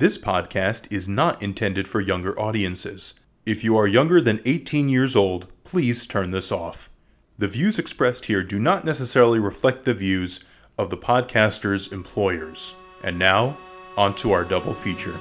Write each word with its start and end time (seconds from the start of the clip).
This 0.00 0.16
podcast 0.16 0.90
is 0.90 1.10
not 1.10 1.42
intended 1.42 1.86
for 1.86 2.00
younger 2.00 2.32
audiences. 2.40 3.20
If 3.44 3.62
you 3.62 3.76
are 3.76 3.86
younger 3.86 4.18
than 4.18 4.40
18 4.46 4.88
years 4.88 5.14
old, 5.14 5.46
please 5.62 6.06
turn 6.06 6.30
this 6.30 6.50
off. 6.50 6.88
The 7.36 7.48
views 7.48 7.78
expressed 7.78 8.24
here 8.24 8.42
do 8.42 8.58
not 8.58 8.86
necessarily 8.86 9.38
reflect 9.38 9.84
the 9.84 9.92
views 9.92 10.42
of 10.78 10.88
the 10.88 10.96
podcaster's 10.96 11.92
employers. 11.92 12.74
And 13.04 13.18
now, 13.18 13.58
on 13.98 14.14
to 14.14 14.32
our 14.32 14.42
double 14.42 14.72
feature. 14.72 15.18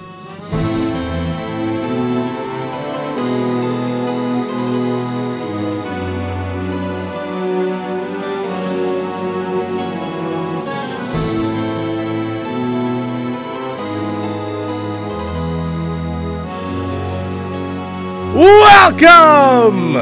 Welcome! 18.39 19.95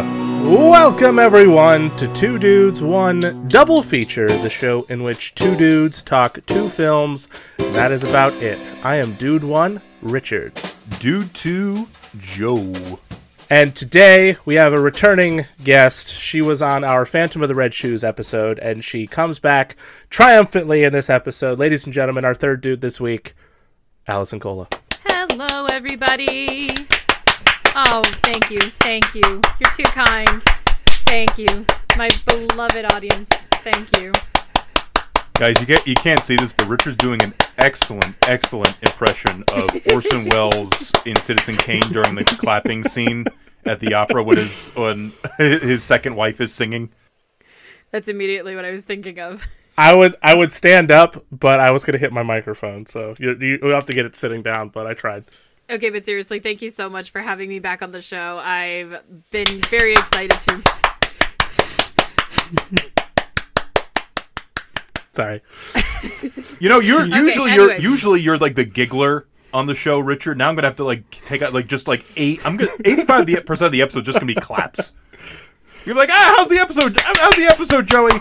Welcome, 0.43 1.17
everyone, 1.17 1.95
to 1.95 2.07
Two 2.13 2.37
Dudes, 2.37 2.83
One 2.83 3.19
Double 3.47 3.81
Feature, 3.81 4.27
the 4.27 4.47
show 4.51 4.83
in 4.89 5.01
which 5.01 5.33
two 5.33 5.55
dudes 5.55 6.03
talk 6.03 6.45
two 6.45 6.69
films. 6.69 7.29
That 7.57 7.91
is 7.91 8.03
about 8.03 8.39
it. 8.43 8.59
I 8.85 8.97
am 8.97 9.13
Dude 9.13 9.43
One, 9.43 9.81
Richard. 10.03 10.53
Dude 10.99 11.33
2, 11.33 11.87
Joe. 12.19 12.99
And 13.49 13.75
today 13.75 14.37
we 14.45 14.53
have 14.53 14.71
a 14.71 14.79
returning 14.79 15.47
guest. 15.63 16.09
She 16.09 16.39
was 16.39 16.61
on 16.61 16.83
our 16.83 17.07
Phantom 17.07 17.41
of 17.41 17.47
the 17.47 17.55
Red 17.55 17.73
Shoes 17.73 18.03
episode, 18.03 18.59
and 18.59 18.83
she 18.83 19.07
comes 19.07 19.39
back 19.39 19.75
triumphantly 20.11 20.83
in 20.83 20.93
this 20.93 21.09
episode. 21.09 21.57
Ladies 21.57 21.85
and 21.85 21.93
gentlemen, 21.93 22.23
our 22.23 22.35
third 22.35 22.61
dude 22.61 22.81
this 22.81 23.01
week, 23.01 23.33
Allison 24.07 24.39
Cola. 24.39 24.67
Hello, 25.07 25.65
everybody. 25.65 26.69
Oh, 27.79 28.01
thank 28.23 28.49
you. 28.49 28.59
Thank 28.79 29.13
you. 29.13 29.21
You're 29.59 29.71
too 29.77 29.83
kind. 29.83 30.41
Thank 31.05 31.37
you. 31.37 31.63
My 31.95 32.09
beloved 32.25 32.91
audience. 32.91 33.29
Thank 33.61 34.01
you. 34.01 34.11
Guys, 35.35 35.59
you 35.59 35.67
get 35.67 35.85
you 35.85 35.93
can't 35.93 36.19
see 36.19 36.35
this, 36.35 36.51
but 36.51 36.67
Richard's 36.67 36.95
doing 36.95 37.21
an 37.21 37.35
excellent, 37.59 38.15
excellent 38.27 38.75
impression 38.81 39.43
of 39.53 39.69
Orson 39.93 40.25
Welles 40.29 40.91
in 41.05 41.15
Citizen 41.17 41.55
Kane 41.55 41.83
during 41.91 42.15
the 42.15 42.23
clapping 42.23 42.83
scene 42.83 43.25
at 43.63 43.79
the 43.79 43.93
opera 43.93 44.23
when 44.23 44.37
his 44.37 44.71
when 44.71 45.13
his 45.37 45.83
second 45.83 46.15
wife 46.15 46.41
is 46.41 46.51
singing. 46.51 46.89
That's 47.91 48.07
immediately 48.07 48.55
what 48.55 48.65
I 48.65 48.71
was 48.71 48.85
thinking 48.85 49.19
of. 49.19 49.45
I 49.77 49.95
would 49.95 50.15
I 50.23 50.33
would 50.33 50.51
stand 50.51 50.89
up, 50.89 51.23
but 51.31 51.59
I 51.59 51.69
was 51.69 51.83
gonna 51.83 51.99
hit 51.99 52.11
my 52.11 52.23
microphone, 52.23 52.87
so 52.87 53.13
you 53.19 53.35
you 53.35 53.67
have 53.67 53.85
to 53.85 53.93
get 53.93 54.07
it 54.07 54.15
sitting 54.15 54.41
down. 54.41 54.69
But 54.69 54.87
I 54.87 54.95
tried. 54.95 55.25
Okay, 55.69 55.89
but 55.89 56.03
seriously, 56.05 56.39
thank 56.39 56.61
you 56.61 56.69
so 56.69 56.89
much 56.89 57.11
for 57.11 57.19
having 57.19 57.49
me 57.49 57.59
back 57.59 57.81
on 57.81 57.91
the 57.91 58.01
show. 58.01 58.39
I've 58.41 59.01
been 59.31 59.59
very 59.63 59.93
excited 59.93 60.39
to. 60.39 60.63
Sorry. 65.13 65.41
You 66.59 66.69
know, 66.69 66.79
you're 66.79 67.05
usually 67.05 67.51
anyway. 67.51 67.79
you're 67.79 67.91
usually 67.91 68.21
you're 68.21 68.37
like 68.37 68.55
the 68.55 68.63
giggler 68.63 69.27
on 69.53 69.65
the 69.65 69.75
show, 69.75 69.99
Richard. 69.99 70.37
Now 70.37 70.47
I'm 70.47 70.55
gonna 70.55 70.67
have 70.67 70.75
to 70.77 70.85
like 70.85 71.09
take 71.09 71.41
out 71.41 71.53
like 71.53 71.67
just 71.67 71.87
like 71.87 72.05
eight. 72.15 72.45
I'm 72.45 72.55
gonna 72.55 72.71
eighty 72.85 73.03
five 73.03 73.25
percent 73.45 73.65
of 73.67 73.71
the 73.73 73.81
episode 73.81 74.05
just 74.05 74.19
gonna 74.19 74.33
be 74.33 74.39
claps. 74.39 74.95
You're 75.85 75.95
like, 75.95 76.09
ah, 76.11 76.35
how's 76.37 76.49
the 76.49 76.59
episode? 76.59 76.97
How's 77.01 77.35
the 77.35 77.45
episode, 77.45 77.87
Joey? 77.87 78.11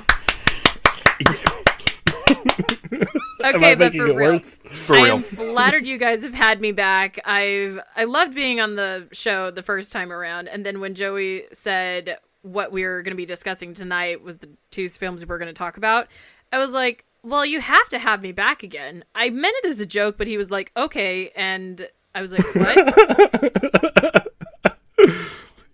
Am 3.43 3.57
Okay, 3.57 3.73
I 3.73 3.75
but 3.75 3.93
for 3.95 4.07
it 4.07 4.15
real. 4.15 4.15
worse? 4.15 4.59
For 4.87 4.97
I'm 4.97 5.23
flattered 5.23 5.85
you 5.87 5.99
guys 5.99 6.23
have 6.23 6.33
had 6.35 6.61
me 6.61 6.73
back. 6.73 7.19
I've 7.27 7.81
I 7.95 8.05
loved 8.05 8.35
being 8.35 8.61
on 8.61 8.77
the 8.77 9.09
show 9.13 9.51
the 9.51 9.63
first 9.63 9.93
time 9.93 10.11
around, 10.13 10.49
and 10.49 10.65
then 10.65 10.81
when 10.81 10.95
Joey 10.95 11.45
said 11.53 12.19
what 12.43 12.73
we 12.73 12.85
were 12.85 13.03
going 13.03 13.11
to 13.13 13.17
be 13.17 13.27
discussing 13.27 13.75
tonight 13.75 14.23
was 14.23 14.39
the 14.39 14.49
two 14.71 14.89
films 14.89 15.23
we 15.23 15.29
were 15.29 15.39
going 15.39 15.49
to 15.49 15.59
talk 15.59 15.77
about, 15.77 16.07
I 16.53 16.59
was 16.59 16.73
like, 16.73 17.05
"Well, 17.23 17.45
you 17.45 17.61
have 17.61 17.89
to 17.91 17.99
have 17.99 18.23
me 18.23 18.33
back 18.33 18.63
again." 18.63 19.05
I 19.15 19.31
meant 19.31 19.57
it 19.65 19.69
as 19.69 19.81
a 19.81 19.87
joke, 19.87 20.17
but 20.17 20.27
he 20.29 20.39
was 20.39 20.51
like, 20.51 20.73
"Okay," 20.77 21.31
and 21.37 21.89
I 22.15 22.23
was 22.23 22.33
like, 22.33 22.55
"What?" 22.55 24.27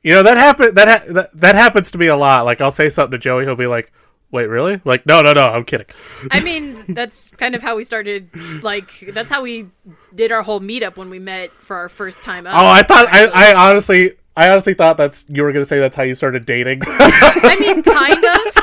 You 0.04 0.14
know 0.14 0.24
that 0.24 0.36
happen 0.36 0.74
that, 0.74 0.88
ha- 0.88 1.12
that 1.12 1.30
that 1.40 1.54
happens 1.54 1.92
to 1.92 1.98
me 1.98 2.06
a 2.08 2.16
lot. 2.16 2.44
Like 2.44 2.60
I'll 2.60 2.72
say 2.72 2.88
something 2.88 3.12
to 3.12 3.18
Joey, 3.18 3.44
he'll 3.44 3.54
be 3.54 3.68
like, 3.68 3.92
"Wait, 4.32 4.46
really?" 4.48 4.80
Like, 4.84 5.06
no, 5.06 5.22
no, 5.22 5.32
no, 5.32 5.42
I'm 5.46 5.64
kidding. 5.64 5.86
I 6.32 6.42
mean, 6.42 6.84
that's 6.88 7.30
kind 7.30 7.54
of 7.54 7.62
how 7.62 7.76
we 7.76 7.84
started. 7.84 8.30
Like, 8.62 8.90
that's 9.12 9.30
how 9.30 9.42
we 9.42 9.68
did 10.14 10.32
our 10.32 10.42
whole 10.42 10.60
meetup 10.60 10.96
when 10.96 11.08
we 11.10 11.20
met 11.20 11.52
for 11.52 11.76
our 11.76 11.88
first 11.88 12.22
time. 12.22 12.46
Up, 12.48 12.54
Oh, 12.54 12.66
I 12.66 12.82
thought 12.82 13.06
I. 13.10 13.26
I 13.52 13.70
honestly 13.70 14.14
I 14.36 14.50
honestly 14.50 14.74
thought 14.74 14.96
that's 14.96 15.26
you 15.28 15.42
were 15.42 15.52
gonna 15.52 15.66
say 15.66 15.78
that's 15.78 15.94
how 15.94 16.02
you 16.02 16.14
started 16.14 16.46
dating. 16.46 16.80
I 16.86 17.56
mean, 17.60 17.82
kind 17.84 18.24
of. 18.24 18.62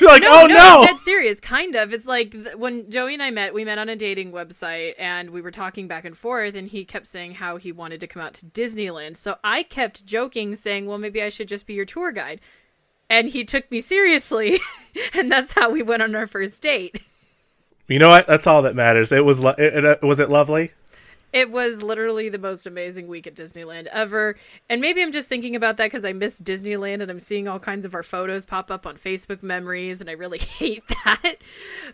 Like, 0.00 0.22
oh 0.26 0.46
no. 0.48 0.82
That's 0.84 1.04
serious. 1.04 1.40
Kind 1.40 1.74
of. 1.76 1.92
It's 1.92 2.06
like 2.06 2.32
th- 2.32 2.56
when 2.56 2.90
Joey 2.90 3.14
and 3.14 3.22
I 3.22 3.30
met, 3.30 3.54
we 3.54 3.64
met 3.64 3.78
on 3.78 3.88
a 3.88 3.96
dating 3.96 4.32
website 4.32 4.94
and 4.98 5.30
we 5.30 5.40
were 5.40 5.50
talking 5.52 5.86
back 5.88 6.04
and 6.04 6.16
forth, 6.16 6.54
and 6.54 6.68
he 6.68 6.84
kept 6.84 7.06
saying 7.06 7.34
how 7.34 7.56
he 7.56 7.72
wanted 7.72 8.00
to 8.00 8.06
come 8.06 8.20
out 8.22 8.34
to 8.34 8.46
Disneyland. 8.46 9.16
So 9.16 9.36
I 9.44 9.62
kept 9.62 10.04
joking, 10.04 10.54
saying, 10.54 10.86
well, 10.86 10.98
maybe 10.98 11.22
I 11.22 11.28
should 11.28 11.48
just 11.48 11.66
be 11.66 11.74
your 11.74 11.84
tour 11.84 12.10
guide. 12.12 12.40
And 13.08 13.28
he 13.28 13.44
took 13.44 13.70
me 13.70 13.80
seriously, 13.80 14.58
and 15.14 15.30
that's 15.30 15.52
how 15.52 15.70
we 15.70 15.82
went 15.82 16.02
on 16.02 16.14
our 16.14 16.26
first 16.26 16.62
date. 16.62 17.00
You 17.88 17.98
know 17.98 18.08
what? 18.08 18.26
That's 18.26 18.46
all 18.46 18.62
that 18.62 18.74
matters. 18.74 19.12
It 19.12 19.24
was 19.24 19.40
lo- 19.40 19.54
it, 19.56 19.84
it, 19.84 20.02
was 20.02 20.18
it 20.18 20.28
lovely? 20.28 20.72
It 21.32 21.50
was 21.50 21.82
literally 21.82 22.28
the 22.28 22.38
most 22.38 22.66
amazing 22.66 23.08
week 23.08 23.26
at 23.26 23.34
Disneyland 23.34 23.86
ever. 23.86 24.36
And 24.68 24.80
maybe 24.80 25.02
I'm 25.02 25.12
just 25.12 25.28
thinking 25.28 25.54
about 25.54 25.76
that 25.76 25.86
because 25.86 26.04
I 26.04 26.12
miss 26.12 26.40
Disneyland 26.40 27.02
and 27.02 27.10
I'm 27.10 27.20
seeing 27.20 27.46
all 27.46 27.58
kinds 27.58 27.84
of 27.84 27.94
our 27.94 28.02
photos 28.02 28.46
pop 28.46 28.70
up 28.70 28.86
on 28.86 28.96
Facebook 28.96 29.42
memories, 29.42 30.00
and 30.00 30.10
I 30.10 30.14
really 30.14 30.38
hate 30.58 30.82
that. 31.04 31.36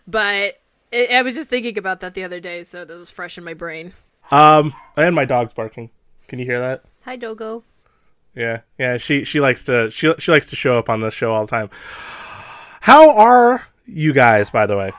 But 0.06 0.60
I 0.92 1.08
I 1.12 1.22
was 1.22 1.34
just 1.34 1.50
thinking 1.50 1.76
about 1.76 2.00
that 2.00 2.14
the 2.14 2.24
other 2.24 2.40
day, 2.40 2.62
so 2.62 2.84
that 2.84 2.96
was 2.96 3.10
fresh 3.10 3.36
in 3.36 3.44
my 3.44 3.54
brain. 3.54 3.92
Um, 4.30 4.72
and 4.96 5.14
my 5.14 5.24
dog's 5.24 5.52
barking. 5.52 5.90
Can 6.28 6.38
you 6.38 6.46
hear 6.46 6.60
that? 6.60 6.84
Hi, 7.04 7.16
Dogo. 7.16 7.64
Yeah, 8.34 8.60
yeah. 8.78 8.96
She 8.98 9.24
she 9.24 9.40
likes 9.40 9.62
to 9.64 9.90
she 9.90 10.12
she 10.18 10.32
likes 10.32 10.48
to 10.50 10.56
show 10.56 10.78
up 10.78 10.88
on 10.88 11.00
the 11.00 11.10
show 11.10 11.32
all 11.32 11.44
the 11.44 11.50
time. 11.50 11.70
How 12.80 13.14
are 13.14 13.68
you 13.86 14.12
guys, 14.12 14.50
by 14.50 14.66
the 14.66 14.76
way? 14.76 14.92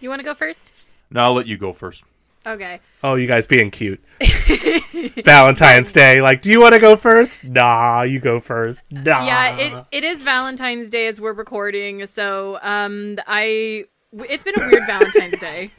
You 0.00 0.08
want 0.08 0.20
to 0.20 0.24
go 0.24 0.34
first? 0.34 0.72
No, 1.10 1.20
I'll 1.20 1.34
let 1.34 1.46
you 1.46 1.58
go 1.58 1.72
first. 1.72 2.04
Okay. 2.46 2.80
Oh, 3.04 3.16
you 3.16 3.26
guys 3.26 3.46
being 3.46 3.70
cute. 3.70 4.02
Valentine's 5.24 5.92
Day. 5.92 6.22
Like, 6.22 6.40
do 6.40 6.50
you 6.50 6.58
want 6.58 6.72
to 6.72 6.80
go 6.80 6.96
first? 6.96 7.44
Nah, 7.44 8.02
you 8.02 8.18
go 8.18 8.40
first. 8.40 8.90
Nah. 8.90 9.24
Yeah, 9.24 9.56
it, 9.56 9.84
it 9.92 10.04
is 10.04 10.22
Valentine's 10.22 10.88
Day 10.88 11.06
as 11.06 11.20
we're 11.20 11.34
recording, 11.34 12.06
so 12.06 12.58
um, 12.62 13.18
I 13.26 13.84
it's 14.12 14.42
been 14.42 14.60
a 14.60 14.66
weird 14.66 14.86
Valentine's 14.86 15.38
Day, 15.38 15.70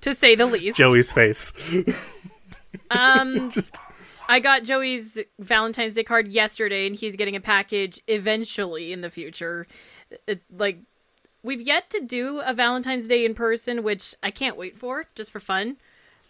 to 0.00 0.14
say 0.14 0.34
the 0.34 0.46
least. 0.46 0.76
Joey's 0.76 1.12
face. 1.12 1.52
Um, 2.90 3.50
Just 3.52 3.76
I 4.28 4.40
got 4.40 4.64
Joey's 4.64 5.18
Valentine's 5.38 5.94
Day 5.94 6.02
card 6.04 6.28
yesterday, 6.28 6.86
and 6.86 6.96
he's 6.96 7.16
getting 7.16 7.36
a 7.36 7.40
package 7.40 8.00
eventually 8.08 8.92
in 8.92 9.00
the 9.00 9.10
future. 9.10 9.66
It's 10.26 10.44
like 10.50 10.78
we've 11.42 11.60
yet 11.60 11.90
to 11.90 12.00
do 12.00 12.40
a 12.44 12.52
Valentine's 12.52 13.08
Day 13.08 13.24
in 13.24 13.34
person, 13.34 13.82
which 13.82 14.14
I 14.22 14.30
can't 14.30 14.56
wait 14.56 14.76
for, 14.76 15.06
just 15.14 15.30
for 15.30 15.40
fun. 15.40 15.76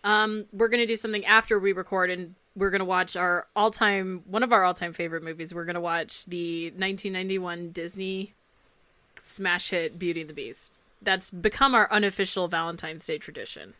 Um, 0.04 0.44
we're 0.52 0.68
gonna 0.68 0.86
do 0.86 0.96
something 0.96 1.24
after 1.24 1.58
we 1.58 1.72
record, 1.72 2.10
and 2.10 2.34
we're 2.54 2.70
gonna 2.70 2.84
watch 2.84 3.16
our 3.16 3.46
all-time 3.56 4.22
one 4.26 4.42
of 4.42 4.52
our 4.52 4.64
all-time 4.64 4.92
favorite 4.92 5.22
movies. 5.22 5.54
We're 5.54 5.64
gonna 5.64 5.80
watch 5.80 6.26
the 6.26 6.66
1991 6.70 7.70
Disney 7.70 8.34
smash 9.22 9.70
hit 9.70 9.98
Beauty 9.98 10.20
and 10.20 10.30
the 10.30 10.34
Beast. 10.34 10.72
That's 11.02 11.30
become 11.30 11.74
our 11.74 11.90
unofficial 11.90 12.48
Valentine's 12.48 13.04
Day 13.06 13.18
tradition. 13.18 13.74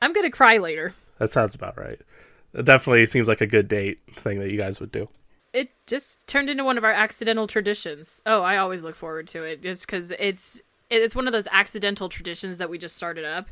I'm 0.00 0.12
gonna 0.12 0.30
cry 0.30 0.58
later. 0.58 0.94
that 1.18 1.30
sounds 1.30 1.54
about 1.54 1.76
right. 1.78 2.00
It 2.54 2.64
definitely 2.64 3.06
seems 3.06 3.28
like 3.28 3.40
a 3.40 3.46
good 3.46 3.68
date 3.68 4.00
thing 4.16 4.38
that 4.40 4.50
you 4.50 4.58
guys 4.58 4.78
would 4.80 4.92
do. 4.92 5.08
it 5.52 5.70
just 5.86 6.26
turned 6.26 6.48
into 6.50 6.64
one 6.64 6.78
of 6.78 6.84
our 6.84 6.92
accidental 6.92 7.46
traditions. 7.46 8.22
Oh, 8.26 8.42
I 8.42 8.56
always 8.58 8.82
look 8.82 8.94
forward 8.96 9.28
to 9.28 9.42
it 9.44 9.62
just 9.62 9.86
because 9.86 10.12
it's 10.18 10.62
it's 10.90 11.16
one 11.16 11.26
of 11.26 11.32
those 11.32 11.48
accidental 11.50 12.08
traditions 12.08 12.58
that 12.58 12.68
we 12.70 12.76
just 12.78 12.96
started 12.96 13.24
up, 13.24 13.48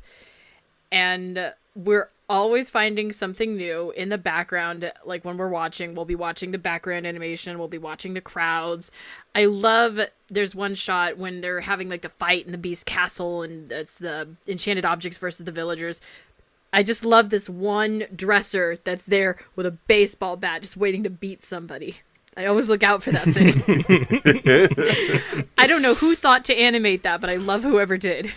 and 0.93 1.53
we're 1.75 2.11
always 2.29 2.71
finding 2.71 3.11
something 3.13 3.57
new 3.57 3.91
in 3.93 4.09
the 4.09 4.19
background. 4.19 4.91
Like 5.05 5.25
when 5.25 5.37
we're 5.37 5.49
watching, 5.49 5.95
we'll 5.95 6.05
be 6.05 6.15
watching 6.15 6.51
the 6.53 6.59
background 6.59 7.07
animation, 7.07 7.59
we'll 7.59 7.69
be 7.69 7.79
watching 7.79 8.15
the 8.15 8.21
crowds. 8.21 8.93
I 9.35 9.47
love. 9.47 10.01
There's 10.29 10.55
one 10.55 10.75
shot 10.75 11.19
when 11.19 11.41
they're 11.41 11.61
having 11.61 11.89
like 11.89 12.03
the 12.03 12.09
fight 12.09 12.47
in 12.47 12.53
the 12.53 12.59
Beast 12.59 12.87
Castle, 12.87 13.43
and 13.43 13.71
it's 13.73 13.99
the 13.99 14.29
enchanted 14.47 14.85
objects 14.85 15.19
versus 15.19 15.45
the 15.45 15.53
villagers. 15.53 16.01
I 16.73 16.83
just 16.83 17.05
love 17.05 17.31
this 17.31 17.49
one 17.49 18.05
dresser 18.15 18.79
that's 18.85 19.07
there 19.07 19.37
with 19.57 19.67
a 19.67 19.73
baseball 19.73 20.37
bat 20.37 20.63
just 20.63 20.77
waiting 20.77 21.03
to 21.03 21.11
beat 21.11 21.43
somebody. 21.43 21.99
I 22.37 22.47
always 22.47 22.69
look 22.69 22.83
out 22.83 23.03
for 23.03 23.13
that 23.13 23.25
thing. 23.25 23.63
I 25.59 25.67
don't 25.67 25.83
know 25.83 25.95
who 25.95 26.15
thought 26.15 26.45
to 26.47 26.57
animate 26.57 27.03
that, 27.03 27.21
but 27.21 27.29
I 27.29 27.37
love 27.37 27.65
whoever 27.65 27.97
did. 27.97 28.33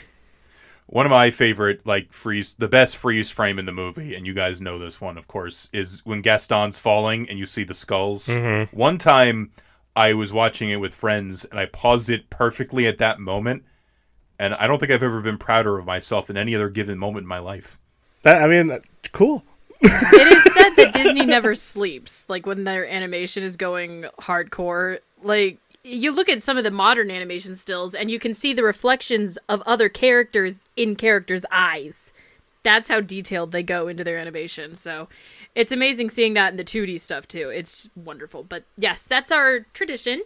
One 0.88 1.06
of 1.06 1.12
my 1.12 1.32
favorite 1.32 1.86
like 1.86 2.12
freeze, 2.12 2.56
the 2.56 2.68
best 2.68 2.98
freeze 2.98 3.32
frame 3.32 3.60
in 3.60 3.66
the 3.66 3.72
movie, 3.72 4.16
and 4.16 4.26
you 4.26 4.34
guys 4.34 4.60
know 4.60 4.80
this 4.80 5.00
one, 5.00 5.18
of 5.18 5.28
course, 5.28 5.70
is 5.72 6.02
when 6.06 6.22
Gaston's 6.22 6.80
falling 6.80 7.30
and 7.30 7.40
you 7.40 7.46
see 7.46 7.64
the 7.64 7.74
skulls. 7.74 8.28
Mm-hmm. 8.28 8.76
One 8.76 8.98
time, 8.98 9.52
I 9.96 10.14
was 10.14 10.34
watching 10.34 10.70
it 10.70 10.78
with 10.78 10.94
friends, 10.94 11.46
and 11.46 11.60
I 11.60 11.68
paused 11.68 12.10
it 12.10 12.30
perfectly 12.30 12.88
at 12.88 12.98
that 12.98 13.20
moment, 13.20 13.64
and 14.40 14.56
I 14.56 14.66
don't 14.66 14.80
think 14.80 14.92
I've 14.92 15.04
ever 15.04 15.22
been 15.22 15.38
prouder 15.38 15.78
of 15.78 15.86
myself 15.86 16.30
in 16.30 16.38
any 16.38 16.56
other 16.56 16.70
given 16.70 16.98
moment 16.98 17.24
in 17.24 17.28
my 17.28 17.40
life. 17.40 17.80
That, 18.24 18.42
I 18.42 18.48
mean, 18.48 18.80
cool. 19.12 19.44
it 19.82 20.34
is 20.34 20.54
said 20.54 20.72
that 20.78 20.94
Disney 20.94 21.26
never 21.26 21.56
sleeps. 21.56 22.26
Like 22.28 22.46
when 22.46 22.64
their 22.64 22.88
animation 22.88 23.44
is 23.44 23.58
going 23.58 24.06
hardcore, 24.20 25.00
like 25.22 25.60
you 25.84 26.12
look 26.12 26.30
at 26.30 26.42
some 26.42 26.58
of 26.58 26.64
the 26.64 26.72
modern 26.72 27.12
animation 27.12 27.56
stills 27.56 27.94
and 27.94 28.10
you 28.10 28.18
can 28.18 28.34
see 28.34 28.54
the 28.54 28.64
reflections 28.64 29.38
of 29.50 29.62
other 29.66 29.90
characters 29.90 30.66
in 30.76 30.96
characters' 30.96 31.46
eyes. 31.52 32.14
That's 32.64 32.88
how 32.88 33.02
detailed 33.02 33.52
they 33.52 33.64
go 33.64 33.90
into 33.90 34.06
their 34.06 34.18
animation. 34.18 34.76
So 34.76 35.10
it's 35.54 35.74
amazing 35.74 36.10
seeing 36.10 36.34
that 36.36 36.52
in 36.52 36.58
the 36.58 36.64
2D 36.64 37.02
stuff 37.02 37.28
too. 37.28 37.50
It's 37.50 37.90
wonderful. 37.96 38.44
But 38.44 38.64
yes, 38.78 39.06
that's 39.06 39.32
our 39.32 39.62
tradition. 39.74 40.22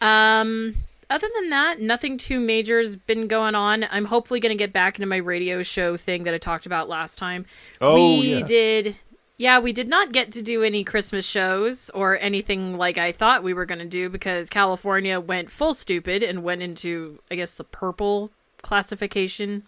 Um 0.00 0.76
other 1.14 1.28
than 1.36 1.50
that, 1.50 1.80
nothing 1.80 2.18
too 2.18 2.40
major's 2.40 2.96
been 2.96 3.28
going 3.28 3.54
on. 3.54 3.84
I'm 3.90 4.04
hopefully 4.06 4.40
going 4.40 4.50
to 4.56 4.58
get 4.58 4.72
back 4.72 4.98
into 4.98 5.06
my 5.06 5.16
radio 5.18 5.62
show 5.62 5.96
thing 5.96 6.24
that 6.24 6.34
I 6.34 6.38
talked 6.38 6.66
about 6.66 6.88
last 6.88 7.18
time. 7.18 7.46
Oh, 7.80 7.94
we 8.18 8.38
yeah. 8.38 8.44
did 8.44 8.98
yeah, 9.36 9.58
we 9.58 9.72
did 9.72 9.88
not 9.88 10.12
get 10.12 10.30
to 10.32 10.42
do 10.42 10.62
any 10.62 10.84
Christmas 10.84 11.26
shows 11.26 11.90
or 11.90 12.18
anything 12.18 12.76
like 12.78 12.98
I 12.98 13.10
thought 13.12 13.42
we 13.42 13.52
were 13.52 13.66
going 13.66 13.80
to 13.80 13.84
do 13.84 14.08
because 14.08 14.48
California 14.48 15.18
went 15.18 15.50
full 15.50 15.74
stupid 15.74 16.22
and 16.22 16.44
went 16.44 16.62
into, 16.62 17.18
I 17.30 17.34
guess, 17.34 17.56
the 17.56 17.64
purple 17.64 18.30
classification 18.62 19.64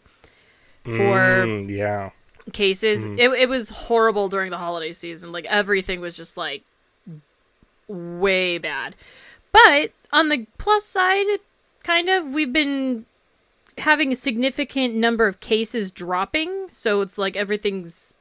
for 0.84 1.44
Mm, 1.44 1.69
yeah. 1.70 2.10
cases. 2.52 3.04
It, 3.04 3.28
it 3.32 3.48
was 3.48 3.70
horrible 3.70 4.28
during 4.28 4.50
the 4.52 4.58
holiday 4.58 4.93
season. 4.93 5.32
Like, 5.32 5.46
everything 5.46 6.00
was 6.00 6.16
just 6.16 6.37
like 6.37 6.62
way 7.88 8.58
bad. 8.58 8.94
But 9.56 9.93
on 10.12 10.29
the 10.29 10.47
plus 10.58 10.85
side, 10.85 11.25
kind 11.82 12.11
of, 12.11 12.26
we've 12.35 12.53
been 12.53 13.06
having 13.79 14.12
a 14.12 14.17
significant 14.17 14.94
number 14.94 15.26
of 15.26 15.41
cases 15.41 15.91
dropping. 15.91 16.69
So 16.69 17.00
it's 17.00 17.17
like 17.17 17.37
everything's 17.37 18.12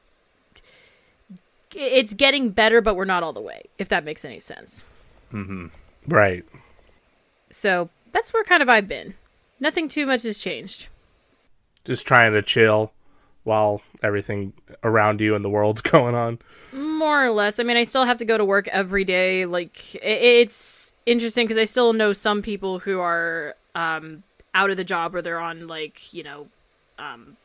it's 1.74 2.14
getting 2.14 2.50
better, 2.50 2.80
but 2.80 2.96
we're 2.96 3.04
not 3.04 3.22
all 3.22 3.34
the 3.34 3.40
way, 3.40 3.64
if 3.76 3.90
that 3.90 4.02
makes 4.02 4.24
any 4.24 4.40
sense. 4.40 4.82
Mm-hmm. 5.30 5.66
Right. 6.06 6.42
So 7.50 7.90
that's 8.12 8.32
where 8.32 8.44
kind 8.44 8.62
of 8.62 8.70
I've 8.70 8.88
been. 8.88 9.12
Nothing 9.60 9.90
too 9.90 10.06
much 10.06 10.22
has 10.22 10.38
changed. 10.38 10.88
Just 11.84 12.06
trying 12.06 12.32
to 12.32 12.40
chill 12.40 12.92
while 13.46 13.80
everything 14.02 14.52
around 14.82 15.20
you 15.20 15.36
and 15.36 15.44
the 15.44 15.48
world's 15.48 15.80
going 15.94 16.14
on. 16.16 16.38
More 16.72 17.24
or 17.24 17.30
less. 17.30 17.60
I 17.60 17.62
mean, 17.62 17.76
I 17.76 17.84
still 17.84 18.04
have 18.04 18.18
to 18.18 18.24
go 18.24 18.36
to 18.36 18.44
work 18.44 18.66
every 18.68 19.04
day. 19.04 19.46
Like, 19.46 19.94
it's 20.02 20.94
interesting 21.06 21.46
because 21.46 21.56
I 21.56 21.64
still 21.64 21.92
know 21.92 22.12
some 22.12 22.42
people 22.42 22.80
who 22.80 22.98
are 22.98 23.54
um, 23.76 24.24
out 24.52 24.70
of 24.70 24.76
the 24.76 24.84
job 24.84 25.14
or 25.14 25.22
they're 25.22 25.40
on, 25.40 25.68
like, 25.68 26.12
you 26.12 26.24
know, 26.24 26.48
um, 26.98 27.36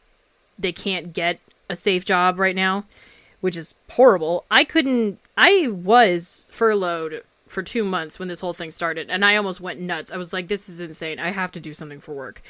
they 0.58 0.72
can't 0.72 1.14
get 1.14 1.40
a 1.70 1.76
safe 1.76 2.04
job 2.04 2.40
right 2.40 2.56
now, 2.56 2.86
which 3.42 3.56
is 3.56 3.76
horrible. 3.92 4.46
I 4.50 4.64
couldn't, 4.64 5.20
I 5.38 5.68
was 5.68 6.48
furloughed 6.50 7.22
for 7.48 7.62
two 7.62 7.84
months 7.84 8.18
when 8.18 8.28
this 8.28 8.40
whole 8.40 8.54
thing 8.54 8.72
started, 8.72 9.10
and 9.12 9.24
I 9.24 9.36
almost 9.36 9.62
went 9.62 9.80
nuts. 9.80 10.12
I 10.12 10.18
was 10.18 10.34
like, 10.34 10.48
this 10.48 10.68
is 10.68 10.82
insane. 10.82 11.20
I 11.20 11.30
have 11.30 11.52
to 11.52 11.60
do 11.60 11.74
something 11.74 12.00
for 12.00 12.14
work. 12.14 12.42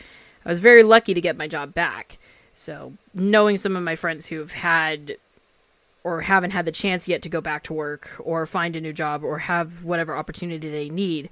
I 0.46 0.50
was 0.50 0.60
very 0.60 0.84
lucky 0.84 1.14
to 1.14 1.22
get 1.22 1.38
my 1.38 1.48
job 1.48 1.74
back. 1.74 2.18
So, 2.54 2.94
knowing 3.14 3.58
some 3.58 3.76
of 3.76 3.84
my 3.84 3.96
friends 3.96 4.26
who've 4.26 4.52
had 4.52 5.18
or 6.04 6.22
haven't 6.22 6.52
had 6.52 6.66
the 6.66 6.72
chance 6.72 7.08
yet 7.08 7.22
to 7.22 7.30
go 7.30 7.42
back 7.42 7.64
to 7.64 7.74
work 7.74 8.10
or 8.20 8.46
find 8.46 8.76
a 8.76 8.82
new 8.82 8.94
job 8.94 9.24
or 9.24 9.40
have 9.40 9.84
whatever 9.84 10.16
opportunity 10.16 10.70
they 10.70 10.90
need, 10.90 11.30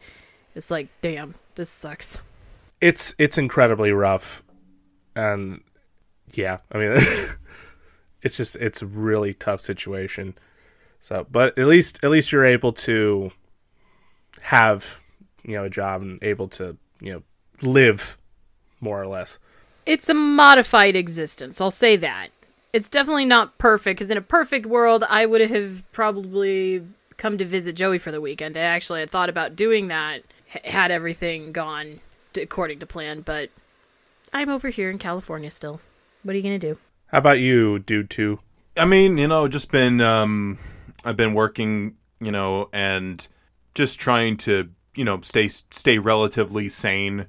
it's 0.55 0.71
like, 0.71 0.87
damn, 1.01 1.35
this 1.55 1.69
sucks. 1.69 2.21
It's 2.81 3.13
it's 3.17 3.37
incredibly 3.37 3.91
rough, 3.91 4.43
and 5.15 5.61
yeah, 6.33 6.59
I 6.71 6.77
mean, 6.77 7.01
it's 8.21 8.37
just 8.37 8.55
it's 8.55 8.81
a 8.81 8.85
really 8.85 9.33
tough 9.33 9.61
situation. 9.61 10.35
So, 10.99 11.25
but 11.29 11.57
at 11.57 11.67
least 11.67 11.99
at 12.03 12.09
least 12.09 12.31
you're 12.31 12.45
able 12.45 12.71
to 12.73 13.31
have 14.41 15.01
you 15.43 15.55
know 15.55 15.65
a 15.65 15.69
job 15.69 16.01
and 16.01 16.21
able 16.21 16.47
to 16.49 16.77
you 17.01 17.13
know 17.13 17.21
live 17.61 18.17
more 18.79 19.01
or 19.01 19.07
less. 19.07 19.39
It's 19.89 20.07
a 20.07 20.13
modified 20.13 20.95
existence, 20.95 21.59
I'll 21.59 21.71
say 21.71 21.95
that. 21.95 22.27
It's 22.73 22.89
definitely 22.89 23.25
not 23.25 23.57
perfect 23.57 23.97
because 23.97 24.11
in 24.11 24.17
a 24.17 24.21
perfect 24.21 24.67
world, 24.67 25.03
I 25.09 25.25
would 25.25 25.41
have 25.41 25.83
probably 25.91 26.85
come 27.17 27.39
to 27.39 27.45
visit 27.45 27.75
Joey 27.75 27.97
for 27.97 28.11
the 28.11 28.21
weekend. 28.21 28.55
I 28.55 28.59
actually 28.61 28.99
had 28.99 29.09
thought 29.09 29.29
about 29.29 29.55
doing 29.55 29.87
that 29.87 30.21
had 30.47 30.91
everything 30.91 31.51
gone 31.51 32.01
according 32.39 32.77
to 32.81 32.85
plan, 32.85 33.21
but 33.21 33.49
I'm 34.31 34.49
over 34.49 34.69
here 34.69 34.91
in 34.91 34.99
California 34.99 35.49
still. 35.49 35.81
What 36.21 36.33
are 36.33 36.37
you 36.37 36.43
going 36.43 36.59
to 36.59 36.73
do? 36.73 36.77
How 37.07 37.17
about 37.17 37.39
you, 37.39 37.79
dude? 37.79 38.11
Too. 38.11 38.39
I 38.77 38.85
mean, 38.85 39.17
you 39.17 39.27
know, 39.27 39.47
just 39.47 39.71
been 39.71 40.01
um 40.01 40.59
I've 41.03 41.17
been 41.17 41.33
working, 41.33 41.95
you 42.19 42.31
know, 42.31 42.69
and 42.71 43.27
just 43.73 43.99
trying 43.99 44.37
to, 44.37 44.69
you 44.93 45.03
know, 45.03 45.21
stay 45.21 45.47
stay 45.47 45.97
relatively 45.97 46.69
sane 46.69 47.25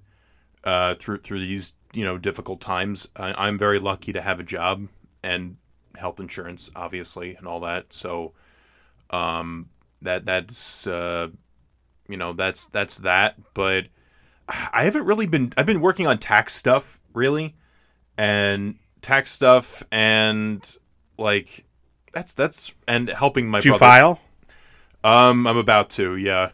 uh 0.62 0.96
through 0.96 1.18
through 1.18 1.40
these, 1.40 1.72
you 1.92 2.04
know, 2.04 2.18
difficult 2.18 2.60
times. 2.60 3.08
I, 3.16 3.34
I'm 3.46 3.58
very 3.58 3.78
lucky 3.78 4.12
to 4.12 4.20
have 4.20 4.40
a 4.40 4.44
job 4.44 4.88
and 5.22 5.56
health 5.96 6.20
insurance 6.20 6.70
obviously 6.74 7.34
and 7.34 7.46
all 7.46 7.60
that. 7.60 7.92
So 7.92 8.32
um 9.10 9.68
that 10.02 10.24
that's 10.24 10.86
uh 10.86 11.28
you 12.08 12.16
know, 12.16 12.32
that's 12.32 12.66
that's 12.66 12.98
that, 12.98 13.36
but 13.54 13.86
I 14.48 14.84
haven't 14.84 15.04
really 15.04 15.26
been 15.26 15.52
I've 15.56 15.66
been 15.66 15.80
working 15.80 16.06
on 16.06 16.18
tax 16.18 16.54
stuff 16.54 17.00
really 17.12 17.54
and 18.18 18.76
tax 19.00 19.30
stuff 19.30 19.82
and 19.92 20.76
like 21.18 21.64
that's 22.12 22.34
that's 22.34 22.72
and 22.88 23.08
helping 23.08 23.48
my 23.48 23.58
Did 23.58 23.66
you 23.66 23.70
brother. 23.72 23.84
file? 23.84 24.20
Um, 25.02 25.46
I'm 25.46 25.56
about 25.56 25.90
to, 25.90 26.16
yeah. 26.16 26.50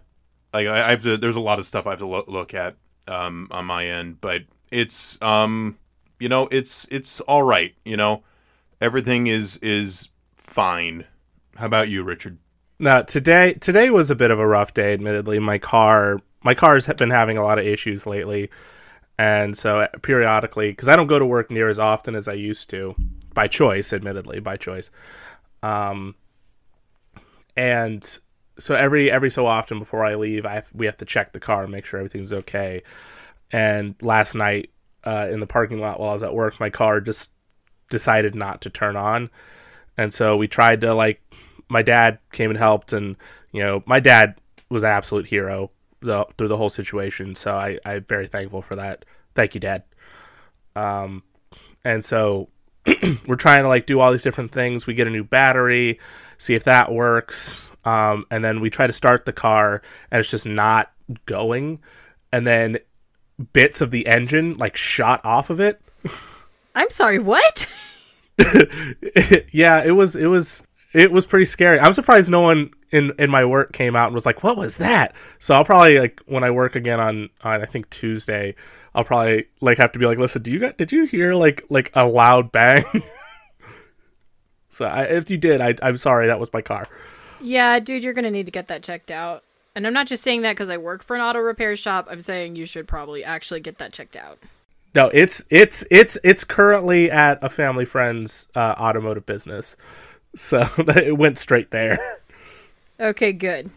Like 0.53 0.67
I, 0.67 0.87
I 0.87 0.91
have 0.91 1.03
to. 1.03 1.17
There's 1.17 1.37
a 1.37 1.41
lot 1.41 1.59
of 1.59 1.67
stuff 1.67 1.87
I 1.87 1.91
have 1.91 1.99
to 2.01 2.07
lo- 2.07 2.25
look 2.29 2.55
at 2.55 2.77
um 3.09 3.49
on 3.51 3.65
my 3.65 3.87
end, 3.87 4.21
but 4.21 4.43
it's 4.71 5.21
um, 5.23 5.79
you 6.19 6.29
know, 6.29 6.49
it's 6.51 6.87
it's 6.91 7.21
all 7.23 7.43
right. 7.43 7.75
You 7.85 7.97
know, 7.97 8.23
everything 8.81 9.27
is 9.27 9.57
is 9.59 10.11
fine. 10.37 11.05
How 11.57 11.67
about 11.67 11.89
you, 11.89 12.03
Richard? 12.03 12.39
Now 12.79 13.03
today 13.03 13.55
today 13.55 13.91
was 13.91 14.11
a 14.11 14.17
bit 14.17 14.31
of 14.31 14.39
a 14.39 14.47
rough 14.47 14.75
day. 14.75 14.93
Admittedly, 14.93 15.39
my 15.39 15.59
car 15.59 16.21
my 16.43 16.55
car's 16.55 16.87
been 16.87 17.11
having 17.11 17.39
a 17.39 17.43
lot 17.43 17.59
of 17.59 17.67
issues 17.67 18.07
lately, 18.07 18.51
and 19.19 19.57
so 19.57 19.89
periodically, 20.03 20.71
because 20.71 20.89
I 20.89 20.97
don't 20.97 21.07
go 21.07 21.19
to 21.19 21.27
work 21.27 21.51
near 21.51 21.69
as 21.69 21.79
often 21.79 22.15
as 22.15 22.29
I 22.29 22.35
used 22.35 22.71
to, 22.71 22.95
by 23.35 23.49
choice, 23.49 23.93
admittedly, 23.93 24.41
by 24.41 24.57
choice. 24.57 24.91
Um, 25.63 26.15
and 27.57 28.19
so 28.59 28.75
every 28.75 29.11
every 29.11 29.31
so 29.31 29.47
often 29.47 29.79
before 29.79 30.05
I 30.05 30.15
leave, 30.15 30.47
I 30.47 30.55
have, 30.55 30.69
we 30.75 30.87
have 30.87 30.97
to 30.99 31.05
check 31.05 31.33
the 31.33 31.41
car 31.41 31.63
and 31.63 31.73
make 31.73 31.85
sure 31.85 31.99
everything's 31.99 32.33
okay. 32.33 32.83
And 33.53 33.95
last 34.01 34.35
night, 34.35 34.71
uh, 35.05 35.29
in 35.31 35.41
the 35.41 35.47
parking 35.47 35.81
lot 35.81 36.01
while 36.01 36.11
I 36.11 36.13
was 36.13 36.23
at 36.23 36.35
work, 36.35 36.59
my 36.59 36.71
car 36.71 37.01
just 37.01 37.31
decided 37.91 38.35
not 38.35 38.61
to 38.63 38.71
turn 38.71 38.97
on, 38.97 39.31
and 39.97 40.13
so 40.13 40.37
we 40.37 40.49
tried 40.49 40.81
to 40.83 40.95
like. 40.95 41.23
My 41.69 41.83
dad 41.83 42.21
came 42.31 42.51
and 42.51 42.59
helped, 42.59 42.93
and 42.93 43.17
you 43.53 43.61
know, 43.61 43.83
my 43.87 43.99
dad 43.99 44.37
was 44.69 44.85
an 44.85 44.91
absolute 44.91 45.27
hero 45.27 45.71
the, 46.01 46.27
through 46.37 46.49
the 46.49 46.57
whole 46.57 46.69
situation. 46.69 47.35
So 47.35 47.55
I, 47.55 47.79
I'm 47.85 48.05
very 48.05 48.27
thankful 48.27 48.63
for 48.63 48.77
that. 48.77 49.05
Thank 49.35 49.55
you, 49.55 49.61
Dad. 49.61 49.83
Um, 50.75 51.23
and 51.85 52.05
so 52.05 52.49
we're 53.27 53.37
trying 53.37 53.63
to 53.63 53.69
like 53.69 53.87
do 53.87 54.01
all 54.01 54.13
these 54.13 54.23
different 54.23 54.53
things. 54.53 54.87
We 54.87 54.95
get 54.95 55.07
a 55.07 55.11
new 55.11 55.25
battery, 55.25 55.99
see 56.39 56.55
if 56.55 56.65
that 56.65 56.93
works, 56.93 57.73
um, 57.85 58.27
and 58.31 58.45
then 58.45 58.61
we 58.61 58.71
try 58.71 58.87
to 58.87 58.93
start 58.93 59.27
the 59.27 59.33
car, 59.33 59.83
and 60.11 60.21
it's 60.21 60.31
just 60.31 60.47
not 60.47 60.93
going. 61.27 61.81
And 62.33 62.47
then 62.47 62.79
bits 63.53 63.81
of 63.81 63.91
the 63.91 64.07
engine 64.07 64.57
like 64.57 64.77
shot 64.77 65.25
off 65.25 65.51
of 65.51 65.61
it. 65.61 65.81
I'm 66.75 66.91
sorry, 66.91 67.19
what? 67.19 67.69
yeah, 69.51 69.83
it 69.83 69.93
was 69.93 70.15
it 70.15 70.27
was 70.27 70.63
it 70.93 71.11
was 71.11 71.27
pretty 71.27 71.47
scary. 71.47 71.79
I'm 71.81 71.93
surprised 71.93 72.31
no 72.31 72.43
one 72.43 72.71
in 72.91 73.13
in 73.19 73.31
my 73.31 73.45
work 73.45 73.73
came 73.73 73.97
out 73.97 74.07
and 74.07 74.15
was 74.15 74.27
like, 74.27 74.43
"What 74.43 74.57
was 74.57 74.77
that?" 74.77 75.15
So 75.39 75.55
I'll 75.55 75.65
probably 75.65 75.99
like 75.99 76.21
when 76.27 76.45
I 76.45 76.51
work 76.51 76.77
again 76.77 77.01
on 77.01 77.31
on 77.43 77.63
I 77.63 77.67
think 77.67 77.89
Tuesday, 77.91 78.55
I'll 78.95 79.05
probably 79.05 79.47
like 79.61 79.79
have 79.79 79.93
to 79.93 79.99
be 79.99 80.07
like, 80.07 80.19
"Listen, 80.19 80.43
do 80.43 80.51
you 80.51 80.59
got 80.59 80.77
did 80.77 80.93
you 80.93 81.05
hear 81.05 81.35
like 81.35 81.65
like 81.71 81.91
a 81.95 82.07
loud 82.07 82.53
bang?" 82.53 82.85
so 84.69 84.85
I, 84.85 85.03
if 85.05 85.31
you 85.31 85.39
did, 85.39 85.61
I 85.61 85.75
I'm 85.83 85.97
sorry. 85.97 86.27
That 86.27 86.41
was 86.41 86.53
my 86.53 86.63
car. 86.63 86.87
Yeah, 87.41 87.79
dude, 87.79 88.05
you're 88.05 88.15
gonna 88.15 88.31
need 88.31 88.47
to 88.47 88.53
get 88.53 88.69
that 88.69 88.83
checked 88.83 89.11
out. 89.11 89.45
And 89.77 89.87
I'm 89.87 89.93
not 89.93 90.07
just 90.07 90.25
saying 90.25 90.41
that 90.41 90.53
because 90.53 90.71
I 90.71 90.79
work 90.79 91.05
for 91.05 91.15
an 91.15 91.21
auto 91.21 91.39
repair 91.39 91.77
shop. 91.77 92.09
I'm 92.11 92.23
saying 92.23 92.57
you 92.57 92.65
should 92.65 92.89
probably 92.89 93.23
actually 93.23 93.61
get 93.61 93.77
that 93.77 93.93
checked 93.93 94.17
out. 94.17 94.39
No, 94.95 95.11
it's 95.13 95.45
it's 95.51 95.85
it's 95.91 96.17
it's 96.25 96.45
currently 96.45 97.11
at 97.11 97.39
a 97.45 97.51
family 97.51 97.85
friend's 97.85 98.49
uh, 98.55 98.75
automotive 98.79 99.27
business, 99.27 99.77
so 100.35 100.67
it 100.79 101.19
went 101.19 101.37
straight 101.37 101.71
there. 101.71 101.99
Okay, 102.99 103.35
good. 103.35 103.69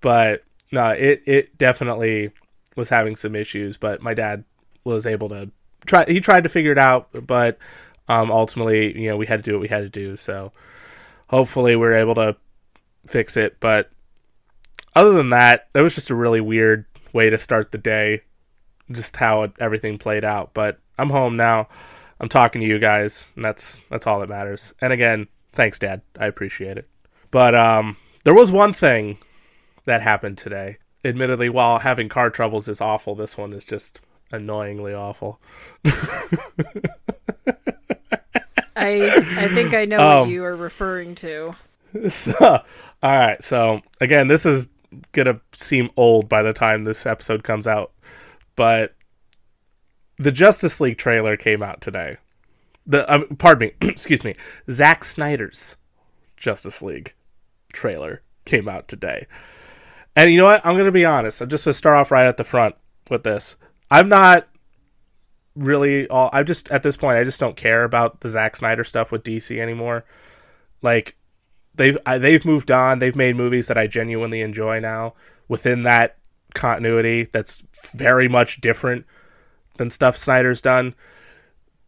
But 0.00 0.44
no, 0.72 0.88
it 0.88 1.22
it 1.26 1.58
definitely 1.58 2.30
was 2.74 2.88
having 2.88 3.14
some 3.14 3.36
issues. 3.36 3.76
But 3.76 4.00
my 4.00 4.14
dad 4.14 4.44
was 4.84 5.04
able 5.04 5.28
to 5.28 5.50
try. 5.84 6.06
He 6.06 6.20
tried 6.20 6.44
to 6.44 6.48
figure 6.48 6.72
it 6.72 6.78
out, 6.78 7.08
but 7.26 7.58
um, 8.08 8.30
ultimately, 8.32 8.98
you 8.98 9.10
know, 9.10 9.18
we 9.18 9.26
had 9.26 9.44
to 9.44 9.50
do 9.50 9.52
what 9.52 9.60
we 9.60 9.68
had 9.68 9.82
to 9.82 9.90
do. 9.90 10.16
So 10.16 10.52
hopefully, 11.28 11.76
we're 11.76 11.94
able 11.94 12.14
to 12.14 12.36
fix 13.06 13.36
it. 13.36 13.60
But 13.60 13.91
other 14.94 15.12
than 15.12 15.30
that, 15.30 15.68
it 15.74 15.80
was 15.80 15.94
just 15.94 16.10
a 16.10 16.14
really 16.14 16.40
weird 16.40 16.84
way 17.12 17.30
to 17.30 17.38
start 17.38 17.72
the 17.72 17.78
day 17.78 18.22
just 18.90 19.16
how 19.16 19.44
it, 19.44 19.52
everything 19.58 19.98
played 19.98 20.24
out. 20.24 20.52
But 20.54 20.78
I'm 20.98 21.10
home 21.10 21.36
now. 21.36 21.68
I'm 22.20 22.28
talking 22.28 22.60
to 22.60 22.66
you 22.66 22.78
guys, 22.78 23.28
and 23.36 23.44
that's 23.44 23.82
that's 23.90 24.06
all 24.06 24.20
that 24.20 24.28
matters. 24.28 24.72
And 24.80 24.92
again, 24.92 25.28
thanks, 25.52 25.78
Dad. 25.78 26.02
I 26.18 26.26
appreciate 26.26 26.76
it. 26.78 26.88
But 27.30 27.54
um, 27.54 27.96
there 28.24 28.34
was 28.34 28.52
one 28.52 28.72
thing 28.72 29.18
that 29.84 30.02
happened 30.02 30.38
today. 30.38 30.78
Admittedly, 31.04 31.48
while 31.48 31.80
having 31.80 32.08
car 32.08 32.30
troubles 32.30 32.68
is 32.68 32.80
awful, 32.80 33.14
this 33.16 33.36
one 33.36 33.52
is 33.52 33.64
just 33.64 34.00
annoyingly 34.30 34.94
awful. 34.94 35.40
I 38.76 39.10
I 39.36 39.48
think 39.48 39.74
I 39.74 39.84
know 39.84 40.00
Um, 40.00 40.20
what 40.20 40.28
you 40.30 40.44
are 40.44 40.54
referring 40.54 41.14
to. 41.16 41.54
so, 42.08 42.34
all 42.40 42.62
right. 43.18 43.42
So 43.42 43.80
again, 44.00 44.28
this 44.28 44.46
is 44.46 44.68
gonna 45.12 45.40
seem 45.52 45.90
old 45.96 46.28
by 46.28 46.42
the 46.42 46.52
time 46.52 46.84
this 46.84 47.06
episode 47.06 47.42
comes 47.42 47.66
out, 47.66 47.92
but 48.56 48.94
the 50.18 50.32
Justice 50.32 50.80
League 50.80 50.98
trailer 50.98 51.36
came 51.36 51.62
out 51.62 51.80
today. 51.80 52.16
The 52.86 53.10
um, 53.12 53.36
pardon 53.36 53.68
me, 53.68 53.88
excuse 53.88 54.24
me, 54.24 54.34
Zack 54.70 55.04
Snyder's 55.04 55.76
Justice 56.36 56.82
League 56.82 57.14
trailer 57.72 58.22
came 58.44 58.68
out 58.68 58.88
today. 58.88 59.26
And 60.14 60.30
you 60.30 60.38
know 60.38 60.44
what? 60.44 60.64
I'm 60.64 60.76
gonna 60.76 60.92
be 60.92 61.04
honest. 61.04 61.40
I'm 61.40 61.48
just 61.48 61.64
gonna 61.64 61.74
start 61.74 61.96
off 61.96 62.10
right 62.10 62.26
at 62.26 62.36
the 62.36 62.44
front 62.44 62.74
with 63.10 63.24
this. 63.24 63.56
I'm 63.90 64.08
not 64.08 64.48
really 65.54 66.08
all. 66.08 66.30
I 66.32 66.42
just 66.42 66.70
at 66.70 66.82
this 66.82 66.96
point 66.96 67.18
I 67.18 67.24
just 67.24 67.40
don't 67.40 67.56
care 67.56 67.84
about 67.84 68.20
the 68.20 68.28
Zack 68.28 68.56
Snyder 68.56 68.84
stuff 68.84 69.12
with 69.12 69.24
DC 69.24 69.58
anymore. 69.58 70.04
Like 70.82 71.16
they've 71.74 71.98
I, 72.06 72.18
they've 72.18 72.44
moved 72.44 72.70
on. 72.70 72.98
They've 72.98 73.16
made 73.16 73.36
movies 73.36 73.66
that 73.66 73.78
I 73.78 73.86
genuinely 73.86 74.40
enjoy 74.40 74.80
now 74.80 75.14
within 75.48 75.82
that 75.82 76.16
continuity. 76.54 77.28
That's 77.32 77.62
very 77.94 78.28
much 78.28 78.60
different 78.60 79.06
than 79.76 79.90
stuff 79.90 80.16
Snyder's 80.16 80.60
done. 80.60 80.94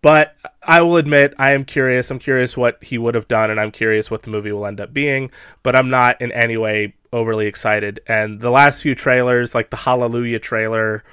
But 0.02 0.36
I 0.62 0.82
will 0.82 0.98
admit 0.98 1.32
I 1.38 1.52
am 1.52 1.64
curious. 1.64 2.10
I'm 2.10 2.18
curious 2.18 2.58
what 2.58 2.82
he 2.84 2.98
would 2.98 3.14
have 3.14 3.26
done, 3.26 3.50
and 3.50 3.58
I'm 3.58 3.70
curious 3.70 4.10
what 4.10 4.22
the 4.22 4.30
movie 4.30 4.52
will 4.52 4.66
end 4.66 4.78
up 4.78 4.92
being. 4.92 5.30
But 5.62 5.74
I'm 5.74 5.88
not 5.88 6.20
in 6.20 6.30
any 6.32 6.58
way 6.58 6.94
overly 7.10 7.46
excited. 7.46 8.00
And 8.06 8.40
the 8.40 8.50
last 8.50 8.82
few 8.82 8.94
trailers, 8.94 9.54
like 9.54 9.70
the 9.70 9.78
Hallelujah 9.78 10.40
trailer 10.40 11.04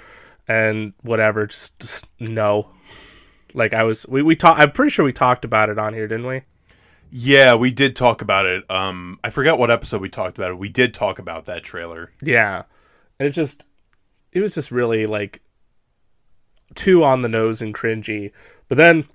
and 0.45 0.91
whatever, 1.03 1.47
just, 1.47 1.79
just 1.79 2.05
no. 2.19 2.67
Like 3.53 3.73
I 3.73 3.83
was, 3.83 4.05
we 4.07 4.21
we 4.23 4.35
talked. 4.35 4.59
I'm 4.59 4.71
pretty 4.71 4.89
sure 4.89 5.05
we 5.05 5.13
talked 5.13 5.45
about 5.45 5.69
it 5.69 5.79
on 5.79 5.93
here, 5.93 6.07
didn't 6.07 6.27
we? 6.27 6.41
Yeah, 7.11 7.55
we 7.55 7.71
did 7.71 7.95
talk 7.95 8.21
about 8.21 8.45
it. 8.45 8.69
Um, 8.71 9.19
I 9.21 9.29
forgot 9.29 9.59
what 9.59 9.69
episode 9.69 10.01
we 10.01 10.07
talked 10.09 10.37
about 10.37 10.51
it. 10.51 10.57
We 10.57 10.69
did 10.69 10.93
talk 10.93 11.19
about 11.19 11.45
that 11.45 11.61
trailer. 11.63 12.11
Yeah. 12.23 12.63
And 13.19 13.27
it 13.27 13.31
just 13.31 13.65
it 14.31 14.39
was 14.39 14.55
just 14.55 14.71
really 14.71 15.05
like 15.05 15.41
too 16.73 17.03
on 17.03 17.21
the 17.21 17.29
nose 17.29 17.61
and 17.61 17.75
cringy. 17.75 18.31
But 18.69 18.77
then 18.77 19.05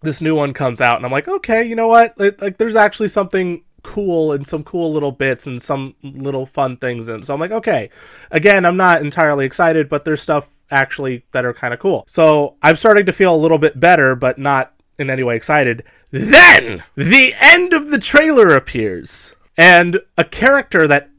this 0.00 0.22
new 0.22 0.34
one 0.34 0.54
comes 0.54 0.80
out 0.80 0.96
and 0.96 1.04
I'm 1.04 1.12
like, 1.12 1.28
okay, 1.28 1.62
you 1.62 1.76
know 1.76 1.88
what? 1.88 2.18
Like, 2.18 2.40
like 2.40 2.56
there's 2.56 2.76
actually 2.76 3.08
something 3.08 3.62
cool 3.82 4.32
and 4.32 4.46
some 4.46 4.64
cool 4.64 4.90
little 4.90 5.12
bits 5.12 5.46
and 5.46 5.60
some 5.60 5.94
little 6.02 6.46
fun 6.46 6.78
things 6.78 7.08
and 7.08 7.22
so 7.22 7.34
I'm 7.34 7.40
like, 7.40 7.50
okay. 7.50 7.90
Again, 8.30 8.64
I'm 8.64 8.78
not 8.78 9.02
entirely 9.02 9.44
excited, 9.44 9.90
but 9.90 10.06
there's 10.06 10.22
stuff 10.22 10.48
actually 10.70 11.26
that 11.32 11.44
are 11.44 11.52
kind 11.52 11.74
of 11.74 11.80
cool. 11.80 12.04
So 12.06 12.56
I'm 12.62 12.76
starting 12.76 13.04
to 13.04 13.12
feel 13.12 13.34
a 13.34 13.36
little 13.36 13.58
bit 13.58 13.78
better, 13.78 14.16
but 14.16 14.38
not 14.38 14.73
in 14.98 15.10
any 15.10 15.22
way 15.22 15.36
excited. 15.36 15.84
Then 16.10 16.84
the 16.94 17.34
end 17.40 17.72
of 17.72 17.90
the 17.90 17.98
trailer 17.98 18.54
appears. 18.54 19.34
And 19.56 20.00
a 20.18 20.24
character 20.24 20.88
that 20.88 21.10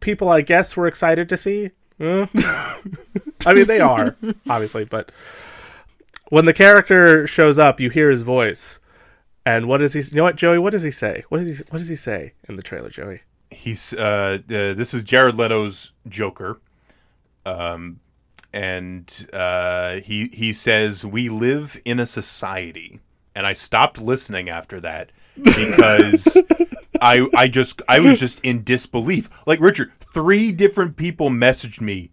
people 0.00 0.28
I 0.28 0.40
guess 0.40 0.76
were 0.76 0.86
excited 0.86 1.28
to 1.28 1.36
see. 1.36 1.70
Uh, 2.00 2.26
I 3.46 3.54
mean, 3.54 3.66
they 3.66 3.80
are 3.80 4.16
obviously, 4.48 4.84
but 4.84 5.10
when 6.30 6.44
the 6.44 6.54
character 6.54 7.26
shows 7.26 7.58
up, 7.58 7.80
you 7.80 7.90
hear 7.90 8.10
his 8.10 8.22
voice, 8.22 8.78
and 9.44 9.66
what 9.66 9.80
does 9.80 9.94
he? 9.94 10.00
You 10.00 10.16
know 10.18 10.24
what, 10.24 10.36
Joey? 10.36 10.58
What 10.58 10.70
does 10.70 10.82
he 10.82 10.90
say? 10.90 11.24
What 11.28 11.38
does 11.38 11.58
he? 11.58 11.64
What 11.70 11.78
does 11.78 11.88
he 11.88 11.96
say 11.96 12.34
in 12.48 12.56
the 12.56 12.62
trailer, 12.62 12.90
Joey? 12.90 13.18
He's 13.50 13.92
uh, 13.94 14.38
uh 14.44 14.74
this 14.74 14.92
is 14.94 15.04
Jared 15.04 15.36
Leto's 15.36 15.92
Joker. 16.08 16.60
Um 17.46 18.00
and 18.52 19.28
uh 19.32 19.96
he 20.00 20.28
he 20.32 20.52
says 20.52 21.04
we 21.04 21.28
live 21.28 21.80
in 21.84 21.98
a 21.98 22.06
society. 22.06 23.00
And 23.38 23.46
I 23.46 23.52
stopped 23.52 24.00
listening 24.00 24.48
after 24.48 24.80
that 24.80 25.12
because 25.40 26.36
I 27.00 27.28
I 27.36 27.46
just 27.46 27.82
I 27.88 28.00
was 28.00 28.18
just 28.18 28.40
in 28.40 28.64
disbelief. 28.64 29.30
Like 29.46 29.60
Richard, 29.60 29.92
three 30.00 30.50
different 30.50 30.96
people 30.96 31.30
messaged 31.30 31.80
me 31.80 32.10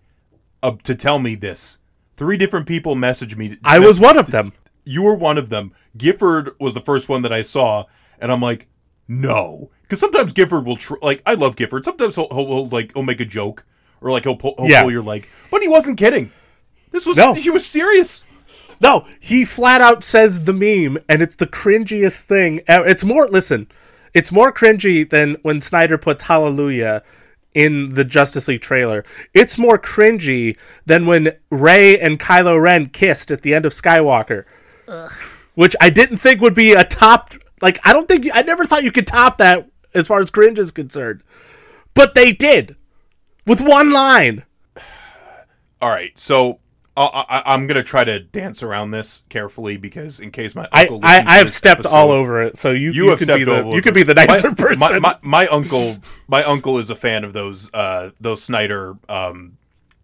uh, 0.62 0.74
to 0.84 0.94
tell 0.94 1.17
me 1.17 1.34
this. 1.34 1.79
Three 2.15 2.38
different 2.38 2.67
people 2.67 2.96
messaged 2.96 3.38
me. 3.38 3.58
I 3.63 3.79
was 3.79 4.00
one 4.00 4.20
of 4.20 4.29
them. 4.29 4.53
you 4.86 5.01
were 5.01 5.15
one 5.15 5.39
of 5.39 5.50
them. 5.50 5.72
Gifford 5.98 6.51
was 6.60 6.75
the 6.75 6.79
first 6.79 7.10
one 7.10 7.24
that 7.24 7.34
I 7.34 7.41
saw, 7.41 7.86
and 8.20 8.32
I'm 8.32 8.39
like, 8.41 8.67
no, 9.08 9.72
because 9.82 10.00
sometimes 10.00 10.32
Gifford 10.32 10.63
will 10.63 10.77
tr- 10.77 10.94
like 11.01 11.24
I 11.25 11.34
love 11.34 11.55
Gifford. 11.55 11.84
Sometimes 11.86 12.13
he'll, 12.15 12.27
he'll, 12.29 12.46
he'll 12.48 12.67
like 12.70 12.94
he'll 12.94 13.01
make 13.01 13.20
a 13.20 13.25
joke 13.25 13.65
or 14.00 14.12
like 14.12 14.25
he'll 14.25 14.36
pull, 14.38 14.53
he'll 14.60 14.70
Yeah. 14.70 14.84
pull 14.84 14.91
your 14.91 15.01
leg, 15.03 15.27
but 15.50 15.63
he 15.63 15.67
wasn't 15.67 15.98
kidding. 15.98 16.32
This 16.91 17.08
was 17.08 17.17
No. 17.17 17.34
he 17.34 17.50
was 17.50 17.65
serious. 17.65 18.25
No, 18.79 19.05
he 19.20 19.46
flat 19.46 19.82
out 19.82 20.03
says 20.03 20.46
the 20.46 20.53
meme, 20.53 20.98
and 21.08 21.22
it's 21.22 21.36
the 21.36 21.48
cringiest 21.48 22.22
thing. 22.22 22.62
It's 22.67 23.03
more, 23.03 23.27
listen, 23.27 23.67
it's 24.13 24.32
more 24.32 24.51
cringy 24.51 25.10
than 25.10 25.38
when 25.41 25.62
Snyder 25.62 25.98
puts 25.98 26.24
Hallelujah 26.24 27.03
in 27.53 27.96
the 27.96 28.03
Justice 28.03 28.48
League 28.48 28.62
trailer. 28.62 29.03
It's 29.34 29.58
more 29.58 29.79
cringy 29.79 30.58
than 30.86 31.05
when 31.05 31.36
Rey 31.50 32.00
and 32.00 32.20
Kylo 32.20 32.62
Ren 32.62 32.88
kissed 32.88 33.32
at 33.32 33.41
the 33.41 33.53
end 33.53 33.65
of 33.65 33.74
Skywalker, 33.74 34.46
which 35.55 35.75
I 35.79 35.89
didn't 35.89 36.17
think 36.17 36.41
would 36.41 36.53
be 36.53 36.74
a 36.74 36.84
top. 36.84 37.34
Like, 37.62 37.79
I 37.84 37.94
don't 37.94 38.08
think, 38.08 38.27
I 38.34 38.41
never 38.41 38.65
thought 38.65 38.84
you 38.84 38.91
could 38.91 39.08
top 39.08 39.38
that 39.38 39.70
as 39.94 40.08
far 40.08 40.20
as 40.20 40.29
cringe 40.29 40.60
is 40.60 40.72
concerned. 40.72 41.24
But 41.94 42.13
they 42.13 42.34
did 42.34 42.75
with 43.48 43.62
one 43.62 43.91
line. 43.91 44.44
All 45.82 45.89
right, 45.89 46.17
so 46.20 46.60
I, 46.97 47.25
I, 47.27 47.53
I'm 47.53 47.67
gonna 47.67 47.83
try 47.83 48.03
to 48.03 48.19
dance 48.19 48.63
around 48.63 48.91
this 48.91 49.23
carefully 49.29 49.77
because 49.77 50.19
in 50.19 50.31
case 50.31 50.55
my 50.55 50.67
I, 50.71 50.81
uncle 50.81 50.99
I, 51.03 51.17
listens 51.17 51.29
I 51.29 51.33
have 51.37 51.51
stepped 51.51 51.79
episode- 51.81 51.95
all 51.95 52.11
over 52.11 52.41
it, 52.41 52.57
so 52.57 52.71
you, 52.71 52.91
You, 52.91 53.09
you, 53.11 53.17
could 53.17 53.27
be 53.27 53.43
the 53.43 53.71
you 53.73 53.81
could 53.81 53.93
be 53.93 54.03
the 54.03 54.13
nicer 54.13 54.49
my, 54.49 54.55
person. 54.55 54.79
My, 54.79 54.99
my, 54.99 55.17
my 55.21 55.47
uncle, 55.47 55.97
my 56.27 56.43
uncle 56.43 56.77
is 56.77 56.89
a 56.89 56.95
fan 56.95 57.23
of 57.23 57.33
those 57.33 57.73
uh, 57.73 58.11
those 58.19 58.41
Snyder 58.41 58.97
um, 59.09 59.57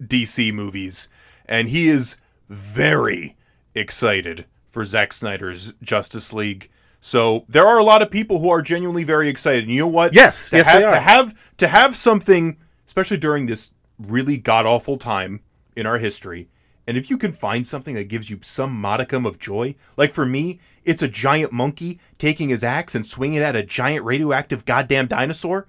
DC 0.03 0.53
movies, 0.53 1.07
and 1.45 1.69
he 1.69 1.87
is 1.87 2.17
very 2.49 3.37
excited 3.73 4.45
for 4.67 4.83
Zack 4.83 5.13
Snyder's 5.13 5.73
Justice 5.81 6.33
League. 6.33 6.69
So 6.99 7.45
there 7.49 7.67
are 7.67 7.79
a 7.79 7.83
lot 7.83 8.01
of 8.01 8.11
people 8.11 8.39
who 8.39 8.49
are 8.49 8.61
genuinely 8.61 9.03
very 9.03 9.27
excited. 9.27 9.63
And 9.63 9.73
you 9.73 9.79
know 9.79 9.87
what? 9.87 10.13
Yes, 10.13 10.49
to 10.51 10.57
yes, 10.57 10.67
have, 10.67 10.79
they 10.79 10.85
are. 10.85 10.89
To 10.91 10.99
have 10.99 11.55
to 11.57 11.67
have 11.67 11.95
something, 11.95 12.57
especially 12.85 13.17
during 13.17 13.47
this 13.47 13.71
really 13.97 14.37
god 14.37 14.65
awful 14.65 14.97
time 14.97 15.41
in 15.75 15.85
our 15.85 15.97
history. 15.97 16.49
And 16.87 16.97
if 16.97 17.09
you 17.09 17.17
can 17.17 17.31
find 17.31 17.65
something 17.65 17.95
that 17.95 18.07
gives 18.07 18.29
you 18.29 18.39
some 18.41 18.79
modicum 18.79 19.25
of 19.25 19.39
joy, 19.39 19.75
like 19.97 20.11
for 20.11 20.25
me, 20.25 20.59
it's 20.83 21.01
a 21.01 21.07
giant 21.07 21.51
monkey 21.51 21.99
taking 22.17 22.49
his 22.49 22.63
axe 22.63 22.95
and 22.95 23.05
swinging 23.05 23.39
at 23.39 23.55
a 23.55 23.63
giant 23.63 24.03
radioactive 24.03 24.65
goddamn 24.65 25.07
dinosaur. 25.07 25.67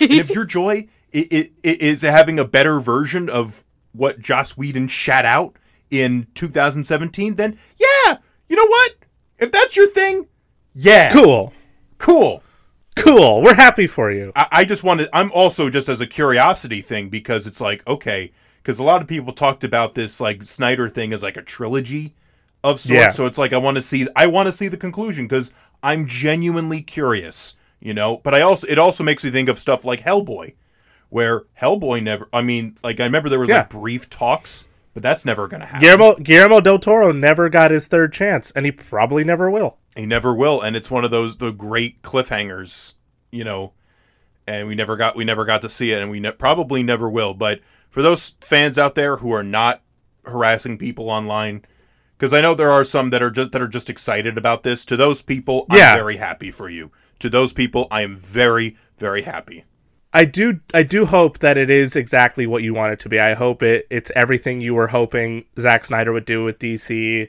and 0.00 0.12
if 0.12 0.30
your 0.30 0.44
joy 0.58 0.88
i 1.14 1.28
i 1.30 1.50
i 1.64 1.76
is 1.80 2.02
having 2.02 2.38
a 2.38 2.44
better 2.44 2.80
version 2.80 3.28
of 3.28 3.64
what 3.92 4.20
Joss 4.20 4.56
Whedon 4.56 4.88
shat 4.88 5.24
out 5.24 5.56
in 5.90 6.26
2017, 6.34 7.36
then 7.36 7.58
yeah, 7.76 8.18
you 8.48 8.56
know 8.56 8.66
what? 8.66 8.92
If 9.38 9.52
that's 9.52 9.76
your 9.76 9.88
thing, 9.88 10.26
yeah, 10.72 11.12
cool, 11.12 11.52
cool. 11.98 12.42
cool. 12.96 13.42
We're 13.42 13.54
happy 13.54 13.86
for 13.86 14.10
you. 14.10 14.32
I, 14.34 14.48
I 14.50 14.64
just 14.64 14.84
wanted. 14.84 15.08
I'm 15.12 15.30
also 15.32 15.70
just 15.70 15.88
as 15.88 16.00
a 16.00 16.06
curiosity 16.06 16.82
thing 16.82 17.08
because 17.08 17.46
it's 17.46 17.60
like 17.60 17.86
okay, 17.86 18.32
because 18.66 18.80
a 18.80 18.84
lot 18.84 19.00
of 19.00 19.06
people 19.06 19.32
talked 19.32 19.62
about 19.62 19.94
this 19.94 20.18
like 20.20 20.42
Snyder 20.42 20.88
thing 20.88 21.12
as 21.12 21.22
like 21.22 21.36
a 21.36 21.42
trilogy 21.42 22.14
of 22.64 22.80
sorts. 22.80 22.90
Yeah. 22.90 23.08
So 23.10 23.26
it's 23.26 23.38
like 23.38 23.52
I 23.52 23.58
want 23.58 23.76
to 23.76 23.80
see. 23.82 24.08
I 24.16 24.26
want 24.26 24.48
to 24.48 24.52
see 24.52 24.66
the 24.66 24.76
conclusion 24.76 25.26
because 25.28 25.52
I'm 25.84 26.06
genuinely 26.06 26.82
curious. 26.82 27.54
You 27.78 27.94
know, 27.94 28.16
but 28.24 28.34
I 28.34 28.40
also 28.40 28.66
it 28.66 28.76
also 28.78 29.04
makes 29.04 29.22
me 29.22 29.30
think 29.30 29.48
of 29.48 29.60
stuff 29.60 29.84
like 29.84 30.00
Hellboy, 30.00 30.54
where 31.10 31.44
Hellboy 31.60 32.02
never. 32.02 32.28
I 32.32 32.42
mean, 32.42 32.76
like 32.82 32.98
I 32.98 33.04
remember 33.04 33.28
there 33.28 33.38
was 33.38 33.48
Yeah. 33.48 33.58
like 33.58 33.70
brief 33.70 34.10
talks 34.10 34.66
but 34.94 35.02
that's 35.02 35.26
never 35.26 35.46
going 35.46 35.60
to 35.60 35.66
happen. 35.66 35.80
Guillermo 35.86 36.14
Guillermo 36.14 36.58
del 36.62 36.78
Toro 36.78 37.12
never 37.12 37.50
got 37.50 37.70
his 37.70 37.86
third 37.86 38.14
chance, 38.14 38.50
and 38.52 38.64
he 38.64 38.72
probably 38.72 39.24
never 39.24 39.50
will. 39.50 39.76
He 39.94 40.06
never 40.06 40.34
will, 40.34 40.58
and 40.62 40.74
it's 40.74 40.90
one 40.90 41.04
of 41.04 41.10
those 41.10 41.36
the 41.36 41.50
great 41.52 42.00
cliffhangers, 42.00 42.94
you 43.30 43.44
know. 43.44 43.74
And 44.46 44.66
we 44.66 44.74
never 44.74 44.96
got 44.96 45.14
we 45.14 45.22
never 45.24 45.44
got 45.44 45.60
to 45.62 45.68
see 45.68 45.92
it, 45.92 46.00
and 46.00 46.10
we 46.10 46.18
ne- 46.18 46.32
probably 46.32 46.82
never 46.82 47.10
will. 47.10 47.34
But 47.34 47.60
for 47.96 48.02
those 48.02 48.34
fans 48.42 48.76
out 48.76 48.94
there 48.94 49.16
who 49.16 49.32
are 49.32 49.42
not 49.42 49.80
harassing 50.26 50.76
people 50.76 51.08
online, 51.08 51.64
because 52.18 52.34
I 52.34 52.42
know 52.42 52.54
there 52.54 52.70
are 52.70 52.84
some 52.84 53.08
that 53.08 53.22
are 53.22 53.30
just 53.30 53.52
that 53.52 53.62
are 53.62 53.66
just 53.66 53.88
excited 53.88 54.36
about 54.36 54.64
this. 54.64 54.84
To 54.84 54.98
those 54.98 55.22
people, 55.22 55.64
Yeah. 55.72 55.92
I'm 55.92 55.96
very 55.96 56.18
happy 56.18 56.50
for 56.50 56.68
you. 56.68 56.90
To 57.20 57.30
those 57.30 57.54
people, 57.54 57.88
I 57.90 58.02
am 58.02 58.14
very 58.14 58.76
very 58.98 59.22
happy. 59.22 59.64
I 60.12 60.26
do 60.26 60.60
I 60.74 60.82
do 60.82 61.06
hope 61.06 61.38
that 61.38 61.56
it 61.56 61.70
is 61.70 61.96
exactly 61.96 62.46
what 62.46 62.62
you 62.62 62.74
want 62.74 62.92
it 62.92 63.00
to 63.00 63.08
be. 63.08 63.18
I 63.18 63.32
hope 63.32 63.62
it 63.62 63.86
it's 63.88 64.12
everything 64.14 64.60
you 64.60 64.74
were 64.74 64.88
hoping 64.88 65.46
Zack 65.58 65.86
Snyder 65.86 66.12
would 66.12 66.26
do 66.26 66.44
with 66.44 66.58
DC. 66.58 67.28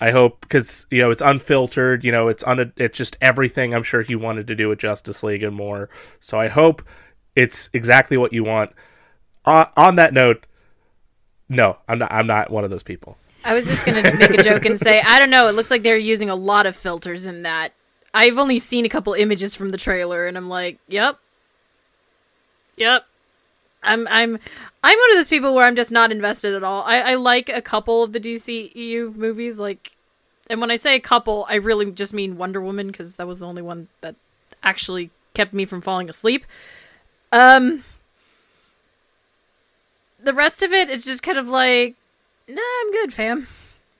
I 0.00 0.10
hope 0.10 0.40
because 0.40 0.84
you 0.90 0.98
know 0.98 1.12
it's 1.12 1.22
unfiltered. 1.22 2.04
You 2.04 2.10
know 2.10 2.26
it's 2.26 2.42
un 2.42 2.72
it's 2.76 2.98
just 2.98 3.16
everything 3.20 3.72
I'm 3.72 3.84
sure 3.84 4.02
he 4.02 4.16
wanted 4.16 4.48
to 4.48 4.56
do 4.56 4.68
with 4.68 4.80
Justice 4.80 5.22
League 5.22 5.44
and 5.44 5.54
more. 5.54 5.88
So 6.18 6.40
I 6.40 6.48
hope 6.48 6.82
it's 7.36 7.70
exactly 7.72 8.16
what 8.16 8.32
you 8.32 8.42
want. 8.42 8.72
On, 9.44 9.66
on 9.76 9.94
that 9.96 10.14
note, 10.14 10.46
no, 11.48 11.78
I'm 11.88 11.98
not. 11.98 12.12
I'm 12.12 12.26
not 12.26 12.50
one 12.50 12.64
of 12.64 12.70
those 12.70 12.82
people. 12.82 13.16
I 13.44 13.54
was 13.54 13.66
just 13.66 13.84
gonna 13.84 14.02
make 14.16 14.30
a 14.30 14.42
joke 14.42 14.64
and 14.64 14.78
say, 14.78 15.00
I 15.00 15.18
don't 15.18 15.30
know. 15.30 15.48
It 15.48 15.52
looks 15.52 15.70
like 15.70 15.82
they're 15.82 15.96
using 15.96 16.30
a 16.30 16.36
lot 16.36 16.66
of 16.66 16.76
filters 16.76 17.26
in 17.26 17.42
that. 17.42 17.72
I've 18.14 18.38
only 18.38 18.58
seen 18.58 18.84
a 18.84 18.88
couple 18.88 19.14
images 19.14 19.56
from 19.56 19.70
the 19.70 19.78
trailer, 19.78 20.26
and 20.26 20.36
I'm 20.36 20.48
like, 20.48 20.78
yep, 20.88 21.18
yep. 22.76 23.04
I'm 23.82 24.06
I'm 24.06 24.38
I'm 24.84 24.98
one 24.98 25.10
of 25.10 25.16
those 25.16 25.28
people 25.28 25.54
where 25.54 25.66
I'm 25.66 25.76
just 25.76 25.90
not 25.90 26.12
invested 26.12 26.54
at 26.54 26.62
all. 26.62 26.82
I, 26.82 27.00
I 27.00 27.14
like 27.16 27.48
a 27.48 27.62
couple 27.62 28.02
of 28.02 28.12
the 28.12 28.20
DCEU 28.20 29.14
movies, 29.16 29.58
like, 29.58 29.92
and 30.48 30.60
when 30.60 30.70
I 30.70 30.76
say 30.76 30.94
a 30.94 31.00
couple, 31.00 31.46
I 31.48 31.56
really 31.56 31.90
just 31.90 32.14
mean 32.14 32.36
Wonder 32.36 32.60
Woman 32.60 32.86
because 32.88 33.16
that 33.16 33.26
was 33.26 33.40
the 33.40 33.46
only 33.46 33.62
one 33.62 33.88
that 34.00 34.14
actually 34.62 35.10
kept 35.34 35.52
me 35.52 35.64
from 35.64 35.80
falling 35.80 36.08
asleep. 36.08 36.46
Um, 37.32 37.82
the 40.22 40.34
rest 40.34 40.62
of 40.62 40.72
it 40.72 40.90
is 40.90 41.04
just 41.04 41.22
kind 41.22 41.38
of 41.38 41.48
like, 41.48 41.96
nah, 42.48 42.60
I'm 42.80 42.92
good, 42.92 43.12
fam. 43.12 43.46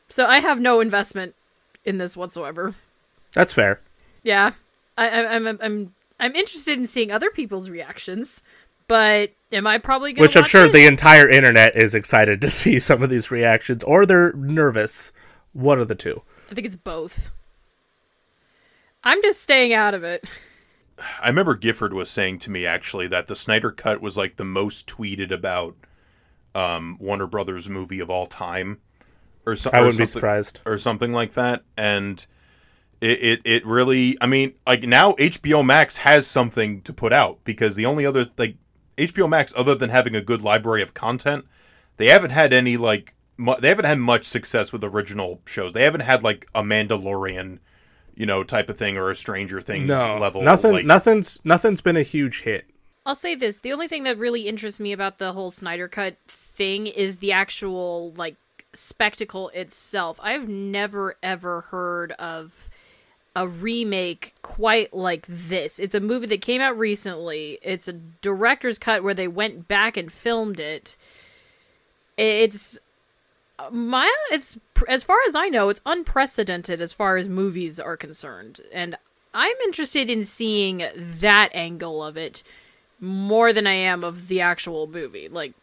So 0.08 0.26
I 0.26 0.38
have 0.38 0.60
no 0.60 0.80
investment 0.80 1.34
in 1.84 1.98
this 1.98 2.16
whatsoever. 2.16 2.74
That's 3.32 3.52
fair. 3.52 3.80
Yeah, 4.22 4.52
I, 4.96 5.08
I, 5.08 5.34
I'm 5.34 5.46
I'm 5.46 5.94
I'm 6.20 6.36
interested 6.36 6.78
in 6.78 6.86
seeing 6.86 7.10
other 7.10 7.30
people's 7.30 7.70
reactions, 7.70 8.42
but 8.88 9.32
am 9.50 9.66
I 9.66 9.78
probably 9.78 10.12
gonna? 10.12 10.26
Which 10.26 10.36
I'm 10.36 10.44
sure 10.44 10.66
it? 10.66 10.72
the 10.72 10.86
entire 10.86 11.28
internet 11.28 11.76
is 11.76 11.94
excited 11.94 12.40
to 12.42 12.50
see 12.50 12.78
some 12.78 13.02
of 13.02 13.10
these 13.10 13.30
reactions, 13.30 13.82
or 13.84 14.06
they're 14.06 14.32
nervous. 14.34 15.12
One 15.54 15.80
of 15.80 15.88
the 15.88 15.94
two. 15.94 16.22
I 16.50 16.54
think 16.54 16.66
it's 16.66 16.76
both. 16.76 17.30
I'm 19.04 19.20
just 19.22 19.42
staying 19.42 19.74
out 19.74 19.94
of 19.94 20.04
it. 20.04 20.24
I 21.22 21.28
remember 21.28 21.54
Gifford 21.54 21.92
was 21.92 22.08
saying 22.08 22.38
to 22.40 22.50
me 22.50 22.64
actually 22.64 23.08
that 23.08 23.26
the 23.26 23.36
Snyder 23.36 23.70
Cut 23.70 24.00
was 24.00 24.16
like 24.16 24.36
the 24.36 24.44
most 24.44 24.86
tweeted 24.86 25.30
about 25.30 25.76
um, 26.54 26.96
Warner 27.00 27.26
Brothers 27.26 27.68
movie 27.68 28.00
of 28.00 28.10
all 28.10 28.26
time, 28.26 28.80
or, 29.46 29.56
so, 29.56 29.70
I 29.72 29.78
wouldn't 29.80 29.98
be 29.98 30.04
something- 30.04 30.20
surprised. 30.20 30.60
or 30.66 30.78
something 30.78 31.12
like 31.12 31.32
that. 31.34 31.62
And 31.76 32.24
it, 33.00 33.18
it 33.22 33.40
it 33.44 33.66
really, 33.66 34.16
I 34.20 34.26
mean, 34.26 34.54
like 34.66 34.82
now 34.84 35.12
HBO 35.14 35.64
Max 35.64 35.98
has 35.98 36.26
something 36.26 36.82
to 36.82 36.92
put 36.92 37.12
out 37.12 37.40
because 37.44 37.74
the 37.74 37.86
only 37.86 38.06
other 38.06 38.26
like 38.38 38.56
HBO 38.96 39.28
Max, 39.28 39.52
other 39.56 39.74
than 39.74 39.90
having 39.90 40.14
a 40.14 40.20
good 40.20 40.42
library 40.42 40.82
of 40.82 40.94
content, 40.94 41.44
they 41.96 42.08
haven't 42.08 42.30
had 42.30 42.52
any 42.52 42.76
like 42.76 43.14
mu- 43.36 43.56
they 43.60 43.68
haven't 43.68 43.86
had 43.86 43.98
much 43.98 44.24
success 44.24 44.72
with 44.72 44.84
original 44.84 45.40
shows. 45.46 45.72
They 45.72 45.82
haven't 45.82 46.02
had 46.02 46.22
like 46.22 46.46
a 46.54 46.62
Mandalorian. 46.62 47.58
You 48.14 48.26
know, 48.26 48.44
type 48.44 48.68
of 48.68 48.76
thing, 48.76 48.98
or 48.98 49.10
a 49.10 49.16
Stranger 49.16 49.62
Things 49.62 49.88
No, 49.88 50.18
level. 50.20 50.42
nothing. 50.42 50.72
like- 50.72 50.84
Nothing's 50.84 51.40
nothing's 51.46 51.80
been 51.80 51.96
a 51.96 52.02
huge 52.02 52.42
hit. 52.42 52.66
I'll 53.06 53.14
say 53.14 53.34
this: 53.34 53.60
the 53.60 53.72
only 53.72 53.88
thing 53.88 54.04
that 54.04 54.18
really 54.18 54.42
interests 54.46 54.78
me 54.78 54.92
about 54.92 55.16
the 55.18 55.32
whole 55.32 55.50
Snyder 55.50 55.88
Cut 55.88 56.18
thing 56.54 56.86
is 56.86 57.18
the 57.18 57.32
actual 57.32 58.12
like 58.16 58.36
spectacle 58.72 59.48
itself. 59.50 60.18
I've 60.22 60.48
never 60.48 61.16
ever 61.22 61.62
heard 61.62 62.12
of 62.12 62.68
a 63.34 63.48
remake 63.48 64.34
quite 64.42 64.92
like 64.92 65.26
this. 65.26 65.78
It's 65.78 65.94
a 65.94 66.00
movie 66.00 66.26
that 66.26 66.42
came 66.42 66.60
out 66.60 66.78
recently. 66.78 67.58
It's 67.62 67.88
a 67.88 67.94
director's 67.94 68.78
cut 68.78 69.02
where 69.02 69.14
they 69.14 69.28
went 69.28 69.68
back 69.68 69.96
and 69.96 70.12
filmed 70.12 70.60
it. 70.60 70.96
It's 72.16 72.78
my 73.70 74.12
it's 74.30 74.58
as 74.88 75.02
far 75.02 75.18
as 75.28 75.36
I 75.36 75.48
know, 75.48 75.68
it's 75.68 75.80
unprecedented 75.86 76.80
as 76.80 76.92
far 76.92 77.16
as 77.16 77.28
movies 77.28 77.78
are 77.78 77.96
concerned, 77.96 78.60
and 78.72 78.96
I'm 79.34 79.56
interested 79.64 80.10
in 80.10 80.24
seeing 80.24 80.84
that 80.94 81.50
angle 81.54 82.02
of 82.04 82.16
it 82.16 82.42
more 83.00 83.52
than 83.52 83.66
I 83.66 83.72
am 83.72 84.04
of 84.04 84.28
the 84.28 84.40
actual 84.40 84.86
movie. 84.86 85.28
Like 85.28 85.54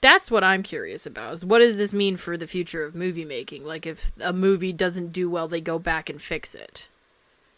that's 0.00 0.30
what 0.30 0.44
I'm 0.44 0.62
curious 0.62 1.06
about. 1.06 1.34
Is 1.34 1.44
what 1.44 1.58
does 1.58 1.76
this 1.76 1.92
mean 1.92 2.16
for 2.16 2.36
the 2.36 2.46
future 2.46 2.84
of 2.84 2.94
movie 2.94 3.24
making? 3.24 3.64
Like 3.64 3.86
if 3.86 4.12
a 4.20 4.32
movie 4.32 4.72
doesn't 4.72 5.12
do 5.12 5.28
well, 5.28 5.48
they 5.48 5.60
go 5.60 5.78
back 5.78 6.08
and 6.08 6.20
fix 6.20 6.54
it. 6.54 6.88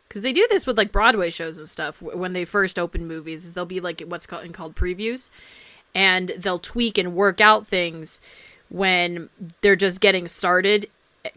Cuz 0.09 0.23
they 0.23 0.33
do 0.33 0.47
this 0.51 0.67
with 0.67 0.79
like 0.79 0.93
Broadway 0.93 1.31
shows 1.31 1.59
and 1.59 1.69
stuff 1.69 2.01
when 2.03 2.33
they 2.33 2.45
first 2.45 2.79
open 2.79 3.07
movies. 3.07 3.45
Is 3.45 3.55
they'll 3.55 3.67
be 3.67 3.81
like 3.81 4.01
what's 4.03 4.27
called 4.27 4.53
called 4.53 4.75
previews 4.75 5.31
and 5.95 6.31
they'll 6.39 6.59
tweak 6.59 6.97
and 6.97 7.15
work 7.15 7.41
out 7.41 7.67
things 7.67 8.21
when 8.69 9.29
they're 9.61 9.77
just 9.77 10.01
getting 10.01 10.27
started 10.27 10.89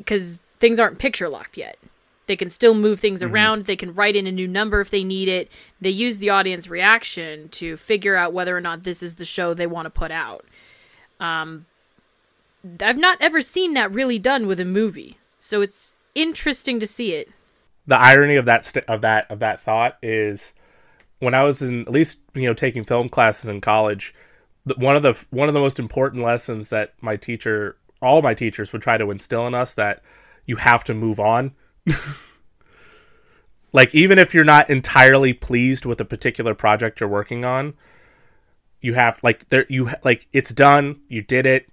cuz 0.06 0.40
things 0.60 0.80
aren't 0.80 1.00
picture 1.00 1.28
locked 1.28 1.58
yet. 1.58 1.78
They 2.26 2.36
can 2.38 2.50
still 2.50 2.74
move 2.74 3.00
things 3.00 3.22
mm-hmm. 3.22 3.34
around. 3.34 3.66
They 3.66 3.76
can 3.76 3.94
write 3.94 4.16
in 4.16 4.28
a 4.28 4.32
new 4.32 4.48
number 4.48 4.80
if 4.80 4.90
they 4.90 5.04
need 5.04 5.28
it. 5.28 5.52
They 5.82 5.90
use 5.90 6.20
the 6.20 6.30
audience 6.30 6.70
reaction 6.70 7.50
to 7.50 7.76
figure 7.76 8.16
out 8.16 8.34
whether 8.34 8.56
or 8.56 8.62
not 8.62 8.84
this 8.84 9.04
is 9.04 9.16
the 9.16 9.26
show 9.26 9.54
they 9.54 9.68
want 9.68 9.88
to 9.88 9.90
put 9.90 10.12
out. 10.12 10.46
Um, 11.20 11.66
I've 12.82 12.98
not 12.98 13.18
ever 13.22 13.42
seen 13.42 13.74
that 13.74 13.92
really 13.92 14.20
done 14.20 14.48
with 14.48 14.60
a 14.60 14.66
movie, 14.66 15.18
so 15.40 15.62
it's 15.62 15.98
interesting 16.16 16.80
to 16.80 16.88
see 16.88 17.14
it. 17.14 17.30
The 17.86 18.00
irony 18.00 18.36
of 18.36 18.46
that 18.46 18.66
st- 18.66 18.86
of 18.86 19.02
that 19.02 19.30
of 19.30 19.40
that 19.40 19.62
thought 19.62 19.98
is 20.02 20.54
when 21.20 21.34
I 21.34 21.44
was 21.44 21.62
in 21.62 21.82
at 21.82 21.92
least 21.92 22.20
you 22.34 22.48
know 22.48 22.54
taking 22.54 22.84
film 22.84 23.10
classes 23.10 23.50
in 23.50 23.62
college, 23.62 24.14
one 24.78 24.96
of 24.96 25.04
the 25.04 25.14
one 25.30 25.48
of 25.48 25.54
the 25.54 25.60
most 25.60 25.80
important 25.80 26.24
lessons 26.24 26.70
that 26.70 26.94
my 27.02 27.16
teacher, 27.16 27.78
all 28.02 28.22
my 28.22 28.34
teachers 28.34 28.72
would 28.72 28.82
try 28.82 28.98
to 28.98 29.12
instill 29.12 29.46
in 29.48 29.54
us 29.54 29.74
that 29.74 30.02
you 30.46 30.58
have 30.58 30.84
to 30.86 30.94
move 30.94 31.20
on. 31.20 31.54
like 33.74 33.94
even 33.94 34.20
if 34.20 34.34
you're 34.34 34.44
not 34.44 34.70
entirely 34.70 35.34
pleased 35.34 35.86
with 35.86 36.00
a 36.00 36.06
particular 36.06 36.54
project 36.54 37.00
you're 37.00 37.10
working 37.10 37.44
on, 37.44 37.74
you 38.84 38.94
have 38.94 39.20
like 39.24 39.50
there 39.50 39.66
you 39.70 39.90
like 40.04 40.28
it's 40.34 40.54
done, 40.54 41.02
you 41.08 41.22
did 41.22 41.46
it, 41.46 41.68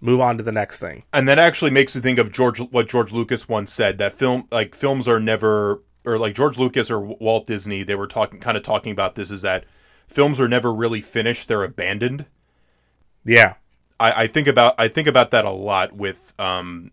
move 0.00 0.20
on 0.20 0.36
to 0.36 0.42
the 0.42 0.52
next 0.52 0.80
thing. 0.80 1.04
and 1.12 1.28
that 1.28 1.38
actually 1.38 1.70
makes 1.70 1.94
me 1.94 2.02
think 2.02 2.18
of 2.18 2.32
George 2.32 2.58
what 2.58 2.88
George 2.88 3.12
Lucas 3.12 3.48
once 3.48 3.72
said 3.72 3.96
that 3.98 4.12
film 4.12 4.46
like 4.50 4.74
films 4.74 5.08
are 5.08 5.20
never 5.20 5.82
or 6.04 6.18
like 6.18 6.34
George 6.34 6.58
Lucas 6.58 6.90
or 6.90 7.00
Walt 7.00 7.46
Disney 7.46 7.82
they 7.82 7.94
were 7.94 8.06
talking 8.06 8.40
kind 8.40 8.56
of 8.56 8.62
talking 8.62 8.92
about 8.92 9.14
this 9.14 9.30
is 9.30 9.42
that 9.42 9.64
films 10.06 10.40
are 10.40 10.48
never 10.48 10.74
really 10.74 11.00
finished 11.00 11.48
they're 11.48 11.64
abandoned. 11.64 12.26
Yeah. 13.24 13.54
I, 14.00 14.24
I 14.24 14.26
think 14.26 14.48
about 14.48 14.74
I 14.78 14.88
think 14.88 15.08
about 15.08 15.30
that 15.30 15.44
a 15.44 15.50
lot 15.50 15.92
with 15.92 16.32
um 16.38 16.90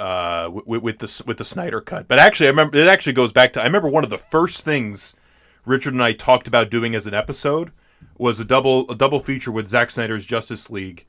uh 0.00 0.50
with, 0.52 0.82
with 0.82 0.98
the 0.98 1.24
with 1.26 1.38
the 1.38 1.44
Snyder 1.44 1.80
cut. 1.80 2.08
But 2.08 2.18
actually 2.18 2.46
I 2.46 2.50
remember 2.50 2.78
it 2.78 2.88
actually 2.88 3.14
goes 3.14 3.32
back 3.32 3.52
to 3.54 3.60
I 3.60 3.64
remember 3.64 3.88
one 3.88 4.04
of 4.04 4.10
the 4.10 4.18
first 4.18 4.62
things 4.64 5.16
Richard 5.64 5.92
and 5.92 6.02
I 6.02 6.12
talked 6.12 6.48
about 6.48 6.70
doing 6.70 6.94
as 6.94 7.06
an 7.06 7.14
episode 7.14 7.72
was 8.18 8.38
a 8.40 8.44
double 8.44 8.90
a 8.90 8.94
double 8.94 9.20
feature 9.20 9.50
with 9.52 9.68
Zack 9.68 9.90
Snyder's 9.90 10.26
Justice 10.26 10.70
League 10.70 11.06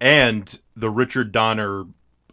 and 0.00 0.58
the 0.76 0.90
Richard 0.90 1.32
Donner 1.32 1.84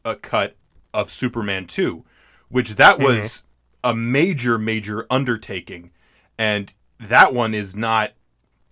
uh, 0.04 0.16
cut 0.22 0.56
of 0.94 1.12
Superman 1.12 1.68
2, 1.68 2.04
which 2.50 2.76
that 2.76 3.00
was 3.00 3.44
a 3.84 3.96
major 3.96 4.58
major 4.58 5.06
undertaking 5.10 5.92
and 6.38 6.74
that 7.00 7.34
one 7.34 7.54
is 7.54 7.76
not 7.76 8.12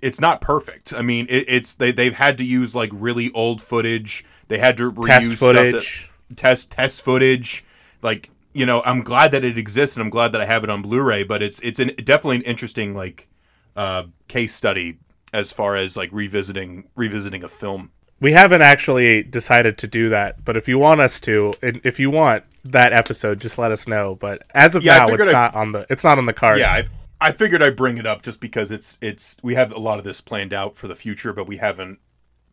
it's 0.01 0.21
not 0.21 0.39
perfect. 0.39 0.93
I 0.93 1.01
mean, 1.01 1.25
it, 1.29 1.45
it's 1.47 1.75
they 1.75 1.91
they've 1.91 2.13
had 2.13 2.37
to 2.37 2.43
use 2.45 2.73
like 2.73 2.89
really 2.93 3.31
old 3.33 3.61
footage. 3.61 4.23
They 4.47 4.57
had 4.57 4.77
to 4.77 4.91
reuse 4.91 5.07
Test 5.07 5.37
stuff 5.37 5.53
that- 5.55 5.71
footage. 5.73 6.09
test 6.35 6.71
test 6.71 7.01
footage. 7.01 7.63
Like 8.01 8.29
you 8.53 8.65
know, 8.65 8.81
I'm 8.83 9.01
glad 9.03 9.31
that 9.31 9.43
it 9.43 9.57
exists 9.57 9.95
and 9.95 10.03
I'm 10.03 10.09
glad 10.09 10.31
that 10.31 10.41
I 10.41 10.45
have 10.45 10.63
it 10.63 10.69
on 10.69 10.81
Blu-ray. 10.81 11.23
But 11.23 11.41
it's 11.43 11.59
it's 11.59 11.79
an, 11.79 11.89
definitely 12.03 12.37
an 12.37 12.41
interesting 12.43 12.95
like 12.95 13.27
uh, 13.75 14.03
case 14.27 14.53
study 14.53 14.97
as 15.33 15.51
far 15.51 15.75
as 15.75 15.95
like 15.97 16.09
revisiting 16.11 16.89
revisiting 16.95 17.43
a 17.43 17.47
film. 17.47 17.91
We 18.21 18.33
haven't 18.33 18.61
actually 18.61 19.23
decided 19.23 19.77
to 19.77 19.87
do 19.87 20.09
that, 20.09 20.43
but 20.43 20.57
if 20.57 20.67
you 20.67 20.77
want 20.77 20.99
us 20.99 21.19
to, 21.21 21.53
and 21.61 21.79
if 21.85 21.99
you 21.99 22.09
want 22.09 22.43
that 22.65 22.91
episode, 22.91 23.39
just 23.39 23.57
let 23.57 23.71
us 23.71 23.87
know. 23.87 24.15
But 24.15 24.41
as 24.53 24.75
of 24.75 24.83
Yeah, 24.83 25.05
now, 25.05 25.07
it's 25.13 25.27
I- 25.27 25.31
not 25.31 25.55
on 25.55 25.71
the 25.71 25.85
it's 25.89 26.03
not 26.03 26.17
on 26.17 26.25
the 26.25 26.33
card. 26.33 26.59
Yeah, 26.59 26.71
I 26.73 26.83
I 27.21 27.31
figured 27.31 27.61
I'd 27.63 27.75
bring 27.75 27.97
it 27.97 28.05
up 28.05 28.21
just 28.21 28.39
because 28.41 28.71
it's 28.71 28.97
it's 29.01 29.37
we 29.41 29.55
have 29.55 29.71
a 29.71 29.79
lot 29.79 29.99
of 29.99 30.05
this 30.05 30.19
planned 30.21 30.53
out 30.53 30.75
for 30.77 30.87
the 30.87 30.95
future, 30.95 31.31
but 31.33 31.47
we 31.47 31.57
haven't 31.57 31.99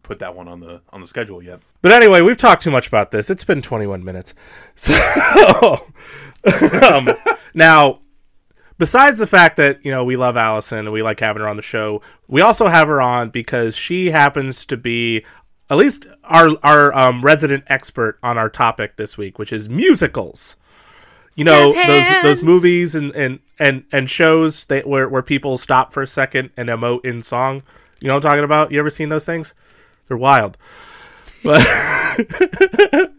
put 0.02 0.18
that 0.20 0.36
one 0.36 0.46
on 0.46 0.60
the 0.60 0.82
on 0.90 1.00
the 1.00 1.06
schedule 1.08 1.42
yet. 1.42 1.60
But 1.82 1.90
anyway, 1.92 2.20
we've 2.20 2.36
talked 2.36 2.62
too 2.62 2.70
much 2.70 2.86
about 2.86 3.10
this. 3.10 3.28
It's 3.30 3.42
been 3.44 3.60
21 3.62 4.04
minutes. 4.04 4.34
So 4.76 5.86
um, 6.82 7.08
now, 7.54 8.00
besides 8.78 9.18
the 9.18 9.26
fact 9.26 9.56
that 9.56 9.84
you 9.84 9.90
know 9.90 10.04
we 10.04 10.16
love 10.16 10.36
Allison 10.36 10.78
and 10.78 10.92
we 10.92 11.02
like 11.02 11.20
having 11.20 11.42
her 11.42 11.48
on 11.48 11.56
the 11.56 11.62
show, 11.62 12.02
we 12.28 12.40
also 12.40 12.68
have 12.68 12.88
her 12.88 13.00
on 13.00 13.30
because 13.30 13.76
she 13.76 14.10
happens 14.10 14.64
to 14.66 14.76
be 14.76 15.24
at 15.68 15.76
least 15.76 16.06
our 16.24 16.50
our 16.62 16.94
um, 16.94 17.22
resident 17.22 17.64
expert 17.68 18.18
on 18.22 18.38
our 18.38 18.48
topic 18.48 18.96
this 18.96 19.18
week, 19.18 19.38
which 19.38 19.52
is 19.52 19.68
musicals. 19.68 20.56
You 21.34 21.44
know 21.44 21.72
those 21.72 22.22
those 22.22 22.42
movies 22.42 22.94
and 22.94 23.14
and 23.14 23.40
and 23.58 23.84
and 23.92 24.08
shows 24.08 24.64
that 24.66 24.86
where 24.86 25.08
where 25.08 25.22
people 25.22 25.58
stop 25.58 25.92
for 25.92 26.02
a 26.02 26.06
second 26.06 26.50
and 26.56 26.68
emote 26.68 27.04
in 27.04 27.22
song. 27.22 27.62
You 28.00 28.08
know 28.08 28.14
what 28.14 28.24
I'm 28.24 28.30
talking 28.30 28.44
about? 28.44 28.72
You 28.72 28.78
ever 28.78 28.90
seen 28.90 29.10
those 29.10 29.26
things? 29.26 29.54
They're 30.06 30.16
wild. 30.16 30.56
But 31.42 31.66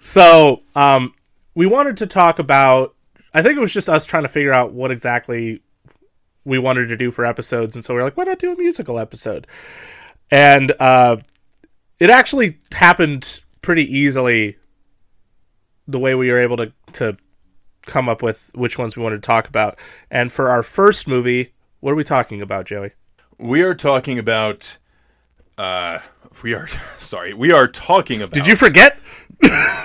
so 0.00 0.62
um, 0.74 1.14
we 1.54 1.66
wanted 1.66 1.96
to 1.98 2.06
talk 2.06 2.38
about. 2.38 2.94
I 3.32 3.42
think 3.42 3.56
it 3.56 3.60
was 3.60 3.72
just 3.72 3.88
us 3.88 4.04
trying 4.04 4.24
to 4.24 4.28
figure 4.28 4.52
out 4.52 4.72
what 4.72 4.90
exactly 4.90 5.62
we 6.44 6.58
wanted 6.58 6.88
to 6.88 6.96
do 6.96 7.10
for 7.10 7.24
episodes, 7.24 7.76
and 7.76 7.84
so 7.84 7.94
we 7.94 8.00
are 8.00 8.04
like, 8.04 8.16
why 8.16 8.24
not 8.24 8.38
do 8.38 8.52
a 8.52 8.56
musical 8.56 8.98
episode? 8.98 9.46
And 10.30 10.72
uh, 10.80 11.18
it 11.98 12.10
actually 12.10 12.58
happened 12.72 13.42
pretty 13.62 13.84
easily. 13.84 14.56
The 15.86 15.98
way 15.98 16.14
we 16.14 16.30
were 16.30 16.38
able 16.40 16.56
to 16.58 16.72
to 16.94 17.16
come 17.86 18.08
up 18.08 18.22
with 18.22 18.50
which 18.54 18.78
ones 18.78 18.96
we 18.96 19.02
wanted 19.02 19.22
to 19.22 19.26
talk 19.26 19.48
about, 19.48 19.78
and 20.10 20.30
for 20.32 20.48
our 20.48 20.62
first 20.62 21.08
movie, 21.08 21.52
what 21.80 21.92
are 21.92 21.96
we 21.96 22.04
talking 22.04 22.40
about, 22.40 22.66
Joey? 22.66 22.92
We 23.38 23.62
are 23.62 23.74
talking 23.74 24.18
about. 24.18 24.78
Uh, 25.58 25.98
we 26.42 26.54
are 26.54 26.68
sorry. 26.98 27.34
We 27.34 27.52
are 27.52 27.66
talking 27.66 28.22
about. 28.22 28.34
Did 28.34 28.46
you 28.46 28.56
forget? 28.56 28.98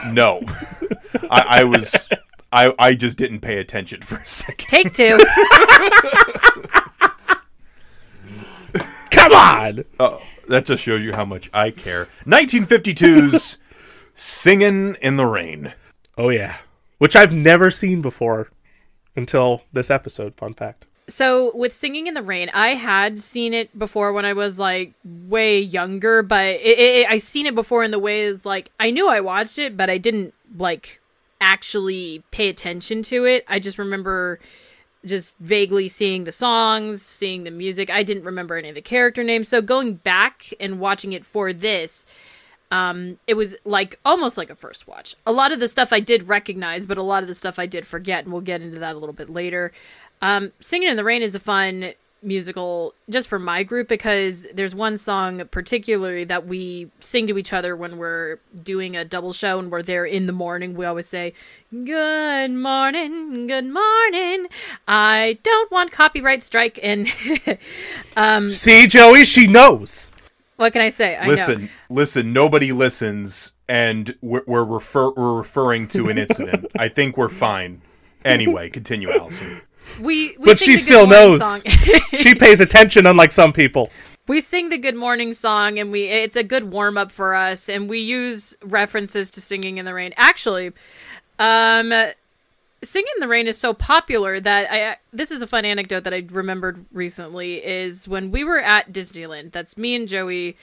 No, 0.07 0.41
I, 1.31 1.61
I 1.61 1.63
was. 1.63 2.09
I 2.55 2.73
I 2.79 2.95
just 2.95 3.17
didn't 3.17 3.41
pay 3.41 3.57
attention 3.57 4.01
for 4.01 4.15
a 4.15 4.25
second. 4.25 4.67
Take 4.69 4.93
two. 4.93 5.17
Come 9.11 9.33
on! 9.33 9.83
Oh, 9.99 10.21
that 10.47 10.65
just 10.65 10.83
shows 10.83 11.03
you 11.03 11.13
how 11.13 11.25
much 11.25 11.49
I 11.53 11.71
care. 11.71 12.07
1952's 12.25 13.59
"Singing 14.13 14.95
in 15.01 15.17
the 15.17 15.25
Rain." 15.25 15.73
Oh 16.17 16.29
yeah, 16.29 16.55
which 16.97 17.15
I've 17.15 17.33
never 17.33 17.69
seen 17.69 18.01
before 18.01 18.49
until 19.17 19.63
this 19.73 19.91
episode. 19.91 20.35
Fun 20.35 20.53
fact. 20.53 20.85
So 21.07 21.55
with 21.55 21.73
singing 21.73 22.07
in 22.07 22.13
the 22.15 22.23
rain, 22.23 22.49
I 22.53 22.69
had 22.69 23.19
seen 23.19 23.53
it 23.53 23.77
before 23.77 24.11
when 24.11 24.25
I 24.25 24.33
was 24.33 24.57
like 24.57 24.93
way 25.03 25.59
younger, 25.59 26.23
but 26.23 26.55
it, 26.55 26.79
it, 26.79 27.07
I 27.07 27.19
seen 27.19 27.45
it 27.45 27.53
before 27.53 27.83
in 27.83 27.91
the 27.91 27.99
ways 27.99 28.45
like 28.45 28.71
I 28.79 28.91
knew 28.91 29.07
I 29.09 29.19
watched 29.19 29.59
it, 29.59 29.77
but 29.77 29.89
I 29.89 29.97
didn't 29.99 30.33
like 30.57 31.01
actually 31.41 32.23
pay 32.31 32.49
attention 32.49 33.03
to 33.03 33.25
it. 33.25 33.43
I 33.47 33.59
just 33.59 33.77
remember 33.77 34.39
just 35.05 35.37
vaguely 35.39 35.87
seeing 35.87 36.23
the 36.23 36.31
songs, 36.31 37.01
seeing 37.01 37.43
the 37.43 37.51
music. 37.51 37.89
I 37.89 38.03
didn't 38.03 38.23
remember 38.23 38.55
any 38.55 38.69
of 38.69 38.75
the 38.75 38.81
character 38.81 39.23
names. 39.23 39.49
So 39.49 39.61
going 39.61 39.95
back 39.95 40.51
and 40.59 40.79
watching 40.79 41.13
it 41.13 41.25
for 41.25 41.53
this, 41.53 42.05
um, 42.71 43.19
it 43.27 43.35
was 43.35 43.55
like 43.63 43.99
almost 44.03 44.37
like 44.37 44.49
a 44.49 44.55
first 44.55 44.87
watch. 44.87 45.15
A 45.25 45.31
lot 45.31 45.51
of 45.51 45.59
the 45.59 45.67
stuff 45.67 45.93
I 45.93 45.99
did 45.99 46.27
recognize, 46.27 46.87
but 46.87 46.97
a 46.97 47.03
lot 47.03 47.21
of 47.21 47.27
the 47.27 47.35
stuff 47.35 47.59
I 47.59 47.67
did 47.67 47.85
forget, 47.85 48.23
and 48.23 48.33
we'll 48.33 48.41
get 48.41 48.61
into 48.61 48.79
that 48.79 48.95
a 48.95 48.99
little 48.99 49.13
bit 49.13 49.29
later. 49.29 49.71
Um, 50.21 50.51
Singing 50.59 50.89
in 50.89 50.97
the 50.97 51.03
Rain 51.03 51.21
is 51.21 51.35
a 51.35 51.39
fun 51.39 51.93
musical 52.25 52.93
just 53.09 53.27
for 53.27 53.39
my 53.39 53.63
group 53.63 53.87
because 53.87 54.47
there's 54.53 54.73
one 54.75 54.97
song 54.97 55.43
particularly 55.51 56.23
that 56.25 56.47
we 56.47 56.89
sing 56.99 57.27
to 57.27 57.37
each 57.37 57.53
other 57.53 57.75
when 57.75 57.97
we're 57.97 58.39
doing 58.63 58.97
a 58.97 59.05
double 59.05 59.31
show 59.31 59.59
and 59.59 59.71
we're 59.71 59.83
there 59.83 60.05
in 60.05 60.25
the 60.25 60.33
morning. 60.33 60.73
We 60.73 60.85
always 60.85 61.05
say, 61.07 61.33
Good 61.71 62.51
morning, 62.51 63.47
good 63.47 63.65
morning. 63.67 64.47
I 64.87 65.37
don't 65.43 65.71
want 65.71 65.91
copyright 65.91 66.41
strike. 66.43 66.79
And 66.81 67.07
um, 68.17 68.49
See, 68.49 68.87
Joey, 68.87 69.25
she 69.25 69.45
knows. 69.47 70.11
what 70.55 70.73
can 70.73 70.81
I 70.81 70.89
say? 70.89 71.15
I 71.17 71.25
know. 71.25 71.31
Listen, 71.31 71.69
listen. 71.89 72.33
Nobody 72.33 72.71
listens, 72.71 73.53
and 73.67 74.15
we're 74.21 74.43
we're, 74.47 74.63
refer- 74.63 75.11
we're 75.11 75.37
referring 75.37 75.87
to 75.89 76.09
an 76.09 76.17
incident. 76.17 76.67
I 76.77 76.87
think 76.87 77.17
we're 77.17 77.29
fine. 77.29 77.81
Anyway, 78.23 78.69
continue, 78.69 79.11
Allison. 79.11 79.61
We, 80.01 80.35
we 80.37 80.45
But 80.45 80.59
sing 80.59 80.65
she 80.65 80.77
still 80.77 81.07
knows. 81.07 81.63
She 82.13 82.33
pays 82.35 82.59
attention, 82.59 83.05
unlike 83.05 83.31
some 83.31 83.53
people. 83.53 83.91
we 84.27 84.41
sing 84.41 84.69
the 84.69 84.77
good 84.77 84.95
morning 84.95 85.33
song 85.33 85.77
and 85.79 85.91
we 85.91 86.05
it's 86.05 86.35
a 86.35 86.43
good 86.43 86.71
warm 86.71 86.97
up 86.97 87.11
for 87.11 87.35
us 87.35 87.69
and 87.69 87.87
we 87.89 87.99
use 87.99 88.55
references 88.63 89.29
to 89.31 89.41
singing 89.41 89.77
in 89.77 89.85
the 89.85 89.93
rain 89.93 90.13
actually 90.17 90.71
um 91.37 91.91
singing 92.83 93.11
in 93.15 93.19
the 93.19 93.27
rain 93.27 93.47
is 93.47 93.57
so 93.57 93.73
popular 93.73 94.39
that 94.39 94.71
i 94.71 94.91
I- 94.91 94.97
this 95.13 95.29
is 95.31 95.41
a 95.43 95.47
fun 95.47 95.65
anecdote 95.65 96.03
that 96.05 96.13
i 96.13 96.23
remembered 96.31 96.85
recently 96.91 97.63
is 97.63 98.07
when 98.07 98.31
we 98.31 98.43
were 98.43 98.59
at 98.59 98.91
disneyland 98.91 99.51
that's 99.51 99.77
me 99.77 99.93
and 99.95 100.07
joey 100.07 100.57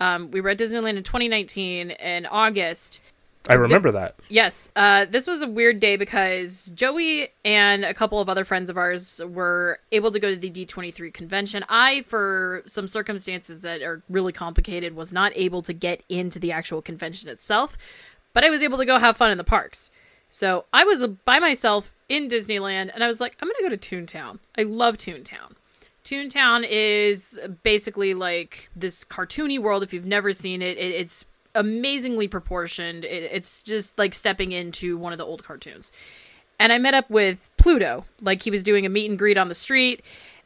um, 0.00 0.30
we 0.32 0.40
were 0.40 0.50
at 0.50 0.58
disneyland 0.58 0.96
in 0.96 1.02
2019 1.04 1.90
in 1.92 2.26
august 2.26 3.00
I 3.48 3.54
remember 3.54 3.92
that. 3.92 4.16
Yes, 4.30 4.70
uh, 4.74 5.04
this 5.04 5.26
was 5.26 5.42
a 5.42 5.46
weird 5.46 5.78
day 5.78 5.96
because 5.96 6.72
Joey 6.74 7.28
and 7.44 7.84
a 7.84 7.92
couple 7.92 8.18
of 8.18 8.28
other 8.28 8.44
friends 8.44 8.70
of 8.70 8.78
ours 8.78 9.20
were 9.26 9.80
able 9.92 10.10
to 10.12 10.18
go 10.18 10.30
to 10.30 10.36
the 10.36 10.50
D23 10.50 11.12
convention. 11.12 11.62
I, 11.68 12.02
for 12.02 12.62
some 12.66 12.88
circumstances 12.88 13.60
that 13.60 13.82
are 13.82 14.02
really 14.08 14.32
complicated, 14.32 14.96
was 14.96 15.12
not 15.12 15.32
able 15.34 15.60
to 15.62 15.74
get 15.74 16.02
into 16.08 16.38
the 16.38 16.52
actual 16.52 16.80
convention 16.80 17.28
itself, 17.28 17.76
but 18.32 18.44
I 18.44 18.50
was 18.50 18.62
able 18.62 18.78
to 18.78 18.86
go 18.86 18.98
have 18.98 19.16
fun 19.16 19.30
in 19.30 19.38
the 19.38 19.44
parks. 19.44 19.90
So 20.30 20.64
I 20.72 20.84
was 20.84 21.06
by 21.06 21.38
myself 21.38 21.94
in 22.08 22.28
Disneyland, 22.28 22.90
and 22.94 23.04
I 23.04 23.06
was 23.06 23.20
like, 23.20 23.36
I'm 23.40 23.48
going 23.48 23.56
to 23.56 23.76
go 23.76 23.76
to 23.76 24.06
Toontown. 24.06 24.38
I 24.56 24.62
love 24.62 24.96
Toontown. 24.96 25.52
Toontown 26.02 26.66
is 26.68 27.38
basically 27.62 28.14
like 28.14 28.68
this 28.74 29.04
cartoony 29.04 29.58
world. 29.58 29.82
If 29.82 29.92
you've 29.92 30.04
never 30.04 30.32
seen 30.32 30.60
it, 30.60 30.76
it 30.76 30.94
it's 30.94 31.24
amazingly 31.54 32.28
proportioned. 32.28 33.04
It, 33.04 33.30
it's 33.32 33.62
just 33.62 33.98
like 33.98 34.14
stepping 34.14 34.52
into 34.52 34.96
one 34.96 35.12
of 35.12 35.18
the 35.18 35.24
old 35.24 35.44
cartoons. 35.44 35.92
And 36.58 36.72
I 36.72 36.78
met 36.78 36.94
up 36.94 37.10
with 37.10 37.50
Pluto, 37.56 38.04
like 38.20 38.42
he 38.42 38.50
was 38.50 38.62
doing 38.62 38.86
a 38.86 38.88
meet 38.88 39.08
and 39.10 39.18
greet 39.18 39.38
on 39.38 39.48
the 39.48 39.54
street. 39.54 40.02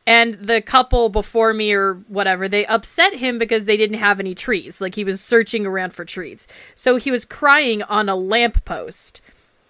And 0.06 0.34
the 0.34 0.62
couple 0.62 1.10
before 1.10 1.52
me 1.52 1.72
or 1.74 1.94
whatever, 2.08 2.48
they 2.48 2.64
upset 2.64 3.14
him 3.14 3.36
because 3.36 3.66
they 3.66 3.76
didn't 3.76 3.98
have 3.98 4.18
any 4.18 4.34
trees. 4.34 4.80
Like 4.80 4.94
he 4.94 5.04
was 5.04 5.20
searching 5.20 5.66
around 5.66 5.92
for 5.92 6.06
trees. 6.06 6.48
So 6.74 6.96
he 6.96 7.10
was 7.10 7.26
crying 7.26 7.82
on 7.82 8.08
a 8.08 8.16
lamppost. 8.16 9.20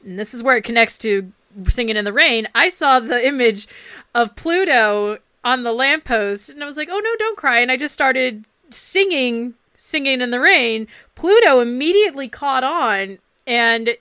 And 0.04 0.16
this 0.16 0.34
is 0.34 0.42
where 0.42 0.56
it 0.56 0.62
connects 0.62 0.96
to 0.98 1.32
Singing 1.66 1.96
in 1.96 2.04
the 2.04 2.12
Rain. 2.12 2.46
I 2.54 2.68
saw 2.68 3.00
the 3.00 3.26
image 3.26 3.66
of 4.14 4.36
Pluto 4.36 5.18
on 5.42 5.64
the 5.64 5.72
lamppost 5.72 6.50
and 6.50 6.62
I 6.62 6.66
was 6.66 6.76
like, 6.76 6.88
oh 6.88 7.00
no, 7.00 7.16
don't 7.18 7.36
cry. 7.36 7.58
And 7.58 7.72
I 7.72 7.76
just 7.76 7.94
started 7.94 8.44
singing 8.70 9.54
Singing 9.78 10.20
in 10.20 10.32
the 10.32 10.40
Rain. 10.40 10.88
Pluto 11.14 11.60
immediately 11.60 12.28
caught 12.28 12.64
on 12.64 13.18
and 13.46 13.96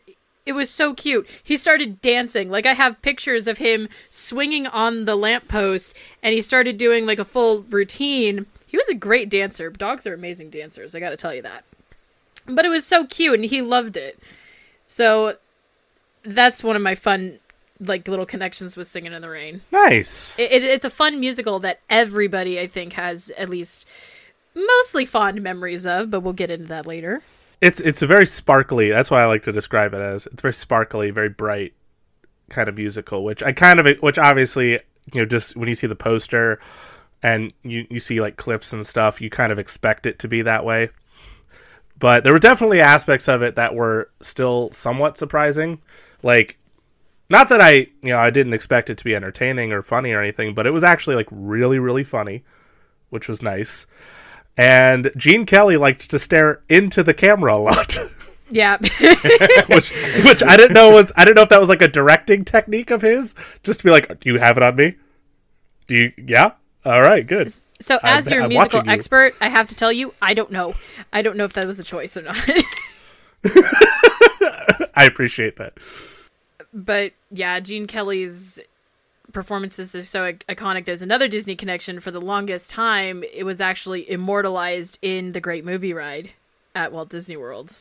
it 0.46 0.54
was 0.54 0.70
so 0.70 0.94
cute. 0.94 1.28
He 1.44 1.56
started 1.56 2.02
dancing. 2.02 2.50
Like 2.50 2.66
I 2.66 2.74
have 2.74 3.02
pictures 3.02 3.48
of 3.48 3.60
him 3.60 3.88
swinging 4.10 4.66
on 4.66 5.06
the 5.06 5.16
lamppost 5.16 5.96
and 6.24 6.34
he 6.34 6.42
started 6.42 6.78
doing 6.78 7.06
like 7.06 7.20
a 7.20 7.26
full 7.26 7.62
routine. 7.62 8.48
He 8.66 8.76
was 8.76 8.90
a 8.90 8.96
great 8.96 9.30
dancer. 9.30 9.70
Dogs 9.70 10.08
are 10.08 10.16
amazing 10.16 10.50
dancers, 10.50 10.96
I 10.96 11.00
got 11.00 11.12
to 11.12 11.18
tell 11.18 11.34
you 11.34 11.44
that. 11.44 11.63
But 12.48 12.66
it 12.66 12.70
was 12.70 12.86
so 12.86 13.06
cute 13.06 13.36
and 13.36 13.46
he 13.46 13.62
loved 13.62 13.98
it. 13.98 14.20
So 14.88 15.38
that's 16.24 16.63
one 16.63 16.76
of 16.76 16.82
my 16.82 16.96
fun 16.96 17.40
like 17.80 18.08
little 18.08 18.26
connections 18.26 18.76
with 18.76 18.88
Singing 18.88 19.13
in 19.13 19.22
the 19.22 19.30
Rain. 19.30 19.62
Nice. 19.72 20.40
It, 20.40 20.52
it, 20.52 20.63
it's 20.63 20.86
a 20.86 20.90
fun 20.90 21.20
musical 21.20 21.60
that 21.60 21.82
everybody 21.88 22.60
I 22.60 22.66
think 22.66 22.94
has 22.94 23.30
at 23.38 23.50
least 23.50 23.88
mostly 24.58 25.06
fond 25.06 25.41
memories 25.41 25.86
of, 25.86 26.10
but 26.10 26.22
we'll 26.22 26.34
get 26.34 26.52
into 26.52 26.67
that 26.67 26.86
later. 26.86 27.22
It's 27.62 27.80
it's 27.82 28.02
a 28.02 28.08
very 28.08 28.26
sparkly. 28.26 28.89
That's 28.89 29.10
why 29.10 29.24
I 29.24 29.26
like 29.26 29.43
to 29.43 29.52
describe 29.52 29.93
it 29.93 30.02
as. 30.02 30.28
It's 30.28 30.41
very 30.41 30.54
sparkly, 30.54 31.10
very 31.10 31.30
bright 31.30 31.74
kind 32.50 32.70
of 32.70 32.76
musical. 32.76 33.24
Which 33.24 33.41
I 33.41 33.52
kind 33.52 33.80
of, 33.80 33.88
which 34.02 34.17
obviously, 34.17 34.72
you 34.72 35.22
know, 35.22 35.26
just 35.26 35.56
when 35.56 35.70
you 35.70 35.76
see 35.76 35.88
the 35.88 35.96
poster 35.96 36.60
and 37.24 37.52
you 37.63 37.88
you 37.89 38.00
see 38.00 38.22
like 38.22 38.38
clips 38.38 38.74
and 38.74 38.86
stuff, 38.86 39.22
you 39.22 39.30
kind 39.30 39.52
of 39.52 39.60
expect 39.60 40.06
it 40.06 40.20
to 40.20 40.28
be 40.28 40.41
that 40.43 40.65
way. 40.65 40.89
But 42.00 42.24
there 42.24 42.34
were 42.34 42.39
definitely 42.39 42.80
aspects 42.80 43.28
of 43.28 43.41
it 43.41 43.56
that 43.56 43.74
were 43.74 44.12
still 44.22 44.72
somewhat 44.72 45.17
surprising. 45.17 45.82
Like, 46.22 46.58
not 47.30 47.50
that 47.50 47.60
I, 47.60 47.72
you 48.02 48.10
know, 48.10 48.20
I 48.20 48.30
didn't 48.30 48.54
expect 48.54 48.89
it 48.89 48.98
to 49.00 49.04
be 49.04 49.15
entertaining 49.15 49.74
or 49.74 49.82
funny 49.82 50.12
or 50.12 50.22
anything, 50.22 50.54
but 50.54 50.67
it 50.67 50.72
was 50.72 50.84
actually 50.84 51.15
like 51.15 51.28
really, 51.32 51.80
really 51.80 52.04
funny, 52.04 52.43
which 53.10 53.28
was 53.28 53.41
nice. 53.41 53.88
And 54.58 55.12
Gene 55.15 55.46
Kelly 55.46 55.78
liked 55.78 56.10
to 56.10 56.17
stare 56.20 56.62
into 56.67 57.04
the 57.04 57.13
camera 57.13 57.56
a 57.56 57.60
lot, 57.60 57.98
Yeah. 58.50 58.78
which 59.67 59.91
which 60.24 60.41
I 60.43 60.56
didn't 60.58 60.74
know 60.74 60.91
was 60.91 61.12
I 61.15 61.26
didn't 61.26 61.36
know 61.36 61.43
if 61.43 61.50
that 61.50 61.60
was 61.60 61.70
like 61.70 61.82
a 61.82 61.88
directing 61.88 62.43
technique 62.46 62.89
of 62.91 63.02
his, 63.02 63.36
just 63.63 63.82
to 63.82 63.84
be 63.84 63.91
like, 63.91 64.20
"Do 64.20 64.32
you 64.34 64.39
have 64.39 64.58
it 64.58 64.63
on 64.63 64.76
me? 64.78 64.96
Do 65.88 65.96
you? 65.96 66.12
Yeah, 66.17 66.52
All 66.86 67.02
right, 67.02 67.26
good. 67.28 67.52
So, 67.80 67.96
I'm- 68.02 68.17
as 68.20 68.30
your 68.32 68.43
I'm 68.43 68.50
musical 68.50 68.80
watching 68.80 68.89
you. 68.89 68.93
expert, 68.93 69.36
I 69.41 69.50
have 69.50 69.67
to 69.67 69.76
tell 69.76 69.91
you, 69.91 70.13
I 70.22 70.34
don't 70.34 70.52
know. 70.52 70.74
I 71.13 71.22
don't 71.22 71.38
know 71.38 71.43
if 71.43 71.54
that 71.54 71.65
was 71.67 71.78
a 71.78 71.84
choice 71.84 72.15
or 72.17 72.24
not. 72.24 72.38
I 74.96 75.06
appreciate 75.06 75.58
that. 75.58 75.78
but 76.74 77.12
yeah, 77.32 77.60
Gene 77.60 77.86
Kelly's 77.88 78.60
performances 79.34 79.94
is 79.96 80.10
so 80.10 80.34
iconic. 80.34 80.86
There's 80.86 81.02
another 81.02 81.28
Disney 81.28 81.56
connection. 81.56 82.00
For 82.00 82.12
the 82.12 82.22
longest 82.22 82.70
time, 82.70 83.24
it 83.34 83.44
was 83.44 83.62
actually 83.62 84.10
immortalized 84.10 85.00
in 85.02 85.34
the 85.34 85.42
Great 85.42 85.66
Movie 85.66 85.94
Ride 85.94 86.32
at 86.76 86.92
Walt 86.92 87.10
Disney 87.10 87.38
World. 87.38 87.76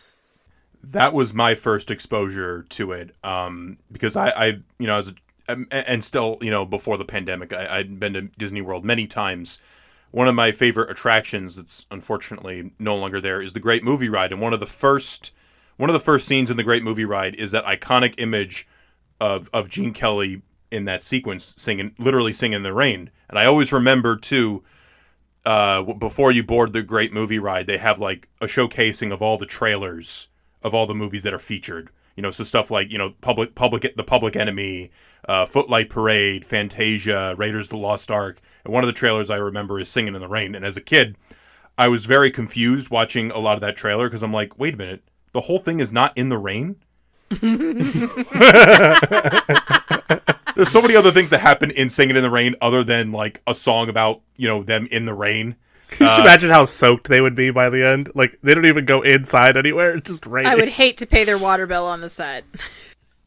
that 0.83 1.13
was 1.13 1.35
my 1.35 1.55
first 1.55 1.91
exposure 1.91 2.65
to 2.69 2.93
it 2.93 3.15
um, 3.25 3.79
because 3.91 4.17
I, 4.17 4.29
I 4.31 4.47
you 4.79 4.87
know 4.87 4.99
as 4.99 5.13
a, 5.49 5.57
and 5.71 6.03
still 6.05 6.39
you 6.41 6.51
know 6.51 6.65
before 6.65 6.97
the 6.97 7.05
pandemic 7.05 7.53
I, 7.53 7.79
I'd 7.79 7.99
been 8.01 8.13
to 8.15 8.23
Disney 8.23 8.63
World 8.63 8.85
many 8.85 9.07
times. 9.07 9.61
One 10.13 10.29
of 10.29 10.35
my 10.35 10.53
favorite 10.53 10.91
attractions 10.91 11.57
that's 11.57 11.87
unfortunately 11.91 12.71
no 12.79 12.97
longer 12.97 13.21
there 13.21 13.43
is 13.43 13.53
the 13.53 13.61
Great 13.61 13.85
Movie 13.85 14.09
Ride, 14.09 14.33
and 14.33 14.41
one 14.41 14.53
of 14.55 14.61
the 14.61 14.67
first 14.67 15.33
one 15.77 15.91
of 15.91 15.95
the 15.95 16.01
first 16.01 16.27
scenes 16.27 16.51
in 16.51 16.57
the 16.57 16.63
Great 16.63 16.83
Movie 16.83 17.05
Ride 17.05 17.35
is 17.35 17.51
that 17.51 17.65
iconic 17.65 18.15
image 18.19 18.67
of 19.21 19.51
of 19.53 19.69
Gene 19.69 19.93
Kelly 19.93 20.43
in 20.71 20.85
that 20.85 21.03
sequence 21.03 21.55
singing 21.57 21.95
literally 21.99 22.33
singing 22.33 22.57
in 22.57 22.63
the 22.63 22.73
rain, 22.73 23.11
and 23.29 23.39
I 23.39 23.45
always 23.47 23.73
remember 23.73 24.17
too 24.17 24.63
uh, 25.47 25.83
before 25.95 26.33
you 26.33 26.43
board 26.43 26.73
the 26.73 26.83
great 26.83 27.13
movie 27.13 27.39
ride, 27.39 27.69
they 27.69 27.79
have 27.79 28.01
like 28.01 28.29
a 28.41 28.47
showcasing 28.47 29.13
of 29.13 29.23
all 29.23 29.39
the 29.39 29.47
trailers 29.47 30.29
of 30.63 30.75
all 30.75 30.87
the 30.87 30.95
movies 30.95 31.23
that 31.23 31.33
are 31.33 31.39
featured. 31.39 31.91
You 32.17 32.23
know, 32.23 32.31
so 32.31 32.45
stuff 32.45 32.71
like 32.71 32.91
you 32.91 32.99
know, 32.99 33.15
public, 33.21 33.55
public, 33.55 33.95
the 33.95 34.03
Public 34.03 34.35
Enemy, 34.35 34.91
uh, 35.29 35.47
Footlight 35.47 35.89
Parade, 35.89 36.45
Fantasia, 36.45 37.35
Raiders 37.37 37.67
of 37.67 37.71
the 37.71 37.77
Lost 37.77 38.11
Ark. 38.11 38.41
And 38.65 38.73
one 38.73 38.83
of 38.83 38.89
the 38.89 38.93
trailers 38.93 39.31
I 39.31 39.37
remember 39.37 39.79
is 39.79 39.89
Singing 39.89 40.15
in 40.15 40.21
the 40.21 40.29
Rain. 40.29 40.55
And 40.55 40.65
as 40.65 40.77
a 40.77 40.81
kid, 40.81 41.17
I 41.79 41.89
was 41.89 42.07
very 42.07 42.31
confused 42.31 42.91
watching 42.91 43.31
a 43.31 43.39
lot 43.39 43.55
of 43.55 43.61
that 43.61 43.77
trailer 43.77 44.09
because 44.09 44.23
I'm 44.23 44.33
like, 44.33 44.59
wait 44.59 44.75
a 44.75 44.79
minute, 44.79 45.03
the 45.33 45.43
whole 45.43 45.59
thing 45.59 45.79
is 45.79 45.93
not 45.93 46.17
in 46.17 46.31
the 46.31 46.39
rain. 46.39 46.77
There's 50.57 50.71
so 50.71 50.81
many 50.81 50.97
other 50.97 51.11
things 51.11 51.31
that 51.31 51.41
happen 51.41 51.71
in 51.71 51.89
Singing 51.91 52.17
in 52.17 52.23
the 52.23 52.31
Rain 52.31 52.55
other 52.61 52.85
than 52.85 53.13
like 53.13 53.43
a 53.47 53.55
song 53.55 53.89
about 53.89 54.23
you 54.37 54.49
know 54.49 54.63
them 54.63 54.87
in 54.91 55.05
the 55.07 55.15
rain. 55.15 55.57
Can 55.89 56.07
you 56.07 56.09
just 56.09 56.21
imagine 56.21 56.51
how 56.51 56.65
soaked 56.65 57.09
they 57.09 57.21
would 57.21 57.35
be 57.35 57.51
by 57.51 57.71
the 57.71 57.87
end? 57.87 58.11
Like 58.15 58.39
they 58.43 58.55
don't 58.55 58.67
even 58.67 58.85
go 58.85 59.03
inside 59.03 59.57
anywhere; 59.57 59.97
it's 59.97 60.09
just 60.09 60.27
raining. 60.27 60.51
I 60.51 60.55
would 60.55 60.69
hate 60.69 60.99
to 60.99 61.07
pay 61.07 61.25
their 61.25 61.39
water 61.39 61.67
bill 61.67 61.85
on 61.85 62.01
the 62.01 62.09
set. 62.09 62.45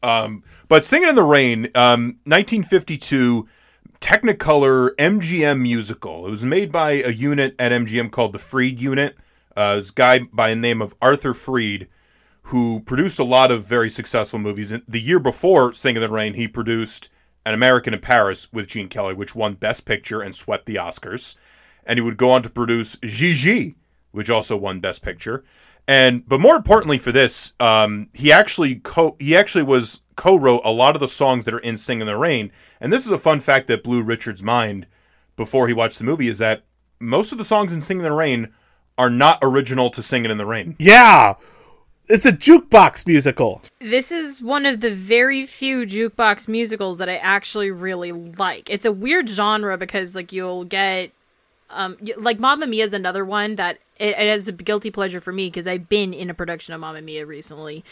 Um, 0.02 0.44
but 0.68 0.82
Singing 0.82 1.10
in 1.10 1.14
the 1.14 1.22
Rain, 1.22 1.66
um, 1.74 2.18
1952 2.24 3.46
Technicolor 4.00 4.94
MGM 4.96 5.60
musical. 5.60 6.26
It 6.26 6.30
was 6.30 6.44
made 6.44 6.72
by 6.72 6.92
a 6.92 7.10
unit 7.10 7.54
at 7.58 7.70
MGM 7.70 8.10
called 8.10 8.32
the 8.32 8.38
Freed 8.38 8.80
Unit. 8.80 9.16
Uh, 9.54 9.76
this 9.76 9.90
guy 9.90 10.20
by 10.32 10.50
the 10.50 10.56
name 10.56 10.80
of 10.80 10.94
Arthur 11.02 11.34
Freed, 11.34 11.86
who 12.50 12.80
produced 12.80 13.20
a 13.20 13.24
lot 13.24 13.52
of 13.52 13.64
very 13.64 13.88
successful 13.88 14.38
movies. 14.38 14.72
And 14.72 14.82
the 14.88 15.00
year 15.00 15.20
before 15.20 15.72
Singing 15.72 16.02
in 16.02 16.02
the 16.02 16.14
Rain, 16.14 16.34
he 16.34 16.48
produced 16.48 17.08
An 17.46 17.54
American 17.54 17.94
in 17.94 18.00
Paris 18.00 18.52
with 18.52 18.66
Gene 18.66 18.88
Kelly, 18.88 19.14
which 19.14 19.36
won 19.36 19.54
Best 19.54 19.84
Picture 19.84 20.20
and 20.20 20.34
swept 20.34 20.66
the 20.66 20.74
Oscars. 20.74 21.36
And 21.86 21.96
he 21.96 22.02
would 22.02 22.16
go 22.16 22.32
on 22.32 22.42
to 22.42 22.50
produce 22.50 22.96
Gigi, 23.02 23.76
which 24.10 24.28
also 24.28 24.56
won 24.56 24.80
Best 24.80 25.00
Picture. 25.00 25.44
And 25.86 26.28
but 26.28 26.40
more 26.40 26.56
importantly 26.56 26.98
for 26.98 27.12
this, 27.12 27.54
um, 27.60 28.08
he 28.14 28.32
actually 28.32 28.76
co 28.76 29.16
he 29.20 29.36
actually 29.36 29.64
was 29.64 30.02
co-wrote 30.16 30.62
a 30.64 30.72
lot 30.72 30.96
of 30.96 31.00
the 31.00 31.08
songs 31.08 31.44
that 31.44 31.54
are 31.54 31.60
in 31.60 31.76
Sing 31.76 32.00
in 32.00 32.06
the 32.08 32.16
Rain. 32.16 32.50
And 32.80 32.92
this 32.92 33.06
is 33.06 33.12
a 33.12 33.18
fun 33.18 33.38
fact 33.38 33.68
that 33.68 33.84
blew 33.84 34.02
Richard's 34.02 34.42
mind 34.42 34.88
before 35.36 35.68
he 35.68 35.74
watched 35.74 35.98
the 35.98 36.04
movie 36.04 36.28
is 36.28 36.38
that 36.38 36.64
most 36.98 37.30
of 37.30 37.38
the 37.38 37.44
songs 37.44 37.72
in 37.72 37.80
Sing 37.80 37.98
in 37.98 38.02
the 38.02 38.12
Rain 38.12 38.52
are 38.98 39.08
not 39.08 39.38
original 39.40 39.88
to 39.90 40.02
Singing 40.02 40.32
in 40.32 40.38
the 40.38 40.46
Rain. 40.46 40.74
yeah, 40.80 41.34
it's 42.10 42.26
a 42.26 42.32
jukebox 42.32 43.06
musical. 43.06 43.62
This 43.80 44.10
is 44.10 44.42
one 44.42 44.66
of 44.66 44.80
the 44.80 44.90
very 44.90 45.46
few 45.46 45.86
jukebox 45.86 46.48
musicals 46.48 46.98
that 46.98 47.08
I 47.08 47.16
actually 47.16 47.70
really 47.70 48.12
like. 48.12 48.68
It's 48.68 48.84
a 48.84 48.92
weird 48.92 49.28
genre 49.28 49.78
because 49.78 50.14
like 50.14 50.32
you'll 50.32 50.64
get 50.64 51.12
um 51.70 51.96
like 52.16 52.38
Mamma 52.38 52.66
Mia 52.66 52.84
is 52.84 52.94
another 52.94 53.24
one 53.24 53.56
that 53.56 53.78
it, 53.98 54.18
it 54.18 54.26
is 54.26 54.48
a 54.48 54.52
guilty 54.52 54.90
pleasure 54.90 55.20
for 55.20 55.32
me 55.32 55.46
because 55.46 55.66
I've 55.66 55.88
been 55.88 56.12
in 56.12 56.30
a 56.30 56.34
production 56.34 56.74
of 56.74 56.80
Mamma 56.80 57.00
Mia 57.00 57.24
recently. 57.24 57.84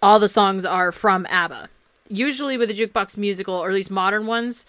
All 0.00 0.18
the 0.20 0.28
songs 0.28 0.64
are 0.64 0.92
from 0.92 1.26
ABBA. 1.28 1.68
Usually 2.08 2.56
with 2.56 2.70
a 2.70 2.74
jukebox 2.74 3.16
musical 3.16 3.54
or 3.54 3.68
at 3.68 3.74
least 3.74 3.90
modern 3.90 4.26
ones, 4.26 4.64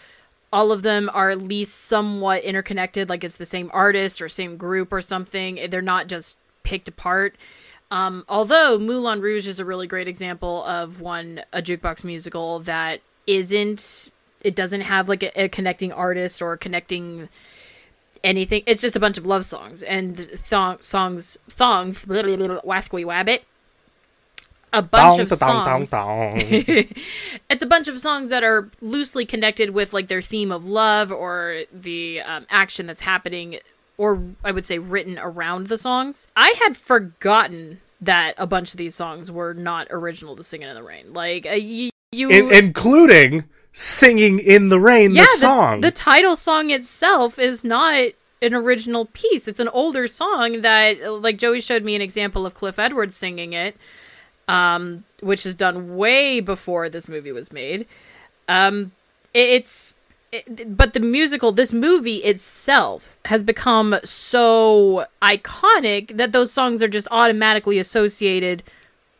all 0.52 0.72
of 0.72 0.82
them 0.82 1.08
are 1.14 1.30
at 1.30 1.40
least 1.40 1.74
somewhat 1.84 2.42
interconnected 2.42 3.08
like 3.08 3.22
it's 3.22 3.36
the 3.36 3.46
same 3.46 3.70
artist 3.72 4.20
or 4.20 4.28
same 4.28 4.56
group 4.56 4.92
or 4.92 5.00
something. 5.00 5.60
They're 5.70 5.80
not 5.80 6.08
just 6.08 6.36
picked 6.64 6.88
apart. 6.88 7.36
Um, 7.90 8.24
although 8.28 8.78
Moulin 8.78 9.20
Rouge 9.20 9.48
is 9.48 9.58
a 9.58 9.64
really 9.64 9.86
great 9.86 10.06
example 10.06 10.64
of 10.64 11.00
one 11.00 11.42
a 11.52 11.60
jukebox 11.60 12.04
musical 12.04 12.60
that 12.60 13.00
isn't 13.26 14.10
it 14.42 14.54
doesn't 14.54 14.82
have 14.82 15.08
like 15.08 15.22
a, 15.22 15.44
a 15.44 15.48
connecting 15.48 15.92
artist 15.92 16.40
or 16.40 16.56
connecting 16.56 17.28
anything. 18.22 18.62
It's 18.66 18.80
just 18.80 18.96
a 18.96 19.00
bunch 19.00 19.18
of 19.18 19.26
love 19.26 19.44
songs 19.44 19.82
and 19.82 20.16
thong 20.16 20.80
songs 20.80 21.36
thong 21.48 21.94
wathwy 22.64 23.04
wabbit. 23.04 23.40
A 24.72 24.82
bunch 24.82 25.16
Dong, 25.16 25.20
of 25.20 25.38
dong, 25.40 25.64
dong, 25.64 25.84
songs. 25.84 26.40
dong. 26.40 26.54
it's 27.50 27.62
a 27.62 27.66
bunch 27.66 27.88
of 27.88 27.98
songs 27.98 28.28
that 28.28 28.44
are 28.44 28.70
loosely 28.80 29.26
connected 29.26 29.70
with 29.70 29.92
like 29.92 30.06
their 30.06 30.22
theme 30.22 30.52
of 30.52 30.68
love 30.68 31.10
or 31.10 31.64
the 31.72 32.20
um, 32.20 32.46
action 32.50 32.86
that's 32.86 33.00
happening 33.00 33.58
or 34.00 34.22
i 34.42 34.50
would 34.50 34.64
say 34.64 34.78
written 34.78 35.18
around 35.18 35.66
the 35.66 35.76
songs 35.76 36.26
i 36.34 36.54
had 36.64 36.74
forgotten 36.76 37.78
that 38.00 38.34
a 38.38 38.46
bunch 38.46 38.72
of 38.72 38.78
these 38.78 38.94
songs 38.94 39.30
were 39.30 39.52
not 39.52 39.86
original 39.90 40.34
to 40.34 40.42
singing 40.42 40.68
in 40.68 40.74
the 40.74 40.82
rain 40.82 41.12
like 41.12 41.46
uh, 41.46 41.50
you, 41.50 41.90
you 42.10 42.30
In- 42.30 42.50
including 42.52 43.44
singing 43.74 44.38
in 44.38 44.70
the 44.70 44.80
rain. 44.80 45.12
yeah 45.12 45.26
the 45.34 45.40
song. 45.40 45.80
the 45.82 45.90
title 45.90 46.34
song 46.34 46.70
itself 46.70 47.38
is 47.38 47.62
not 47.62 47.94
an 48.42 48.54
original 48.54 49.04
piece 49.12 49.46
it's 49.46 49.60
an 49.60 49.68
older 49.68 50.06
song 50.06 50.62
that 50.62 50.94
like 51.20 51.36
joey 51.36 51.60
showed 51.60 51.84
me 51.84 51.94
an 51.94 52.00
example 52.00 52.46
of 52.46 52.54
cliff 52.54 52.78
edwards 52.78 53.14
singing 53.14 53.52
it 53.52 53.76
um 54.48 55.04
which 55.20 55.44
is 55.44 55.54
done 55.54 55.96
way 55.96 56.40
before 56.40 56.88
this 56.88 57.06
movie 57.06 57.32
was 57.32 57.52
made 57.52 57.86
um 58.48 58.92
it, 59.34 59.50
it's 59.50 59.94
but 60.66 60.92
the 60.92 61.00
musical 61.00 61.50
this 61.52 61.72
movie 61.72 62.18
itself 62.18 63.18
has 63.24 63.42
become 63.42 63.96
so 64.04 65.04
iconic 65.22 66.16
that 66.16 66.32
those 66.32 66.52
songs 66.52 66.82
are 66.82 66.88
just 66.88 67.08
automatically 67.10 67.78
associated 67.78 68.62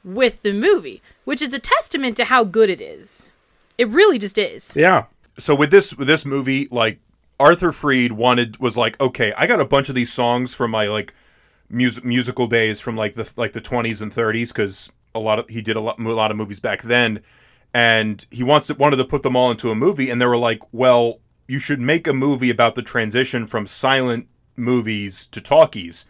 with 0.05 0.42
the 0.42 0.53
movie 0.53 1.03
which 1.25 1.42
is 1.42 1.53
a 1.53 1.59
testament 1.59 2.16
to 2.16 2.25
how 2.25 2.42
good 2.44 2.70
it 2.70 2.81
is. 2.81 3.31
It 3.79 3.88
really 3.88 4.18
just 4.18 4.37
is. 4.38 4.75
Yeah. 4.77 5.05
so 5.38 5.55
with 5.55 5.70
this 5.70 5.94
with 5.94 6.07
this 6.09 6.27
movie 6.27 6.68
like 6.70 6.99
arthur 7.38 7.73
freed 7.73 8.12
wanted 8.12 8.59
was 8.59 8.77
like 8.77 9.01
okay 9.01 9.33
i 9.37 9.46
got 9.46 9.61
a 9.61 9.64
bunch 9.64 9.88
of 9.88 9.94
these 9.94 10.12
songs 10.12 10.55
from 10.55 10.70
my 10.70 10.87
like 10.87 11.14
mus- 11.70 12.05
musical 12.05 12.46
days 12.46 12.81
from 12.81 12.96
like 12.96 13.14
the 13.14 13.33
like 13.37 13.53
the 13.53 13.61
20s 13.61 14.03
and 14.03 14.12
30s 14.12 14.49
because 14.49 14.92
a 15.14 15.18
lot 15.18 15.38
of 15.38 15.49
he 15.49 15.62
did 15.62 15.77
a 15.77 15.81
lot, 15.81 15.99
a 15.99 16.03
lot 16.03 16.31
of 16.31 16.37
movies 16.37 16.61
back 16.61 16.83
then 16.83 17.20
and 17.73 18.27
he 18.31 18.43
wants 18.43 18.67
to 18.67 18.75
wanted 18.75 18.97
to 18.97 19.05
put 19.05 19.23
them 19.23 19.37
all 19.37 19.51
into 19.51 19.71
a 19.71 19.75
movie 19.75 20.11
and 20.11 20.21
they 20.21 20.27
were 20.27 20.37
like 20.37 20.61
well 20.73 21.21
you 21.47 21.59
should 21.59 21.81
make 21.81 22.07
a 22.07 22.13
movie 22.13 22.51
about 22.51 22.75
the 22.75 22.83
transition 22.83 23.47
from 23.47 23.67
silent 23.67 24.29
movies 24.57 25.27
to 25.27 25.41
talkies 25.41 26.07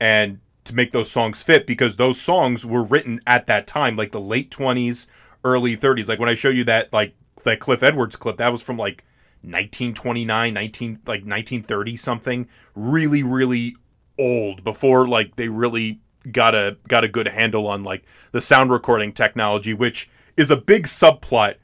and 0.00 0.40
to 0.64 0.74
make 0.74 0.92
those 0.92 1.10
songs 1.10 1.42
fit 1.42 1.66
because 1.66 1.96
those 1.96 2.20
songs 2.20 2.66
were 2.66 2.82
written 2.82 3.20
at 3.26 3.46
that 3.46 3.66
time 3.66 3.96
like 3.96 4.12
the 4.12 4.20
late 4.20 4.50
20s 4.50 5.08
early 5.44 5.76
30s 5.76 6.08
like 6.08 6.18
when 6.18 6.28
i 6.28 6.34
show 6.34 6.48
you 6.48 6.64
that 6.64 6.92
like 6.92 7.14
that 7.44 7.60
cliff 7.60 7.82
edwards 7.82 8.16
clip 8.16 8.36
that 8.36 8.50
was 8.50 8.62
from 8.62 8.76
like 8.76 9.04
1929 9.46 10.54
19 10.54 10.92
like 11.06 11.20
1930 11.20 11.96
something. 11.96 12.48
Really 12.74 13.22
really 13.22 13.76
old 14.18 14.64
before 14.64 15.06
like 15.06 15.36
they 15.36 15.48
really 15.48 16.00
got 16.32 16.54
a 16.54 16.76
got 16.88 17.04
a 17.04 17.08
good 17.08 17.28
handle 17.28 17.66
on 17.68 17.84
like 17.84 18.04
the 18.32 18.40
sound 18.40 18.70
recording 18.70 19.12
technology 19.12 19.72
which 19.72 20.10
is 20.36 20.50
a 20.50 20.56
big 20.56 20.84
subplot 20.84 21.56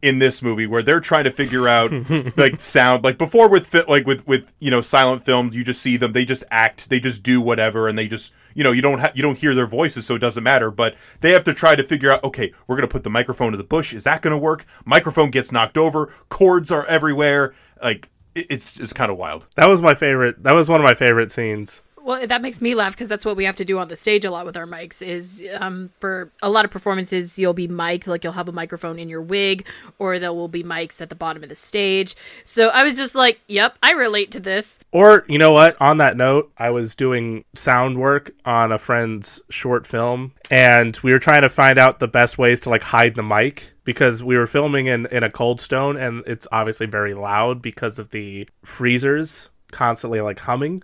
in 0.00 0.20
this 0.20 0.42
movie 0.42 0.64
where 0.66 0.80
they're 0.82 1.00
trying 1.00 1.24
to 1.24 1.30
figure 1.30 1.66
out 1.66 1.90
like 2.36 2.60
sound 2.60 3.02
like 3.02 3.18
before 3.18 3.48
with 3.48 3.66
fi- 3.66 3.82
like 3.88 4.06
with 4.06 4.24
with 4.28 4.52
you 4.60 4.70
know 4.70 4.80
silent 4.80 5.24
films 5.24 5.56
you 5.56 5.64
just 5.64 5.82
see 5.82 5.96
them 5.96 6.12
they 6.12 6.24
just 6.24 6.44
act 6.52 6.88
they 6.88 7.00
just 7.00 7.24
do 7.24 7.40
whatever 7.40 7.88
and 7.88 7.98
they 7.98 8.06
just 8.06 8.32
you 8.54 8.62
know 8.62 8.70
you 8.70 8.80
don't 8.80 9.00
ha- 9.00 9.10
you 9.12 9.22
don't 9.22 9.38
hear 9.38 9.56
their 9.56 9.66
voices 9.66 10.06
so 10.06 10.14
it 10.14 10.20
doesn't 10.20 10.44
matter 10.44 10.70
but 10.70 10.94
they 11.20 11.32
have 11.32 11.42
to 11.42 11.52
try 11.52 11.74
to 11.74 11.82
figure 11.82 12.12
out 12.12 12.22
okay 12.22 12.52
we're 12.68 12.76
going 12.76 12.86
to 12.88 12.92
put 12.92 13.02
the 13.02 13.10
microphone 13.10 13.50
to 13.50 13.58
the 13.58 13.64
bush 13.64 13.92
is 13.92 14.04
that 14.04 14.22
going 14.22 14.30
to 14.30 14.38
work 14.38 14.64
microphone 14.84 15.30
gets 15.30 15.50
knocked 15.50 15.76
over 15.76 16.06
cords 16.28 16.70
are 16.70 16.86
everywhere 16.86 17.52
like 17.82 18.08
it- 18.36 18.46
it's 18.50 18.78
it's 18.78 18.92
kind 18.92 19.10
of 19.10 19.18
wild 19.18 19.48
That 19.56 19.68
was 19.68 19.82
my 19.82 19.94
favorite. 19.94 20.44
That 20.44 20.54
was 20.54 20.68
one 20.68 20.80
of 20.80 20.84
my 20.84 20.94
favorite 20.94 21.32
scenes. 21.32 21.82
Well, 22.08 22.26
that 22.26 22.40
makes 22.40 22.62
me 22.62 22.74
laugh 22.74 22.94
because 22.94 23.10
that's 23.10 23.26
what 23.26 23.36
we 23.36 23.44
have 23.44 23.56
to 23.56 23.66
do 23.66 23.78
on 23.78 23.88
the 23.88 23.94
stage 23.94 24.24
a 24.24 24.30
lot 24.30 24.46
with 24.46 24.56
our 24.56 24.64
mics. 24.64 25.06
Is 25.06 25.44
um, 25.60 25.90
for 26.00 26.32
a 26.40 26.48
lot 26.48 26.64
of 26.64 26.70
performances, 26.70 27.38
you'll 27.38 27.52
be 27.52 27.68
mic'd, 27.68 28.06
like 28.06 28.24
you'll 28.24 28.32
have 28.32 28.48
a 28.48 28.52
microphone 28.52 28.98
in 28.98 29.10
your 29.10 29.20
wig, 29.20 29.66
or 29.98 30.18
there 30.18 30.32
will 30.32 30.48
be 30.48 30.64
mics 30.64 31.02
at 31.02 31.10
the 31.10 31.14
bottom 31.14 31.42
of 31.42 31.50
the 31.50 31.54
stage. 31.54 32.16
So 32.44 32.68
I 32.70 32.82
was 32.82 32.96
just 32.96 33.14
like, 33.14 33.40
"Yep, 33.48 33.76
I 33.82 33.90
relate 33.90 34.30
to 34.30 34.40
this." 34.40 34.78
Or, 34.90 35.26
you 35.28 35.36
know 35.36 35.52
what? 35.52 35.76
On 35.82 35.98
that 35.98 36.16
note, 36.16 36.50
I 36.56 36.70
was 36.70 36.94
doing 36.94 37.44
sound 37.54 37.98
work 37.98 38.34
on 38.46 38.72
a 38.72 38.78
friend's 38.78 39.42
short 39.50 39.86
film, 39.86 40.32
and 40.50 40.98
we 41.02 41.12
were 41.12 41.18
trying 41.18 41.42
to 41.42 41.50
find 41.50 41.78
out 41.78 42.00
the 42.00 42.08
best 42.08 42.38
ways 42.38 42.58
to 42.60 42.70
like 42.70 42.84
hide 42.84 43.16
the 43.16 43.22
mic 43.22 43.74
because 43.84 44.22
we 44.22 44.38
were 44.38 44.46
filming 44.46 44.86
in, 44.86 45.04
in 45.08 45.24
a 45.24 45.30
cold 45.30 45.60
stone, 45.60 45.98
and 45.98 46.22
it's 46.26 46.46
obviously 46.50 46.86
very 46.86 47.12
loud 47.12 47.60
because 47.60 47.98
of 47.98 48.12
the 48.12 48.48
freezers 48.64 49.50
constantly 49.70 50.22
like 50.22 50.38
humming. 50.38 50.82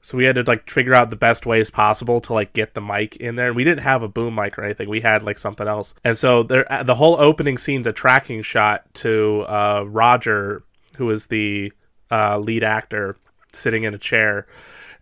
So 0.00 0.16
we 0.16 0.24
had 0.24 0.36
to 0.36 0.42
like 0.42 0.70
figure 0.70 0.94
out 0.94 1.10
the 1.10 1.16
best 1.16 1.44
ways 1.44 1.70
possible 1.70 2.20
to 2.20 2.32
like 2.32 2.52
get 2.52 2.74
the 2.74 2.80
mic 2.80 3.16
in 3.16 3.36
there. 3.36 3.48
And 3.48 3.56
We 3.56 3.64
didn't 3.64 3.82
have 3.82 4.02
a 4.02 4.08
boom 4.08 4.34
mic 4.34 4.58
or 4.58 4.64
anything. 4.64 4.88
We 4.88 5.00
had 5.00 5.22
like 5.22 5.38
something 5.38 5.66
else. 5.66 5.94
And 6.04 6.16
so 6.16 6.42
there 6.42 6.66
the 6.84 6.94
whole 6.94 7.20
opening 7.20 7.58
scene's 7.58 7.86
a 7.86 7.92
tracking 7.92 8.42
shot 8.42 8.84
to 8.94 9.44
uh, 9.48 9.84
Roger, 9.86 10.62
who 10.96 11.10
is 11.10 11.26
the 11.26 11.72
uh, 12.10 12.38
lead 12.38 12.64
actor, 12.64 13.16
sitting 13.52 13.84
in 13.84 13.94
a 13.94 13.98
chair. 13.98 14.46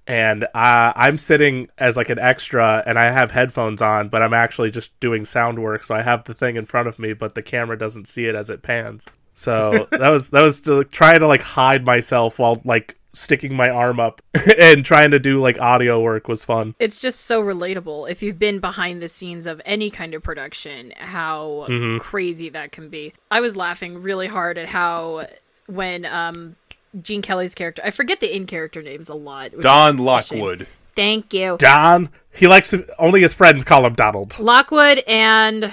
And 0.09 0.45
uh, 0.45 0.93
I'm 0.95 1.19
sitting 1.19 1.69
as 1.79 1.97
like 1.97 2.11
an 2.11 2.19
extra, 2.19 2.83
and 2.87 2.97
I 2.97 3.11
have 3.11 3.33
headphones 3.33 3.83
on, 3.83 4.09
but 4.09 4.23
I'm 4.23 4.35
actually 4.35 4.71
just 4.71 4.99
doing 5.01 5.25
sound 5.25 5.59
work. 5.61 5.83
So 5.83 5.97
I 5.97 6.03
have 6.03 6.25
the 6.25 6.35
thing 6.35 6.55
in 6.55 6.65
front 6.65 6.87
of 6.87 6.99
me, 7.01 7.13
but 7.13 7.35
the 7.35 7.43
camera 7.43 7.77
doesn't 7.77 8.07
see 8.07 8.27
it 8.27 8.37
as 8.37 8.49
it 8.49 8.63
pans. 8.63 9.07
So 9.35 9.89
that 9.93 10.09
was 10.09 10.31
that 10.31 10.43
was 10.43 10.61
to, 10.63 10.85
trying 10.85 11.21
to 11.21 11.27
like 11.27 11.41
hide 11.41 11.85
myself 11.85 12.39
while 12.39 12.61
like 12.65 12.97
sticking 13.17 13.55
my 13.55 13.69
arm 13.71 13.99
up 13.99 14.21
and 14.61 14.85
trying 14.85 15.11
to 15.11 15.19
do 15.19 15.41
like 15.41 15.59
audio 15.59 16.01
work 16.01 16.29
was 16.29 16.45
fun. 16.45 16.75
It's 16.79 17.01
just 17.01 17.23
so 17.23 17.43
relatable 17.43 18.11
if 18.11 18.23
you've 18.23 18.39
been 18.39 18.59
behind 18.61 19.01
the 19.01 19.09
scenes 19.09 19.47
of 19.47 19.61
any 19.65 19.89
kind 19.91 20.13
of 20.15 20.23
production, 20.23 20.93
how 20.99 21.67
Mhm. 21.69 21.99
crazy 21.99 22.51
that 22.51 22.73
can 22.73 22.89
be. 22.91 23.13
I 23.31 23.41
was 23.41 23.57
laughing 23.57 24.03
really 24.03 24.27
hard 24.27 24.59
at 24.59 24.69
how 24.69 25.27
when 25.67 26.05
um 26.05 26.57
Gene 27.03 27.23
Kelly's 27.23 27.55
character, 27.55 27.83
I 27.85 27.91
forget 27.91 28.21
the 28.21 28.35
in 28.35 28.47
character 28.47 28.83
names 28.83 29.09
a 29.09 29.15
lot. 29.15 29.53
Don 29.61 29.95
is 29.97 30.01
a 30.01 30.23
shame. 30.23 30.39
Lockwood. 30.41 30.67
Thank 30.95 31.35
you. 31.35 31.57
Don, 31.59 32.09
he 32.33 32.47
likes 32.47 32.71
to, 32.71 32.87
only 32.99 33.21
his 33.21 33.35
friends 33.35 33.65
call 33.67 33.85
him 33.85 33.93
Donald. 33.95 34.39
Lockwood 34.39 35.03
and 35.07 35.73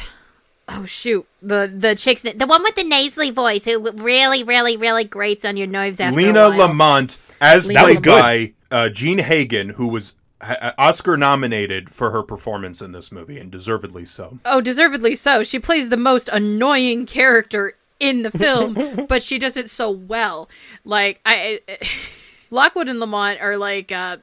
oh 0.69 0.85
shoot, 0.85 1.25
the 1.41 1.71
the 1.73 1.95
chick's 1.95 2.21
the 2.23 2.45
one 2.47 2.63
with 2.63 2.75
the 2.75 2.83
nasally 2.83 3.29
voice 3.29 3.65
who 3.65 3.91
really 3.91 4.43
really 4.43 4.75
really 4.77 5.03
grates 5.03 5.45
on 5.45 5.55
your 5.57 5.67
nerves 5.67 5.99
after 5.99 6.15
Lena 6.17 6.39
a 6.45 6.49
while. 6.49 6.57
Lamont, 6.69 7.17
as 7.43 7.67
Lena 7.67 7.81
played 7.81 8.05
Lamont. 8.05 8.21
by 8.23 8.53
uh, 8.71 8.89
Jean 8.89 9.19
Hagen, 9.19 9.69
who 9.69 9.87
was 9.87 10.15
ha- 10.41 10.73
Oscar 10.77 11.17
nominated 11.17 11.89
for 11.89 12.11
her 12.11 12.23
performance 12.23 12.81
in 12.81 12.91
this 12.93 13.11
movie, 13.11 13.37
and 13.37 13.51
deservedly 13.51 14.05
so. 14.05 14.39
Oh, 14.45 14.61
deservedly 14.61 15.15
so. 15.15 15.43
She 15.43 15.59
plays 15.59 15.89
the 15.89 15.97
most 15.97 16.29
annoying 16.29 17.05
character 17.05 17.75
in 17.99 18.23
the 18.23 18.31
film, 18.31 19.05
but 19.09 19.21
she 19.21 19.37
does 19.37 19.57
it 19.57 19.69
so 19.69 19.91
well. 19.91 20.49
Like 20.85 21.19
I, 21.25 21.59
Lockwood 22.49 22.89
and 22.89 22.99
Lamont 22.99 23.39
are 23.41 23.57
like, 23.57 23.91
uh, 23.91 24.17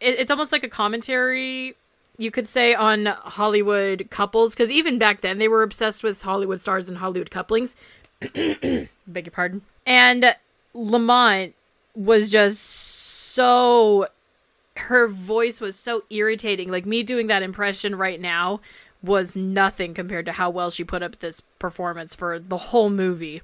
it, 0.00 0.18
it's 0.18 0.30
almost 0.30 0.52
like 0.52 0.62
a 0.62 0.68
commentary. 0.68 1.74
You 2.18 2.30
could 2.30 2.46
say 2.46 2.74
on 2.74 3.06
Hollywood 3.06 4.08
couples, 4.10 4.54
because 4.54 4.70
even 4.70 4.98
back 4.98 5.20
then 5.20 5.38
they 5.38 5.48
were 5.48 5.62
obsessed 5.62 6.02
with 6.02 6.22
Hollywood 6.22 6.60
stars 6.60 6.88
and 6.88 6.98
Hollywood 6.98 7.30
couplings. 7.30 7.76
Beg 8.34 8.88
your 9.26 9.32
pardon. 9.32 9.62
And 9.84 10.34
Lamont 10.72 11.54
was 11.96 12.30
just 12.30 12.62
so 12.62 14.06
her 14.76 15.08
voice 15.08 15.60
was 15.60 15.76
so 15.76 16.04
irritating. 16.10 16.70
Like 16.70 16.86
me 16.86 17.02
doing 17.02 17.28
that 17.28 17.42
impression 17.42 17.96
right 17.96 18.20
now 18.20 18.60
was 19.02 19.36
nothing 19.36 19.94
compared 19.94 20.26
to 20.26 20.32
how 20.32 20.50
well 20.50 20.70
she 20.70 20.84
put 20.84 21.02
up 21.02 21.18
this 21.18 21.40
performance 21.40 22.14
for 22.14 22.38
the 22.38 22.56
whole 22.56 22.90
movie. 22.90 23.42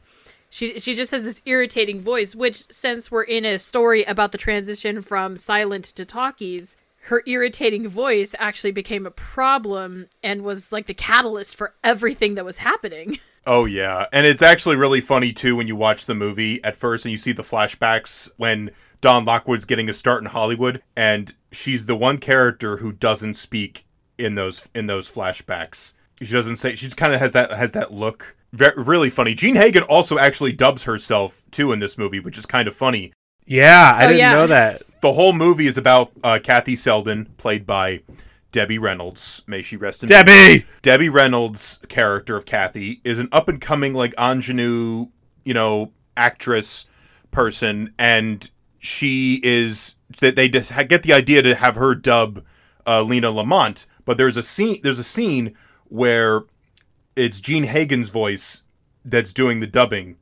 She 0.51 0.79
she 0.79 0.95
just 0.95 1.12
has 1.12 1.25
this 1.25 1.43
irritating 1.47 2.01
voice, 2.01 2.35
which 2.35 2.71
since 2.71 3.11
we're 3.11 3.23
in 3.23 3.45
a 3.45 3.59
story 3.59 4.05
about 4.05 4.33
the 4.33 4.38
transition 4.38 5.01
from 5.01 5.38
silent 5.38 5.87
to 5.87 6.05
talkies, 6.05 6.77
her 7.05 7.23
irritating 7.27 7.88
voice 7.88 8.35
actually 8.38 8.73
became 8.73 9.07
a 9.07 9.11
problem 9.11 10.09
and 10.23 10.43
was 10.43 10.71
like 10.71 10.87
the 10.87 10.95
catalyst 10.95 11.57
for 11.57 11.73
everything 11.83 12.35
that 12.35 12.45
was 12.45 12.59
happening. 12.59 13.19
Oh 13.46 13.64
yeah, 13.64 14.07
and 14.12 14.24
it's 14.26 14.42
actually 14.42 14.76
really 14.76 15.00
funny 15.00 15.33
too 15.33 15.57
when 15.57 15.66
you 15.66 15.74
watch 15.76 16.07
the 16.07 16.14
movie 16.14 16.62
at 16.62 16.76
first 16.76 17.05
and 17.05 17.12
you 17.12 17.18
see 17.18 17.33
the 17.33 17.42
flashbacks 17.42 18.31
when 18.37 18.70
Don 19.00 19.24
Lockwood's 19.24 19.64
getting 19.64 19.88
a 19.88 19.92
start 19.92 20.22
in 20.22 20.28
Hollywood, 20.28 20.81
and 20.96 21.35
she's 21.50 21.87
the 21.87 21.96
one 21.96 22.18
character 22.18 22.76
who 22.76 22.92
doesn't 22.92 23.35
speak 23.35 23.85
in 24.16 24.37
those 24.37 24.68
in 24.74 24.87
those 24.87 25.11
flashbacks. 25.11 25.94
She 26.20 26.33
doesn't 26.33 26.57
say. 26.57 26.76
She 26.76 26.87
just 26.87 26.96
kind 26.96 27.12
of 27.12 27.18
has 27.18 27.33
that 27.33 27.50
has 27.50 27.72
that 27.72 27.92
look. 27.92 28.37
Ve- 28.52 28.70
really 28.76 29.11
funny. 29.11 29.35
Jean 29.35 29.57
Hagen 29.57 29.83
also 29.85 30.18
actually 30.18 30.52
dubs 30.52 30.85
herself 30.85 31.42
too 31.50 31.72
in 31.72 31.81
this 31.81 31.98
movie, 31.98 32.20
which 32.20 32.38
is 32.38 32.46
kind 32.46 32.68
of 32.68 32.76
funny. 32.76 33.12
Yeah, 33.44 33.92
I 33.96 34.05
Oh, 34.05 34.07
didn't 34.09 34.18
yeah. 34.18 34.33
know 34.35 34.46
that. 34.46 34.83
The 35.00 35.14
whole 35.14 35.33
movie 35.33 35.66
is 35.66 35.76
about 35.76 36.12
uh, 36.22 36.38
Kathy 36.40 36.76
Selden, 36.76 37.24
played 37.38 37.66
by 37.66 38.02
Debbie 38.53 38.79
Reynolds. 38.79 39.43
May 39.47 39.62
she 39.62 39.77
rest 39.77 40.03
in 40.03 40.09
Debbie. 40.09 40.67
Debbie 40.83 41.09
Reynolds' 41.09 41.81
character 41.88 42.37
of 42.37 42.45
Kathy 42.45 43.01
is 43.03 43.19
an 43.19 43.29
up 43.33 43.49
and 43.49 43.61
coming 43.61 43.95
like 43.95 44.15
ingenue, 44.19 45.07
you 45.45 45.55
know, 45.55 45.91
actress 46.17 46.87
person, 47.31 47.93
and 47.99 48.51
she 48.79 49.41
is 49.43 49.97
that 50.21 50.37
they 50.37 50.49
just 50.49 50.73
get 50.88 51.03
the 51.03 51.12
idea 51.12 51.43
to 51.43 51.55
have 51.55 51.77
her 51.77 51.95
dub 51.95 52.45
uh, 52.87 53.03
Lena 53.03 53.31
Lamont, 53.31 53.87
but 54.05 54.17
there's 54.17 54.37
a 54.37 54.43
scene 54.43 54.79
there's 54.83 54.99
a 54.99 55.05
scene 55.05 55.57
where 55.88 56.43
it's 57.17 57.41
Jean 57.41 57.65
Hagen's 57.65 58.11
voice 58.11 58.65
that's 59.05 59.33
doing 59.33 59.61
the 59.61 59.67
dubbing 59.67 60.17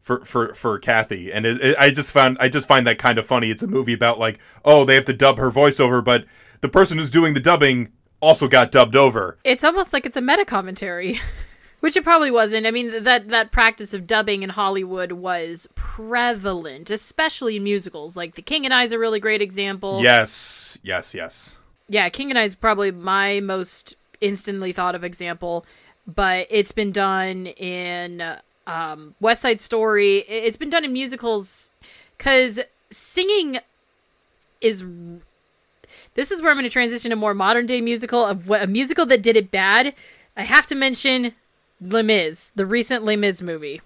for 0.00 0.24
for 0.24 0.52
for 0.54 0.78
Kathy, 0.78 1.32
and 1.32 1.46
it, 1.46 1.60
it, 1.62 1.76
I 1.78 1.90
just 1.90 2.12
found 2.12 2.36
I 2.40 2.48
just 2.48 2.66
find 2.68 2.86
that 2.86 2.98
kind 2.98 3.18
of 3.18 3.26
funny. 3.26 3.50
It's 3.50 3.62
a 3.62 3.68
movie 3.68 3.92
about 3.92 4.18
like 4.18 4.38
oh 4.64 4.84
they 4.84 4.94
have 4.94 5.04
to 5.06 5.12
dub 5.12 5.38
her 5.38 5.50
voiceover, 5.50 6.04
but 6.04 6.24
the 6.62 6.68
person 6.68 6.96
who's 6.96 7.10
doing 7.10 7.34
the 7.34 7.40
dubbing 7.40 7.92
also 8.20 8.48
got 8.48 8.70
dubbed 8.70 8.96
over. 8.96 9.36
It's 9.44 9.64
almost 9.64 9.92
like 9.92 10.06
it's 10.06 10.16
a 10.16 10.20
meta 10.22 10.44
commentary, 10.44 11.20
which 11.80 11.96
it 11.96 12.04
probably 12.04 12.30
wasn't. 12.30 12.66
I 12.66 12.70
mean, 12.70 13.02
that 13.02 13.28
that 13.28 13.52
practice 13.52 13.92
of 13.92 14.06
dubbing 14.06 14.42
in 14.42 14.48
Hollywood 14.48 15.12
was 15.12 15.68
prevalent, 15.74 16.88
especially 16.88 17.56
in 17.56 17.64
musicals. 17.64 18.16
Like 18.16 18.36
The 18.36 18.42
King 18.42 18.64
and 18.64 18.72
I 18.72 18.84
is 18.84 18.92
a 18.92 18.98
really 18.98 19.20
great 19.20 19.42
example. 19.42 20.00
Yes, 20.02 20.78
yes, 20.82 21.14
yes. 21.14 21.58
yeah, 21.88 22.08
King 22.08 22.30
and 22.30 22.38
I 22.38 22.44
is 22.44 22.54
probably 22.54 22.92
my 22.92 23.40
most 23.40 23.96
instantly 24.20 24.72
thought 24.72 24.94
of 24.94 25.02
example, 25.02 25.66
but 26.06 26.46
it's 26.48 26.72
been 26.72 26.92
done 26.92 27.48
in 27.48 28.22
um, 28.68 29.16
West 29.20 29.42
Side 29.42 29.58
Story. 29.58 30.18
It's 30.18 30.56
been 30.56 30.70
done 30.70 30.84
in 30.84 30.92
musicals 30.92 31.70
because 32.16 32.60
singing 32.90 33.58
is. 34.60 34.84
This 36.14 36.30
is 36.30 36.42
where 36.42 36.50
I'm 36.50 36.56
going 36.56 36.64
to 36.64 36.70
transition 36.70 37.10
to 37.10 37.16
more 37.16 37.34
modern 37.34 37.66
day 37.66 37.80
musical 37.80 38.24
of 38.24 38.48
what 38.48 38.62
a 38.62 38.66
musical 38.66 39.06
that 39.06 39.22
did 39.22 39.36
it 39.36 39.50
bad. 39.50 39.94
I 40.36 40.42
have 40.42 40.66
to 40.66 40.74
mention 40.74 41.32
Les 41.80 42.02
Mis, 42.02 42.48
the 42.54 42.66
recent 42.66 43.04
Les 43.04 43.16
Mis 43.16 43.42
movie. 43.42 43.80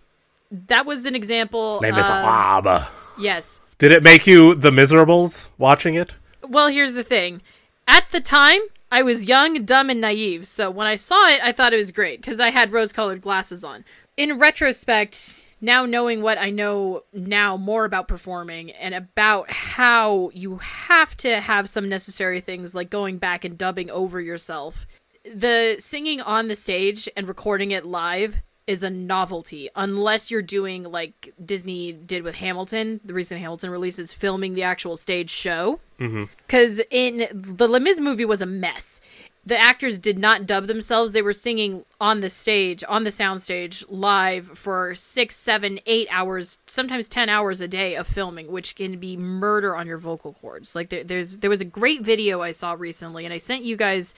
That 0.51 0.87
was 0.87 1.07
an 1.07 1.15
example. 1.15 1.81
Name 1.81 1.95
is 1.97 2.09
of- 2.09 2.91
yes, 3.19 3.61
Did 3.79 3.93
it 3.93 4.03
make 4.03 4.27
you 4.27 4.55
the 4.55 4.73
miserables 4.73 5.51
watching 5.59 5.95
it? 5.95 6.15
Well, 6.43 6.69
here's 6.69 6.95
the 6.95 7.03
thing. 7.03 7.43
At 7.89 8.11
the 8.11 8.21
time, 8.21 8.61
I 8.91 9.03
was 9.03 9.27
young, 9.27 9.65
dumb, 9.65 9.91
and 9.91 10.01
naive, 10.01 10.47
so 10.47 10.71
when 10.71 10.87
I 10.87 10.95
saw 10.95 11.29
it, 11.29 11.41
I 11.43 11.53
thought 11.53 11.73
it 11.73 11.77
was 11.79 11.93
great 11.93 12.21
because 12.21 12.41
I 12.41 12.51
had 12.51 12.73
rose 12.73 12.93
colored 12.93 13.21
glasses 13.21 13.65
on. 13.65 13.85
In 14.17 14.39
retrospect, 14.39 15.46
now 15.61 15.87
knowing 15.87 16.23
what 16.23 16.39
I 16.39 16.51
know 16.51 17.03
now 17.13 17.57
more 17.57 17.85
about 17.85 18.09
performing 18.09 18.71
and 18.73 18.95
about 18.95 19.51
how 19.51 20.31
you 20.35 20.59
have 20.59 21.17
to 21.19 21.41
have 21.41 21.69
some 21.69 21.89
necessary 21.89 22.41
things 22.41 22.75
like 22.75 22.91
going 22.91 23.19
back 23.19 23.45
and 23.45 23.57
dubbing 23.57 23.91
over 23.91 24.21
yourself, 24.21 24.87
the 25.25 25.77
singing 25.79 26.21
on 26.21 26.49
the 26.49 26.57
stage 26.57 27.09
and 27.17 27.27
recording 27.27 27.71
it 27.71 27.87
live 27.87 28.37
is 28.67 28.83
a 28.83 28.91
novelty 28.91 29.69
unless 29.77 30.31
you're 30.31 30.43
doing 30.43 30.83
like 30.83 31.33
Disney 31.45 31.93
did 31.93 32.23
with 32.23 32.35
Hamilton, 32.35 33.01
the 33.05 33.15
recent 33.15 33.41
Hamilton 33.41 33.71
releases 33.71 34.13
filming 34.13 34.55
the 34.55 34.65
actual 34.65 34.97
stage 34.97 35.31
show. 35.31 35.79
Mm-hmm. 36.01 36.25
Because 36.47 36.81
in 36.91 37.29
the 37.33 37.69
Les 37.69 37.79
Mis 37.79 38.01
movie 38.01 38.25
was 38.25 38.43
a 38.43 38.47
mess. 38.47 39.01
The 39.47 39.57
actors 39.57 39.97
did 39.97 40.19
not 40.19 40.45
dub 40.45 40.67
themselves; 40.67 41.13
they 41.13 41.23
were 41.23 41.33
singing 41.33 41.85
on 42.01 42.19
the 42.19 42.29
stage, 42.29 42.83
on 42.89 43.05
the 43.05 43.11
soundstage, 43.11 43.85
live 43.89 44.59
for 44.59 44.93
six, 44.97 45.37
seven, 45.37 45.79
eight 45.87 46.09
hours, 46.11 46.59
sometimes 46.67 47.07
ten 47.07 47.29
hours 47.29 47.61
a 47.61 47.69
day 47.69 47.95
of 47.95 48.09
filming, 48.09 48.51
which 48.51 48.75
can 48.75 48.99
be 48.99 49.17
murder 49.17 49.77
on 49.77 49.87
your 49.87 49.99
vocal 49.99 50.33
cords. 50.33 50.75
Like 50.75 50.89
there, 50.89 51.05
there's 51.05 51.39
there 51.39 51.51
was 51.51 51.61
a 51.61 51.65
great 51.65 52.01
video 52.03 52.43
I 52.43 52.51
saw 52.51 52.73
recently, 52.73 53.25
and 53.25 53.33
I 53.33 53.37
sent 53.37 53.63
you 53.63 53.77
guys 53.77 54.17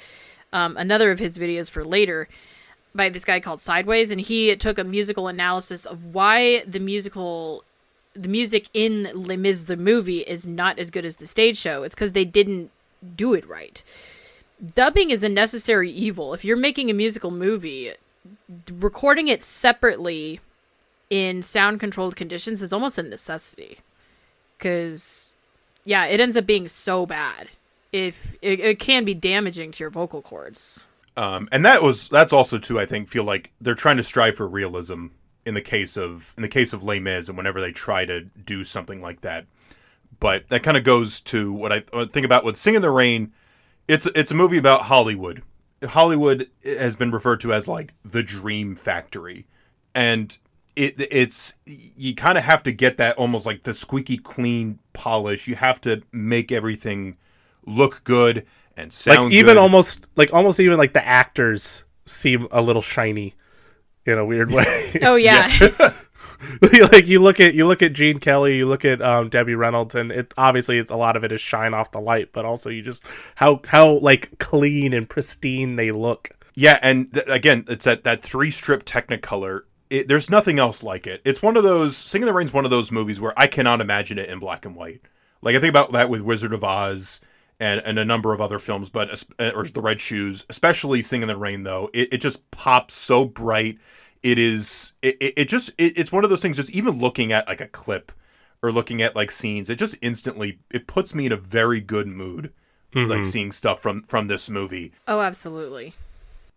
um, 0.55 0.79
another 0.79 1.11
of 1.11 1.19
his 1.19 1.37
videos 1.37 1.71
for 1.71 1.85
later 1.85 2.27
by 2.95 3.11
this 3.11 3.27
guy 3.27 3.39
called 3.39 3.61
Sideways, 3.61 4.11
and 4.11 4.23
he 4.23 4.57
took 4.57 4.79
a 4.79 4.85
musical 4.85 5.29
analysis 5.29 5.85
of 5.85 6.15
why 6.15 6.63
the 6.67 6.81
musical, 6.81 7.65
the 8.15 8.29
music 8.29 8.71
in 8.73 9.11
Les 9.13 9.37
Mis 9.37 9.65
the 9.65 9.77
movie 9.77 10.21
is 10.21 10.47
not 10.47 10.79
as 10.79 10.91
good 10.91 11.05
as 11.05 11.17
the 11.17 11.27
stage 11.27 11.59
show. 11.59 11.83
It's 11.83 11.95
because 11.95 12.15
they 12.15 12.25
didn't 12.25 12.71
do 13.15 13.35
it 13.35 13.47
right. 13.47 13.85
Dubbing 14.75 15.11
is 15.11 15.23
a 15.23 15.29
necessary 15.29 15.91
evil. 15.91 16.35
If 16.35 16.45
you're 16.45 16.57
making 16.57 16.91
a 16.91 16.95
musical 16.95 17.31
movie, 17.31 17.93
recording 18.79 19.29
it 19.29 19.43
separately 19.43 20.41
in 21.11 21.43
sound 21.43 21.81
controlled 21.81 22.17
conditions 22.17 22.61
is 22.63 22.73
almost 22.73 22.99
a 22.99 23.03
necessity. 23.03 23.79
Cuz 24.59 25.35
yeah, 25.85 26.07
it 26.07 26.21
ends 26.21 26.37
up 26.37 26.47
being 26.47 26.69
so 26.69 27.07
bad. 27.07 27.49
If 27.93 28.37
it, 28.43 28.61
it 28.61 28.79
can 28.79 29.05
be 29.05 29.15
damaging 29.15 29.73
to 29.73 29.85
your 29.85 29.91
vocal 29.91 30.21
cords. 30.21 30.87
Um, 31.17 31.49
and 31.51 31.65
that 31.65 31.83
was 31.83 32.09
that's 32.09 32.33
also 32.33 32.59
too. 32.59 32.79
I 32.79 32.87
think 32.87 33.09
feel 33.09 33.25
like 33.25 33.51
they're 33.61 33.75
trying 33.75 33.97
to 33.97 34.03
strive 34.03 34.37
for 34.37 34.47
realism 34.47 35.07
in 35.45 35.55
the 35.55 35.63
case 35.63 35.97
of 35.97 36.35
in 36.37 36.43
the 36.43 36.49
case 36.49 36.73
of 36.73 36.83
Les 36.83 37.01
Mis, 37.01 37.29
and 37.29 37.37
whenever 37.37 37.61
they 37.61 37.73
try 37.73 38.05
to 38.05 38.21
do 38.21 38.63
something 38.63 39.01
like 39.01 39.23
that. 39.23 39.47
But 40.21 40.49
that 40.49 40.63
kind 40.63 40.77
of 40.77 40.85
goes 40.85 41.21
to 41.23 41.53
what 41.53 41.73
I, 41.73 41.81
think 42.07 42.27
about 42.27 42.45
with 42.45 42.57
Sing 42.57 42.75
in 42.75 42.83
the 42.83 42.91
Rain. 42.91 43.33
It's 43.89 44.07
it's 44.15 44.31
a 44.31 44.35
movie 44.35 44.59
about 44.59 44.83
Hollywood. 44.83 45.43
Hollywood 45.85 46.49
has 46.65 46.95
been 46.95 47.11
referred 47.11 47.41
to 47.41 47.53
as 47.53 47.67
like 47.67 47.95
the 48.05 48.23
dream 48.23 48.77
factory, 48.77 49.47
and 49.95 50.37
it 50.77 50.95
it's 51.11 51.59
you 51.65 52.15
kind 52.15 52.39
of 52.39 52.45
have 52.45 52.63
to 52.65 52.73
get 52.73 52.99
that 52.99 53.17
almost 53.17 53.47
like 53.47 53.63
the 53.65 53.75
squeaky 53.75 54.19
clean 54.19 54.79
polish. 54.93 55.49
You 55.49 55.57
have 55.57 55.81
to 55.83 56.03
make 56.13 56.53
everything 56.53 57.17
look 57.67 58.05
good 58.05 58.47
and 58.77 58.93
sound 58.93 59.25
like 59.25 59.33
even 59.33 59.55
good. 59.55 59.57
almost 59.57 60.07
like 60.17 60.33
almost 60.33 60.61
even 60.61 60.79
like 60.79 60.93
the 60.93 61.07
actors 61.07 61.85
seem 62.07 62.47
a 62.51 62.61
little 62.61 62.83
shiny 62.83 63.35
in 64.07 64.19
a 64.19 64.25
weird 64.25 64.51
way. 64.51 64.99
Oh 65.03 65.17
yeah. 65.17 65.93
like 66.63 67.07
you 67.07 67.21
look 67.21 67.41
at 67.41 67.55
you 67.55 67.67
look 67.67 67.83
at 67.83 67.93
Gene 67.93 68.19
Kelly, 68.19 68.59
you 68.59 68.67
look 68.67 68.85
at 68.85 69.03
um, 69.03 69.29
Debbie 69.29 69.55
Reynolds, 69.55 69.95
and 69.95 70.13
it 70.13 70.33
obviously 70.37 70.79
it's 70.79 70.91
a 70.91 70.97
lot 70.97 71.17
of 71.17 71.25
it 71.25 71.33
is 71.33 71.41
shine 71.41 71.75
off 71.75 71.91
the 71.91 72.01
light, 72.01 72.33
but 72.33 72.45
also 72.45 72.71
you 72.71 72.83
just 72.83 73.05
how 73.37 73.61
how 73.67 73.99
like 73.99 74.39
clean 74.39 74.93
and 74.93 75.09
pristine 75.09 75.77
they 75.77 75.91
look. 75.91 76.31
Yeah, 76.55 76.79
and 76.83 77.13
th- 77.13 77.27
again, 77.29 77.65
it's 77.69 77.85
that 77.85 78.05
that 78.05 78.23
three 78.23 78.51
strip 78.51 78.85
Technicolor. 78.85 79.63
It, 79.91 80.07
there's 80.07 80.29
nothing 80.29 80.59
else 80.59 80.83
like 80.83 81.07
it. 81.07 81.23
It's 81.25 81.43
one 81.43 81.57
of 81.57 81.63
those. 81.63 81.97
Singing 81.97 82.25
in 82.25 82.27
the 82.27 82.35
Rain's 82.35 82.53
one 82.53 82.65
of 82.65 82.71
those 82.71 82.93
movies 82.93 83.21
where 83.21 83.33
I 83.37 83.47
cannot 83.47 83.81
imagine 83.81 84.19
it 84.19 84.29
in 84.29 84.39
black 84.39 84.65
and 84.65 84.77
white. 84.77 85.01
Like 85.41 85.57
I 85.57 85.61
think 85.61 85.71
about 85.71 85.93
that 85.93 86.11
with 86.11 86.21
Wizard 86.21 86.53
of 86.53 86.65
Oz 86.65 87.21
and, 87.61 87.81
and 87.85 87.99
a 87.99 88.05
number 88.05 88.33
of 88.33 88.41
other 88.41 88.59
films, 88.59 88.91
but 88.91 89.11
es- 89.11 89.29
or 89.39 89.65
The 89.65 89.81
Red 89.81 90.01
Shoes, 90.01 90.47
especially 90.49 91.03
Sing 91.03 91.23
in 91.23 91.29
the 91.29 91.37
Rain 91.37 91.63
though, 91.63 91.91
it, 91.93 92.13
it 92.13 92.19
just 92.19 92.49
pops 92.51 92.95
so 92.95 93.25
bright. 93.25 93.79
It 94.23 94.39
is 94.39 94.93
it, 95.03 95.17
it, 95.21 95.35
it 95.37 95.49
just 95.49 95.71
it, 95.79 95.97
it's 95.97 96.13
one 96.13 96.25
of 96.25 96.31
those 96.31 96.43
things. 96.43 96.57
Just 96.57 96.71
even 96.71 96.99
looking 96.99 97.33
at 97.33 97.47
like 97.47 97.61
a 97.61 97.69
clip 97.69 98.13
or 98.63 98.73
looking 98.73 99.01
at 99.01 99.15
like 99.15 99.31
scenes, 99.31 99.71
it 99.71 99.77
just 99.77 99.97
instantly 100.01 100.59
it 100.71 100.87
puts 100.87 101.15
me 101.15 101.27
in 101.27 101.33
a 101.33 101.37
very 101.37 101.81
good 101.81 102.07
mood. 102.07 102.53
Like 102.95 103.27
seeing 103.27 103.53
stuff 103.53 103.81
from 103.81 104.03
from 104.03 104.27
this 104.27 104.51
movie. 104.51 104.93
Oh, 105.07 105.21
absolutely. 105.21 105.93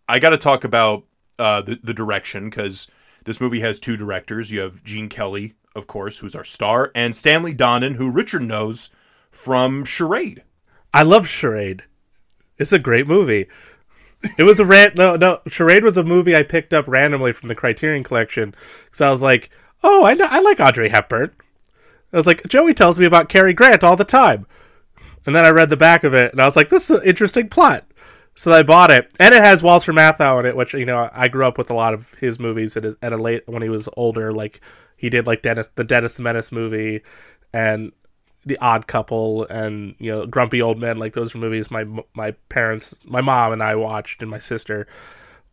I 0.08 0.18
got 0.18 0.32
to 0.32 0.38
talk 0.38 0.64
about 0.64 1.04
uh, 1.38 1.62
the 1.62 1.80
the 1.84 1.94
direction 1.94 2.50
because 2.50 2.90
this 3.26 3.40
movie 3.40 3.60
has 3.60 3.80
two 3.80 3.96
directors. 3.98 4.50
You 4.50 4.62
have 4.62 4.84
Gene 4.84 5.10
Kelly, 5.10 5.54
of 5.76 5.88
course, 5.88 6.20
who's 6.20 6.36
our 6.36 6.46
star, 6.46 6.90
and 6.96 7.16
Stanley 7.16 7.54
Donen, 7.54 7.96
who 7.96 8.10
Richard 8.10 8.42
knows 8.44 8.90
from 9.30 9.86
Charade. 9.86 10.42
I 10.94 11.04
love 11.04 11.28
Charade. 11.28 11.84
It's 12.58 12.74
a 12.74 12.80
great 12.80 13.08
movie. 13.08 13.48
It 14.38 14.44
was 14.44 14.60
a 14.60 14.66
ran 14.66 14.92
no 14.96 15.16
no 15.16 15.42
Charade 15.48 15.84
was 15.84 15.98
a 15.98 16.04
movie 16.04 16.36
I 16.36 16.44
picked 16.44 16.74
up 16.74 16.88
randomly 16.88 17.32
from 17.32 17.50
the 17.50 17.56
Criterion 17.56 18.04
Collection 18.04 18.54
because 18.86 19.02
I 19.02 19.10
was 19.10 19.24
like, 19.24 19.50
oh, 19.84 20.06
I 20.06 20.14
know, 20.14 20.28
I 20.30 20.40
like 20.42 20.60
Audrey 20.60 20.90
Hepburn. 20.90 21.32
I 22.14 22.18
was 22.18 22.28
like, 22.28 22.46
Joey 22.48 22.74
tells 22.74 23.00
me 23.00 23.06
about 23.06 23.30
Cary 23.30 23.54
Grant 23.54 23.84
all 23.84 23.96
the 23.96 24.04
time, 24.04 24.46
and 25.26 25.36
then 25.36 25.46
I 25.46 25.50
read 25.50 25.70
the 25.70 25.78
back 25.78 26.04
of 26.04 26.14
it 26.14 26.32
and 26.32 26.42
I 26.42 26.46
was 26.46 26.56
like, 26.56 26.70
this 26.70 26.90
is 26.90 26.98
an 26.98 27.06
interesting 27.06 27.50
plot. 27.50 27.86
So 28.36 28.52
I 28.52 28.64
bought 28.64 28.92
it, 28.92 29.12
and 29.20 29.36
it 29.36 29.44
has 29.44 29.62
Walter 29.62 29.92
Matthau 29.92 30.40
in 30.40 30.46
it, 30.46 30.56
which 30.56 30.74
you 30.74 30.86
know 30.86 31.10
I 31.14 31.28
grew 31.28 31.46
up 31.46 31.58
with 31.58 31.70
a 31.70 31.76
lot 31.76 31.94
of 31.94 32.14
his 32.16 32.40
movies 32.40 32.78
at 32.78 32.86
a 32.86 33.18
late 33.18 33.44
when 33.48 33.62
he 33.62 33.70
was 33.70 33.90
older. 33.98 34.32
Like 34.32 34.62
he 34.96 35.10
did 35.10 35.28
like 35.28 35.42
Dennis 35.42 35.70
the 35.76 35.84
Dennis 35.84 36.14
the 36.14 36.24
Menace 36.24 36.52
movie, 36.52 37.02
and 37.54 37.92
the 38.46 38.58
Odd 38.60 38.88
Couple 38.88 39.46
and 39.46 39.96
you 40.00 40.12
know 40.12 40.26
Grumpy 40.26 40.62
Old 40.62 40.80
Men. 40.80 40.98
Like 40.98 41.14
those 41.14 41.34
were 41.34 41.40
movies 41.40 41.70
my 41.72 41.86
my 42.14 42.32
parents, 42.50 43.00
my 43.04 43.22
mom 43.22 43.54
and 43.54 43.64
I 43.64 43.76
watched, 43.76 44.22
and 44.22 44.32
my 44.32 44.40
sister 44.40 44.88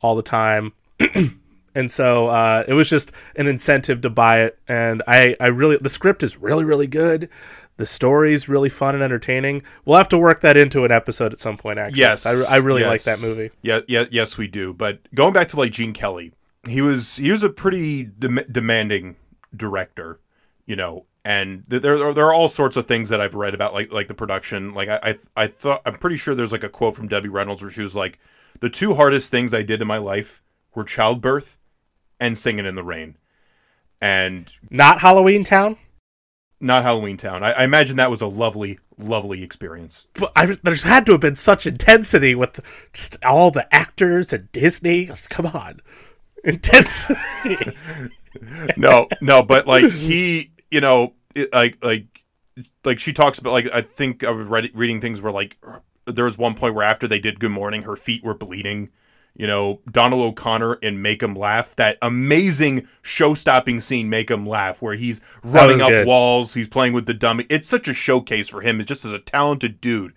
all 0.01 0.17
the 0.17 0.23
time. 0.23 0.73
and 1.75 1.91
so 1.91 2.29
uh, 2.29 2.65
it 2.67 2.73
was 2.75 2.89
just 2.89 3.13
an 3.37 3.47
incentive 3.47 4.01
to 4.03 4.11
buy 4.11 4.43
it. 4.43 4.59
And 4.67 5.03
I 5.07 5.37
I 5.41 5.47
really 5.47 5.77
the 5.77 5.89
script 5.89 6.23
is 6.23 6.39
really 6.39 6.65
really 6.65 6.87
good. 6.87 7.29
The 7.77 7.87
story's 7.87 8.49
really 8.49 8.69
fun 8.69 8.97
and 8.97 9.05
entertaining. 9.05 9.63
We'll 9.85 9.99
have 9.99 10.09
to 10.09 10.19
work 10.19 10.41
that 10.41 10.57
into 10.57 10.85
an 10.85 10.91
episode 10.91 11.33
at 11.33 11.39
some 11.39 11.57
point. 11.57 11.79
Actually, 11.79 12.01
Yes, 12.01 12.27
I, 12.27 12.33
I 12.55 12.57
really 12.57 12.83
like 12.83 13.05
that 13.05 13.23
movie. 13.23 13.53
Yeah, 13.63 13.81
yeah, 13.87 14.07
yes, 14.11 14.37
we 14.37 14.49
do. 14.49 14.75
But 14.75 14.99
going 15.15 15.33
back 15.33 15.47
to 15.49 15.57
like 15.57 15.71
Gene 15.71 15.93
Kelly, 15.93 16.33
he 16.67 16.83
was 16.83 17.19
he 17.19 17.31
was 17.31 17.45
a 17.45 17.49
pretty 17.49 18.03
dem- 18.03 18.41
demanding 18.51 19.15
director, 19.55 20.19
you 20.67 20.75
know. 20.75 21.07
And 21.29 21.65
there, 21.69 21.79
there 21.79 22.15
there 22.15 22.25
are 22.25 22.33
all 22.33 22.49
sorts 22.49 22.75
of 22.79 22.89
things 22.89 23.11
that 23.11 23.21
I've 23.21 23.35
read 23.35 23.53
about, 23.53 23.75
like 23.75 23.93
like 23.93 24.09
the 24.09 24.15
production. 24.15 24.73
Like 24.73 24.89
I 24.89 24.99
I, 25.03 25.19
I 25.45 25.47
thought 25.47 25.83
I'm 25.85 25.97
pretty 25.97 26.17
sure 26.17 26.35
there's 26.35 26.53
like 26.53 26.65
a 26.65 26.71
quote 26.71 26.97
from 26.97 27.07
Debbie 27.07 27.29
Reynolds 27.29 27.61
where 27.61 27.71
she 27.71 27.83
was 27.83 27.95
like, 27.95 28.19
"The 28.61 28.71
two 28.71 28.95
hardest 28.95 29.31
things 29.31 29.53
I 29.53 29.61
did 29.63 29.83
in 29.83 29.87
my 29.87 29.99
life 29.99 30.41
were 30.75 30.85
childbirth 30.85 31.59
and 32.19 32.39
singing 32.39 32.65
in 32.65 32.77
the 32.77 32.83
rain." 32.83 33.19
And 34.01 34.51
Not 34.71 35.01
Halloween 35.03 35.45
Town. 35.45 35.77
not 36.61 36.83
Halloween 36.83 37.19
Town. 37.19 37.43
I, 37.43 37.53
I 37.53 37.65
imagine 37.65 37.97
that 37.97 38.11
was 38.11 38.23
a 38.23 38.27
lovely, 38.27 38.79
lovely 38.97 39.43
experience. 39.43 40.07
But 40.15 40.33
I, 40.35 40.57
there's 40.63 40.85
had 40.85 41.05
to 41.07 41.13
have 41.13 41.21
been 41.21 41.37
such 41.37 41.67
intensity 41.67 42.35
with 42.35 42.59
all 43.23 43.51
the 43.51 43.67
actors 43.75 44.33
and 44.33 44.51
Disney. 44.53 45.11
Come 45.29 45.45
on, 45.47 45.81
intensity. 46.43 47.19
no, 48.79 49.09
no, 49.21 49.43
but 49.43 49.67
like 49.67 49.91
he, 49.91 50.53
you 50.71 50.81
know, 50.81 51.13
it, 51.39 51.53
like 51.53 51.83
like 51.85 52.25
like 52.85 52.99
she 52.99 53.13
talks 53.13 53.39
about 53.39 53.53
like 53.53 53.71
I 53.73 53.83
think 53.83 54.25
I 54.25 54.31
was 54.31 54.47
read, 54.47 54.71
reading 54.75 55.01
things 55.01 55.23
where 55.23 55.33
like 55.33 55.59
there 56.07 56.25
was 56.25 56.39
one 56.39 56.55
point 56.55 56.75
where 56.75 56.85
after 56.85 57.07
they 57.07 57.19
did 57.19 57.41
Good 57.41 57.51
Morning, 57.51 57.83
her 57.83 57.97
feet 57.97 58.25
were 58.25 58.35
bleeding. 58.35 58.91
You 59.35 59.47
know, 59.47 59.81
Donald 59.89 60.21
O'Connor 60.23 60.75
in 60.75 61.01
Make 61.01 61.23
'em 61.23 61.35
Laugh, 61.35 61.77
that 61.77 61.97
amazing 62.03 62.89
show-stopping 63.03 63.81
scene, 63.81 64.11
Make 64.11 64.33
'em 64.33 64.45
Laugh, 64.45 64.83
where 64.83 64.97
he's 64.97 65.21
running 65.45 65.81
up 65.81 65.91
good. 65.91 66.07
walls, 66.09 66.55
he's 66.55 66.67
playing 66.67 66.93
with 66.93 67.07
the 67.07 67.15
dummy. 67.15 67.47
It's 67.49 67.69
such 67.69 67.87
a 67.87 67.95
showcase 67.95 68.49
for 68.49 68.63
him. 68.63 68.81
It's 68.81 68.89
just 68.89 69.05
as 69.05 69.13
a 69.13 69.19
talented 69.21 69.81
dude. 69.81 70.13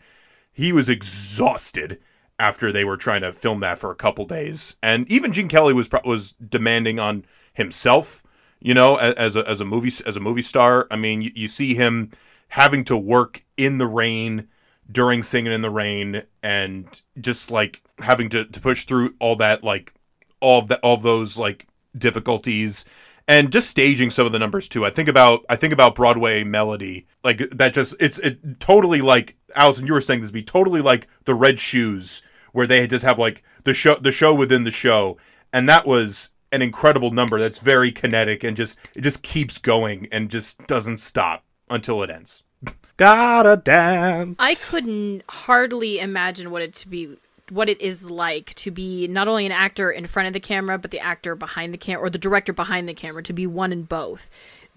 He 0.52 0.72
was 0.72 0.90
exhausted 0.90 2.00
after 2.40 2.72
they 2.72 2.84
were 2.84 2.98
trying 2.98 3.22
to 3.22 3.32
film 3.32 3.60
that 3.60 3.78
for 3.78 3.92
a 3.92 3.96
couple 3.96 4.26
days, 4.26 4.78
and 4.82 5.08
even 5.12 5.32
Gene 5.32 5.48
Kelly 5.48 5.74
was 5.74 5.88
pro- 5.88 6.02
was 6.04 6.32
demanding 6.32 7.00
on 7.00 7.24
himself. 7.54 8.24
You 8.62 8.74
know, 8.74 8.96
as 8.98 9.36
a 9.36 9.48
as 9.50 9.60
a 9.60 9.66
movie 9.66 9.92
as 10.06 10.16
a 10.16 10.20
movie 10.20 10.42
star. 10.42 10.88
I 10.92 10.96
mean, 10.96 11.22
you, 11.22 11.32
you 11.34 11.48
see 11.48 11.74
him 11.74 12.12
having 12.50 12.84
to 12.86 12.98
work 12.98 13.44
in 13.58 13.78
the 13.78 13.88
rain 13.88 14.48
during 14.92 15.24
singing 15.24 15.52
in 15.52 15.62
the 15.62 15.70
rain, 15.70 16.24
and 16.44 17.02
just 17.20 17.50
like 17.50 17.82
having 18.00 18.30
to, 18.30 18.46
to 18.46 18.60
push 18.60 18.86
through 18.86 19.16
all 19.20 19.36
that 19.38 19.64
like 19.64 19.94
all 20.40 20.60
of 20.60 20.68
that 20.68 20.80
all 20.82 20.96
of 20.96 21.04
those 21.04 21.38
like 21.38 21.68
difficulties 21.98 22.86
and 23.28 23.52
just 23.52 23.70
staging 23.70 24.10
some 24.10 24.26
of 24.26 24.32
the 24.32 24.40
numbers 24.40 24.68
too. 24.68 24.86
I 24.86 24.90
think 24.90 25.08
about 25.08 25.46
I 25.50 25.56
think 25.56 25.74
about 25.74 25.96
Broadway 25.96 26.44
Melody, 26.44 27.08
like 27.24 27.38
that. 27.52 27.74
Just 27.74 27.96
it's 28.00 28.20
it 28.20 28.60
totally 28.60 29.02
like 29.02 29.38
Allison. 29.56 29.88
You 29.88 29.94
were 29.94 30.02
saying 30.02 30.22
this 30.22 30.32
be 30.32 30.44
totally 30.44 30.82
like 30.82 31.08
the 31.24 31.36
Red 31.36 31.60
Shoes, 31.60 32.24
where 32.52 32.68
they 32.68 32.86
just 32.88 33.06
have 33.06 33.20
like 33.20 33.44
the 33.64 33.74
show 33.74 33.96
the 33.96 34.12
show 34.12 34.34
within 34.34 34.64
the 34.64 34.72
show, 34.72 35.18
and 35.54 35.70
that 35.70 35.86
was 35.86 36.31
an 36.52 36.62
incredible 36.62 37.12
number. 37.12 37.40
That's 37.40 37.60
very 37.60 37.92
kinetic 37.92 38.44
and 38.44 38.56
just 38.56 38.78
it 38.96 39.02
just 39.02 39.24
keeps 39.24 39.58
going 39.58 40.08
and 40.12 40.30
just 40.30 40.68
doesn't 40.68 40.98
stop 40.98 41.44
until 41.70 42.04
it 42.04 42.10
ends. 42.10 42.44
Gotta 42.98 43.58
dance. 43.58 44.36
I 44.40 44.56
couldn't 44.56 45.24
hardly 45.30 46.00
imagine 46.00 46.52
what 46.52 46.62
it 46.62 46.76
to 46.76 46.88
be 46.88 47.18
what 47.50 47.68
it 47.68 47.82
is 47.82 48.10
like 48.10 48.54
to 48.56 48.72
be 48.72 49.08
not 49.10 49.28
only 49.28 49.46
an 49.46 49.52
actor 49.52 49.92
in 49.92 50.06
front 50.06 50.28
of 50.28 50.34
the 50.34 50.40
camera 50.40 50.78
but 50.78 50.90
the 50.92 51.00
actor 51.00 51.36
behind 51.36 51.74
the 51.74 51.78
camera 51.78 52.08
or 52.08 52.10
the 52.10 52.18
director 52.18 52.54
behind 52.54 52.88
the 52.88 52.94
camera 52.94 53.22
to 53.24 53.34
be 53.34 53.46
one 53.46 53.74
in 53.74 53.84
both. 53.84 54.30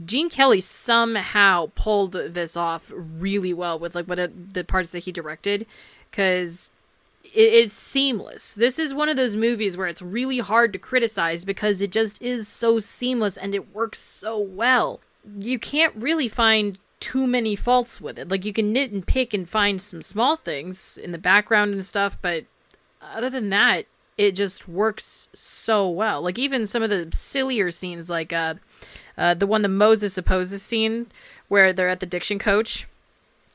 Gene 0.04 0.28
Kelly 0.28 0.60
somehow 0.60 1.70
pulled 1.76 2.12
this 2.12 2.56
off 2.56 2.90
really 2.94 3.54
well 3.54 3.78
with 3.78 3.94
like 3.94 4.06
what 4.06 4.18
it, 4.18 4.54
the 4.54 4.64
parts 4.64 4.90
that 4.90 5.00
he 5.00 5.12
directed 5.12 5.66
cuz 6.10 6.66
it, 6.66 6.73
it's 7.34 7.74
seamless. 7.74 8.54
This 8.54 8.78
is 8.78 8.94
one 8.94 9.08
of 9.08 9.16
those 9.16 9.34
movies 9.34 9.76
where 9.76 9.88
it's 9.88 10.00
really 10.00 10.38
hard 10.38 10.72
to 10.72 10.78
criticize 10.78 11.44
because 11.44 11.82
it 11.82 11.90
just 11.90 12.22
is 12.22 12.46
so 12.46 12.78
seamless 12.78 13.36
and 13.36 13.54
it 13.54 13.74
works 13.74 13.98
so 13.98 14.38
well. 14.38 15.00
You 15.38 15.58
can't 15.58 15.94
really 15.96 16.28
find 16.28 16.78
too 17.00 17.26
many 17.26 17.56
faults 17.56 18.00
with 18.00 18.18
it. 18.18 18.28
Like 18.28 18.44
you 18.44 18.52
can 18.52 18.72
nit 18.72 18.92
and 18.92 19.04
pick 19.04 19.34
and 19.34 19.48
find 19.48 19.82
some 19.82 20.00
small 20.00 20.36
things 20.36 20.96
in 20.96 21.10
the 21.10 21.18
background 21.18 21.74
and 21.74 21.84
stuff, 21.84 22.16
but 22.22 22.44
other 23.02 23.28
than 23.28 23.50
that, 23.50 23.86
it 24.16 24.32
just 24.32 24.68
works 24.68 25.28
so 25.32 25.88
well. 25.88 26.22
Like 26.22 26.38
even 26.38 26.68
some 26.68 26.84
of 26.84 26.90
the 26.90 27.08
sillier 27.12 27.70
scenes, 27.72 28.08
like 28.08 28.32
uh, 28.32 28.54
uh 29.18 29.34
the 29.34 29.46
one 29.46 29.62
the 29.62 29.68
Moses 29.68 30.14
Supposes 30.14 30.62
scene 30.62 31.10
where 31.48 31.72
they're 31.72 31.88
at 31.88 32.00
the 32.00 32.06
diction 32.06 32.38
coach. 32.38 32.86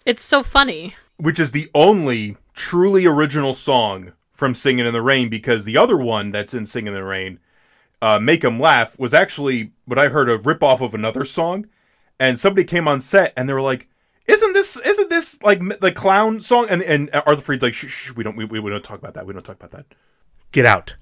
It's 0.06 0.22
so 0.22 0.44
funny. 0.44 0.96
Which 1.20 1.40
is 1.40 1.52
the 1.52 1.70
only 1.76 2.38
truly 2.54 3.06
original 3.06 3.54
song 3.54 4.14
from 4.34 4.56
Singing 4.56 4.86
in 4.86 4.94
the 4.94 5.02
Rain 5.02 5.30
because 5.30 5.66
the 5.66 5.78
other 5.78 5.98
one 5.98 6.32
that's 6.32 6.54
in 6.54 6.66
Singing 6.66 6.94
in 6.94 7.00
the 7.00 7.04
Rain, 7.04 7.40
uh, 8.02 8.20
Make 8.20 8.44
'em 8.44 8.60
Laugh, 8.60 8.98
was 8.98 9.14
actually 9.14 9.72
what 9.86 10.00
I 10.00 10.08
heard 10.10 10.30
a 10.30 10.38
rip 10.38 10.64
off 10.64 10.82
of 10.82 10.94
another 10.94 11.26
song. 11.26 11.68
And 12.20 12.38
somebody 12.38 12.66
came 12.66 12.88
on 12.88 13.00
set 13.00 13.34
and 13.38 13.48
they 13.48 13.54
were 13.54 13.62
like, 13.62 13.88
isn't 14.28 14.54
this 14.54 14.78
isn't 14.78 15.10
this 15.10 15.42
like 15.42 15.80
the 15.80 15.92
clown 15.92 16.40
song 16.40 16.68
and 16.70 16.82
and 16.84 17.10
Arthur 17.26 17.42
Freed's 17.42 17.64
like 17.64 17.74
shh, 17.74 17.88
shh 17.88 18.12
we 18.12 18.24
don't 18.24 18.36
we, 18.36 18.46
we 18.46 18.70
don't 18.70 18.84
talk 18.84 19.00
about 19.00 19.16
that 19.16 19.26
we 19.26 19.34
don't 19.34 19.44
talk 19.44 19.56
about 19.56 19.72
that 19.72 19.86
Get 20.52 20.66
out. 20.66 20.96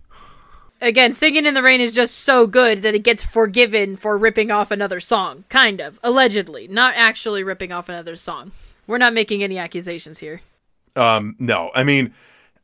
Again, 0.81 1.13
Singing 1.13 1.45
in 1.45 1.53
the 1.53 1.63
Rain 1.63 1.81
is 1.81 1.95
just 1.95 2.15
so 2.15 2.45
good 2.45 2.79
that 2.79 2.93
it 2.93 3.03
gets 3.03 3.23
forgiven 3.23 3.95
for 3.95 4.17
ripping 4.17 4.51
off 4.51 4.69
another 4.69 4.99
song. 4.99 5.45
Kind 5.49 5.79
of. 5.79 5.99
Allegedly. 6.03 6.67
Not 6.67 6.93
actually 6.95 7.43
ripping 7.43 7.71
off 7.71 7.89
another 7.89 8.15
song. 8.15 8.51
We're 8.87 8.97
not 8.97 9.13
making 9.13 9.43
any 9.43 9.57
accusations 9.57 10.19
here. 10.19 10.41
um 10.95 11.35
no. 11.39 11.71
I 11.75 11.83
mean 11.83 12.13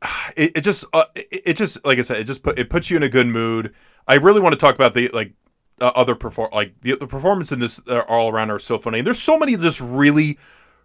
it, 0.36 0.52
it 0.56 0.60
just 0.62 0.84
uh, 0.92 1.04
it, 1.14 1.42
it 1.44 1.56
just 1.56 1.84
like 1.84 1.98
I 1.98 2.02
said 2.02 2.18
it 2.18 2.24
just 2.24 2.42
put 2.42 2.58
it 2.58 2.70
puts 2.70 2.90
you 2.90 2.96
in 2.96 3.02
a 3.02 3.08
good 3.08 3.26
mood. 3.26 3.72
I 4.06 4.14
really 4.14 4.40
want 4.40 4.52
to 4.52 4.58
talk 4.58 4.74
about 4.74 4.94
the 4.94 5.08
like 5.08 5.32
uh, 5.80 5.92
other 5.94 6.14
perform 6.14 6.50
like 6.52 6.80
the, 6.82 6.96
the 6.96 7.06
performance 7.06 7.50
in 7.52 7.58
this 7.58 7.80
uh, 7.88 8.00
all 8.08 8.30
around 8.30 8.50
are 8.50 8.58
so 8.58 8.78
funny. 8.78 8.98
And 8.98 9.06
there's 9.06 9.20
so 9.22 9.38
many 9.38 9.56
just 9.56 9.80
really 9.80 10.38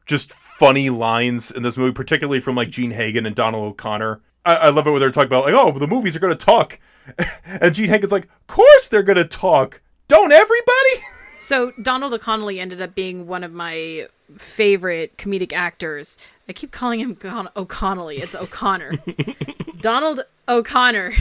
just 0.05 0.31
funny 0.33 0.89
lines 0.89 1.51
in 1.51 1.63
this 1.63 1.77
movie 1.77 1.93
particularly 1.93 2.39
from 2.39 2.55
like 2.55 2.69
Jean 2.69 2.91
Hagen 2.91 3.25
and 3.25 3.35
Donald 3.35 3.71
O'Connor. 3.71 4.21
I, 4.45 4.55
I 4.55 4.69
love 4.69 4.87
it 4.87 4.91
when 4.91 4.99
they're 4.99 5.11
talking 5.11 5.27
about 5.27 5.45
like 5.45 5.53
oh 5.53 5.77
the 5.77 5.87
movies 5.87 6.15
are 6.15 6.19
gonna 6.19 6.35
talk. 6.35 6.79
And 7.45 7.73
Jean 7.73 7.89
Hagen's 7.89 8.11
like 8.11 8.25
of 8.25 8.47
course 8.47 8.87
they're 8.89 9.03
gonna 9.03 9.25
talk. 9.25 9.81
Don't 10.07 10.31
everybody? 10.31 10.93
So 11.41 11.71
Donald 11.81 12.13
O'Connelly 12.13 12.59
ended 12.59 12.81
up 12.81 12.93
being 12.93 13.25
one 13.25 13.45
of 13.45 13.53
my 13.53 14.07
favorite 14.37 15.17
comedic 15.17 15.53
actors. 15.53 16.17
I 16.47 16.53
keep 16.53 16.71
calling 16.71 16.99
him 16.99 17.15
Con- 17.15 17.49
O'Connelly. 17.55 18.17
It's 18.17 18.35
O'Connor. 18.35 18.99
Donald 19.81 20.21
O'Connor. 20.47 21.13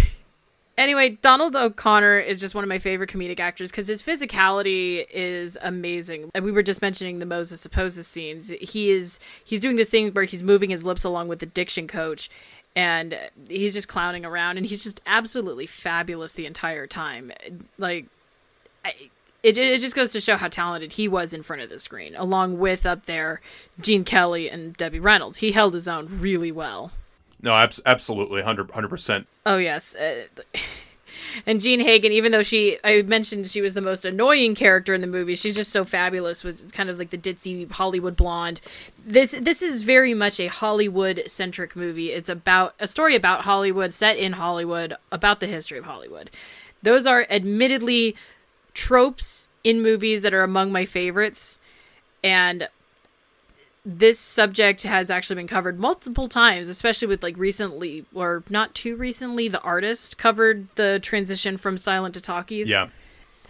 Anyway, 0.78 1.18
Donald 1.22 1.56
O'Connor 1.56 2.20
is 2.20 2.38
just 2.38 2.54
one 2.54 2.62
of 2.62 2.68
my 2.68 2.78
favorite 2.78 3.10
comedic 3.10 3.40
actors 3.40 3.70
because 3.72 3.88
his 3.88 4.00
physicality 4.00 5.04
is 5.12 5.58
amazing. 5.60 6.30
And 6.36 6.44
we 6.44 6.52
were 6.52 6.62
just 6.62 6.80
mentioning 6.80 7.18
the 7.18 7.26
Moses 7.26 7.60
Supposes 7.60 8.06
scenes. 8.06 8.50
He 8.60 8.90
is 8.90 9.18
he's 9.44 9.58
doing 9.58 9.74
this 9.74 9.90
thing 9.90 10.12
where 10.12 10.24
he's 10.24 10.42
moving 10.42 10.70
his 10.70 10.84
lips 10.84 11.02
along 11.02 11.26
with 11.26 11.40
the 11.40 11.46
diction 11.46 11.88
coach, 11.88 12.30
and 12.76 13.18
he's 13.48 13.72
just 13.72 13.88
clowning 13.88 14.24
around, 14.24 14.56
and 14.56 14.66
he's 14.66 14.84
just 14.84 15.02
absolutely 15.04 15.66
fabulous 15.66 16.34
the 16.34 16.46
entire 16.46 16.86
time. 16.86 17.32
Like, 17.76 18.06
I, 18.84 18.94
it, 19.42 19.56
it 19.56 19.80
just 19.80 19.94
goes 19.94 20.10
to 20.12 20.20
show 20.20 20.36
how 20.36 20.48
talented 20.48 20.92
he 20.94 21.06
was 21.08 21.32
in 21.32 21.42
front 21.42 21.62
of 21.62 21.68
the 21.68 21.78
screen, 21.78 22.14
along 22.16 22.58
with 22.58 22.84
up 22.86 23.06
there 23.06 23.40
Gene 23.80 24.04
Kelly 24.04 24.48
and 24.50 24.76
Debbie 24.76 25.00
Reynolds. 25.00 25.38
He 25.38 25.52
held 25.52 25.74
his 25.74 25.86
own 25.88 26.20
really 26.20 26.50
well. 26.52 26.92
no 27.40 27.52
abs- 27.54 27.80
absolutely 27.86 28.42
100 28.42 28.88
percent 28.88 29.26
Oh 29.46 29.56
yes, 29.58 29.94
uh, 29.96 30.24
and 31.46 31.60
Jean 31.60 31.80
Hagen, 31.80 32.12
even 32.12 32.32
though 32.32 32.42
she, 32.42 32.78
I 32.84 33.02
mentioned 33.02 33.46
she 33.46 33.60
was 33.60 33.74
the 33.74 33.80
most 33.80 34.04
annoying 34.04 34.54
character 34.54 34.92
in 34.92 35.00
the 35.00 35.06
movie, 35.06 35.34
she's 35.34 35.54
just 35.56 35.70
so 35.72 35.84
fabulous 35.84 36.44
with 36.44 36.72
kind 36.72 36.90
of 36.90 36.98
like 36.98 37.10
the 37.10 37.18
ditzy 37.18 37.70
Hollywood 37.70 38.16
blonde. 38.16 38.60
This 39.06 39.30
this 39.40 39.62
is 39.62 39.82
very 39.82 40.14
much 40.14 40.38
a 40.40 40.48
Hollywood 40.48 41.22
centric 41.26 41.74
movie. 41.76 42.10
It's 42.12 42.28
about 42.28 42.74
a 42.78 42.86
story 42.86 43.14
about 43.16 43.42
Hollywood, 43.42 43.92
set 43.92 44.18
in 44.18 44.32
Hollywood, 44.34 44.94
about 45.12 45.40
the 45.40 45.46
history 45.46 45.78
of 45.78 45.84
Hollywood. 45.84 46.30
Those 46.82 47.06
are 47.06 47.26
admittedly 47.30 48.14
tropes 48.74 49.48
in 49.64 49.82
movies 49.82 50.22
that 50.22 50.32
are 50.34 50.42
among 50.42 50.72
my 50.72 50.84
favorites, 50.84 51.58
and 52.22 52.68
this 53.84 54.18
subject 54.18 54.82
has 54.82 55.10
actually 55.10 55.36
been 55.36 55.46
covered 55.46 55.78
multiple 55.78 56.28
times, 56.28 56.68
especially 56.68 57.08
with 57.08 57.22
like 57.22 57.36
recently 57.38 58.04
or 58.14 58.42
not 58.50 58.74
too 58.74 58.96
recently, 58.96 59.48
the 59.48 59.60
artist 59.62 60.18
covered 60.18 60.68
the 60.74 60.98
transition 61.02 61.56
from 61.56 61.78
silent 61.78 62.14
to 62.14 62.20
talkies. 62.20 62.68
yeah 62.68 62.88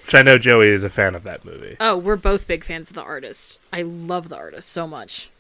Which 0.04 0.14
I 0.14 0.22
know 0.22 0.38
Joey 0.38 0.68
is 0.68 0.84
a 0.84 0.90
fan 0.90 1.14
of 1.14 1.24
that 1.24 1.44
movie. 1.44 1.76
Oh, 1.80 1.96
we're 1.96 2.16
both 2.16 2.46
big 2.46 2.62
fans 2.62 2.88
of 2.88 2.94
the 2.94 3.02
artist. 3.02 3.60
I 3.72 3.82
love 3.82 4.28
the 4.28 4.36
artist 4.36 4.68
so 4.68 4.86
much. 4.86 5.30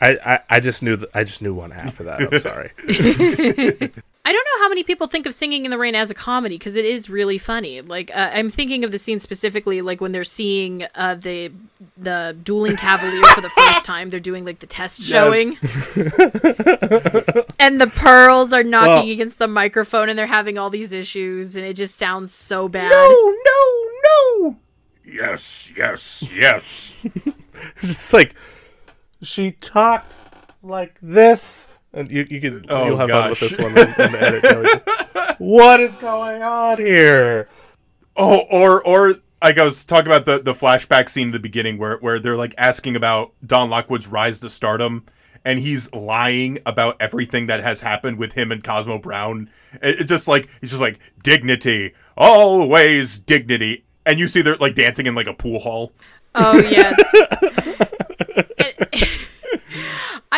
I, 0.00 0.18
I, 0.24 0.40
I 0.50 0.60
just 0.60 0.82
knew 0.82 0.96
th- 0.96 1.10
I 1.14 1.24
just 1.24 1.42
knew 1.42 1.54
one 1.54 1.70
half 1.72 2.00
of 2.00 2.06
that. 2.06 2.20
I'm 2.20 2.40
sorry. 2.40 3.92
I 4.28 4.32
don't 4.32 4.44
know 4.44 4.62
how 4.64 4.68
many 4.68 4.82
people 4.82 5.06
think 5.06 5.24
of 5.24 5.32
Singing 5.32 5.64
in 5.64 5.70
the 5.70 5.78
Rain 5.78 5.94
as 5.94 6.10
a 6.10 6.14
comedy 6.14 6.58
because 6.58 6.76
it 6.76 6.84
is 6.84 7.08
really 7.08 7.38
funny. 7.38 7.80
Like 7.80 8.10
uh, 8.14 8.30
I'm 8.34 8.50
thinking 8.50 8.84
of 8.84 8.90
the 8.92 8.98
scene 8.98 9.20
specifically, 9.20 9.80
like 9.80 10.02
when 10.02 10.12
they're 10.12 10.22
seeing 10.22 10.84
uh, 10.94 11.14
the 11.14 11.50
the 11.96 12.36
dueling 12.42 12.76
cavalier 12.76 13.22
for 13.34 13.40
the 13.40 13.48
first 13.48 13.84
time. 13.92 14.10
They're 14.10 14.20
doing 14.20 14.44
like 14.44 14.58
the 14.58 14.66
test 14.66 15.00
showing, 15.02 15.52
and 17.58 17.80
the 17.80 17.90
pearls 17.94 18.52
are 18.52 18.62
knocking 18.62 18.92
Well- 19.06 19.10
against 19.10 19.38
the 19.38 19.48
microphone, 19.48 20.08
and 20.08 20.18
they're 20.18 20.26
having 20.26 20.58
all 20.58 20.70
these 20.70 20.92
issues, 20.92 21.56
and 21.56 21.64
it 21.64 21.74
just 21.74 21.96
sounds 21.96 22.32
so 22.32 22.68
bad. 22.68 22.90
no 22.90 23.34
no 23.46 23.86
no 24.04 24.56
yes 25.04 25.72
yes 25.76 26.28
yes 26.34 26.94
It's 27.76 27.88
just 27.88 28.12
like 28.12 28.34
she 29.22 29.52
talked 29.52 30.12
like 30.62 30.98
this, 31.00 31.67
and 31.98 32.12
you 32.12 32.26
you 32.30 32.40
can 32.40 32.64
Oh, 32.68 32.86
you'll 32.86 32.96
have 32.96 33.10
fun 33.10 33.30
with 33.30 33.40
this 33.40 33.58
one 33.58 33.72
in, 33.72 33.78
in 33.78 34.12
the 34.12 34.18
edit. 34.20 34.42
Just, 34.42 35.38
what 35.40 35.80
is 35.80 35.94
going 35.96 36.42
on 36.42 36.78
here? 36.78 37.48
Oh, 38.16 38.44
or 38.50 38.84
or 38.86 39.16
like 39.42 39.58
I 39.58 39.64
was 39.64 39.84
talking 39.84 40.06
about 40.06 40.24
the 40.24 40.38
the 40.38 40.54
flashback 40.54 41.08
scene 41.08 41.28
at 41.28 41.32
the 41.32 41.38
beginning 41.40 41.78
where 41.78 41.98
where 41.98 42.18
they're 42.18 42.36
like 42.36 42.54
asking 42.56 42.96
about 42.96 43.32
Don 43.44 43.68
Lockwood's 43.70 44.06
rise 44.06 44.40
to 44.40 44.50
stardom, 44.50 45.06
and 45.44 45.58
he's 45.58 45.92
lying 45.92 46.58
about 46.64 46.96
everything 47.00 47.46
that 47.46 47.62
has 47.62 47.80
happened 47.80 48.18
with 48.18 48.32
him 48.32 48.52
and 48.52 48.62
Cosmo 48.62 48.98
Brown. 48.98 49.50
It, 49.74 50.00
it's 50.00 50.08
just 50.08 50.28
like 50.28 50.48
he's 50.60 50.70
just 50.70 50.82
like 50.82 50.98
dignity, 51.22 51.94
always 52.16 53.18
dignity, 53.18 53.84
and 54.06 54.18
you 54.18 54.28
see 54.28 54.42
they're 54.42 54.56
like 54.56 54.74
dancing 54.74 55.06
in 55.06 55.14
like 55.14 55.26
a 55.26 55.34
pool 55.34 55.58
hall. 55.58 55.92
Oh 56.34 56.58
yes. 56.58 56.96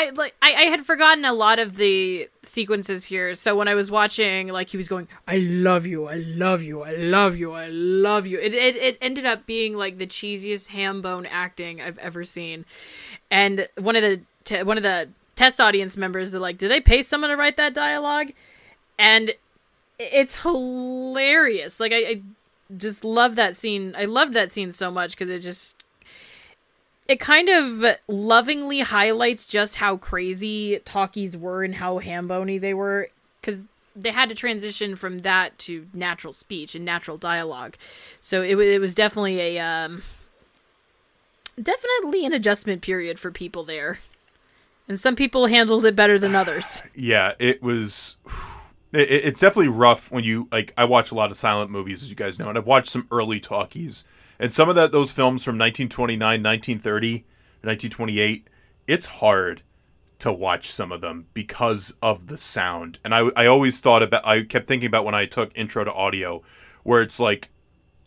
I 0.01 0.11
like 0.11 0.35
I, 0.41 0.55
I 0.55 0.63
had 0.65 0.85
forgotten 0.87 1.25
a 1.25 1.33
lot 1.33 1.59
of 1.59 1.77
the 1.77 2.29
sequences 2.43 3.05
here. 3.05 3.35
So 3.35 3.55
when 3.55 3.69
I 3.69 3.75
was 3.75 3.91
watching, 3.91 4.49
like 4.49 4.71
he 4.71 4.77
was 4.77 4.89
going, 4.89 5.09
"I 5.29 5.39
love 5.39 5.87
you, 5.87 6.07
I 6.07 6.17
love 6.17 6.63
you, 6.63 6.83
I 6.83 6.93
love 6.93 7.37
you, 7.37 7.53
I 7.53 7.69
love 7.69 8.27
you." 8.27 8.39
It 8.39 8.55
it, 8.55 8.77
it 8.77 8.99
ended 9.01 9.27
up 9.27 9.47
being 9.47 9.77
like 9.77 9.99
the 9.99 10.07
cheesiest 10.07 10.69
ham 10.69 11.03
bone 11.03 11.27
acting 11.27 11.81
I've 11.81 11.99
ever 11.99 12.25
seen. 12.25 12.65
And 13.31 13.69
one 13.77 13.95
of 13.97 14.03
the 14.03 14.23
te- 14.45 14.63
one 14.63 14.77
of 14.77 14.83
the 14.83 15.11
test 15.37 15.61
audience 15.61 15.97
members 15.97 16.35
are 16.35 16.41
like, 16.41 16.57
"Did 16.57 16.71
they 16.71 16.81
pay 16.81 17.03
someone 17.03 17.31
to 17.31 17.37
write 17.37 17.59
that 17.59 17.75
dialogue?" 17.75 18.33
And 18.99 19.35
it's 19.99 20.43
hilarious. 20.43 21.79
Like 21.79 21.93
I, 21.93 21.97
I 21.97 22.23
just 22.77 23.05
love 23.05 23.37
that 23.37 23.55
scene. 23.55 23.95
I 23.99 24.07
loved 24.07 24.33
that 24.35 24.51
scene 24.51 24.73
so 24.73 24.91
much 24.91 25.13
because 25.13 25.31
it 25.31 25.41
just 25.41 25.80
it 27.09 27.19
kind 27.21 27.49
of 27.49 27.97
lovingly 28.09 28.81
highlights 28.81 29.45
just 29.47 29.77
how 29.77 29.97
crazy 29.97 30.79
talkies 30.85 31.37
were 31.37 31.63
and 31.65 31.75
how 31.75 31.99
hambony 31.99 32.57
they 32.59 32.73
were 32.75 33.09
because 33.41 33.63
they 33.97 34.11
had 34.13 34.29
to 34.29 34.35
transition 34.35 34.95
from 34.95 35.19
that 35.21 35.59
to 35.59 35.87
natural 35.93 36.33
speech 36.33 36.75
and 36.77 36.85
natural 36.85 37.17
dialogue. 37.17 37.75
So 38.21 38.43
it, 38.43 38.57
it 38.59 38.81
was 38.81 38.95
definitely 38.95 39.41
a 39.41 39.59
um, 39.59 40.03
definitely 41.61 42.25
an 42.25 42.33
adjustment 42.33 42.83
period 42.83 43.19
for 43.19 43.31
people 43.31 43.65
there, 43.65 43.99
and 44.89 44.99
some 44.99 45.17
people 45.17 45.47
handled 45.47 45.85
it 45.85 45.97
better 45.97 46.19
than 46.19 46.35
others. 46.35 46.83
Yeah, 46.95 47.35
it 47.39 47.63
was. 47.63 48.17
It- 48.93 49.11
it's 49.11 49.41
definitely 49.41 49.69
rough 49.69 50.11
when 50.11 50.25
you 50.25 50.49
like. 50.53 50.73
I 50.77 50.85
watch 50.85 51.11
a 51.11 51.15
lot 51.15 51.31
of 51.31 51.37
silent 51.37 51.71
movies, 51.71 52.03
as 52.03 52.11
you 52.11 52.17
guys 52.17 52.39
know, 52.39 52.49
and 52.49 52.59
I've 52.59 52.67
watched 52.67 52.91
some 52.91 53.07
early 53.11 53.41
talkies, 53.41 54.05
and 54.41 54.53
some 54.53 54.69
of 54.69 54.75
that 54.75 54.91
those 54.91 55.13
films 55.13 55.45
from 55.45 55.57
1929, 55.57 56.19
1930, 56.43 57.13
1928. 57.63 58.49
It's 58.87 59.07
hard 59.07 59.63
to 60.19 60.33
watch 60.33 60.71
some 60.71 60.91
of 60.91 61.01
them 61.01 61.27
because 61.33 61.95
of 62.03 62.27
the 62.27 62.37
sound, 62.37 62.99
and 63.05 63.15
I 63.15 63.31
I 63.37 63.47
always 63.47 63.81
thought 63.81 64.03
about. 64.03 64.27
I 64.27 64.43
kept 64.43 64.67
thinking 64.67 64.89
about 64.89 65.05
when 65.05 65.15
I 65.15 65.27
took 65.27 65.57
intro 65.57 65.85
to 65.85 65.93
audio, 65.93 66.43
where 66.83 67.03
it's 67.03 67.21
like 67.21 67.51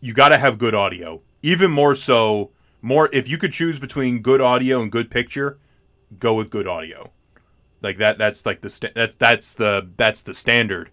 you 0.02 0.14
got 0.14 0.30
to 0.30 0.38
have 0.38 0.58
good 0.58 0.76
audio, 0.76 1.22
even 1.42 1.72
more 1.72 1.96
so. 1.96 2.52
More 2.82 3.10
if 3.14 3.30
you 3.30 3.38
could 3.38 3.54
choose 3.54 3.80
between 3.80 4.20
good 4.20 4.42
audio 4.42 4.82
and 4.82 4.92
good 4.92 5.10
picture, 5.10 5.58
go 6.20 6.34
with 6.34 6.50
good 6.50 6.68
audio 6.68 7.14
like 7.84 7.98
that 7.98 8.18
that's 8.18 8.46
like 8.46 8.62
the 8.62 8.70
sta- 8.70 8.94
that's 8.96 9.16
that's 9.18 9.54
the 9.54 9.88
that's 9.98 10.22
the 10.22 10.34
standard 10.34 10.90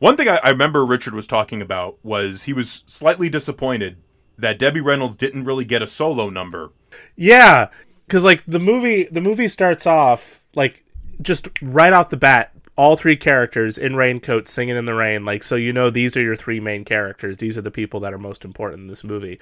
one 0.00 0.16
thing 0.16 0.28
I, 0.28 0.38
I 0.42 0.50
remember 0.50 0.84
richard 0.84 1.14
was 1.14 1.26
talking 1.26 1.62
about 1.62 1.98
was 2.02 2.42
he 2.42 2.52
was 2.52 2.82
slightly 2.86 3.30
disappointed 3.30 3.96
that 4.38 4.58
debbie 4.58 4.80
reynolds 4.80 5.16
didn't 5.16 5.44
really 5.44 5.64
get 5.64 5.82
a 5.82 5.86
solo 5.86 6.30
number 6.30 6.70
Yeah, 7.16 7.68
because 8.06 8.24
like 8.24 8.42
the 8.46 8.58
movie, 8.58 9.04
the 9.04 9.20
movie 9.20 9.48
starts 9.48 9.86
off 9.86 10.42
like 10.54 10.82
just 11.20 11.48
right 11.60 11.92
off 11.92 12.08
the 12.08 12.16
bat, 12.16 12.52
all 12.76 12.96
three 12.96 13.16
characters 13.16 13.76
in 13.76 13.96
raincoats 13.96 14.50
singing 14.50 14.76
in 14.76 14.86
the 14.86 14.94
rain. 14.94 15.24
Like, 15.24 15.42
so 15.42 15.56
you 15.56 15.72
know 15.72 15.90
these 15.90 16.16
are 16.16 16.22
your 16.22 16.36
three 16.36 16.60
main 16.60 16.84
characters. 16.84 17.36
These 17.36 17.58
are 17.58 17.62
the 17.62 17.70
people 17.70 18.00
that 18.00 18.14
are 18.14 18.18
most 18.18 18.44
important 18.44 18.80
in 18.80 18.86
this 18.86 19.04
movie. 19.04 19.38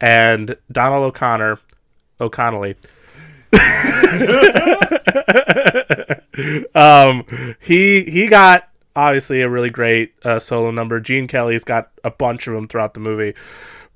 And 0.00 0.56
Donald 0.72 1.04
O'Connor, 1.04 1.58
O'Connelly, 2.20 2.76
um, 6.74 7.24
he 7.60 8.04
he 8.04 8.26
got 8.28 8.68
obviously 8.94 9.42
a 9.42 9.48
really 9.48 9.70
great 9.70 10.14
uh, 10.24 10.38
solo 10.38 10.70
number. 10.70 11.00
Gene 11.00 11.28
Kelly's 11.28 11.64
got 11.64 11.90
a 12.02 12.10
bunch 12.10 12.46
of 12.46 12.54
them 12.54 12.68
throughout 12.68 12.94
the 12.94 13.00
movie, 13.00 13.34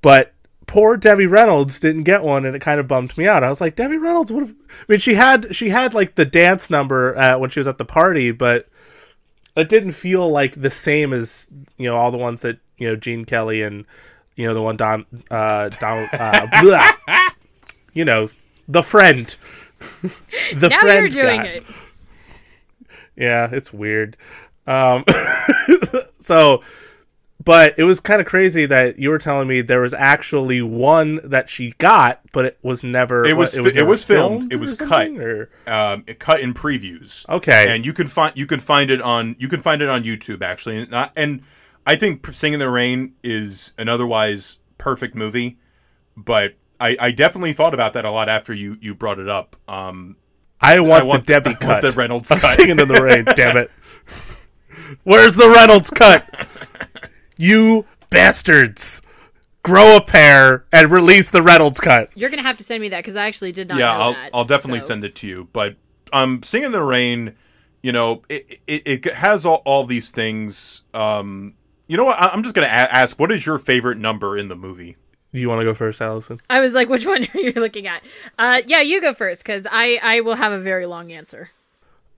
but 0.01 0.33
poor 0.67 0.97
Debbie 0.97 1.27
Reynolds 1.27 1.79
didn't 1.79 2.03
get 2.03 2.23
one, 2.23 2.45
and 2.45 2.55
it 2.55 2.61
kind 2.61 2.79
of 2.79 2.87
bummed 2.87 3.17
me 3.17 3.27
out. 3.27 3.43
I 3.43 3.49
was 3.49 3.61
like, 3.61 3.75
Debbie 3.75 3.97
Reynolds 3.97 4.31
would 4.31 4.43
have. 4.47 4.55
I 4.69 4.83
mean, 4.87 4.99
she 4.99 5.15
had 5.15 5.55
she 5.55 5.69
had 5.69 5.93
like 5.93 6.15
the 6.15 6.25
dance 6.25 6.69
number 6.69 7.17
uh, 7.17 7.37
when 7.37 7.49
she 7.49 7.59
was 7.59 7.67
at 7.67 7.77
the 7.77 7.85
party, 7.85 8.31
but 8.31 8.67
it 9.55 9.69
didn't 9.69 9.93
feel 9.93 10.29
like 10.29 10.61
the 10.61 10.69
same 10.69 11.13
as 11.13 11.49
you 11.77 11.87
know 11.87 11.97
all 11.97 12.11
the 12.11 12.17
ones 12.17 12.41
that 12.41 12.59
you 12.77 12.87
know 12.87 12.95
Gene 12.95 13.25
Kelly 13.25 13.61
and 13.61 13.85
you 14.35 14.47
know 14.47 14.53
the 14.53 14.61
one 14.61 14.77
Don 14.77 15.05
uh, 15.29 15.69
Don 15.69 16.09
uh, 16.13 17.29
you 17.93 18.05
know 18.05 18.29
the 18.67 18.83
friend. 18.83 19.35
the 20.53 20.69
now 20.69 20.79
friend 20.79 21.13
you're 21.13 21.25
doing 21.25 21.41
guy. 21.41 21.47
it. 21.47 21.63
Yeah, 23.15 23.49
it's 23.51 23.73
weird. 23.73 24.15
Um, 24.67 25.03
so, 26.21 26.63
but 27.43 27.73
it 27.77 27.83
was 27.83 27.99
kind 27.99 28.19
of 28.21 28.27
crazy 28.27 28.65
that 28.65 28.99
you 28.99 29.09
were 29.09 29.17
telling 29.17 29.47
me 29.47 29.61
there 29.61 29.81
was 29.81 29.93
actually 29.93 30.61
one 30.61 31.19
that 31.23 31.49
she 31.49 31.71
got, 31.77 32.19
but 32.33 32.45
it 32.45 32.59
was 32.61 32.83
never. 32.83 33.25
It 33.25 33.37
was 33.37 33.55
what, 33.57 33.73
fi- 33.73 33.79
it 33.79 33.83
was 33.83 34.03
filmed, 34.03 34.51
it 34.51 34.55
or 34.55 34.59
was 34.59 34.73
cut. 34.75 35.09
or- 35.11 35.49
um, 35.67 36.03
it 36.07 36.19
cut 36.19 36.41
in 36.41 36.53
previews. 36.53 37.27
Okay. 37.29 37.73
and 37.73 37.85
you 37.85 37.93
can 37.93 38.07
find 38.07 38.35
you 38.37 38.45
can 38.45 38.59
find 38.59 38.89
it 38.91 39.01
on 39.01 39.35
you 39.39 39.47
can 39.47 39.59
find 39.59 39.81
it 39.81 39.89
on 39.89 40.03
YouTube 40.03 40.41
actually, 40.41 40.77
and, 40.83 40.95
I- 40.95 41.11
and 41.15 41.41
I 41.85 41.95
think 41.95 42.31
Singing 42.33 42.55
in 42.55 42.59
the 42.59 42.69
Rain" 42.69 43.13
is 43.23 43.73
an 43.77 43.89
otherwise 43.89 44.59
perfect 44.77 45.15
movie, 45.15 45.57
but 46.17 46.53
I, 46.79 46.95
I 46.99 47.11
definitely 47.11 47.53
thought 47.53 47.73
about 47.73 47.93
that 47.93 48.05
a 48.05 48.11
lot 48.11 48.27
after 48.29 48.53
you 48.53 48.77
you 48.81 48.93
brought 48.93 49.19
it 49.19 49.29
up. 49.29 49.55
Um, 49.67 50.17
I 50.59 50.79
want, 50.79 51.01
I 51.03 51.05
want 51.05 51.25
the 51.25 51.33
Debbie 51.33 51.49
I 51.51 51.53
cut. 51.53 51.67
want 51.67 51.81
the 51.81 51.91
Reynolds 51.91 52.31
I'm 52.31 52.37
cut. 52.39 52.55
singing 52.55 52.79
in 52.79 52.87
the 52.87 53.01
rain. 53.01 53.25
damn 53.35 53.57
it! 53.57 53.71
Where's 55.03 55.35
the 55.35 55.49
Reynolds 55.49 55.89
cut? 55.89 56.47
You 57.41 57.85
bastards! 58.09 59.01
Grow 59.63 59.95
a 59.97 60.01
pair 60.01 60.65
and 60.71 60.89
release 60.91 61.29
the 61.29 61.41
Reynolds 61.43 61.79
cut. 61.79 62.09
You're 62.15 62.29
gonna 62.29 62.41
have 62.41 62.57
to 62.57 62.63
send 62.63 62.81
me 62.81 62.89
that 62.89 62.99
because 62.99 63.15
I 63.15 63.27
actually 63.27 63.51
did 63.51 63.67
not. 63.69 63.77
yeah, 63.77 63.93
know 63.93 63.99
I'll 64.01 64.13
that, 64.13 64.29
I'll 64.33 64.45
definitely 64.45 64.79
so- 64.81 64.87
send 64.87 65.03
it 65.03 65.15
to 65.15 65.27
you. 65.27 65.47
But 65.53 65.75
um, 66.13 66.41
"Sing 66.43 66.63
in 66.63 66.71
the 66.71 66.81
Rain," 66.83 67.35
you 67.83 67.91
know, 67.91 68.23
it 68.29 68.59
it, 68.67 68.81
it 68.87 69.05
has 69.13 69.45
all, 69.45 69.61
all 69.65 69.85
these 69.85 70.11
things. 70.11 70.83
Um, 70.93 71.53
you 71.87 71.95
know 71.97 72.05
what? 72.05 72.19
I- 72.19 72.29
I'm 72.29 72.41
just 72.43 72.55
gonna 72.55 72.67
a- 72.67 72.69
ask, 72.69 73.19
what 73.19 73.31
is 73.31 73.45
your 73.45 73.57
favorite 73.59 73.97
number 73.99 74.35
in 74.37 74.47
the 74.47 74.55
movie? 74.55 74.97
Do 75.33 75.39
you 75.39 75.47
want 75.47 75.59
to 75.61 75.65
go 75.65 75.73
first, 75.73 76.01
Allison? 76.01 76.41
I 76.49 76.59
was 76.59 76.73
like, 76.73 76.89
which 76.89 77.05
one 77.05 77.25
are 77.33 77.39
you 77.39 77.53
looking 77.55 77.85
at? 77.87 78.01
Uh, 78.39 78.61
yeah, 78.67 78.81
you 78.81 78.99
go 78.99 79.13
first 79.13 79.43
because 79.43 79.67
I 79.71 79.99
I 80.01 80.21
will 80.21 80.35
have 80.35 80.51
a 80.51 80.59
very 80.59 80.85
long 80.87 81.11
answer. 81.11 81.51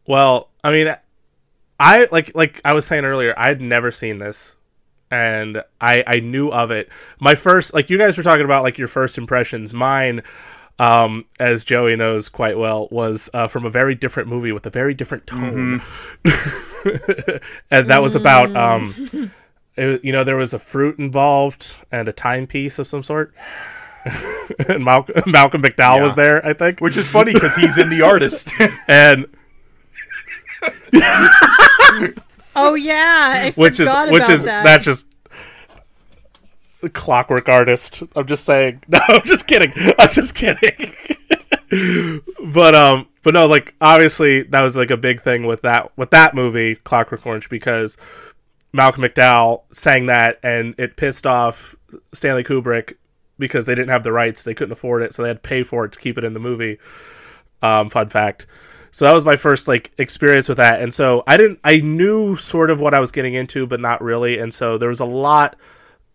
Well, 0.07 0.49
I 0.63 0.71
mean, 0.71 0.95
I 1.80 2.07
like 2.11 2.34
like 2.36 2.61
I 2.63 2.71
was 2.74 2.86
saying 2.86 3.03
earlier, 3.03 3.34
I'd 3.38 3.59
never 3.61 3.91
seen 3.91 4.19
this, 4.19 4.55
and 5.14 5.61
I 5.80 6.03
I 6.07 6.20
knew 6.22 6.49
of 6.49 6.72
it. 6.72 6.89
My 7.20 7.36
first, 7.36 7.74
like 7.74 7.91
you 7.91 7.99
guys 7.99 8.18
were 8.18 8.24
talking 8.24 8.45
about, 8.45 8.64
like 8.64 8.80
your 8.80 8.88
first 8.88 9.20
impressions. 9.20 9.72
Mine, 9.72 10.24
um, 10.80 11.26
as 11.39 11.64
Joey 11.64 11.95
knows 11.95 12.30
quite 12.30 12.57
well, 12.57 12.88
was 12.89 13.30
uh, 13.32 13.47
from 13.47 13.64
a 13.64 13.70
very 13.70 13.93
different 13.93 14.28
movie 14.28 14.51
with 14.51 14.66
a 14.66 14.72
very 14.72 14.95
different 14.95 15.28
tone, 15.28 15.84
and 17.72 17.88
that 17.89 18.01
was 18.01 18.16
about 18.16 18.55
um. 18.55 19.32
It, 19.76 20.05
you 20.05 20.11
know, 20.11 20.24
there 20.24 20.36
was 20.36 20.53
a 20.53 20.59
fruit 20.59 20.99
involved 20.99 21.78
and 21.91 22.07
a 22.07 22.14
timepiece 22.14 22.78
of 22.78 22.88
some 22.88 23.01
sort. 23.01 23.34
and 24.68 24.86
Malcolm, 24.86 25.24
Malcolm 25.26 25.64
McDowell 25.64 26.03
was 26.03 26.14
there, 26.14 26.45
I 26.45 26.53
think. 26.53 26.80
Which 26.80 26.95
is 26.95 27.09
funny 27.09 27.34
because 27.34 27.55
he's 27.55 27.80
in 27.80 27.89
the 27.89 28.01
artist. 28.03 28.53
and 28.88 29.26
Oh 32.56 32.74
yeah, 32.76 33.34
I 33.45 33.51
which 33.56 33.80
is 33.80 33.89
which 34.10 34.30
is 34.30 34.45
that. 34.45 34.64
that's 34.64 34.86
just 34.86 35.16
clockwork 36.93 37.47
artist. 37.47 38.04
I'm 38.16 38.28
just 38.28 38.43
saying. 38.43 38.84
No 38.88 38.99
i'm 39.08 39.24
just 39.26 39.47
kidding. 39.47 39.72
I'm 39.97 40.10
just 40.10 40.36
kidding. 40.36 40.93
But 42.45 42.76
um 42.76 43.08
but 43.24 43.34
no 43.34 43.47
like 43.47 43.74
obviously 43.82 44.43
that 44.43 44.62
was 44.62 44.78
like 44.78 44.91
a 44.91 44.97
big 44.97 45.22
thing 45.22 45.47
with 45.47 45.64
that 45.64 45.91
with 45.97 46.12
that 46.12 46.36
movie 46.36 46.76
clockwork 46.76 47.26
orange 47.26 47.49
because 47.49 47.97
malcolm 48.74 49.01
mcdowell 49.01 49.64
sang 49.72 50.06
that 50.06 50.38
and 50.43 50.76
it 50.78 50.97
pissed 50.97 51.26
off 51.26 51.76
stanley 52.12 52.43
kubrick 52.43 52.93
because 53.39 53.66
they 53.66 53.76
didn't 53.76 53.89
have 53.89 54.04
the 54.04 54.12
rights. 54.12 54.43
They 54.43 54.54
couldn't 54.54 54.72
afford 54.72 55.01
it 55.01 55.14
so 55.14 55.22
they 55.22 55.30
had 55.30 55.43
to 55.43 55.47
pay 55.47 55.64
for 55.64 55.86
it 55.86 55.91
to 55.93 55.99
keep 55.99 56.18
it 56.18 56.24
in 56.24 56.34
the 56.34 56.39
movie. 56.39 56.80
Um, 57.62 57.89
fun 57.89 58.10
fact. 58.10 58.47
So 58.94 59.06
that 59.06 59.14
was 59.16 59.26
my 59.26 59.36
first 59.36 59.68
like 59.68 59.91
experience 59.98 60.48
with 60.48 60.58
that, 60.58 60.80
and 60.80 60.94
so 60.94 61.24
I 61.26 61.36
didn't. 61.36 61.60
I 61.64 61.78
knew 61.82 62.36
sort 62.36 62.70
of 62.70 62.80
what 62.80 62.94
I 62.94 63.00
was 63.00 63.12
getting 63.12 63.34
into, 63.34 63.66
but 63.66 63.80
not 63.80 64.04
really. 64.04 64.38
And 64.38 64.54
so 64.54 64.78
there 64.78 64.89
was 64.89 65.00
a 65.00 65.06
lot 65.06 65.56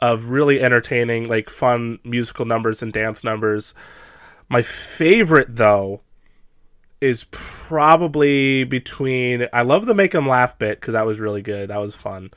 of 0.01 0.26
really 0.26 0.61
entertaining, 0.62 1.29
like 1.29 1.51
fun 1.51 1.99
musical 2.05 2.45
numbers 2.47 2.81
and 2.81 2.93
dance 2.93 3.24
numbers. 3.24 3.74
My 4.49 4.62
favorite 4.62 5.57
though 5.57 6.03
is 7.01 7.26
probably 7.33 8.62
between. 8.62 9.49
I 9.53 9.62
love 9.62 9.87
the 9.87 9.95
make 9.95 10.12
make 10.12 10.14
'em 10.14 10.29
laugh 10.29 10.57
bit 10.57 10.81
because 10.81 10.95
that 10.95 11.05
was 11.05 11.18
really 11.18 11.43
good. 11.43 11.70
That 11.70 11.81
was 11.81 11.97
fun. 11.97 12.31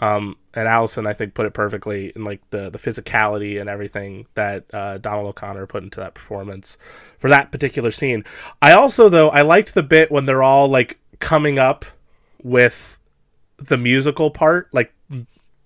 Um, 0.00 0.36
and 0.54 0.66
Allison, 0.66 1.06
I 1.06 1.12
think, 1.12 1.34
put 1.34 1.44
it 1.46 1.52
perfectly 1.52 2.12
in 2.16 2.24
like 2.24 2.40
the 2.50 2.70
the 2.70 2.78
physicality 2.78 3.60
and 3.60 3.68
everything 3.68 4.26
that 4.34 4.64
uh, 4.72 4.98
Donald 4.98 5.26
O'Connor 5.26 5.66
put 5.66 5.82
into 5.82 6.00
that 6.00 6.14
performance 6.14 6.78
for 7.18 7.28
that 7.28 7.52
particular 7.52 7.90
scene. 7.90 8.24
I 8.62 8.72
also, 8.72 9.08
though, 9.08 9.28
I 9.28 9.42
liked 9.42 9.74
the 9.74 9.82
bit 9.82 10.10
when 10.10 10.24
they're 10.26 10.42
all 10.42 10.68
like 10.68 10.98
coming 11.18 11.58
up 11.58 11.84
with 12.42 12.98
the 13.58 13.76
musical 13.76 14.30
part, 14.30 14.68
like 14.72 14.92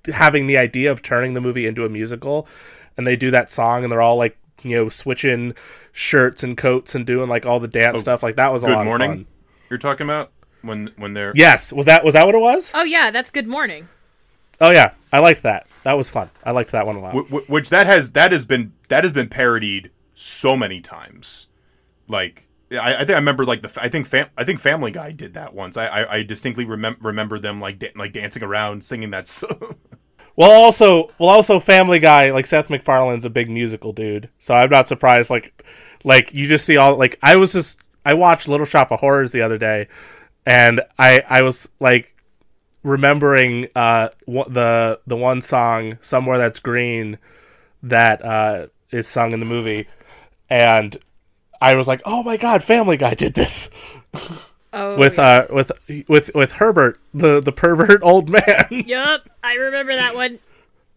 having 0.07 0.49
the 0.49 0.59
idea 0.59 0.91
of 0.91 1.01
turning 1.01 1.35
the 1.35 1.41
movie 1.41 1.67
into 1.67 1.85
a 1.85 1.89
musical, 1.89 2.49
and 2.97 3.07
they 3.07 3.15
do 3.17 3.31
that 3.31 3.51
song, 3.51 3.85
and 3.85 3.93
they're 3.93 4.03
all 4.03 4.17
like 4.17 4.37
you 4.63 4.77
know 4.77 4.89
switching 4.89 5.55
shirts 5.93 6.43
and 6.43 6.57
coats 6.57 6.95
and 6.97 7.07
doing 7.07 7.29
like 7.29 7.47
all 7.47 7.61
the 7.61 7.69
dance 7.69 8.01
stuff. 8.01 8.23
Like 8.25 8.35
that 8.37 8.53
was 8.53 8.65
a 8.65 8.67
Good 8.67 8.73
lot 8.75 8.85
morning. 8.85 9.11
of 9.11 9.17
fun. 9.19 9.27
You're 9.71 9.79
talking 9.79 10.05
about 10.07 10.33
when 10.63 10.91
when 10.97 11.15
they're 11.15 11.33
Yes, 11.37 11.73
was 11.73 11.87
that 11.87 12.05
was 12.05 12.15
that 12.15 12.27
what 12.27 12.35
it 12.35 12.41
was? 12.41 12.73
oh 12.75 12.83
yeah, 12.83 13.11
that's 13.13 13.31
Good 13.31 13.47
Morning. 13.49 13.89
Oh 14.61 14.71
yeah, 14.71 14.93
I 15.13 15.19
liked 15.19 15.43
that. 15.43 15.67
That 15.83 15.95
was 15.95 16.09
fun. 16.09 16.31
I 16.45 16.53
liked 16.53 16.73
that 16.73 16.87
one 16.87 16.97
a 16.97 17.01
lot. 17.01 17.15
Wh- 17.15 17.29
wh- 17.31 17.51
which 17.51 17.71
that 17.71 17.87
has 17.87 18.13
that 18.13 18.33
has 18.33 18.47
been 18.47 18.73
that 18.89 19.05
has 19.05 19.13
been 19.13 19.29
parodied 19.29 19.91
so 20.15 20.57
many 20.57 20.81
times. 20.81 21.49
Like 22.09 22.49
I, 22.71 22.95
I 22.95 22.99
think 22.99 23.11
I 23.11 23.15
remember 23.15 23.45
like 23.45 23.63
the 23.63 23.79
I 23.81 23.89
think 23.89 24.07
fam- 24.07 24.31
I 24.37 24.45
think 24.45 24.61
Family 24.61 24.91
Guy 24.91 25.13
did 25.13 25.35
that 25.35 25.55
once. 25.55 25.77
I 25.77 25.87
I, 25.87 26.15
I 26.17 26.23
distinctly 26.23 26.65
remem- 26.65 26.97
remember 27.03 27.39
them 27.39 27.61
like 27.61 27.79
da- 27.79 27.93
like 27.97 28.13
dancing 28.13 28.43
around 28.43 28.85
singing 28.85 29.11
that. 29.11 29.27
song. 29.29 29.77
Well, 30.37 30.51
also, 30.51 31.13
well, 31.19 31.31
also, 31.31 31.61
Family 31.61 32.01
Guy, 32.01 32.33
like 32.33 32.47
Seth 32.47 32.69
MacFarlane's 32.69 33.25
a 33.25 33.31
big 33.31 33.49
musical 33.49 33.93
dude, 33.93 34.29
so 34.41 34.55
I'm 34.55 34.69
not 34.69 34.89
surprised. 34.89 35.31
Like, 35.31 35.65
like 36.03 36.35
you 36.35 36.49
just 36.49 36.65
see 36.65 36.77
all 36.77 36.97
like 36.97 37.19
I 37.23 37.37
was 37.37 37.53
just 37.53 37.81
I 38.05 38.15
watched 38.15 38.49
Little 38.49 38.67
Shop 38.67 38.91
of 38.91 38.99
Horrors 39.01 39.31
the 39.31 39.43
other 39.43 39.59
day, 39.59 39.87
and 40.45 40.81
I 40.99 41.23
I 41.29 41.43
was 41.43 41.69
like 41.79 42.14
remembering 42.85 43.67
uh 43.75 44.11
the 44.27 45.01
the 45.07 45.17
one 45.17 45.43
song 45.43 45.99
somewhere 46.01 46.39
that's 46.39 46.61
green 46.61 47.19
that 47.83 48.25
uh 48.25 48.67
is 48.93 49.09
sung 49.09 49.33
in 49.33 49.41
the 49.41 49.47
movie, 49.47 49.89
and 50.49 50.97
I 51.61 51.75
was 51.75 51.89
like, 51.89 52.01
oh 52.05 52.23
my 52.23 52.37
god, 52.37 52.63
Family 52.63 52.97
Guy 52.97 53.15
did 53.15 53.35
this 53.35 53.69
Oh 54.73 54.97
with 54.99 55.19
yeah. 55.19 55.47
uh 55.51 55.55
with 55.55 55.71
with 56.09 56.31
with 56.35 56.53
Herbert, 56.53 56.99
the 57.13 57.41
the 57.41 57.53
pervert 57.53 58.01
old 58.03 58.29
man. 58.29 58.67
Yup, 58.87 59.29
I 59.43 59.55
remember 59.55 59.95
that 59.95 60.15
one. 60.15 60.39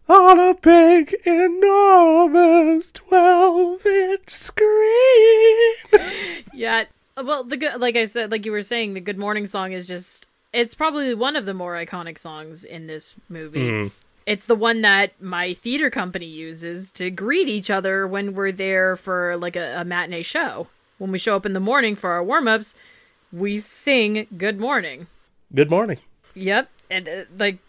on 0.10 0.40
a 0.40 0.54
big, 0.56 1.14
enormous 1.26 2.92
12 2.94 3.86
inch 3.86 4.30
screen. 4.30 5.76
Yeah. 6.54 6.86
Well, 7.24 7.44
the 7.44 7.58
good, 7.58 7.80
like 7.80 7.96
I 7.96 8.06
said, 8.06 8.32
like 8.32 8.46
you 8.46 8.52
were 8.52 8.62
saying, 8.64 8.94
the 8.94 9.00
Good 9.02 9.18
Morning 9.20 9.46
song 9.46 9.74
is 9.74 9.88
just. 9.88 10.28
It's 10.58 10.74
probably 10.74 11.14
one 11.14 11.36
of 11.36 11.46
the 11.46 11.54
more 11.54 11.76
iconic 11.76 12.18
songs 12.18 12.64
in 12.64 12.88
this 12.88 13.14
movie. 13.30 13.92
It's 14.26 14.48
the 14.48 14.56
one 14.56 14.82
that 14.82 15.12
my 15.22 15.54
theater 15.54 15.92
company 15.92 16.26
uses 16.26 16.90
to 16.94 17.12
greet 17.12 17.48
each 17.48 17.70
other 17.70 18.08
when 18.08 18.34
we're 18.34 18.52
there 18.52 18.96
for 18.96 19.38
like 19.38 19.56
a, 19.56 19.82
a 19.82 19.86
matinee 19.86 20.24
show. 20.24 20.66
When 20.98 21.12
we 21.12 21.20
show 21.20 21.36
up 21.36 21.46
in 21.46 21.54
the 21.54 21.60
morning 21.60 21.96
for 21.96 22.10
our 22.10 22.24
warm 22.24 22.48
ups, 22.48 22.76
we 23.32 23.60
sing 23.60 24.26
Good 24.36 24.60
Morning. 24.60 25.06
Good 25.54 25.70
morning. 25.70 26.00
Yep. 26.34 26.72
And 26.90 27.08
uh, 27.08 27.24
like, 27.38 27.60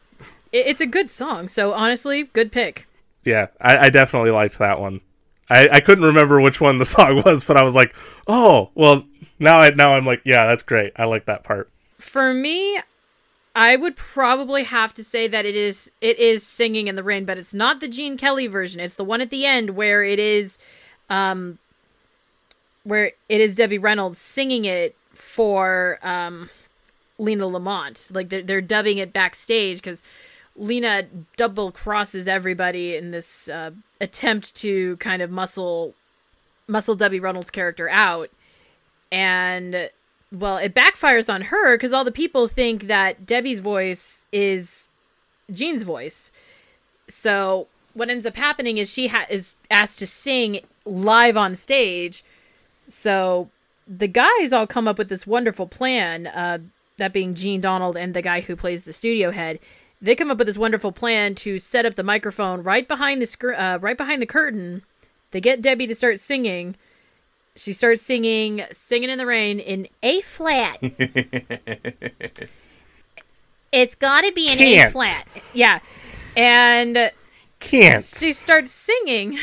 it, 0.51 0.69
it's 0.69 0.81
a 0.81 0.87
good 0.87 1.11
song. 1.11 1.47
So 1.47 1.75
honestly, 1.75 2.23
good 2.23 2.51
pick. 2.51 2.89
Yeah, 3.23 3.49
I, 3.61 3.77
I 3.77 3.91
definitely 3.91 4.31
liked 4.31 4.59
that 4.61 4.81
one. 4.81 5.03
I, 5.51 5.69
I 5.71 5.81
couldn't 5.81 6.05
remember 6.05 6.41
which 6.41 6.59
one 6.59 6.79
the 6.79 6.85
song 6.97 7.23
was, 7.23 7.45
but 7.45 7.59
I 7.59 7.65
was 7.65 7.75
like, 7.75 7.95
oh, 8.27 8.71
well, 8.75 9.05
now 9.39 9.59
I 9.59 9.73
now 9.73 9.93
I'm 9.93 10.07
like, 10.07 10.23
yeah, 10.25 10.47
that's 10.47 10.63
great. 10.63 10.95
I 10.97 11.05
like 11.05 11.27
that 11.27 11.45
part. 11.45 11.71
For 11.99 12.33
me, 12.33 12.81
I 13.55 13.77
would 13.77 13.97
probably 13.97 14.65
have 14.65 14.95
to 14.95 15.05
say 15.05 15.27
that 15.29 15.45
it 15.45 15.57
is 15.57 15.91
it 16.01 16.19
is 16.19 16.47
singing 16.47 16.89
in 16.89 16.95
the 16.95 17.03
rain, 17.03 17.25
but 17.25 17.39
it's 17.39 17.53
not 17.53 17.81
the 17.81 17.89
Gene 17.89 18.17
Kelly 18.17 18.47
version. 18.47 18.81
It's 18.81 18.95
the 18.95 19.05
one 19.05 19.21
at 19.21 19.31
the 19.31 19.45
end 19.45 19.71
where 19.71 20.03
it 20.05 20.19
is 20.19 20.59
um 21.11 21.59
where 22.85 23.13
it 23.29 23.41
is 23.41 23.55
Debbie 23.55 23.79
Reynolds 23.79 24.19
singing 24.19 24.65
it 24.65 24.97
for 25.13 25.99
um, 26.03 26.49
Lena 27.19 27.47
Lamont. 27.47 28.11
Like 28.15 28.29
they're 28.29 28.43
they're 28.43 28.61
dubbing 28.61 28.99
it 28.99 29.13
backstage 29.13 29.79
because 29.79 30.03
Lena 30.57 31.05
double 31.37 31.71
crosses 31.71 32.29
everybody 32.29 32.97
in 32.97 33.11
this 33.11 33.49
uh, 33.49 33.73
attempt 34.01 34.55
to 34.57 34.97
kind 34.99 35.21
of 35.21 35.31
muscle 35.31 35.95
muscle 36.67 36.95
Debbie 36.95 37.21
Reynolds' 37.21 37.51
character 37.51 37.89
out, 37.89 38.31
and 39.11 39.91
well, 40.33 40.57
it 40.59 40.75
backfires 40.75 41.33
on 41.33 41.43
her 41.43 41.77
because 41.77 41.93
all 41.93 42.05
the 42.05 42.13
people 42.13 42.49
think 42.49 42.87
that 42.87 43.27
Debbie's 43.27 43.61
voice 43.61 44.25
is 44.33 44.89
Jean's 45.51 45.83
voice. 45.83 46.31
So 47.09 47.67
what 47.95 48.11
ends 48.11 48.27
up 48.27 48.37
happening 48.37 48.79
is 48.79 48.91
she 48.91 49.09
ha- 49.09 49.27
is 49.31 49.57
asked 49.71 49.99
to 50.01 50.07
sing 50.07 50.61
live 50.85 51.37
on 51.37 51.55
stage. 51.55 52.23
So 52.87 53.49
the 53.87 54.09
guys 54.09 54.53
all 54.53 54.67
come 54.67 54.87
up 54.87 54.99
with 54.99 55.09
this 55.09 55.27
wonderful 55.27 55.67
plan. 55.67 56.27
Uh, 56.27 56.59
that 56.99 57.13
being 57.13 57.35
Gene 57.35 57.61
Donald 57.61 57.97
and 57.97 58.13
the 58.13 58.23
guy 58.23 58.43
who 58.43 58.55
plays 58.55 58.85
the 58.85 58.93
studio 58.93 59.31
head. 59.31 59.59
They 60.01 60.15
come 60.15 60.31
up 60.31 60.39
with 60.39 60.47
this 60.47 60.59
wonderful 60.59 60.93
plan 60.93 61.35
to 61.37 61.59
set 61.59 61.87
up 61.87 61.95
the 61.95 62.03
microphone 62.03 62.63
right 62.63 62.87
behind 62.87 63.23
the 63.23 63.27
sc- 63.27 63.45
uh, 63.45 63.79
right 63.81 63.97
behind 63.97 64.21
the 64.21 64.27
curtain. 64.27 64.83
They 65.31 65.41
get 65.41 65.63
Debbie 65.63 65.87
to 65.87 65.95
start 65.95 66.21
singing. 66.21 66.77
She 67.59 67.73
starts 67.73 68.03
singing 68.03 68.63
"Singing 68.73 69.11
in 69.11 69.19
the 69.19 69.27
Rain" 69.27 69.59
in 69.59 69.89
A 70.03 70.21
flat. 70.21 70.79
it's 73.73 73.95
got 73.97 74.23
to 74.23 74.33
be 74.33 74.49
an 74.49 74.61
A 74.61 74.91
flat. 74.91 75.27
Yeah, 75.53 75.81
and 76.37 77.11
Can't. 77.61 78.03
she 78.03 78.33
starts 78.33 78.71
singing 78.71 79.39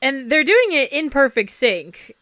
and 0.00 0.30
they're 0.30 0.44
doing 0.44 0.72
it 0.72 0.92
in 0.92 1.10
perfect 1.10 1.50
sync 1.50 2.14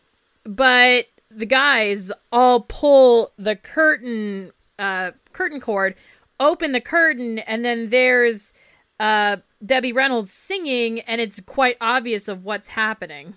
but 0.44 1.06
the 1.30 1.46
guys 1.46 2.12
all 2.32 2.60
pull 2.60 3.32
the 3.38 3.56
curtain 3.56 4.50
uh 4.78 5.12
curtain 5.32 5.60
cord 5.60 5.94
open 6.40 6.72
the 6.72 6.80
curtain 6.80 7.38
and 7.40 7.64
then 7.64 7.90
there's 7.90 8.52
uh 9.00 9.36
debbie 9.64 9.92
reynolds 9.92 10.32
singing 10.32 11.00
and 11.00 11.20
it's 11.20 11.40
quite 11.40 11.76
obvious 11.80 12.28
of 12.28 12.44
what's 12.44 12.68
happening 12.68 13.34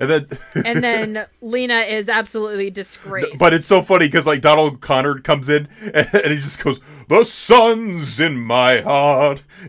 And 0.00 0.10
then, 0.10 0.28
and 0.64 0.84
then 0.84 1.26
lena 1.40 1.80
is 1.80 2.08
absolutely 2.08 2.70
disgraced 2.70 3.38
but 3.38 3.52
it's 3.52 3.66
so 3.66 3.82
funny 3.82 4.06
because 4.06 4.26
like 4.26 4.40
Donald 4.40 4.80
Connor 4.80 5.18
comes 5.18 5.48
in 5.48 5.68
and, 5.82 6.08
and 6.14 6.32
he 6.32 6.36
just 6.36 6.62
goes, 6.62 6.80
"The 7.08 7.24
sun's 7.24 8.20
in 8.20 8.36
my 8.36 8.80
heart." 8.80 9.42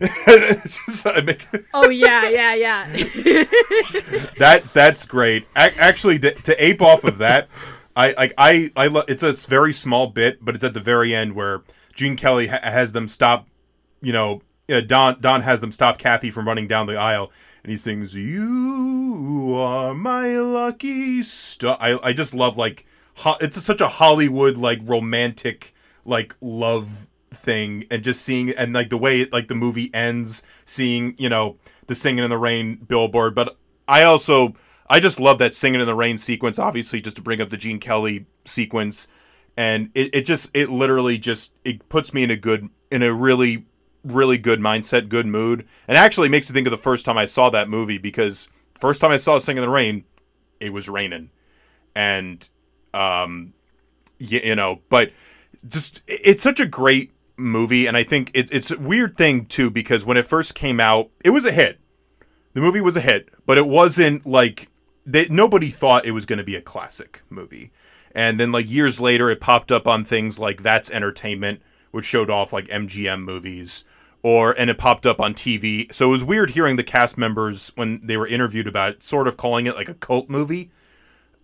just, 0.66 1.06
make, 1.24 1.46
oh 1.74 1.90
yeah 1.90 2.28
yeah 2.28 2.54
yeah 2.54 3.44
that's 4.38 4.72
that's 4.72 5.06
great. 5.06 5.46
A- 5.56 5.78
actually, 5.78 6.18
to, 6.20 6.32
to 6.32 6.64
ape 6.64 6.82
off 6.82 7.04
of 7.04 7.18
that, 7.18 7.48
I 7.94 8.12
like 8.12 8.34
I 8.38 8.70
I 8.76 8.86
lo- 8.88 9.04
it's 9.08 9.22
a 9.22 9.32
very 9.32 9.72
small 9.72 10.08
bit, 10.08 10.44
but 10.44 10.54
it's 10.54 10.64
at 10.64 10.74
the 10.74 10.80
very 10.80 11.14
end 11.14 11.34
where 11.34 11.62
Gene 11.94 12.16
Kelly 12.16 12.48
ha- 12.48 12.60
has 12.62 12.92
them 12.92 13.08
stop. 13.08 13.46
You 14.00 14.12
know, 14.12 14.42
uh, 14.70 14.80
Don 14.80 15.20
Don 15.20 15.42
has 15.42 15.60
them 15.60 15.72
stop 15.72 15.98
Kathy 15.98 16.30
from 16.30 16.46
running 16.46 16.68
down 16.68 16.86
the 16.86 16.96
aisle, 16.96 17.32
and 17.66 17.72
he 17.72 17.76
sings, 17.76 18.14
"You 18.14 19.56
are 19.56 19.92
my 19.92 20.38
lucky 20.38 21.20
star." 21.22 21.76
I 21.80 21.98
I 22.00 22.12
just 22.12 22.32
love 22.32 22.56
like 22.56 22.86
ho- 23.16 23.36
it's 23.40 23.60
such 23.60 23.80
a 23.80 23.88
Hollywood 23.88 24.56
like 24.56 24.78
romantic 24.84 25.74
like 26.04 26.36
love 26.40 27.08
thing. 27.34 27.84
And 27.90 28.04
just 28.04 28.22
seeing 28.22 28.50
and 28.50 28.72
like 28.72 28.90
the 28.90 28.96
way 28.96 29.24
like 29.32 29.48
the 29.48 29.56
movie 29.56 29.92
ends 29.92 30.44
seeing 30.64 31.16
you 31.18 31.28
know 31.28 31.56
the 31.88 31.96
singing 31.96 32.22
in 32.22 32.30
the 32.30 32.38
rain 32.38 32.76
billboard. 32.76 33.34
But 33.34 33.56
i 33.88 34.04
also 34.04 34.54
i 34.88 35.00
just 35.00 35.18
love 35.18 35.38
that 35.38 35.54
singing 35.54 35.80
in 35.80 35.86
the 35.86 35.94
rain 35.94 36.18
sequence 36.18 36.58
obviously 36.58 37.00
just 37.00 37.14
to 37.16 37.22
bring 37.22 37.40
up 37.40 37.50
the 37.50 37.56
gene 37.56 37.80
kelly 37.80 38.26
sequence. 38.44 39.08
And 39.56 39.90
it, 39.96 40.14
it 40.14 40.22
just 40.22 40.56
it 40.56 40.70
literally 40.70 41.18
just 41.18 41.52
it 41.64 41.88
puts 41.88 42.14
me 42.14 42.22
in 42.22 42.30
a 42.30 42.36
good 42.36 42.68
in 42.92 43.02
a 43.02 43.12
really 43.12 43.66
really 44.12 44.38
good 44.38 44.60
mindset 44.60 45.08
good 45.08 45.26
mood. 45.26 45.66
And 45.88 45.96
actually 45.96 46.28
makes 46.28 46.48
me 46.48 46.54
think 46.54 46.66
of 46.66 46.70
the 46.70 46.76
first 46.76 47.04
time 47.04 47.18
i 47.18 47.26
saw 47.26 47.50
that 47.50 47.68
movie 47.68 47.98
because 47.98 48.50
first 48.74 49.00
time 49.00 49.10
i 49.10 49.16
saw 49.16 49.38
singing 49.38 49.62
in 49.62 49.68
the 49.68 49.72
rain 49.72 50.04
it 50.60 50.72
was 50.72 50.88
raining. 50.88 51.30
And 51.94 52.48
um 52.94 53.52
y- 54.20 54.40
you 54.44 54.54
know 54.54 54.80
but 54.88 55.12
just 55.68 56.02
it's 56.06 56.42
such 56.42 56.60
a 56.60 56.66
great 56.66 57.12
movie. 57.36 57.86
And 57.86 57.96
i 57.96 58.02
think 58.02 58.30
it, 58.34 58.52
it's 58.52 58.70
a 58.70 58.78
weird 58.78 59.16
thing 59.16 59.46
too 59.46 59.70
because 59.70 60.04
when 60.04 60.16
it 60.16 60.26
first 60.26 60.54
came 60.54 60.80
out 60.80 61.10
it 61.24 61.30
was 61.30 61.44
a 61.44 61.52
hit. 61.52 61.80
The 62.54 62.60
movie 62.60 62.80
was 62.80 62.96
a 62.96 63.00
hit 63.00 63.28
but 63.44 63.58
it 63.58 63.66
wasn't 63.66 64.26
like 64.26 64.68
they, 65.04 65.26
nobody 65.28 65.68
thought 65.70 66.04
it 66.06 66.10
was 66.12 66.26
going 66.26 66.38
to 66.38 66.44
be 66.44 66.56
a 66.56 66.60
classic 66.60 67.22
movie. 67.30 67.70
And 68.12 68.40
then 68.40 68.50
like 68.50 68.68
years 68.68 68.98
later 69.00 69.30
it 69.30 69.40
popped 69.40 69.70
up 69.70 69.86
on 69.86 70.04
things 70.04 70.38
like 70.38 70.62
that's 70.62 70.90
entertainment 70.90 71.60
which 71.92 72.04
showed 72.04 72.28
off 72.28 72.52
like 72.52 72.66
mgm 72.66 73.22
movies 73.22 73.84
or 74.26 74.50
and 74.58 74.68
it 74.68 74.76
popped 74.76 75.06
up 75.06 75.20
on 75.20 75.32
tv 75.34 75.92
so 75.94 76.08
it 76.08 76.10
was 76.10 76.24
weird 76.24 76.50
hearing 76.50 76.74
the 76.74 76.82
cast 76.82 77.16
members 77.16 77.70
when 77.76 78.00
they 78.02 78.16
were 78.16 78.26
interviewed 78.26 78.66
about 78.66 78.90
it 78.94 79.00
sort 79.02 79.28
of 79.28 79.36
calling 79.36 79.66
it 79.66 79.76
like 79.76 79.88
a 79.88 79.94
cult 79.94 80.28
movie. 80.28 80.68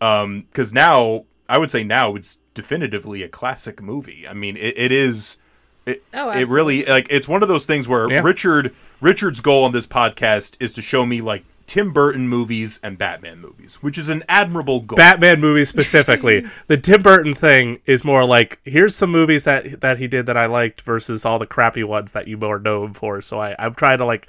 Um 0.01 0.47
because 0.51 0.73
now 0.73 1.25
i 1.49 1.59
would 1.59 1.71
say 1.71 1.85
now 1.85 2.17
it's 2.17 2.41
definitively 2.55 3.23
a 3.23 3.29
classic 3.29 3.81
movie. 3.81 4.27
I 4.29 4.35
mean 4.35 4.57
it, 4.57 4.75
it 4.77 4.91
is 4.91 5.39
it, 5.87 6.03
Oh, 6.13 6.31
it 6.31 6.49
really 6.49 6.85
like 6.85 7.07
it's 7.09 7.29
one 7.29 7.43
of 7.45 7.49
those 7.49 7.67
things 7.67 7.87
where 7.89 8.11
Yeah. 8.11 8.21
richard 8.23 8.75
richard's 9.01 9.41
goal 9.41 9.63
on 9.65 9.71
this 9.73 9.87
podcast 9.87 10.57
is 10.59 10.73
to 10.73 10.83
show 10.83 11.07
me 11.07 11.21
like 11.21 11.45
tim 11.73 11.93
burton 11.93 12.29
movies 12.29 12.79
and 12.83 12.99
batman 12.99 13.41
movies 13.41 13.77
which 13.83 13.97
is 13.97 14.09
an 14.09 14.23
admirable 14.29 14.81
goal 14.81 14.97
Batman 14.97 15.41
movies 15.41 15.69
specifically. 15.69 16.45
the 16.67 16.77
Tim 16.77 17.03
Burton 17.03 17.35
thing 17.35 17.81
is 17.87 18.05
more 18.05 18.25
like 18.25 18.61
here's 18.65 18.95
some 18.95 19.11
movies 19.11 19.45
that 19.45 19.81
that 19.81 19.99
he 19.99 20.07
did 20.07 20.27
that 20.27 20.37
I 20.37 20.47
liked 20.47 20.83
versus 20.83 21.25
all 21.25 21.39
the 21.39 21.47
crappy 21.47 21.83
ones 21.83 22.13
that 22.13 22.29
you 22.29 22.37
more 22.37 22.59
know 22.59 22.85
him 22.85 22.95
for. 22.95 23.23
So 23.23 23.41
I, 23.41 23.57
I'm 23.59 23.75
trying 23.75 23.99
to 23.99 24.05
like 24.05 24.29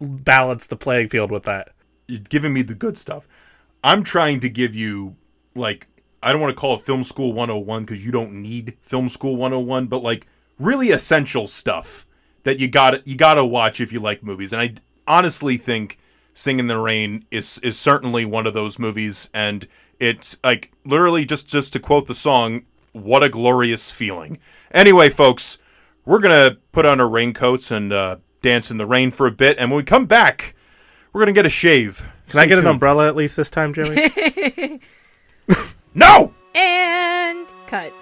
balance 0.00 0.66
the 0.66 0.76
playing 0.76 1.08
field 1.08 1.30
with 1.30 1.44
that. 1.44 1.70
You're 2.06 2.20
giving 2.20 2.52
me 2.52 2.62
the 2.62 2.74
good 2.74 2.98
stuff 2.98 3.28
i'm 3.84 4.02
trying 4.02 4.40
to 4.40 4.48
give 4.48 4.74
you 4.74 5.14
like 5.54 5.86
i 6.22 6.32
don't 6.32 6.40
want 6.40 6.50
to 6.50 6.60
call 6.60 6.74
it 6.74 6.80
film 6.80 7.04
school 7.04 7.32
101 7.32 7.84
because 7.84 8.04
you 8.04 8.10
don't 8.10 8.32
need 8.32 8.76
film 8.80 9.08
school 9.08 9.36
101 9.36 9.86
but 9.86 10.02
like 10.02 10.26
really 10.58 10.90
essential 10.90 11.46
stuff 11.46 12.06
that 12.42 12.58
you 12.58 12.66
got 12.66 13.06
you 13.06 13.14
got 13.14 13.34
to 13.34 13.44
watch 13.44 13.80
if 13.80 13.92
you 13.92 14.00
like 14.00 14.24
movies 14.24 14.52
and 14.52 14.60
i 14.60 14.74
honestly 15.06 15.56
think 15.56 15.98
sing 16.34 16.58
in 16.58 16.66
the 16.66 16.78
rain 16.78 17.24
is 17.30 17.58
is 17.60 17.78
certainly 17.78 18.24
one 18.24 18.46
of 18.46 18.52
those 18.54 18.78
movies 18.78 19.30
and 19.32 19.66
it's 20.00 20.36
like 20.42 20.72
literally 20.84 21.24
just 21.24 21.46
just 21.48 21.72
to 21.72 21.78
quote 21.78 22.06
the 22.06 22.14
song 22.14 22.64
what 22.92 23.22
a 23.22 23.28
glorious 23.28 23.90
feeling. 23.90 24.38
Anyway 24.72 25.08
folks 25.08 25.58
we're 26.04 26.18
gonna 26.18 26.58
put 26.72 26.84
on 26.84 27.00
our 27.00 27.08
raincoats 27.08 27.70
and 27.70 27.92
uh, 27.92 28.16
dance 28.42 28.70
in 28.70 28.76
the 28.76 28.86
rain 28.86 29.10
for 29.10 29.26
a 29.26 29.30
bit 29.30 29.56
and 29.58 29.70
when 29.70 29.78
we 29.78 29.84
come 29.84 30.06
back 30.06 30.54
we're 31.12 31.20
gonna 31.20 31.32
get 31.32 31.46
a 31.46 31.50
shave. 31.50 32.06
Can 32.28 32.40
I 32.40 32.46
get 32.46 32.58
an 32.58 32.66
umbrella 32.66 33.06
at 33.06 33.14
least 33.14 33.36
this 33.36 33.50
time, 33.50 33.72
Joey? 33.72 33.94
no! 35.94 36.34
And 36.54 37.46
cut. 37.66 37.92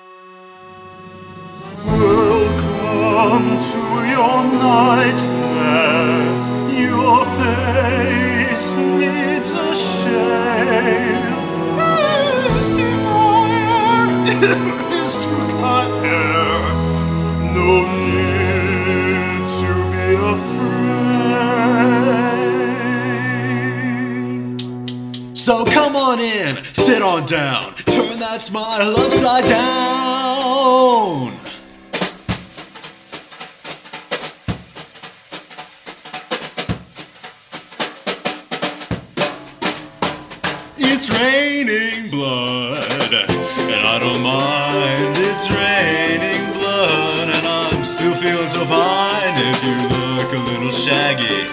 Welcome 1.84 3.60
to 3.60 3.78
your 4.08 4.44
nightmare. 4.62 6.41
Your 6.72 7.24
face 7.24 8.74
needs 8.76 9.52
a 9.52 9.74
shave. 9.76 11.16
His 12.48 12.68
desire 12.80 14.00
is 15.04 15.14
to 15.16 15.36
cut. 15.60 15.90
No 17.54 17.70
need 18.08 19.48
to 19.60 19.70
be 19.92 20.06
afraid. 20.32 20.72
So 25.36 25.54
come 25.66 25.94
on 25.96 26.18
in, 26.20 26.52
sit 26.72 27.02
on 27.02 27.26
down, 27.26 27.74
turn 27.84 28.18
that 28.18 28.40
smile 28.40 28.96
upside 28.96 29.44
down. 29.44 31.41
I 43.94 43.98
don't 43.98 44.22
mind. 44.22 45.16
It's 45.28 45.50
raining 45.52 46.44
blood, 46.56 47.28
and 47.28 47.46
I'm 47.46 47.84
still 47.84 48.14
feeling 48.14 48.48
so 48.48 48.64
fine. 48.64 49.34
If 49.36 49.60
you 49.68 49.76
look 49.92 50.32
a 50.32 50.42
little 50.50 50.72
shaggy, 50.72 51.44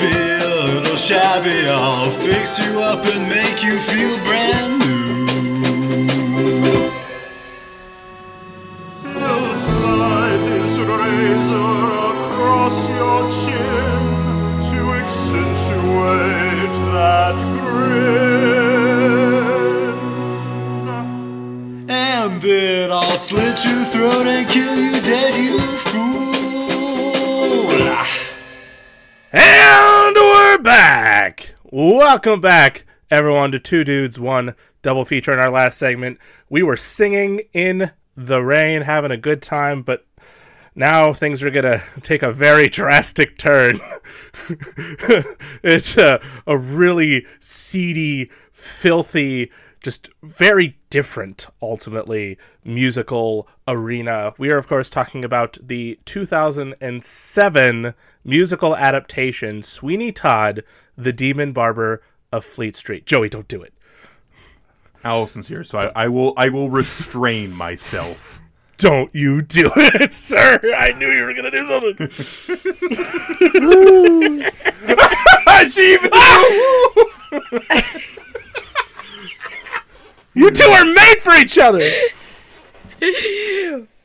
feel 0.00 0.52
a 0.64 0.80
little 0.80 0.96
shabby, 0.96 1.68
I'll 1.68 2.10
fix 2.24 2.58
you 2.64 2.80
up 2.80 3.04
and 3.04 3.28
make 3.28 3.62
you 3.62 3.76
feel 3.92 4.16
brand 4.24 4.78
new. 4.80 5.26
He'll 9.12 9.52
slide 9.60 10.42
his 10.48 10.78
razor 10.80 11.92
across 12.08 12.88
your 12.88 13.20
chin. 13.30 14.22
to 14.70 14.94
accentuate 14.94 16.72
that 16.94 17.36
grin. 17.60 18.71
I'll 22.44 23.02
slit 23.02 23.64
your 23.64 23.84
throat 23.84 24.26
and 24.26 24.48
kill 24.48 24.76
you 24.76 25.00
dead, 25.02 25.32
you 25.34 25.60
fool. 25.60 26.02
And 29.30 30.16
we're 30.16 30.58
back. 30.58 31.54
Welcome 31.62 32.40
back, 32.40 32.84
everyone, 33.12 33.52
to 33.52 33.60
Two 33.60 33.84
Dudes, 33.84 34.18
One 34.18 34.56
Double 34.82 35.04
Feature. 35.04 35.34
In 35.34 35.38
our 35.38 35.52
last 35.52 35.78
segment, 35.78 36.18
we 36.50 36.64
were 36.64 36.76
singing 36.76 37.42
in 37.52 37.92
the 38.16 38.42
rain, 38.42 38.82
having 38.82 39.12
a 39.12 39.16
good 39.16 39.40
time, 39.40 39.82
but 39.82 40.04
now 40.74 41.12
things 41.12 41.44
are 41.44 41.50
gonna 41.50 41.84
take 42.02 42.24
a 42.24 42.32
very 42.32 42.68
drastic 42.68 43.38
turn. 43.38 43.80
it's 45.62 45.96
a, 45.96 46.20
a 46.48 46.58
really 46.58 47.24
seedy, 47.38 48.32
filthy, 48.50 49.52
just 49.82 50.08
very 50.22 50.76
different, 50.90 51.48
ultimately, 51.60 52.38
musical 52.64 53.48
arena. 53.66 54.32
We 54.38 54.50
are, 54.50 54.58
of 54.58 54.68
course, 54.68 54.88
talking 54.88 55.24
about 55.24 55.58
the 55.60 55.98
2007 56.04 57.94
musical 58.24 58.76
adaptation, 58.76 59.62
Sweeney 59.62 60.12
Todd, 60.12 60.62
The 60.96 61.12
Demon 61.12 61.52
Barber 61.52 62.00
of 62.30 62.44
Fleet 62.44 62.76
Street. 62.76 63.06
Joey, 63.06 63.28
don't 63.28 63.48
do 63.48 63.60
it. 63.62 63.74
Allison's 65.04 65.48
here, 65.48 65.64
so 65.64 65.78
I, 65.78 65.90
I 66.04 66.08
will 66.08 66.32
I 66.36 66.48
will 66.48 66.70
restrain 66.70 67.52
myself. 67.52 68.40
Don't 68.76 69.12
you 69.14 69.42
do 69.42 69.70
it, 69.74 70.12
sir. 70.12 70.60
I 70.76 70.92
knew 70.92 71.10
you 71.10 71.24
were 71.24 71.34
going 71.34 71.44
to 71.44 71.50
do 71.50 71.66
something. 71.66 72.08
she 75.70 75.94
even 75.94 76.10
You 80.34 80.50
two 80.50 80.64
are 80.64 80.84
made 80.84 81.16
for 81.20 81.32
each 81.34 81.58
other. 81.58 81.80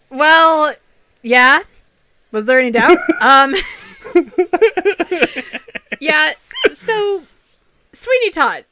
Well, 0.09 0.73
yeah. 1.21 1.61
Was 2.31 2.45
there 2.45 2.59
any 2.59 2.71
doubt? 2.71 2.97
um 3.21 3.53
Yeah, 5.99 6.33
so 6.71 7.23
Sweeney 7.91 8.31
Todd. 8.31 8.65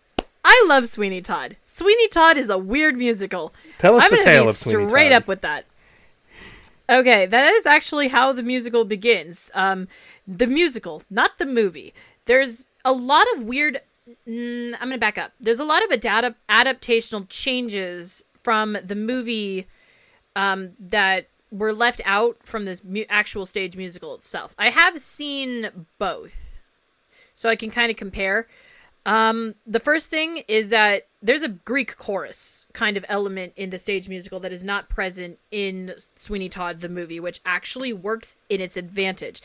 I 0.44 0.66
love 0.68 0.88
Sweeney 0.88 1.22
Todd. 1.22 1.58
Sweeney 1.66 2.08
Todd 2.08 2.38
is 2.38 2.50
a 2.50 2.58
weird 2.58 2.96
musical. 2.98 3.54
Tell 3.80 3.96
us 3.98 4.04
I'm 4.06 4.12
the 4.12 4.22
tale 4.22 4.48
of 4.48 4.56
Sweeney 4.56 4.88
straight 4.88 5.10
Todd. 5.10 5.24
up 5.24 5.28
with 5.28 5.42
that. 5.42 5.66
Okay, 6.90 7.26
that 7.26 7.52
is 7.54 7.66
actually 7.66 8.08
how 8.10 8.32
the 8.32 8.44
musical 8.44 8.86
begins. 8.86 9.50
Um, 9.56 9.88
the 10.28 10.48
musical, 10.48 11.02
not 11.10 11.38
the 11.40 11.46
movie. 11.46 11.94
There's 12.26 12.68
a 12.86 12.94
lot 12.94 13.26
of 13.36 13.44
weird. 13.44 13.82
Mm, 14.28 14.74
I'm 14.74 14.90
gonna 14.90 14.98
back 14.98 15.18
up. 15.18 15.32
There's 15.40 15.60
a 15.60 15.66
lot 15.66 15.84
of 15.84 15.90
adap- 15.90 16.36
adaptational 16.50 17.26
changes 17.30 18.24
from 18.44 18.78
the 18.84 18.96
movie 18.96 19.68
um, 20.36 20.72
that 20.80 21.28
were 21.52 21.74
left 21.74 22.02
out 22.06 22.38
from 22.44 22.66
this 22.66 22.84
mu- 22.84 23.06
actual 23.10 23.46
stage 23.46 23.76
musical 23.76 24.14
itself. 24.14 24.54
I 24.60 24.70
have 24.70 25.02
seen 25.02 25.88
both, 25.98 26.60
so 27.34 27.50
I 27.50 27.56
can 27.56 27.72
kind 27.72 27.90
of 27.90 27.98
compare. 27.98 28.48
Um, 29.08 29.56
the 29.68 29.80
first 29.80 30.10
thing 30.10 30.44
is 30.48 30.70
that 30.70 31.08
there's 31.22 31.44
a 31.44 31.50
Greek 31.50 31.96
chorus 31.98 32.66
kind 32.74 32.98
of 32.98 33.06
element 33.08 33.54
in 33.56 33.70
the 33.70 33.78
stage 33.78 34.10
musical 34.10 34.40
that 34.40 34.52
is 34.52 34.64
not 34.64 34.90
present 34.90 35.38
in 35.52 35.94
Sweeney 36.16 36.50
Todd 36.50 36.82
the 36.82 36.90
movie, 36.90 37.20
which 37.20 37.40
actually 37.46 37.94
works 37.94 38.38
in 38.50 38.62
its 38.62 38.78
advantage. 38.78 39.42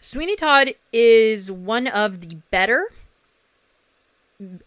Sweeney 0.00 0.36
Todd 0.36 0.74
is 0.92 1.50
one 1.50 1.86
of 1.86 2.20
the 2.20 2.36
better 2.50 2.88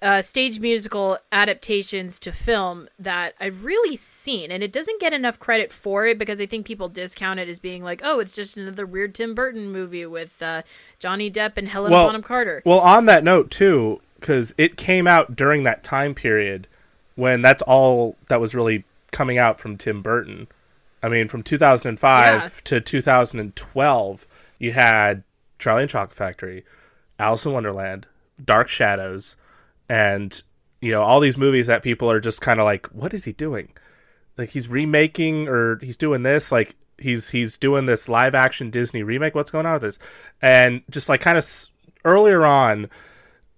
uh, 0.02 0.22
stage 0.22 0.60
musical 0.60 1.18
adaptations 1.32 2.20
to 2.20 2.32
film 2.32 2.88
that 3.00 3.34
I've 3.40 3.66
really 3.66 3.96
seen, 3.96 4.52
and 4.52 4.64
it 4.64 4.72
doesn't 4.72 5.00
get 5.02 5.14
enough 5.14 5.40
credit 5.40 5.74
for 5.74 6.06
it 6.06 6.18
because 6.20 6.40
I 6.40 6.46
think 6.46 6.66
people 6.66 6.90
discount 6.90 7.40
it 7.40 7.50
as 7.50 7.60
being 7.60 7.84
like, 7.84 8.02
oh, 8.04 8.20
it's 8.20 8.32
just 8.34 8.56
another 8.58 8.86
weird 8.86 9.16
Tim 9.16 9.34
Burton 9.34 9.72
movie 9.72 10.06
with 10.06 10.42
uh, 10.42 10.62
Johnny 11.00 11.32
Depp 11.32 11.54
and 11.58 11.68
Helena 11.70 11.94
Well- 11.96 12.06
Bonham 12.08 12.24
Carter. 12.24 12.62
Well, 12.66 12.80
on 12.80 13.06
that 13.08 13.24
note 13.24 13.50
too, 13.52 14.00
because 14.20 14.54
it 14.58 14.78
came 14.78 15.08
out 15.08 15.36
during 15.36 15.64
that 15.64 15.84
time 15.84 16.14
period 16.14 16.68
when 17.16 17.42
that's 17.42 17.62
all 17.64 18.16
that 18.30 18.40
was 18.42 18.54
really 18.56 18.84
coming 19.12 19.38
out 19.38 19.60
from 19.60 19.78
Tim 19.78 20.02
Burton. 20.02 20.48
I 21.02 21.10
mean, 21.10 21.28
from 21.28 21.44
2005 21.44 22.42
Yeah. 22.42 22.50
to 22.66 22.80
2012, 22.80 24.28
you 24.60 24.72
had 24.72 25.24
Charlie 25.60 25.84
and 25.84 25.90
Chocolate 25.92 26.16
Factory, 26.16 26.64
Alice 27.20 27.46
in 27.46 27.52
Wonderland, 27.52 28.08
Dark 28.44 28.68
Shadows, 28.68 29.36
and 29.90 30.42
you 30.82 30.92
know 30.92 31.02
all 31.02 31.20
these 31.20 31.38
movies 31.38 31.68
that 31.68 31.84
people 31.84 32.10
are 32.10 32.20
just 32.20 32.42
kind 32.42 32.60
of 32.60 32.66
like, 32.66 32.88
what 32.88 33.14
is 33.14 33.26
he 33.26 33.34
doing? 33.34 33.72
Like 34.38 34.50
he's 34.50 34.68
remaking 34.68 35.48
or 35.48 35.80
he's 35.80 35.98
doing 35.98 36.24
this 36.24 36.52
like 36.52 36.76
he's 36.98 37.30
he's 37.30 37.58
doing 37.58 37.86
this 37.86 38.10
live 38.10 38.36
action 38.36 38.70
Disney 38.70 39.04
remake. 39.04 39.36
What's 39.36 39.52
going 39.52 39.66
on 39.66 39.74
with 39.74 39.82
this? 39.84 40.00
And 40.42 40.82
just 40.90 41.10
like 41.10 41.22
kind 41.22 41.38
of 41.38 41.44
s- 41.44 41.72
earlier 42.06 42.46
on, 42.46 42.90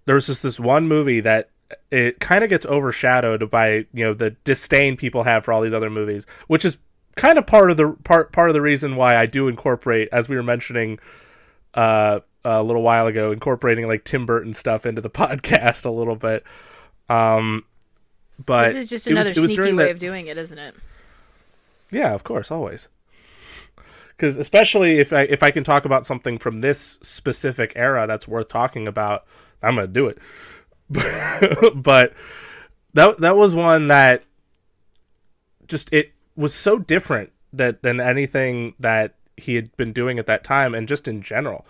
there 0.05 0.15
was 0.15 0.28
just 0.28 0.43
this 0.43 0.59
one 0.59 0.88
movie 0.88 1.21
that 1.21 1.49
it 1.91 2.19
kind 2.19 2.43
of 2.43 2.49
gets 2.49 2.65
overshadowed 2.65 3.49
by 3.49 3.86
you 3.93 4.05
know 4.05 4.13
the 4.13 4.32
disdain 4.43 4.97
people 4.97 5.23
have 5.23 5.45
for 5.45 5.53
all 5.53 5.61
these 5.61 5.73
other 5.73 5.89
movies, 5.89 6.26
which 6.47 6.65
is 6.65 6.78
kind 7.15 7.38
of 7.38 7.47
part 7.47 7.71
of 7.71 7.78
the 7.78 7.95
part 8.03 8.32
part 8.32 8.49
of 8.49 8.53
the 8.53 8.61
reason 8.61 8.95
why 8.95 9.15
I 9.15 9.26
do 9.26 9.47
incorporate, 9.47 10.09
as 10.11 10.28
we 10.28 10.36
were 10.36 10.43
mentioning 10.43 10.99
uh, 11.73 12.19
a 12.45 12.63
little 12.63 12.81
while 12.83 13.07
ago, 13.07 13.31
incorporating 13.31 13.87
like 13.87 14.03
Tim 14.05 14.25
Burton 14.25 14.53
stuff 14.53 14.85
into 14.85 15.01
the 15.01 15.09
podcast 15.21 15.85
a 15.85 15.89
little 15.89 16.15
bit. 16.15 16.43
Um, 17.09 17.65
but 18.43 18.67
this 18.67 18.75
is 18.75 18.89
just 18.89 19.07
another 19.07 19.29
was 19.41 19.51
sneaky 19.51 19.73
way 19.73 19.85
that- 19.85 19.91
of 19.91 19.99
doing 19.99 20.27
it, 20.27 20.37
isn't 20.37 20.57
it? 20.57 20.75
yeah, 21.91 22.13
of 22.13 22.23
course, 22.23 22.51
always. 22.51 22.87
Because 24.09 24.37
especially 24.37 24.99
if 24.99 25.11
I 25.11 25.21
if 25.23 25.43
I 25.43 25.51
can 25.51 25.63
talk 25.63 25.83
about 25.83 26.05
something 26.05 26.37
from 26.37 26.59
this 26.59 26.97
specific 27.01 27.73
era 27.75 28.07
that's 28.07 28.27
worth 28.27 28.47
talking 28.47 28.87
about, 28.87 29.25
I'm 29.61 29.75
gonna 29.75 29.87
do 29.87 30.07
it. 30.07 30.17
but 31.75 32.13
that 32.93 33.19
that 33.19 33.35
was 33.35 33.53
one 33.55 33.87
that 33.89 34.23
just 35.67 35.91
it 35.93 36.13
was 36.35 36.53
so 36.53 36.79
different 36.79 37.31
that 37.51 37.81
than 37.83 37.99
anything 37.99 38.73
that 38.79 39.15
he 39.37 39.55
had 39.55 39.75
been 39.75 39.91
doing 39.91 40.17
at 40.19 40.25
that 40.27 40.43
time, 40.43 40.73
and 40.73 40.87
just 40.87 41.07
in 41.07 41.21
general. 41.21 41.65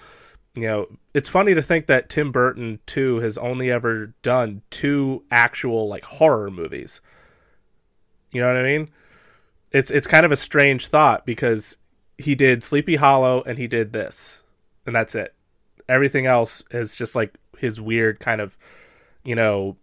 You 0.56 0.68
know, 0.68 0.88
it's 1.14 1.30
funny 1.30 1.53
to 1.53 1.62
think 1.62 1.88
that 1.88 2.10
Tim 2.10 2.32
Burton 2.32 2.80
too 2.86 3.20
has 3.20 3.38
only 3.38 3.72
ever 3.72 4.14
done 4.22 4.62
two 4.70 5.24
actual 5.30 5.88
like 5.88 6.06
horror 6.06 6.49
movies. 6.49 7.01
You 8.32 8.41
know 8.41 8.47
what 8.47 8.58
I 8.58 8.64
mean? 8.64 8.89
it's 9.76 9.91
it's 9.91 10.08
kind 10.08 10.26
of 10.26 10.32
a 10.32 10.38
strange 10.38 10.88
thought 10.88 11.26
because 11.26 11.78
he 12.18 12.34
did 12.34 12.64
Sleepy 12.64 12.95
Hollow 12.95 13.43
and 13.43 13.58
he 13.58 13.68
did 13.68 13.91
this, 13.91 14.41
and 14.86 14.95
that's 14.95 15.16
it. 15.16 15.36
Everything 15.89 16.26
else 16.26 16.64
is 16.72 16.95
just 16.95 17.14
like 17.14 17.38
his 17.58 17.82
weird 17.82 18.22
kind 18.22 18.39
of, 18.39 18.58
you 19.26 19.36
know, 19.36 19.76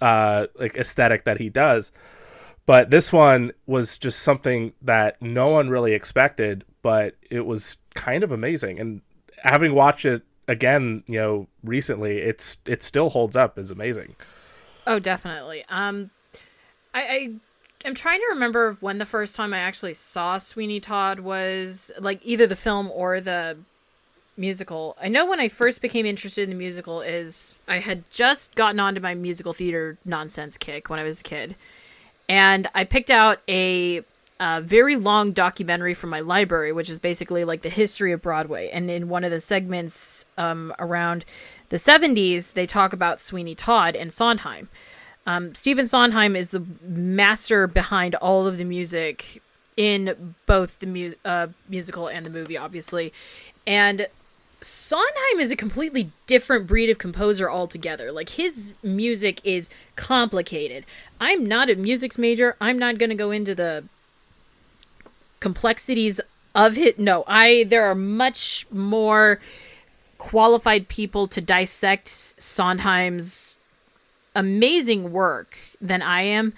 uh, 0.00 0.46
like 0.58 0.76
aesthetic 0.76 1.24
that 1.24 1.38
he 1.38 1.50
does. 1.50 1.92
But 2.64 2.88
this 2.88 3.12
one 3.12 3.52
was 3.66 3.98
just 3.98 4.20
something 4.20 4.72
that 4.80 5.20
no 5.20 5.48
one 5.48 5.68
really 5.68 5.92
expected, 5.92 6.64
but 6.80 7.14
it 7.30 7.44
was 7.44 7.76
kind 7.94 8.24
of 8.24 8.32
amazing. 8.32 8.80
And 8.80 9.02
having 9.44 9.74
watched 9.74 10.04
it 10.04 10.22
again, 10.48 11.04
you 11.06 11.18
know, 11.18 11.46
recently, 11.62 12.18
it's 12.18 12.56
it 12.66 12.82
still 12.82 13.10
holds 13.10 13.36
up 13.36 13.58
is 13.58 13.70
amazing. 13.70 14.16
Oh, 14.86 14.98
definitely. 14.98 15.64
Um, 15.68 16.10
I, 16.92 17.00
I 17.02 17.30
am 17.84 17.94
trying 17.94 18.20
to 18.20 18.26
remember 18.30 18.76
when 18.80 18.98
the 18.98 19.06
first 19.06 19.36
time 19.36 19.54
I 19.54 19.58
actually 19.58 19.94
saw 19.94 20.38
Sweeney 20.38 20.80
Todd 20.80 21.20
was 21.20 21.92
like 21.98 22.20
either 22.24 22.46
the 22.46 22.56
film 22.56 22.90
or 22.90 23.20
the 23.20 23.56
musical. 24.36 24.96
I 25.00 25.08
know 25.08 25.26
when 25.26 25.40
I 25.40 25.48
first 25.48 25.80
became 25.80 26.06
interested 26.06 26.42
in 26.42 26.50
the 26.50 26.56
musical 26.56 27.00
is 27.00 27.54
I 27.68 27.78
had 27.78 28.10
just 28.10 28.54
gotten 28.54 28.80
onto 28.80 29.00
my 29.00 29.14
musical 29.14 29.52
theater 29.52 29.96
nonsense 30.04 30.58
kick 30.58 30.90
when 30.90 30.98
I 30.98 31.04
was 31.04 31.20
a 31.20 31.24
kid, 31.24 31.56
and 32.28 32.66
I 32.74 32.84
picked 32.84 33.10
out 33.10 33.40
a. 33.48 34.02
a 34.40 34.60
very 34.60 34.96
long 34.96 35.32
documentary 35.32 35.94
from 35.94 36.10
my 36.10 36.20
library, 36.20 36.72
which 36.72 36.90
is 36.90 36.98
basically 36.98 37.44
like 37.44 37.62
the 37.62 37.68
history 37.68 38.12
of 38.12 38.22
Broadway. 38.22 38.68
And 38.70 38.90
in 38.90 39.08
one 39.08 39.24
of 39.24 39.30
the 39.30 39.40
segments 39.40 40.26
um, 40.36 40.74
around 40.78 41.24
the 41.68 41.76
70s, 41.76 42.52
they 42.52 42.66
talk 42.66 42.92
about 42.92 43.20
Sweeney 43.20 43.54
Todd 43.54 43.94
and 43.94 44.12
Sondheim. 44.12 44.68
Um, 45.26 45.54
Stephen 45.54 45.86
Sondheim 45.86 46.36
is 46.36 46.50
the 46.50 46.64
master 46.82 47.66
behind 47.66 48.14
all 48.16 48.46
of 48.46 48.58
the 48.58 48.64
music 48.64 49.40
in 49.76 50.34
both 50.46 50.78
the 50.80 50.86
mu- 50.86 51.14
uh, 51.24 51.48
musical 51.68 52.08
and 52.08 52.26
the 52.26 52.30
movie, 52.30 52.56
obviously. 52.56 53.12
And 53.66 54.06
Sondheim 54.60 55.40
is 55.40 55.50
a 55.50 55.56
completely 55.56 56.10
different 56.26 56.66
breed 56.66 56.90
of 56.90 56.98
composer 56.98 57.50
altogether. 57.50 58.12
Like 58.12 58.30
his 58.30 58.72
music 58.82 59.40
is 59.44 59.70
complicated. 59.96 60.86
I'm 61.20 61.46
not 61.46 61.70
a 61.70 61.74
musics 61.76 62.18
major. 62.18 62.56
I'm 62.60 62.78
not 62.78 62.98
going 62.98 63.10
to 63.10 63.16
go 63.16 63.30
into 63.30 63.54
the 63.54 63.84
complexities 65.44 66.20
of 66.54 66.78
it. 66.78 66.98
No, 66.98 67.22
I 67.28 67.64
there 67.68 67.84
are 67.84 67.94
much 67.94 68.66
more 68.70 69.38
qualified 70.18 70.88
people 70.88 71.26
to 71.26 71.40
dissect 71.40 72.08
Sondheim's 72.08 73.56
amazing 74.34 75.12
work 75.12 75.58
than 75.80 76.00
I 76.02 76.22
am, 76.22 76.54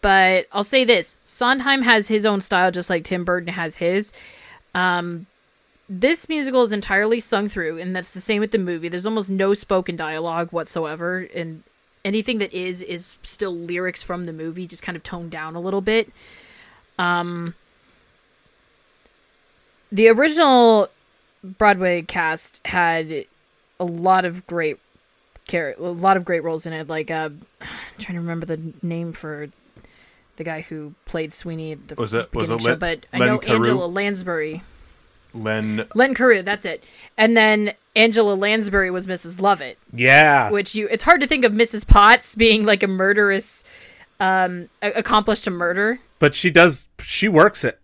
But 0.00 0.46
I'll 0.52 0.64
say 0.64 0.84
this 0.84 1.16
Sondheim 1.24 1.82
has 1.82 2.08
his 2.08 2.24
own 2.26 2.40
style, 2.40 2.70
just 2.70 2.90
like 2.90 3.04
Tim 3.04 3.24
Burton 3.24 3.52
has 3.52 3.76
his. 3.76 4.12
Um, 4.74 5.26
this 5.88 6.28
musical 6.28 6.62
is 6.62 6.72
entirely 6.72 7.20
sung 7.20 7.48
through, 7.48 7.78
and 7.78 7.94
that's 7.94 8.12
the 8.12 8.20
same 8.20 8.40
with 8.40 8.52
the 8.52 8.58
movie. 8.58 8.88
There's 8.88 9.06
almost 9.06 9.30
no 9.30 9.52
spoken 9.54 9.96
dialogue 9.96 10.50
whatsoever, 10.50 11.28
and 11.34 11.62
anything 12.04 12.38
that 12.38 12.52
is 12.52 12.82
is 12.82 13.18
still 13.22 13.54
lyrics 13.54 14.02
from 14.02 14.24
the 14.24 14.32
movie, 14.32 14.66
just 14.66 14.82
kind 14.82 14.96
of 14.96 15.02
toned 15.02 15.30
down 15.30 15.56
a 15.56 15.60
little 15.60 15.80
bit. 15.80 16.10
Um, 16.98 17.54
the 19.94 20.08
original 20.08 20.88
Broadway 21.42 22.02
cast 22.02 22.66
had 22.66 23.24
a 23.80 23.84
lot 23.84 24.24
of 24.24 24.46
great 24.46 24.78
a 25.52 25.74
lot 25.78 26.16
of 26.16 26.24
great 26.24 26.42
roles 26.42 26.66
in 26.66 26.72
it. 26.72 26.88
Like 26.88 27.10
uh, 27.10 27.30
I'm 27.60 27.68
trying 27.98 28.14
to 28.16 28.20
remember 28.20 28.44
the 28.46 28.60
name 28.82 29.12
for 29.12 29.48
the 30.36 30.42
guy 30.44 30.62
who 30.62 30.94
played 31.06 31.32
Sweeney 31.32 31.74
the 31.74 31.94
Was 31.94 32.12
it- 32.12 32.32
was 32.34 32.50
it 32.50 32.60
show, 32.62 32.70
Len- 32.70 32.78
but 32.78 33.06
I 33.12 33.18
Len 33.18 33.28
know 33.28 33.38
Cariou? 33.38 33.54
Angela 33.56 33.86
Lansbury. 33.86 34.62
Len 35.32 35.86
Len 35.94 36.14
Cariou, 36.14 36.44
that's 36.44 36.64
it. 36.64 36.82
And 37.16 37.36
then 37.36 37.74
Angela 37.96 38.34
Lansbury 38.34 38.90
was 38.90 39.06
Mrs. 39.06 39.40
Lovett, 39.40 39.78
Yeah. 39.92 40.50
which 40.50 40.74
you 40.74 40.88
it's 40.90 41.02
hard 41.04 41.20
to 41.20 41.26
think 41.26 41.44
of 41.44 41.52
Mrs. 41.52 41.86
Potts 41.86 42.34
being 42.34 42.64
like 42.64 42.82
a 42.82 42.88
murderous 42.88 43.64
um 44.20 44.68
a- 44.82 44.92
accomplished 44.92 45.44
to 45.44 45.50
murder. 45.50 46.00
but 46.18 46.34
she 46.34 46.50
does 46.50 46.86
she 47.00 47.28
works 47.28 47.64
it. 47.64 47.78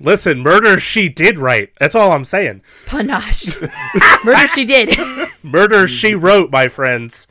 Listen, 0.00 0.40
murder 0.40 0.78
she 0.80 1.08
did 1.08 1.38
right. 1.38 1.70
That's 1.80 1.94
all 1.94 2.12
I'm 2.12 2.24
saying. 2.24 2.62
Panache. 2.86 3.56
murder 4.24 4.46
she 4.48 4.64
did. 4.64 4.98
Murder 5.42 5.86
she 5.88 6.14
wrote, 6.14 6.50
my 6.50 6.68
friends. 6.68 7.26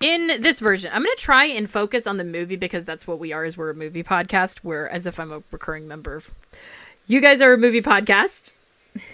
in 0.00 0.26
this 0.42 0.58
version 0.60 0.90
i'm 0.92 1.02
going 1.04 1.16
to 1.16 1.22
try 1.22 1.44
and 1.44 1.70
focus 1.70 2.06
on 2.06 2.16
the 2.16 2.24
movie 2.24 2.56
because 2.56 2.84
that's 2.84 3.06
what 3.06 3.18
we 3.20 3.32
are 3.32 3.44
as 3.44 3.56
we're 3.56 3.70
a 3.70 3.74
movie 3.74 4.02
podcast 4.02 4.58
we're 4.64 4.88
as 4.88 5.06
if 5.06 5.20
i'm 5.20 5.32
a 5.32 5.40
recurring 5.52 5.86
member 5.86 6.20
you 7.06 7.20
guys 7.20 7.40
are 7.40 7.52
a 7.52 7.56
movie 7.58 7.80
podcast 7.80 8.54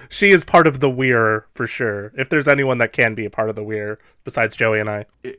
She 0.09 0.31
is 0.31 0.45
part 0.45 0.66
of 0.66 0.81
the 0.81 0.91
weir 0.91 1.47
for 1.53 1.66
sure. 1.66 2.12
If 2.16 2.28
there's 2.28 2.49
anyone 2.49 2.78
that 2.78 2.93
can 2.93 3.14
be 3.14 3.24
a 3.24 3.31
part 3.31 3.49
of 3.49 3.57
the 3.57 3.62
weir 3.62 3.99
besides 4.24 4.57
Joey 4.57 4.81
and 4.81 4.91
I. 4.91 5.07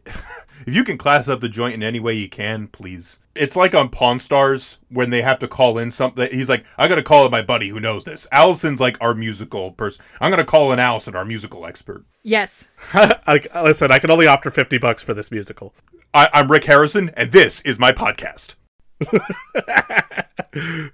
If 0.67 0.75
you 0.75 0.83
can 0.83 0.97
class 0.97 1.27
up 1.27 1.39
the 1.39 1.49
joint 1.49 1.73
in 1.73 1.81
any 1.81 1.99
way 1.99 2.13
you 2.13 2.29
can, 2.29 2.67
please. 2.67 3.21
It's 3.33 3.55
like 3.55 3.73
on 3.73 3.89
Pawn 3.89 4.19
Stars 4.19 4.77
when 4.89 5.09
they 5.09 5.23
have 5.23 5.39
to 5.39 5.47
call 5.47 5.79
in 5.79 5.89
something. 5.89 6.29
He's 6.31 6.49
like, 6.49 6.65
I 6.77 6.87
gotta 6.87 7.01
call 7.01 7.25
in 7.25 7.31
my 7.31 7.41
buddy 7.41 7.69
who 7.69 7.79
knows 7.79 8.05
this. 8.05 8.27
Allison's 8.31 8.79
like 8.79 8.95
our 9.01 9.15
musical 9.15 9.71
person. 9.71 10.05
I'm 10.19 10.29
gonna 10.29 10.45
call 10.45 10.71
in 10.71 10.77
Allison, 10.77 11.15
our 11.15 11.25
musical 11.25 11.65
expert. 11.65 12.05
yes 12.21 12.69
I, 12.93 13.41
listen, 13.63 13.91
I 13.91 13.97
can 13.97 14.11
only 14.11 14.27
offer 14.27 14.51
50 14.51 14.77
bucks 14.77 15.01
for 15.01 15.15
this 15.15 15.31
musical. 15.31 15.73
I, 16.13 16.29
I'm 16.31 16.51
Rick 16.51 16.65
Harrison, 16.65 17.09
and 17.17 17.31
this 17.31 17.61
is 17.61 17.79
my 17.79 17.91
podcast. 17.91 18.55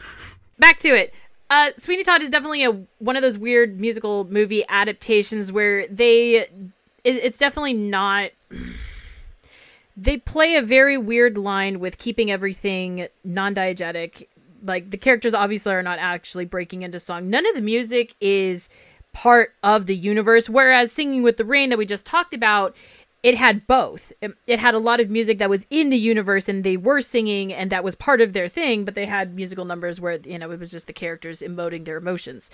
back 0.59 0.77
to 0.79 0.95
it 0.95 1.13
uh 1.49 1.71
sweeney 1.75 2.03
todd 2.03 2.21
is 2.21 2.29
definitely 2.29 2.63
a 2.63 2.71
one 2.99 3.15
of 3.15 3.21
those 3.21 3.37
weird 3.37 3.79
musical 3.79 4.25
movie 4.25 4.63
adaptations 4.69 5.51
where 5.51 5.87
they 5.87 6.37
it, 6.37 6.51
it's 7.03 7.37
definitely 7.37 7.73
not 7.73 8.31
they 9.97 10.17
play 10.17 10.55
a 10.55 10.61
very 10.61 10.97
weird 10.97 11.37
line 11.37 11.79
with 11.79 11.97
keeping 11.97 12.29
everything 12.29 13.07
non-diegetic. 13.23 14.27
Like 14.63 14.91
the 14.91 14.97
characters 14.97 15.33
obviously 15.33 15.73
are 15.73 15.81
not 15.81 15.97
actually 15.97 16.45
breaking 16.45 16.83
into 16.83 16.99
song. 16.99 17.29
None 17.31 17.47
of 17.47 17.55
the 17.55 17.61
music 17.61 18.13
is 18.21 18.69
part 19.13 19.53
of 19.63 19.87
the 19.87 19.95
universe 19.95 20.47
whereas 20.47 20.91
singing 20.91 21.23
with 21.23 21.37
the 21.37 21.45
rain 21.45 21.69
that 21.69 21.77
we 21.77 21.87
just 21.87 22.05
talked 22.05 22.35
about 22.35 22.75
it 23.27 23.35
had 23.35 23.67
both 23.67 24.13
it, 24.21 24.31
it 24.47 24.57
had 24.57 24.73
a 24.73 24.79
lot 24.79 25.01
of 25.01 25.09
music 25.09 25.37
that 25.37 25.49
was 25.49 25.65
in 25.69 25.89
the 25.89 25.97
universe 25.97 26.47
and 26.47 26.63
they 26.63 26.77
were 26.77 27.01
singing 27.01 27.53
and 27.53 27.69
that 27.71 27.83
was 27.83 27.93
part 27.93 28.21
of 28.21 28.31
their 28.31 28.47
thing 28.47 28.85
but 28.85 28.95
they 28.95 29.05
had 29.05 29.35
musical 29.35 29.65
numbers 29.65 29.99
where 29.99 30.17
you 30.25 30.39
know 30.39 30.49
it 30.49 30.59
was 30.59 30.71
just 30.71 30.87
the 30.87 30.93
characters 30.93 31.41
emoting 31.41 31.83
their 31.83 31.97
emotions 31.97 32.49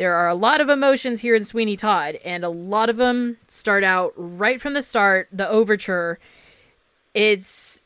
there 0.00 0.14
are 0.14 0.28
a 0.28 0.34
lot 0.34 0.62
of 0.62 0.70
emotions 0.70 1.20
here 1.20 1.34
in 1.34 1.44
Sweeney 1.44 1.76
Todd, 1.76 2.18
and 2.24 2.42
a 2.42 2.48
lot 2.48 2.88
of 2.88 2.96
them 2.96 3.36
start 3.48 3.84
out 3.84 4.14
right 4.16 4.58
from 4.58 4.72
the 4.72 4.80
start. 4.80 5.28
The 5.30 5.46
overture, 5.46 6.18
it's 7.12 7.82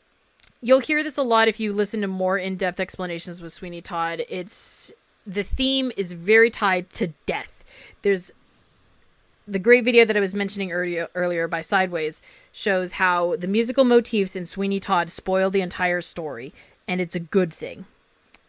you'll 0.61 0.79
hear 0.79 1.03
this 1.03 1.17
a 1.17 1.23
lot 1.23 1.49
if 1.49 1.59
you 1.59 1.73
listen 1.73 1.99
to 1.99 2.07
more 2.07 2.37
in-depth 2.37 2.79
explanations 2.79 3.41
with 3.41 3.51
Sweeney 3.51 3.81
Todd. 3.81 4.23
It's 4.29 4.93
the 5.27 5.43
theme 5.43 5.91
is 5.97 6.13
very 6.13 6.49
tied 6.49 6.89
to 6.91 7.07
death. 7.25 7.65
There's 8.01 8.31
the 9.47 9.59
great 9.59 9.83
video 9.83 10.05
that 10.05 10.17
I 10.17 10.19
was 10.19 10.33
mentioning 10.33 10.71
earlier, 10.71 11.07
earlier 11.15 11.47
by 11.47 11.61
Sideways 11.61 12.21
shows 12.51 12.93
how 12.93 13.35
the 13.35 13.47
musical 13.47 13.83
motifs 13.83 14.35
in 14.35 14.45
Sweeney 14.45 14.79
Todd 14.79 15.09
spoil 15.09 15.49
the 15.49 15.61
entire 15.61 16.01
story, 16.01 16.53
and 16.87 16.99
it's 16.99 17.15
a 17.15 17.19
good 17.19 17.53
thing. 17.53 17.85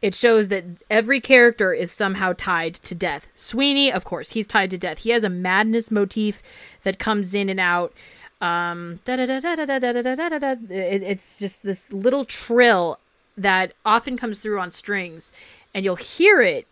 It 0.02 0.14
shows 0.14 0.48
that 0.48 0.64
every 0.90 1.20
character 1.20 1.72
is 1.72 1.90
somehow 1.90 2.34
tied 2.36 2.74
to 2.74 2.94
death. 2.94 3.28
Sweeney, 3.34 3.90
of 3.90 4.04
course, 4.04 4.30
he's 4.30 4.46
tied 4.46 4.70
to 4.70 4.78
death. 4.78 4.98
He 4.98 5.10
has 5.10 5.24
a 5.24 5.30
madness 5.30 5.90
motif 5.90 6.42
that 6.82 6.98
comes 6.98 7.34
in 7.34 7.48
and 7.48 7.58
out. 7.58 7.92
Um, 8.40 9.00
it's 9.06 11.38
just 11.38 11.62
this 11.62 11.92
little 11.92 12.26
trill 12.26 12.98
that 13.38 13.72
often 13.84 14.16
comes 14.16 14.42
through 14.42 14.60
on 14.60 14.70
strings, 14.70 15.32
and 15.74 15.84
you'll 15.84 15.96
hear 15.96 16.40
it 16.40 16.66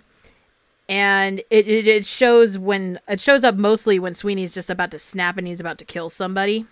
and 0.89 1.41
it, 1.51 1.66
it, 1.68 1.89
it 1.89 2.05
shows 2.05 2.59
when 2.59 3.01
it 3.09 3.20
shows 3.20 3.45
up 3.45 3.55
mostly 3.57 3.99
when 3.99 4.14
Sweeney's 4.14 4.55
just 4.55 4.70
about 4.70 4.91
to 4.91 4.99
snap 4.99 5.39
and 5.39 5.47
he's 5.47 5.61
about 5.61 5.78
to 5.78 5.85
kill 5.85 6.09
somebody. 6.11 6.66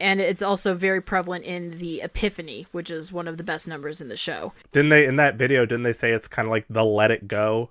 And 0.00 0.20
it's 0.20 0.42
also 0.42 0.74
very 0.74 1.00
prevalent 1.00 1.44
in 1.44 1.72
the 1.78 2.02
Epiphany, 2.02 2.66
which 2.70 2.88
is 2.88 3.12
one 3.12 3.26
of 3.26 3.36
the 3.36 3.42
best 3.42 3.66
numbers 3.66 4.00
in 4.00 4.08
the 4.08 4.16
show. 4.16 4.52
Didn't 4.70 4.90
they 4.90 5.04
in 5.06 5.16
that 5.16 5.34
video? 5.34 5.66
Didn't 5.66 5.82
they 5.82 5.92
say 5.92 6.12
it's 6.12 6.28
kind 6.28 6.46
of 6.46 6.50
like 6.50 6.66
the 6.70 6.84
Let 6.84 7.10
It 7.10 7.26
Go 7.26 7.70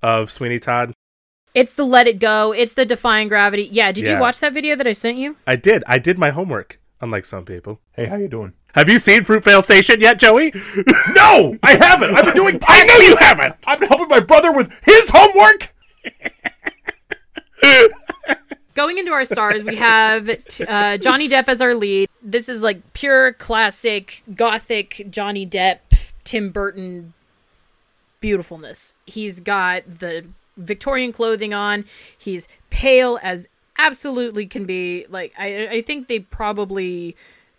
of 0.00 0.30
Sweeney 0.30 0.60
Todd? 0.60 0.92
It's 1.54 1.74
the 1.74 1.84
Let 1.84 2.06
It 2.06 2.20
Go. 2.20 2.52
It's 2.52 2.74
the 2.74 2.84
Defying 2.86 3.26
Gravity. 3.28 3.68
Yeah, 3.72 3.90
did 3.90 4.06
Yeah. 4.06 4.14
you 4.14 4.20
watch 4.20 4.38
that 4.40 4.52
video 4.52 4.76
that 4.76 4.86
I 4.86 4.92
sent 4.92 5.18
you? 5.18 5.36
I 5.46 5.56
did. 5.56 5.82
I 5.88 5.98
did 5.98 6.18
my 6.18 6.30
homework. 6.30 6.78
Unlike 7.00 7.24
some 7.24 7.44
people. 7.44 7.80
Hey, 7.92 8.06
how 8.06 8.16
you 8.16 8.28
doing? 8.28 8.52
Have 8.76 8.90
you 8.90 8.98
seen 8.98 9.22
Fruitvale 9.22 9.62
Station 9.62 10.00
yet, 10.00 10.18
Joey? 10.18 10.52
No, 11.14 11.56
I 11.62 11.76
haven't. 11.76 12.14
I've 12.14 12.26
been 12.26 12.34
doing 12.34 12.60
I 12.68 12.84
know 12.84 12.98
you 12.98 13.16
haven't. 13.16 13.54
I've 13.66 13.80
been 13.80 13.88
helping 13.88 14.08
my 14.08 14.20
brother 14.20 14.52
with 14.52 14.70
his 14.84 15.10
homework. 15.10 15.74
Going 18.74 18.98
into 18.98 19.12
our 19.12 19.24
stars, 19.24 19.64
we 19.64 19.76
have 19.76 20.28
uh, 20.68 20.98
Johnny 20.98 21.26
Depp 21.26 21.48
as 21.48 21.62
our 21.62 21.74
lead. 21.74 22.10
This 22.22 22.50
is 22.50 22.60
like 22.60 22.92
pure 22.92 23.32
classic 23.32 24.22
gothic 24.34 25.06
Johnny 25.08 25.46
Depp, 25.46 25.78
Tim 26.24 26.50
Burton 26.50 27.14
beautifulness. 28.20 28.92
He's 29.06 29.40
got 29.40 29.84
the 29.86 30.26
Victorian 30.58 31.12
clothing 31.12 31.54
on. 31.54 31.86
He's 32.18 32.46
pale 32.68 33.18
as 33.22 33.48
absolutely 33.78 34.46
can 34.46 34.66
be. 34.66 35.06
Like 35.08 35.32
I, 35.38 35.68
I 35.68 35.82
think 35.82 36.08
they 36.08 36.20
probably 36.20 37.16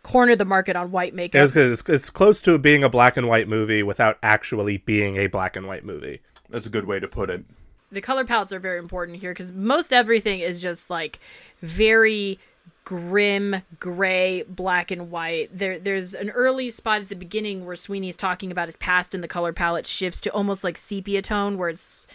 cornered 0.07 0.37
the 0.39 0.45
market 0.45 0.75
on 0.75 0.91
white 0.91 1.13
makeup. 1.13 1.41
It's, 1.43 1.51
'cause 1.51 1.71
it's, 1.71 1.89
it's 1.89 2.09
close 2.09 2.41
to 2.43 2.57
being 2.57 2.83
a 2.83 2.89
black 2.89 3.17
and 3.17 3.27
white 3.27 3.47
movie 3.49 3.83
without 3.83 4.17
actually 4.23 4.77
being 4.77 5.17
a 5.17 5.27
black 5.27 5.55
and 5.57 5.67
white 5.67 5.83
movie. 5.83 6.21
That's 6.49 6.65
a 6.65 6.69
good 6.69 6.85
way 6.85 6.99
to 6.99 7.07
put 7.07 7.29
it. 7.29 7.43
the 7.91 8.01
color 8.01 8.23
palettes 8.25 8.51
are 8.53 8.59
very 8.59 8.79
important 8.79 9.19
here 9.19 9.31
because 9.31 9.51
most 9.51 9.91
everything 9.93 10.39
is 10.39 10.61
just 10.61 10.89
like 10.89 11.19
very 11.61 12.39
grim 12.83 13.61
gray 13.79 14.43
black 14.43 14.91
and 14.91 15.09
white 15.11 15.49
there 15.57 15.77
there's 15.79 16.13
an 16.13 16.29
early 16.31 16.69
spot 16.69 17.01
at 17.01 17.09
the 17.09 17.15
beginning 17.15 17.65
where 17.65 17.75
sweeney's 17.75 18.15
talking 18.17 18.49
about 18.51 18.67
his 18.67 18.75
past 18.77 19.13
and 19.13 19.21
the 19.23 19.27
color 19.27 19.51
palette 19.53 19.85
shifts 19.87 20.19
to 20.21 20.29
almost 20.31 20.63
like 20.63 20.77
sepia 20.77 21.21
tone 21.21 21.57
where 21.57 21.69
it's 21.69 22.07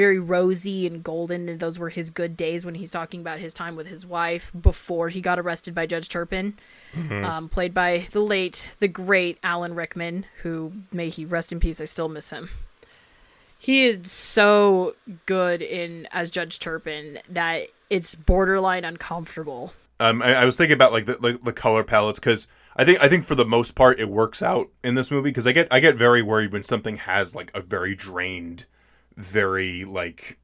very 0.00 0.18
rosy 0.18 0.86
and 0.86 1.04
golden 1.04 1.48
and 1.48 1.60
those 1.60 1.78
were 1.78 1.90
his 1.90 2.08
good 2.08 2.36
days 2.36 2.64
when 2.64 2.74
he's 2.74 2.90
talking 2.90 3.20
about 3.20 3.38
his 3.38 3.52
time 3.52 3.76
with 3.76 3.86
his 3.86 4.06
wife 4.06 4.50
before 4.60 5.08
he 5.10 5.20
got 5.20 5.38
arrested 5.38 5.74
by 5.74 5.84
judge 5.84 6.08
turpin 6.08 6.54
um, 7.24 7.48
played 7.48 7.74
by 7.74 8.06
the 8.12 8.20
late 8.20 8.70
the 8.80 8.88
great 8.88 9.38
alan 9.42 9.74
rickman 9.74 10.24
who 10.42 10.72
may 10.90 11.08
he 11.08 11.24
rest 11.24 11.52
in 11.52 11.60
peace 11.60 11.80
i 11.80 11.84
still 11.84 12.08
miss 12.08 12.30
him 12.30 12.48
he 13.60 13.84
is 13.84 14.10
so 14.10 14.94
good 15.26 15.60
in 15.60 16.08
as 16.12 16.30
Judge 16.30 16.60
Turpin 16.60 17.18
that 17.28 17.68
it's 17.90 18.14
borderline 18.14 18.86
uncomfortable. 18.86 19.74
Um, 20.00 20.22
I, 20.22 20.36
I 20.36 20.44
was 20.46 20.56
thinking 20.56 20.74
about 20.74 20.92
like 20.92 21.04
the, 21.04 21.18
like, 21.20 21.44
the 21.44 21.52
color 21.52 21.84
palettes 21.84 22.18
because 22.18 22.48
I 22.74 22.86
think 22.86 23.02
I 23.02 23.08
think 23.08 23.26
for 23.26 23.34
the 23.34 23.44
most 23.44 23.72
part 23.72 24.00
it 24.00 24.08
works 24.08 24.42
out 24.42 24.70
in 24.82 24.94
this 24.94 25.10
movie 25.10 25.28
because 25.28 25.46
I 25.46 25.52
get 25.52 25.68
I 25.70 25.80
get 25.80 25.96
very 25.96 26.22
worried 26.22 26.52
when 26.52 26.62
something 26.62 26.96
has 26.96 27.34
like 27.34 27.50
a 27.54 27.60
very 27.60 27.94
drained, 27.94 28.64
very 29.16 29.84
like 29.84 30.38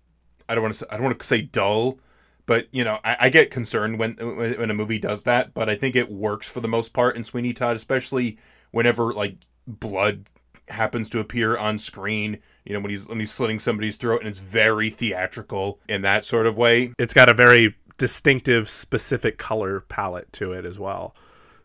I 0.48 0.54
don't 0.54 0.62
want 0.62 0.74
to 0.74 0.86
I 0.90 0.96
don't 0.96 1.04
want 1.04 1.18
to 1.18 1.26
say 1.26 1.42
dull, 1.42 1.98
but 2.46 2.66
you 2.72 2.84
know 2.84 2.98
I, 3.04 3.16
I 3.20 3.28
get 3.30 3.50
concerned 3.50 3.98
when 3.98 4.14
when 4.14 4.70
a 4.70 4.74
movie 4.74 4.98
does 4.98 5.24
that. 5.24 5.54
But 5.54 5.68
I 5.68 5.76
think 5.76 5.96
it 5.96 6.10
works 6.10 6.48
for 6.48 6.60
the 6.60 6.68
most 6.68 6.92
part 6.92 7.16
in 7.16 7.24
Sweeney 7.24 7.52
Todd, 7.52 7.76
especially 7.76 8.38
whenever 8.70 9.12
like 9.12 9.36
blood 9.66 10.28
happens 10.68 11.08
to 11.10 11.20
appear 11.20 11.56
on 11.56 11.78
screen. 11.78 12.38
You 12.64 12.74
know 12.74 12.80
when 12.80 12.90
he's 12.90 13.08
when 13.08 13.20
he's 13.20 13.32
slitting 13.32 13.58
somebody's 13.58 13.96
throat 13.96 14.20
and 14.20 14.28
it's 14.28 14.38
very 14.38 14.90
theatrical 14.90 15.80
in 15.88 16.02
that 16.02 16.24
sort 16.24 16.46
of 16.46 16.56
way. 16.56 16.92
It's 16.98 17.14
got 17.14 17.28
a 17.28 17.34
very 17.34 17.76
distinctive, 17.98 18.68
specific 18.68 19.38
color 19.38 19.80
palette 19.80 20.32
to 20.34 20.52
it 20.52 20.66
as 20.66 20.78
well, 20.78 21.14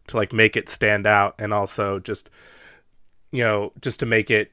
to 0.08 0.18
like 0.18 0.32
make 0.32 0.56
it 0.56 0.70
stand 0.70 1.06
out, 1.06 1.36
and 1.38 1.54
also 1.54 2.00
just 2.00 2.30
you 3.32 3.44
know, 3.44 3.72
just 3.82 4.00
to 4.02 4.06
make 4.06 4.30
it 4.30 4.52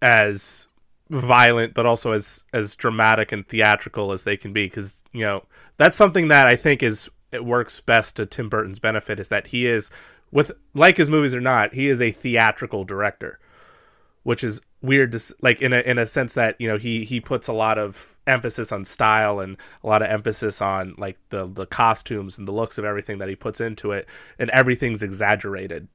as 0.00 0.68
violent 1.10 1.74
but 1.74 1.86
also 1.86 2.12
as 2.12 2.44
as 2.52 2.76
dramatic 2.76 3.32
and 3.32 3.46
theatrical 3.48 4.12
as 4.12 4.22
they 4.22 4.36
can 4.36 4.52
be 4.52 4.66
because 4.66 5.02
you 5.12 5.24
know 5.24 5.44
that's 5.76 5.96
something 5.96 6.28
that 6.28 6.46
I 6.46 6.54
think 6.54 6.82
is 6.82 7.10
it 7.32 7.44
works 7.44 7.80
best 7.80 8.16
to 8.16 8.26
Tim 8.26 8.48
Burton's 8.48 8.78
benefit 8.78 9.18
is 9.18 9.28
that 9.28 9.48
he 9.48 9.66
is 9.66 9.90
with 10.30 10.52
like 10.72 10.96
his 10.96 11.10
movies 11.10 11.34
or 11.34 11.40
not 11.40 11.74
he 11.74 11.88
is 11.88 12.00
a 12.00 12.12
theatrical 12.12 12.84
director 12.84 13.40
which 14.22 14.44
is 14.44 14.60
weird 14.82 15.10
to 15.10 15.34
like 15.42 15.60
in 15.60 15.72
a 15.72 15.80
in 15.80 15.98
a 15.98 16.06
sense 16.06 16.34
that 16.34 16.54
you 16.60 16.68
know 16.68 16.78
he 16.78 17.04
he 17.04 17.20
puts 17.20 17.48
a 17.48 17.52
lot 17.52 17.76
of 17.76 18.16
emphasis 18.28 18.70
on 18.70 18.84
style 18.84 19.40
and 19.40 19.56
a 19.82 19.88
lot 19.88 20.02
of 20.02 20.08
emphasis 20.08 20.62
on 20.62 20.94
like 20.96 21.18
the 21.30 21.44
the 21.46 21.66
costumes 21.66 22.38
and 22.38 22.46
the 22.46 22.52
looks 22.52 22.78
of 22.78 22.84
everything 22.84 23.18
that 23.18 23.28
he 23.28 23.34
puts 23.34 23.60
into 23.60 23.90
it 23.90 24.06
and 24.38 24.48
everything's 24.50 25.02
exaggerated 25.02 25.88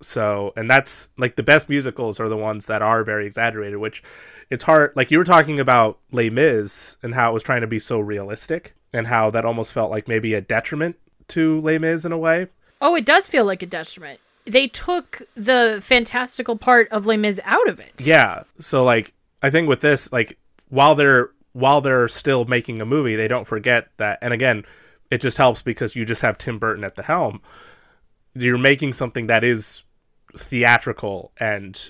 so 0.00 0.52
and 0.56 0.70
that's 0.70 1.08
like 1.18 1.36
the 1.36 1.42
best 1.42 1.68
musicals 1.68 2.20
are 2.20 2.28
the 2.28 2.36
ones 2.36 2.66
that 2.66 2.82
are 2.82 3.04
very 3.04 3.26
exaggerated 3.26 3.78
which 3.78 4.02
it's 4.50 4.64
hard 4.64 4.92
like 4.96 5.10
you 5.10 5.18
were 5.18 5.24
talking 5.24 5.58
about 5.60 5.98
Les 6.10 6.30
Mis 6.30 6.96
and 7.02 7.14
how 7.14 7.30
it 7.30 7.34
was 7.34 7.42
trying 7.42 7.60
to 7.60 7.66
be 7.66 7.78
so 7.78 7.98
realistic 7.98 8.74
and 8.92 9.06
how 9.06 9.30
that 9.30 9.44
almost 9.44 9.72
felt 9.72 9.90
like 9.90 10.08
maybe 10.08 10.34
a 10.34 10.40
detriment 10.40 10.96
to 11.28 11.60
Les 11.60 11.78
Mis 11.78 12.04
in 12.04 12.12
a 12.12 12.18
way 12.18 12.48
Oh, 12.84 12.94
it 12.94 13.06
does 13.06 13.26
feel 13.26 13.46
like 13.46 13.62
a 13.62 13.66
detriment. 13.66 14.20
They 14.44 14.68
took 14.68 15.22
the 15.34 15.80
fantastical 15.82 16.58
part 16.58 16.86
of 16.90 17.06
Les 17.06 17.16
Mis 17.16 17.40
out 17.44 17.66
of 17.66 17.80
it. 17.80 17.94
Yeah. 18.04 18.42
So 18.60 18.84
like 18.84 19.14
I 19.42 19.48
think 19.48 19.68
with 19.68 19.80
this, 19.80 20.12
like 20.12 20.36
while 20.68 20.94
they're 20.94 21.30
while 21.54 21.80
they're 21.80 22.08
still 22.08 22.44
making 22.44 22.82
a 22.82 22.84
movie, 22.84 23.16
they 23.16 23.26
don't 23.26 23.46
forget 23.46 23.88
that 23.96 24.18
and 24.20 24.34
again, 24.34 24.64
it 25.10 25.22
just 25.22 25.38
helps 25.38 25.62
because 25.62 25.96
you 25.96 26.04
just 26.04 26.20
have 26.20 26.36
Tim 26.36 26.58
Burton 26.58 26.84
at 26.84 26.94
the 26.94 27.02
helm. 27.02 27.40
You're 28.34 28.58
making 28.58 28.92
something 28.92 29.26
that 29.28 29.44
is 29.44 29.84
theatrical 30.36 31.32
and 31.38 31.80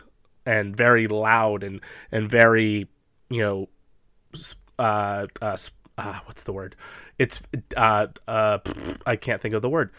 and 0.46 0.76
very 0.76 1.06
loud 1.08 1.62
and 1.62 1.80
and 2.12 2.28
very, 2.28 2.88
you 3.30 3.42
know, 3.42 3.68
uh 4.78 5.26
uh, 5.40 5.56
uh 5.98 6.20
what's 6.26 6.44
the 6.44 6.52
word? 6.52 6.76
It's 7.18 7.42
uh 7.76 8.08
uh 8.28 8.58
I 9.06 9.16
can't 9.16 9.40
think 9.40 9.54
of 9.54 9.62
the 9.62 9.70
word. 9.70 9.90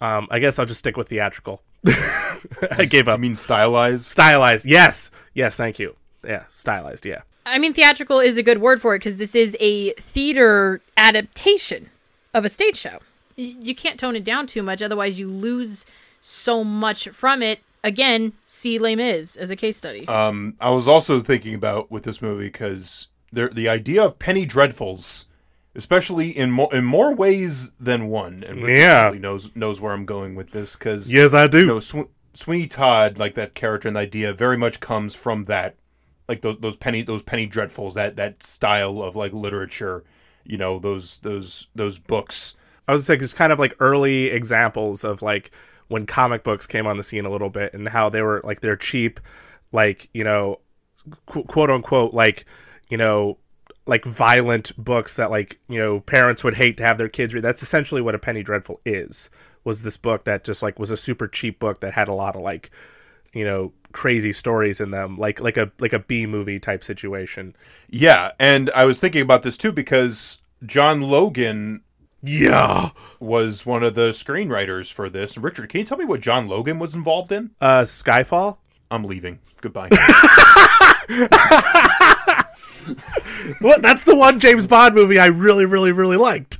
Um 0.00 0.28
I 0.30 0.38
guess 0.38 0.58
I'll 0.58 0.66
just 0.66 0.80
stick 0.80 0.96
with 0.96 1.08
theatrical. 1.08 1.62
I 1.86 2.86
gave 2.88 3.08
up 3.08 3.14
I 3.14 3.16
mean, 3.18 3.36
stylized. 3.36 4.06
stylized 4.06 4.64
yes 4.64 5.10
yes 5.34 5.56
thank 5.56 5.78
you 5.78 5.96
yeah 6.26 6.44
stylized 6.48 7.04
yeah 7.04 7.22
I 7.46 7.58
mean, 7.58 7.74
theatrical 7.74 8.20
is 8.20 8.38
a 8.38 8.42
good 8.42 8.62
word 8.62 8.80
for 8.80 8.94
it 8.94 9.00
because 9.00 9.18
this 9.18 9.34
is 9.34 9.54
a 9.60 9.90
theater 9.94 10.80
adaptation 10.96 11.90
of 12.32 12.44
a 12.44 12.48
stage 12.48 12.76
show. 12.76 13.00
Y- 13.36 13.54
You 13.60 13.74
can't 13.74 13.98
tone 13.98 14.16
it 14.16 14.24
down 14.24 14.46
too 14.46 14.62
much, 14.62 14.82
otherwise, 14.82 15.18
you 15.18 15.28
lose 15.28 15.86
so 16.20 16.64
much 16.64 17.08
from 17.08 17.42
it. 17.42 17.60
Again, 17.82 18.32
see 18.42 18.78
Les 18.78 18.96
Mis 18.96 19.36
as 19.36 19.50
a 19.50 19.56
case 19.56 19.76
study. 19.76 20.08
Um, 20.08 20.54
I 20.60 20.70
was 20.70 20.88
also 20.88 21.20
thinking 21.20 21.54
about 21.54 21.90
with 21.90 22.04
this 22.04 22.22
movie 22.22 22.46
because 22.46 23.08
the 23.32 23.48
the 23.48 23.68
idea 23.68 24.02
of 24.02 24.18
penny 24.18 24.46
dreadfuls, 24.46 25.26
especially 25.74 26.30
in 26.30 26.50
more 26.50 26.74
in 26.74 26.84
more 26.84 27.14
ways 27.14 27.72
than 27.78 28.06
one, 28.08 28.42
and 28.42 28.62
Richard 28.62 28.78
Yeah. 28.78 29.02
probably 29.02 29.18
knows 29.18 29.54
knows 29.54 29.80
where 29.82 29.92
I'm 29.92 30.06
going 30.06 30.34
with 30.34 30.52
this 30.52 30.76
because 30.76 31.12
yes 31.12 31.34
i 31.34 31.46
do 31.46 31.58
you 31.60 31.66
know 31.66 31.80
Sw- 31.80 32.08
Sweeney 32.32 32.66
Todd, 32.66 33.18
like 33.18 33.34
that 33.34 33.54
character 33.54 33.86
and 33.88 33.96
the 33.96 34.00
idea, 34.00 34.32
very 34.32 34.56
much 34.56 34.80
comes 34.80 35.14
from 35.14 35.44
that, 35.44 35.74
like 36.26 36.40
those 36.40 36.56
those 36.60 36.76
penny 36.76 37.02
those 37.02 37.22
penny 37.22 37.46
dreadfuls, 37.46 37.92
that 37.94 38.16
that 38.16 38.42
style 38.42 39.02
of 39.02 39.14
like 39.14 39.32
literature, 39.34 40.04
you 40.44 40.56
know 40.56 40.78
those 40.78 41.18
those 41.18 41.68
those 41.74 41.98
books. 41.98 42.56
I 42.88 42.92
was 42.92 43.06
saying 43.06 43.22
it's 43.22 43.34
kind 43.34 43.52
of 43.52 43.58
like 43.58 43.74
early 43.80 44.26
examples 44.26 45.04
of 45.04 45.22
like 45.22 45.50
when 45.88 46.06
comic 46.06 46.42
books 46.42 46.66
came 46.66 46.86
on 46.86 46.96
the 46.96 47.02
scene 47.02 47.24
a 47.24 47.30
little 47.30 47.50
bit 47.50 47.72
and 47.74 47.88
how 47.88 48.08
they 48.08 48.22
were 48.22 48.40
like 48.44 48.60
they're 48.60 48.76
cheap 48.76 49.20
like 49.72 50.08
you 50.14 50.24
know 50.24 50.58
qu- 51.26 51.44
quote 51.44 51.70
unquote 51.70 52.14
like 52.14 52.46
you 52.88 52.96
know 52.96 53.38
like 53.86 54.04
violent 54.04 54.76
books 54.82 55.16
that 55.16 55.30
like 55.30 55.58
you 55.68 55.78
know 55.78 56.00
parents 56.00 56.42
would 56.42 56.54
hate 56.54 56.76
to 56.78 56.84
have 56.84 56.98
their 56.98 57.08
kids 57.08 57.34
read. 57.34 57.44
That's 57.44 57.62
essentially 57.62 58.00
what 58.00 58.14
a 58.14 58.18
penny 58.18 58.42
dreadful 58.42 58.80
is 58.84 59.30
was 59.64 59.82
this 59.82 59.96
book 59.96 60.24
that 60.24 60.44
just 60.44 60.62
like 60.62 60.78
was 60.78 60.90
a 60.90 60.96
super 60.96 61.26
cheap 61.26 61.58
book 61.58 61.80
that 61.80 61.94
had 61.94 62.08
a 62.08 62.14
lot 62.14 62.36
of 62.36 62.42
like 62.42 62.70
you 63.32 63.44
know 63.44 63.72
crazy 63.92 64.32
stories 64.32 64.80
in 64.80 64.90
them 64.90 65.16
like 65.16 65.40
like 65.40 65.56
a 65.56 65.70
like 65.78 65.92
a 65.92 65.98
b 65.98 66.26
movie 66.26 66.58
type 66.58 66.82
situation. 66.82 67.54
Yeah, 67.88 68.32
and 68.38 68.70
I 68.74 68.84
was 68.84 69.00
thinking 69.00 69.22
about 69.22 69.42
this 69.42 69.56
too 69.56 69.72
because 69.72 70.40
John 70.64 71.02
Logan 71.02 71.82
yeah 72.24 72.90
was 73.20 73.66
one 73.66 73.82
of 73.82 73.94
the 73.94 74.10
screenwriters 74.10 74.92
for 74.92 75.08
this. 75.10 75.36
Richard, 75.38 75.68
can 75.68 75.80
you 75.80 75.86
tell 75.86 75.98
me 75.98 76.04
what 76.04 76.20
John 76.20 76.48
Logan 76.48 76.78
was 76.78 76.94
involved 76.94 77.32
in? 77.32 77.50
uh 77.60 77.80
skyfall 77.82 78.58
I'm 78.90 79.04
leaving. 79.04 79.40
Goodbye. 79.60 79.88
What? 83.60 83.82
That's 83.82 84.04
the 84.04 84.16
one 84.16 84.40
James 84.40 84.66
Bond 84.66 84.94
movie 84.94 85.18
I 85.18 85.26
really, 85.26 85.64
really, 85.64 85.92
really 85.92 86.16
liked 86.16 86.58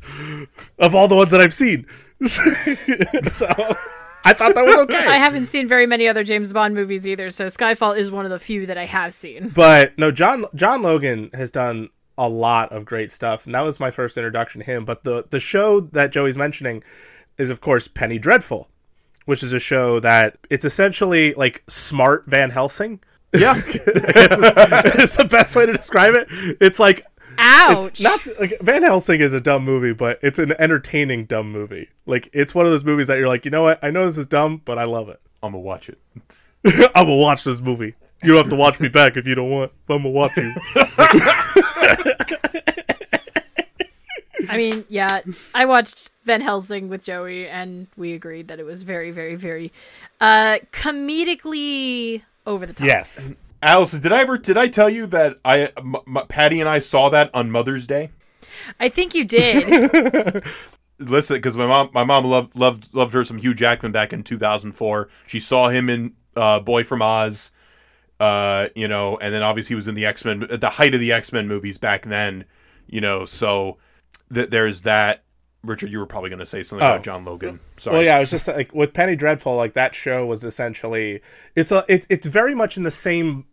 of 0.78 0.94
all 0.94 1.08
the 1.08 1.14
ones 1.14 1.30
that 1.30 1.40
I've 1.40 1.54
seen. 1.54 1.86
so 2.24 2.42
I 4.24 4.32
thought 4.32 4.54
that 4.54 4.64
was 4.64 4.76
okay. 4.80 5.06
I 5.06 5.16
haven't 5.16 5.46
seen 5.46 5.68
very 5.68 5.86
many 5.86 6.08
other 6.08 6.24
James 6.24 6.52
Bond 6.52 6.74
movies 6.74 7.06
either, 7.06 7.30
so 7.30 7.46
Skyfall 7.46 7.98
is 7.98 8.10
one 8.10 8.24
of 8.24 8.30
the 8.30 8.38
few 8.38 8.66
that 8.66 8.78
I 8.78 8.86
have 8.86 9.12
seen. 9.14 9.48
but 9.48 9.96
no, 9.98 10.10
John 10.10 10.46
John 10.54 10.82
Logan 10.82 11.30
has 11.34 11.50
done 11.50 11.90
a 12.16 12.28
lot 12.28 12.72
of 12.72 12.84
great 12.84 13.10
stuff, 13.10 13.46
and 13.46 13.54
that 13.54 13.62
was 13.62 13.80
my 13.80 13.90
first 13.90 14.16
introduction 14.16 14.60
to 14.60 14.64
him. 14.64 14.84
But 14.84 15.04
the 15.04 15.24
the 15.30 15.40
show 15.40 15.80
that 15.80 16.12
Joey's 16.12 16.36
mentioning 16.36 16.82
is, 17.38 17.50
of 17.50 17.60
course, 17.60 17.88
Penny 17.88 18.18
Dreadful, 18.18 18.68
which 19.24 19.42
is 19.42 19.52
a 19.52 19.60
show 19.60 20.00
that 20.00 20.38
it's 20.50 20.64
essentially 20.64 21.34
like 21.34 21.62
smart 21.68 22.24
Van 22.26 22.50
Helsing. 22.50 23.00
yeah, 23.32 23.54
it's 23.66 25.16
the 25.16 25.24
best 25.24 25.56
way 25.56 25.66
to 25.66 25.72
describe 25.72 26.14
it. 26.14 26.28
It's 26.60 26.78
like 26.78 27.04
Ouch! 27.38 27.86
It's 27.86 28.00
not 28.00 28.20
like 28.40 28.58
Van 28.60 28.82
Helsing 28.82 29.20
is 29.20 29.34
a 29.34 29.40
dumb 29.40 29.64
movie, 29.64 29.92
but 29.92 30.18
it's 30.22 30.38
an 30.38 30.52
entertaining 30.58 31.26
dumb 31.26 31.50
movie. 31.50 31.88
Like 32.06 32.28
it's 32.32 32.54
one 32.54 32.66
of 32.66 32.72
those 32.72 32.84
movies 32.84 33.06
that 33.08 33.18
you're 33.18 33.28
like, 33.28 33.44
you 33.44 33.50
know 33.50 33.62
what? 33.62 33.78
I 33.82 33.90
know 33.90 34.06
this 34.06 34.18
is 34.18 34.26
dumb, 34.26 34.62
but 34.64 34.78
I 34.78 34.84
love 34.84 35.08
it. 35.08 35.20
I'm 35.42 35.52
gonna 35.52 35.60
watch 35.60 35.88
it. 35.88 35.98
I'm 36.94 37.06
gonna 37.06 37.16
watch 37.16 37.44
this 37.44 37.60
movie. 37.60 37.94
You 38.22 38.32
don't 38.32 38.44
have 38.44 38.50
to 38.50 38.56
watch 38.56 38.80
me 38.80 38.88
back 38.88 39.16
if 39.16 39.26
you 39.26 39.34
don't 39.34 39.50
want. 39.50 39.72
But 39.86 39.94
I'm 39.96 40.02
gonna 40.02 40.14
watch 40.14 40.36
you. 40.36 40.54
I 44.48 44.56
mean, 44.56 44.84
yeah, 44.88 45.20
I 45.54 45.64
watched 45.64 46.10
Van 46.24 46.40
Helsing 46.40 46.88
with 46.88 47.04
Joey, 47.04 47.48
and 47.48 47.86
we 47.96 48.12
agreed 48.12 48.48
that 48.48 48.60
it 48.60 48.64
was 48.64 48.82
very, 48.82 49.10
very, 49.10 49.34
very 49.36 49.72
uh, 50.20 50.58
comedically 50.70 52.22
over 52.46 52.66
the 52.66 52.74
top. 52.74 52.86
yes. 52.86 53.32
Allison, 53.62 54.02
did 54.02 54.12
I 54.12 54.20
ever 54.20 54.36
did 54.36 54.58
I 54.58 54.68
tell 54.68 54.90
you 54.90 55.06
that 55.06 55.38
I 55.42 55.70
m- 55.78 55.96
m- 56.06 56.26
Patty 56.28 56.60
and 56.60 56.68
I 56.68 56.80
saw 56.80 57.08
that 57.08 57.30
on 57.32 57.50
Mother's 57.50 57.86
Day? 57.86 58.10
I 58.78 58.90
think 58.90 59.14
you 59.14 59.24
did. 59.24 60.44
Listen, 60.98 61.36
because 61.36 61.56
my 61.56 61.66
mom 61.66 61.88
my 61.94 62.04
mom 62.04 62.24
loved 62.24 62.54
loved 62.58 62.92
loved 62.92 63.14
her 63.14 63.24
some 63.24 63.38
Hugh 63.38 63.54
Jackman 63.54 63.90
back 63.90 64.12
in 64.12 64.22
2004. 64.22 65.08
She 65.26 65.40
saw 65.40 65.70
him 65.70 65.88
in 65.88 66.12
uh, 66.36 66.60
Boy 66.60 66.84
from 66.84 67.00
Oz, 67.00 67.52
uh, 68.24 68.68
you 68.74 68.88
know, 68.88 69.16
and 69.18 69.32
then 69.34 69.42
obviously 69.42 69.74
he 69.74 69.76
was 69.76 69.86
in 69.88 69.94
the 69.94 70.06
X 70.06 70.24
Men 70.24 70.44
at 70.50 70.60
the 70.60 70.70
height 70.70 70.94
of 70.94 71.00
the 71.00 71.12
X 71.12 71.32
Men 71.32 71.46
movies 71.48 71.78
back 71.78 72.02
then, 72.06 72.44
you 72.86 73.00
know. 73.00 73.24
So 73.24 73.76
th- 74.32 74.50
there's 74.50 74.82
that. 74.82 75.20
Richard, 75.62 75.90
you 75.90 75.98
were 75.98 76.06
probably 76.06 76.28
going 76.28 76.40
to 76.40 76.46
say 76.46 76.62
something 76.62 76.86
Oh. 76.86 76.92
about 76.92 77.04
John 77.04 77.24
Logan. 77.24 77.58
Sorry. 77.78 77.96
Well, 77.96 78.04
yeah, 78.04 78.16
I 78.16 78.20
was 78.20 78.30
just 78.30 78.46
like 78.48 78.74
with 78.74 78.92
Penny 78.92 79.16
Dreadful, 79.16 79.56
like 79.56 79.72
that 79.74 79.94
show 79.94 80.26
was 80.26 80.44
essentially 80.44 81.22
it's 81.56 81.72
a 81.72 81.84
it, 81.88 82.04
it's 82.10 82.26
very 82.26 82.54
much 82.54 82.76
in 82.76 82.82
the 82.82 82.90
same, 82.90 83.46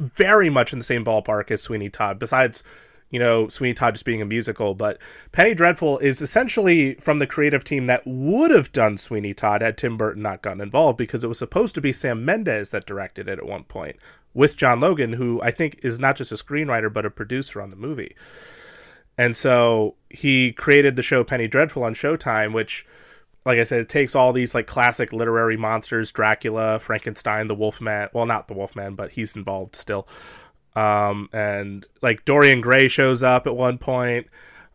very 0.00 0.50
much 0.50 0.72
in 0.72 0.78
the 0.80 0.84
same 0.84 1.04
ballpark 1.04 1.50
as 1.52 1.62
Sweeney 1.62 1.88
Todd. 1.88 2.18
Besides, 2.18 2.64
you 3.10 3.20
know, 3.20 3.48
Sweeney 3.48 3.74
Todd 3.74 3.94
just 3.94 4.04
being 4.04 4.20
a 4.20 4.26
musical, 4.26 4.74
but 4.74 4.98
Penny 5.32 5.54
Dreadful 5.54 5.98
is 5.98 6.20
essentially 6.20 6.94
from 6.94 7.18
the 7.18 7.26
creative 7.26 7.62
team 7.62 7.86
that 7.86 8.02
would 8.06 8.50
have 8.50 8.72
done 8.72 8.98
Sweeney 8.98 9.32
Todd 9.32 9.62
had 9.62 9.78
Tim 9.78 9.96
Burton 9.96 10.22
not 10.22 10.42
gotten 10.42 10.60
involved 10.60 10.98
because 10.98 11.22
it 11.22 11.28
was 11.28 11.38
supposed 11.38 11.74
to 11.76 11.80
be 11.80 11.92
Sam 11.92 12.24
Mendes 12.24 12.70
that 12.70 12.86
directed 12.86 13.28
it 13.28 13.38
at 13.38 13.46
one 13.46 13.64
point 13.64 13.96
with 14.34 14.56
John 14.56 14.80
Logan, 14.80 15.14
who 15.14 15.40
I 15.40 15.50
think 15.50 15.80
is 15.82 15.98
not 15.98 16.16
just 16.16 16.32
a 16.32 16.34
screenwriter 16.34 16.92
but 16.92 17.06
a 17.06 17.10
producer 17.10 17.62
on 17.62 17.70
the 17.70 17.76
movie. 17.76 18.14
And 19.16 19.34
so 19.34 19.94
he 20.10 20.52
created 20.52 20.96
the 20.96 21.02
show 21.02 21.24
Penny 21.24 21.48
Dreadful 21.48 21.84
on 21.84 21.94
Showtime, 21.94 22.52
which, 22.52 22.86
like 23.46 23.58
I 23.58 23.64
said, 23.64 23.80
it 23.80 23.88
takes 23.88 24.14
all 24.14 24.32
these 24.32 24.54
like 24.54 24.66
classic 24.66 25.12
literary 25.12 25.56
monsters, 25.56 26.12
Dracula, 26.12 26.78
Frankenstein, 26.78 27.46
the 27.46 27.54
Wolfman. 27.54 28.08
Well, 28.12 28.26
not 28.26 28.48
the 28.48 28.54
Wolfman, 28.54 28.94
but 28.94 29.12
he's 29.12 29.36
involved 29.36 29.74
still. 29.76 30.06
Um, 30.76 31.28
and 31.32 31.86
like 32.02 32.24
Dorian 32.24 32.60
Gray 32.60 32.88
shows 32.88 33.22
up 33.22 33.46
at 33.46 33.56
one 33.56 33.78
point. 33.78 34.26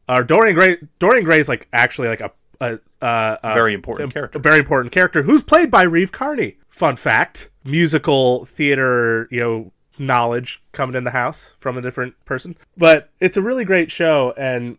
Or 0.09 0.23
Dorian 0.23 0.55
Gray, 0.55 0.77
Dorian 0.99 1.23
Gray's 1.23 1.47
like 1.47 1.67
actually 1.71 2.07
like 2.09 2.21
a, 2.21 2.31
a, 2.59 2.79
a, 3.01 3.39
a 3.43 3.53
Very 3.53 3.73
important 3.73 4.13
character. 4.13 4.37
a 4.37 4.41
very 4.41 4.59
important 4.59 4.91
character 4.91 5.21
who's 5.23 5.43
played 5.43 5.69
by 5.71 5.83
Reeve 5.83 6.11
Carney. 6.11 6.57
Fun 6.69 6.95
fact: 6.95 7.49
musical 7.63 8.45
theater, 8.45 9.27
you 9.31 9.39
know, 9.39 9.71
knowledge 9.99 10.61
coming 10.71 10.95
in 10.95 11.03
the 11.03 11.11
house 11.11 11.53
from 11.59 11.77
a 11.77 11.81
different 11.81 12.13
person. 12.25 12.57
But 12.75 13.09
it's 13.19 13.37
a 13.37 13.41
really 13.41 13.63
great 13.63 13.91
show, 13.91 14.33
and 14.35 14.77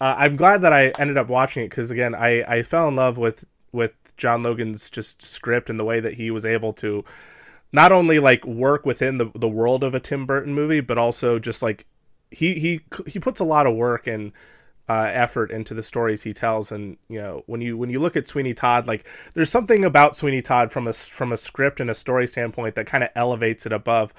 uh, 0.00 0.14
I'm 0.18 0.36
glad 0.36 0.60
that 0.62 0.72
I 0.72 0.88
ended 0.98 1.16
up 1.16 1.28
watching 1.28 1.64
it 1.64 1.70
because 1.70 1.90
again, 1.90 2.14
I 2.14 2.42
I 2.42 2.62
fell 2.62 2.88
in 2.88 2.94
love 2.96 3.16
with 3.16 3.44
with 3.72 3.92
John 4.18 4.42
Logan's 4.42 4.90
just 4.90 5.22
script 5.22 5.70
and 5.70 5.80
the 5.80 5.84
way 5.84 5.98
that 5.98 6.14
he 6.14 6.30
was 6.30 6.44
able 6.44 6.72
to 6.74 7.04
not 7.72 7.92
only 7.92 8.18
like 8.18 8.44
work 8.46 8.84
within 8.84 9.18
the 9.18 9.30
the 9.34 9.48
world 9.48 9.82
of 9.82 9.94
a 9.94 10.00
Tim 10.00 10.26
Burton 10.26 10.54
movie, 10.54 10.80
but 10.80 10.98
also 10.98 11.38
just 11.38 11.62
like 11.62 11.86
he 12.30 12.54
he 12.54 12.80
he 13.06 13.18
puts 13.18 13.40
a 13.40 13.44
lot 13.44 13.66
of 13.66 13.74
work 13.74 14.06
and 14.06 14.32
uh, 14.88 15.10
effort 15.12 15.50
into 15.50 15.74
the 15.74 15.82
stories 15.82 16.22
he 16.22 16.32
tells. 16.32 16.72
And 16.72 16.96
you 17.08 17.20
know, 17.20 17.42
when 17.46 17.60
you 17.60 17.76
when 17.76 17.90
you 17.90 17.98
look 18.00 18.16
at 18.16 18.26
Sweeney 18.26 18.54
Todd, 18.54 18.86
like 18.86 19.06
there's 19.34 19.50
something 19.50 19.84
about 19.84 20.16
Sweeney 20.16 20.42
Todd 20.42 20.72
from 20.72 20.86
a 20.86 20.92
from 20.92 21.32
a 21.32 21.36
script 21.36 21.80
and 21.80 21.90
a 21.90 21.94
story 21.94 22.26
standpoint 22.26 22.74
that 22.74 22.86
kind 22.86 23.04
of 23.04 23.10
elevates 23.14 23.66
it 23.66 23.72
above 23.72 24.12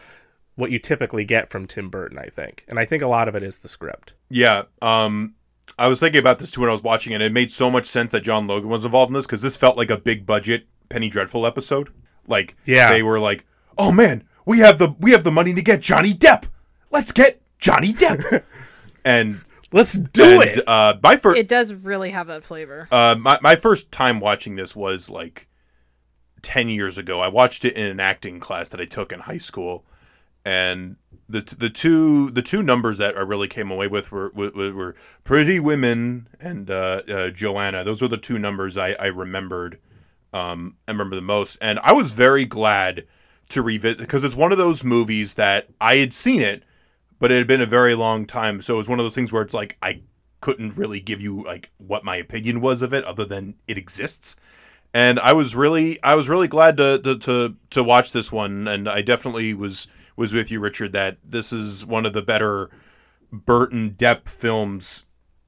what 0.55 0.69
you 0.69 0.77
typically 0.77 1.25
get 1.25 1.49
from 1.49 1.67
Tim 1.67 1.89
Burton. 1.89 2.17
I 2.17 2.27
think, 2.27 2.65
and 2.67 2.79
I 2.79 2.85
think 2.85 3.03
a 3.03 3.07
lot 3.07 3.27
of 3.27 3.35
it 3.35 3.43
is 3.43 3.59
the 3.59 3.69
script. 3.69 4.13
Yeah. 4.29 4.63
Um, 4.81 5.35
I 5.77 5.87
was 5.87 5.99
thinking 5.99 6.19
about 6.19 6.39
this 6.39 6.51
too 6.51 6.61
when 6.61 6.69
I 6.69 6.73
was 6.73 6.83
watching 6.83 7.13
it. 7.13 7.15
And 7.15 7.23
it 7.23 7.31
made 7.31 7.51
so 7.51 7.69
much 7.69 7.85
sense 7.85 8.11
that 8.11 8.21
John 8.21 8.47
Logan 8.47 8.69
was 8.69 8.85
involved 8.85 9.09
in 9.09 9.13
this 9.13 9.25
because 9.25 9.41
this 9.41 9.57
felt 9.57 9.77
like 9.77 9.89
a 9.89 9.97
big 9.97 10.25
budget 10.25 10.67
Penny 10.89 11.09
Dreadful 11.09 11.45
episode. 11.45 11.89
Like, 12.27 12.55
Yeah. 12.65 12.89
they 12.91 13.03
were 13.03 13.19
like, 13.19 13.45
"Oh 13.77 13.91
man, 13.91 14.23
we 14.45 14.59
have 14.59 14.77
the 14.79 14.95
we 14.99 15.11
have 15.11 15.23
the 15.23 15.31
money 15.31 15.53
to 15.53 15.61
get 15.61 15.81
Johnny 15.81 16.13
Depp. 16.13 16.45
Let's 16.91 17.11
get 17.11 17.41
Johnny 17.59 17.93
Depp." 17.93 18.43
and 19.05 19.41
Let's 19.71 19.93
do 19.93 20.39
and, 20.41 20.49
it. 20.51 20.67
Uh, 20.67 20.95
my 21.01 21.17
first 21.17 21.37
It 21.37 21.47
does 21.47 21.73
really 21.73 22.11
have 22.11 22.27
that 22.27 22.43
flavor. 22.43 22.87
uh, 22.91 23.15
my 23.19 23.39
my 23.41 23.55
first 23.55 23.91
time 23.91 24.19
watching 24.19 24.55
this 24.55 24.75
was 24.75 25.09
like 25.09 25.47
ten 26.43 26.69
years 26.69 26.97
ago. 26.97 27.19
I 27.19 27.27
watched 27.27 27.65
it 27.65 27.73
in 27.75 27.87
an 27.87 27.99
acting 27.99 28.39
class 28.39 28.69
that 28.69 28.79
I 28.79 28.85
took 28.85 29.11
in 29.11 29.21
high 29.21 29.39
school, 29.39 29.83
and 30.45 30.97
the 31.27 31.41
t- 31.41 31.55
the 31.57 31.69
two 31.71 32.29
the 32.29 32.43
two 32.43 32.61
numbers 32.61 32.99
that 32.99 33.17
I 33.17 33.21
really 33.21 33.47
came 33.47 33.71
away 33.71 33.87
with 33.87 34.11
were 34.11 34.29
were, 34.35 34.51
were 34.51 34.95
Pretty 35.23 35.59
Women 35.59 36.27
and 36.39 36.69
uh, 36.69 37.01
uh, 37.09 37.29
Joanna. 37.31 37.83
Those 37.83 38.01
were 38.01 38.07
the 38.07 38.17
two 38.17 38.37
numbers 38.37 38.77
I 38.77 38.91
I 38.99 39.07
remembered. 39.07 39.79
Um, 40.33 40.77
I 40.87 40.91
remember 40.91 41.15
the 41.15 41.21
most, 41.21 41.57
and 41.61 41.79
I 41.83 41.91
was 41.91 42.11
very 42.11 42.45
glad 42.45 43.05
to 43.49 43.61
revisit 43.61 43.99
because 43.99 44.23
it's 44.23 44.35
one 44.35 44.51
of 44.51 44.57
those 44.57 44.83
movies 44.83 45.35
that 45.35 45.67
I 45.79 45.97
had 45.97 46.13
seen 46.13 46.41
it, 46.41 46.63
but 47.19 47.31
it 47.31 47.37
had 47.37 47.47
been 47.47 47.61
a 47.61 47.67
very 47.67 47.93
long 47.93 48.25
time. 48.25 48.61
So 48.61 48.73
it 48.75 48.77
was 48.77 48.89
one 48.89 48.99
of 48.99 49.05
those 49.05 49.15
things 49.15 49.31
where 49.31 49.43
it's 49.43 49.53
like 49.53 49.77
I 49.81 50.01
couldn't 50.41 50.75
really 50.75 50.99
give 50.99 51.21
you 51.21 51.43
like 51.43 51.71
what 51.77 52.03
my 52.03 52.15
opinion 52.15 52.61
was 52.61 52.81
of 52.81 52.93
it, 52.93 53.05
other 53.05 53.25
than 53.25 53.55
it 53.67 53.77
exists. 53.77 54.35
And 54.93 55.19
I 55.19 55.33
was 55.33 55.55
really, 55.55 56.01
I 56.03 56.15
was 56.15 56.29
really 56.29 56.47
glad 56.47 56.77
to 56.77 56.99
to 56.99 57.17
to, 57.19 57.55
to 57.69 57.83
watch 57.83 58.11
this 58.11 58.31
one, 58.31 58.67
and 58.67 58.89
I 58.89 59.01
definitely 59.01 59.53
was 59.53 59.87
was 60.15 60.33
with 60.33 60.51
you, 60.51 60.59
Richard, 60.59 60.91
that 60.93 61.17
this 61.23 61.53
is 61.53 61.85
one 61.85 62.05
of 62.05 62.13
the 62.13 62.21
better 62.21 62.69
Burton 63.31 63.91
Depp 63.91 64.27
films, 64.27 65.05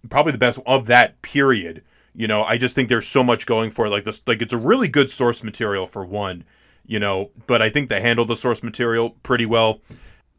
probably 0.09 0.31
the 0.31 0.37
best 0.37 0.59
of 0.65 0.87
that 0.87 1.21
period. 1.21 1.83
You 2.15 2.27
know, 2.27 2.43
I 2.43 2.57
just 2.57 2.75
think 2.75 2.89
there's 2.89 3.07
so 3.07 3.23
much 3.23 3.45
going 3.45 3.71
for 3.71 3.85
it. 3.85 3.89
Like 3.89 4.05
this, 4.05 4.21
like 4.25 4.41
it's 4.41 4.53
a 4.53 4.57
really 4.57 4.87
good 4.87 5.09
source 5.09 5.43
material 5.43 5.85
for 5.85 6.05
one. 6.05 6.43
You 6.87 6.99
know, 6.99 7.31
but 7.47 7.61
I 7.61 7.69
think 7.69 7.89
they 7.89 7.99
handled 7.99 8.27
the 8.27 8.35
source 8.35 8.61
material 8.61 9.11
pretty 9.23 9.45
well. 9.45 9.81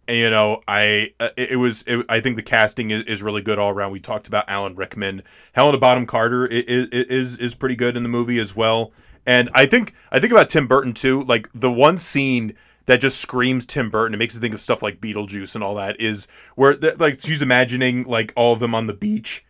And, 0.09 0.17
you 0.17 0.31
know, 0.31 0.63
I 0.69 1.13
uh, 1.19 1.31
it, 1.37 1.53
it 1.53 1.57
was 1.57 1.83
it, 1.89 2.07
I 2.09 2.21
think 2.21 2.37
the 2.37 2.43
casting 2.43 2.93
is, 2.93 3.03
is 3.05 3.23
really 3.23 3.43
good 3.43 3.59
all 3.59 3.71
around. 3.71 3.91
We 3.91 3.99
talked 3.99 4.29
about 4.29 4.49
Alan 4.49 4.77
Rickman, 4.77 5.23
Helena 5.55 5.79
Bonham 5.79 6.07
Carter 6.07 6.47
is, 6.47 6.89
is 6.89 7.37
is 7.39 7.55
pretty 7.55 7.75
good 7.75 7.97
in 7.97 8.05
the 8.05 8.09
movie 8.09 8.39
as 8.39 8.55
well. 8.55 8.93
And 9.27 9.51
I 9.55 9.67
think 9.67 9.93
I 10.13 10.21
think 10.21 10.33
about 10.33 10.49
Tim 10.49 10.69
Burton 10.69 10.95
too. 10.95 11.25
Like 11.25 11.49
the 11.53 11.73
one 11.73 11.99
scene 11.99 12.55
that 12.87 13.01
just 13.01 13.21
screams 13.21 13.67
Tim 13.67 13.91
Burton. 13.91 14.15
It 14.15 14.19
makes 14.19 14.35
you 14.35 14.41
think 14.41 14.55
of 14.55 14.61
stuff 14.61 14.83
like 14.83 15.01
Beetlejuice 15.01 15.57
and 15.57 15.65
all 15.65 15.75
that. 15.75 16.01
Is 16.01 16.29
where 16.55 16.75
like 16.75 17.19
she's 17.19 17.43
imagining 17.43 18.05
like 18.05 18.33
all 18.37 18.53
of 18.53 18.61
them 18.61 18.75
on 18.75 18.87
the 18.87 18.95
beach 18.95 19.45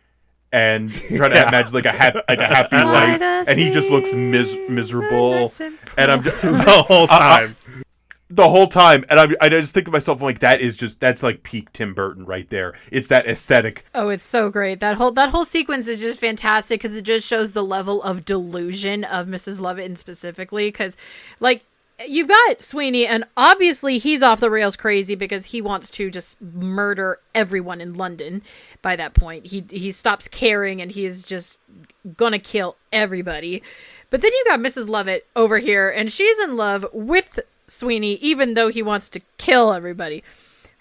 and 0.51 0.93
trying 1.15 1.31
to 1.31 1.47
imagine 1.47 1.73
like 1.73 1.85
a 1.85 1.91
happy 1.91 2.19
like 2.27 2.39
a 2.39 2.45
happy 2.47 2.77
life, 2.77 3.21
and 3.47 3.59
he 3.59 3.71
just 3.71 3.89
looks 3.89 4.13
mis- 4.15 4.57
miserable. 4.69 5.51
and 5.59 5.77
And 5.97 6.11
I'm 6.11 6.23
just, 6.23 6.41
the 6.41 6.85
whole 6.87 7.07
time. 7.07 7.55
the 8.29 8.49
whole 8.49 8.67
time, 8.67 9.05
and 9.09 9.19
I, 9.19 9.27
I 9.39 9.49
just 9.49 9.73
think 9.73 9.85
to 9.85 9.91
myself, 9.91 10.19
I'm 10.19 10.25
like, 10.25 10.39
that 10.39 10.59
is 10.61 10.75
just 10.75 10.99
that's 10.99 11.23
like 11.23 11.43
peak 11.43 11.71
Tim 11.73 11.93
Burton 11.93 12.25
right 12.25 12.49
there. 12.49 12.73
It's 12.91 13.07
that 13.07 13.25
aesthetic. 13.27 13.85
Oh, 13.95 14.09
it's 14.09 14.23
so 14.23 14.49
great. 14.49 14.79
That 14.79 14.97
whole 14.97 15.11
that 15.11 15.29
whole 15.29 15.45
sequence 15.45 15.87
is 15.87 16.01
just 16.01 16.19
fantastic 16.19 16.79
because 16.81 16.95
it 16.95 17.03
just 17.03 17.25
shows 17.27 17.53
the 17.53 17.63
level 17.63 18.01
of 18.03 18.25
delusion 18.25 19.03
of 19.03 19.27
Mrs. 19.27 19.59
Lovett 19.61 19.97
specifically. 19.97 20.67
Because, 20.67 20.97
like, 21.39 21.63
you've 22.05 22.27
got 22.27 22.61
Sweeney, 22.61 23.07
and 23.07 23.23
obviously 23.35 23.97
he's 23.97 24.21
off 24.23 24.39
the 24.39 24.49
rails 24.49 24.75
crazy 24.75 25.15
because 25.15 25.45
he 25.45 25.61
wants 25.61 25.89
to 25.91 26.09
just 26.09 26.41
murder 26.41 27.19
everyone 27.33 27.81
in 27.81 27.93
London. 27.93 28.41
By 28.81 28.95
that 28.95 29.13
point, 29.13 29.47
he 29.47 29.65
he 29.69 29.91
stops 29.91 30.27
caring 30.27 30.81
and 30.81 30.91
he 30.91 31.05
is 31.05 31.23
just 31.23 31.59
gonna 32.15 32.39
kill 32.39 32.77
everybody. 32.91 33.63
But 34.09 34.21
then 34.21 34.31
you 34.31 34.43
got 34.47 34.59
Mrs. 34.59 34.87
Lovett 34.87 35.27
over 35.35 35.57
here, 35.57 35.89
and 35.89 36.11
she's 36.11 36.39
in 36.39 36.55
love 36.55 36.85
with 36.93 37.39
Sweeney, 37.67 38.13
even 38.15 38.53
though 38.53 38.69
he 38.69 38.81
wants 38.81 39.09
to 39.09 39.21
kill 39.37 39.73
everybody 39.73 40.23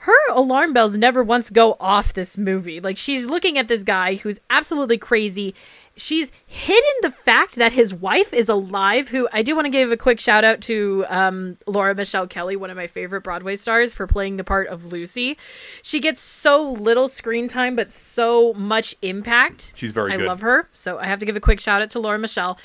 her 0.07 0.33
alarm 0.33 0.73
bells 0.73 0.97
never 0.97 1.23
once 1.23 1.51
go 1.51 1.77
off 1.81 2.15
this 2.15 2.39
movie. 2.39 2.81
Like 2.81 2.97
she's 2.97 3.27
looking 3.27 3.59
at 3.59 3.67
this 3.67 3.83
guy 3.83 4.15
who's 4.15 4.41
absolutely 4.51 4.99
crazy. 4.99 5.53
She's 5.97 6.31
hidden 6.47 6.93
the 7.03 7.11
fact 7.11 7.55
that 7.57 7.73
his 7.73 7.95
wife 7.95 8.35
is 8.35 8.49
alive. 8.49 9.09
Who 9.09 9.29
I 9.33 9.43
do 9.43 9.55
want 9.55 9.65
to 9.67 9.71
give 9.71 9.91
a 9.91 9.97
quick 9.97 10.21
shout 10.21 10.45
out 10.45 10.61
to 10.63 11.07
um, 11.09 11.57
Laura 11.67 11.95
Michelle 11.95 12.27
Kelly, 12.27 12.57
one 12.57 12.71
of 12.71 12.77
my 12.77 12.87
favorite 12.87 13.23
Broadway 13.23 13.57
stars, 13.57 13.95
for 13.95 14.07
playing 14.07 14.37
the 14.37 14.45
part 14.45 14.69
of 14.69 14.93
Lucy. 14.93 15.39
She 15.83 16.01
gets 16.01 16.21
so 16.21 16.73
little 16.73 17.09
screen 17.09 17.49
time, 17.49 17.77
but 17.77 17.91
so 17.91 18.53
much 18.55 18.95
impact. 19.03 19.73
She's 19.75 19.93
very 19.93 20.13
I 20.13 20.17
good. 20.19 20.27
love 20.27 20.41
her, 20.41 20.69
so 20.73 20.99
I 20.99 21.07
have 21.07 21.19
to 21.21 21.27
give 21.27 21.37
a 21.37 21.41
quick 21.41 21.61
shout 21.61 21.83
out 21.83 21.91
to 21.91 21.99
Laura 21.99 22.19
Michelle 22.19 22.59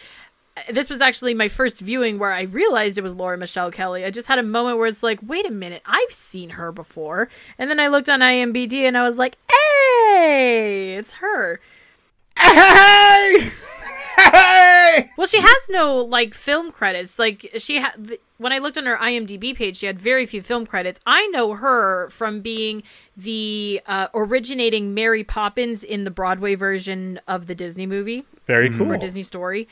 this 0.69 0.89
was 0.89 1.01
actually 1.01 1.33
my 1.33 1.47
first 1.47 1.79
viewing 1.79 2.19
where 2.19 2.31
I 2.31 2.43
realized 2.43 2.97
it 2.97 3.03
was 3.03 3.15
Laura 3.15 3.37
Michelle 3.37 3.71
Kelly. 3.71 4.03
I 4.05 4.11
just 4.11 4.27
had 4.27 4.39
a 4.39 4.43
moment 4.43 4.77
where 4.77 4.87
it's 4.87 5.03
like, 5.03 5.19
wait 5.23 5.47
a 5.47 5.51
minute, 5.51 5.81
I've 5.85 6.11
seen 6.11 6.49
her 6.51 6.71
before. 6.71 7.29
And 7.57 7.69
then 7.69 7.79
I 7.79 7.87
looked 7.87 8.09
on 8.09 8.19
IMDb 8.19 8.81
and 8.81 8.97
I 8.97 9.03
was 9.03 9.17
like, 9.17 9.37
hey, 9.49 10.95
it's 10.97 11.13
her. 11.13 11.59
Hey! 12.37 13.51
Hey! 14.17 15.09
Well, 15.17 15.27
she 15.27 15.39
has 15.39 15.69
no 15.69 15.97
like 15.97 16.33
film 16.33 16.71
credits. 16.71 17.17
Like 17.17 17.49
she 17.57 17.77
had 17.77 18.07
th- 18.07 18.21
when 18.37 18.51
I 18.51 18.57
looked 18.57 18.77
on 18.77 18.85
her 18.85 18.97
IMDb 18.97 19.55
page, 19.55 19.77
she 19.77 19.85
had 19.85 19.97
very 19.97 20.25
few 20.25 20.41
film 20.41 20.65
credits. 20.65 20.99
I 21.05 21.27
know 21.27 21.53
her 21.53 22.09
from 22.09 22.41
being 22.41 22.83
the 23.15 23.81
uh, 23.87 24.07
originating 24.13 24.93
Mary 24.93 25.23
Poppins 25.23 25.83
in 25.83 26.03
the 26.03 26.11
Broadway 26.11 26.55
version 26.55 27.19
of 27.27 27.47
the 27.47 27.55
Disney 27.55 27.85
movie. 27.85 28.25
Very 28.47 28.69
cool. 28.69 28.91
or 28.91 28.97
Disney 28.97 29.23
Story. 29.23 29.67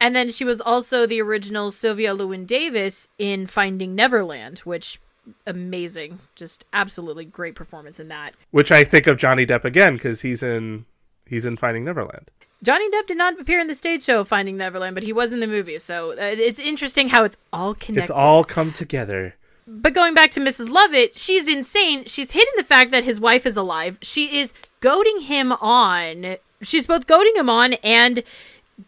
And 0.00 0.14
then 0.14 0.30
she 0.30 0.44
was 0.44 0.60
also 0.60 1.06
the 1.06 1.20
original 1.22 1.70
Sylvia 1.70 2.14
Llewelyn 2.14 2.46
Davies 2.46 3.08
in 3.18 3.46
Finding 3.46 3.94
Neverland, 3.94 4.58
which 4.60 5.00
amazing, 5.46 6.18
just 6.34 6.66
absolutely 6.72 7.24
great 7.24 7.54
performance 7.54 7.98
in 7.98 8.08
that. 8.08 8.34
Which 8.50 8.70
I 8.70 8.84
think 8.84 9.06
of 9.06 9.16
Johnny 9.16 9.46
Depp 9.46 9.64
again 9.64 9.94
because 9.94 10.20
he's 10.20 10.42
in 10.42 10.84
he's 11.26 11.44
in 11.44 11.56
Finding 11.56 11.84
Neverland. 11.84 12.30
Johnny 12.62 12.90
Depp 12.90 13.06
did 13.06 13.18
not 13.18 13.38
appear 13.38 13.60
in 13.60 13.66
the 13.66 13.74
stage 13.74 14.02
show 14.02 14.24
Finding 14.24 14.56
Neverland, 14.56 14.94
but 14.94 15.02
he 15.04 15.12
was 15.12 15.32
in 15.32 15.40
the 15.40 15.46
movie, 15.46 15.78
so 15.78 16.12
uh, 16.12 16.16
it's 16.18 16.58
interesting 16.58 17.08
how 17.10 17.24
it's 17.24 17.36
all 17.52 17.74
connected. 17.74 18.04
It's 18.04 18.10
all 18.10 18.42
come 18.42 18.72
together. 18.72 19.34
But 19.66 19.94
going 19.94 20.14
back 20.14 20.30
to 20.32 20.40
Mrs. 20.40 20.70
Lovett, 20.70 21.16
she's 21.16 21.48
insane. 21.48 22.04
She's 22.06 22.32
hidden 22.32 22.52
the 22.56 22.64
fact 22.64 22.90
that 22.90 23.04
his 23.04 23.20
wife 23.20 23.46
is 23.46 23.56
alive. 23.56 23.98
She 24.02 24.38
is 24.38 24.52
goading 24.80 25.20
him 25.20 25.52
on. 25.52 26.36
She's 26.62 26.86
both 26.86 27.06
goading 27.06 27.34
him 27.36 27.48
on 27.48 27.74
and 27.74 28.22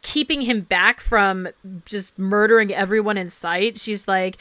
keeping 0.03 0.43
him 0.43 0.63
back 0.63 1.01
from 1.01 1.49
just 1.85 2.19
murdering 2.19 2.75
everyone 2.75 3.17
in 3.17 3.29
sight. 3.29 3.79
She's 3.79 4.07
like, 4.07 4.37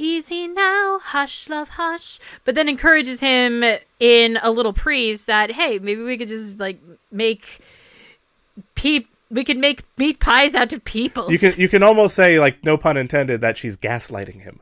Easy 0.00 0.46
now, 0.46 1.00
hush, 1.02 1.48
love, 1.48 1.70
hush. 1.70 2.20
But 2.44 2.54
then 2.54 2.68
encourages 2.68 3.18
him 3.18 3.64
in 3.98 4.38
a 4.44 4.52
little 4.52 4.72
priest 4.72 5.26
that, 5.26 5.50
hey, 5.50 5.80
maybe 5.80 6.02
we 6.02 6.16
could 6.16 6.28
just 6.28 6.60
like 6.60 6.80
make 7.10 7.58
peep. 8.76 9.08
We 9.28 9.42
could 9.42 9.58
make 9.58 9.82
meat 9.98 10.20
pies 10.20 10.54
out 10.54 10.72
of 10.72 10.84
people. 10.84 11.32
You 11.32 11.38
can 11.40 11.52
you 11.58 11.68
can 11.68 11.82
almost 11.82 12.14
say 12.14 12.38
like 12.38 12.62
no 12.62 12.76
pun 12.78 12.96
intended 12.96 13.40
that 13.40 13.56
she's 13.56 13.76
gaslighting 13.76 14.40
him. 14.42 14.60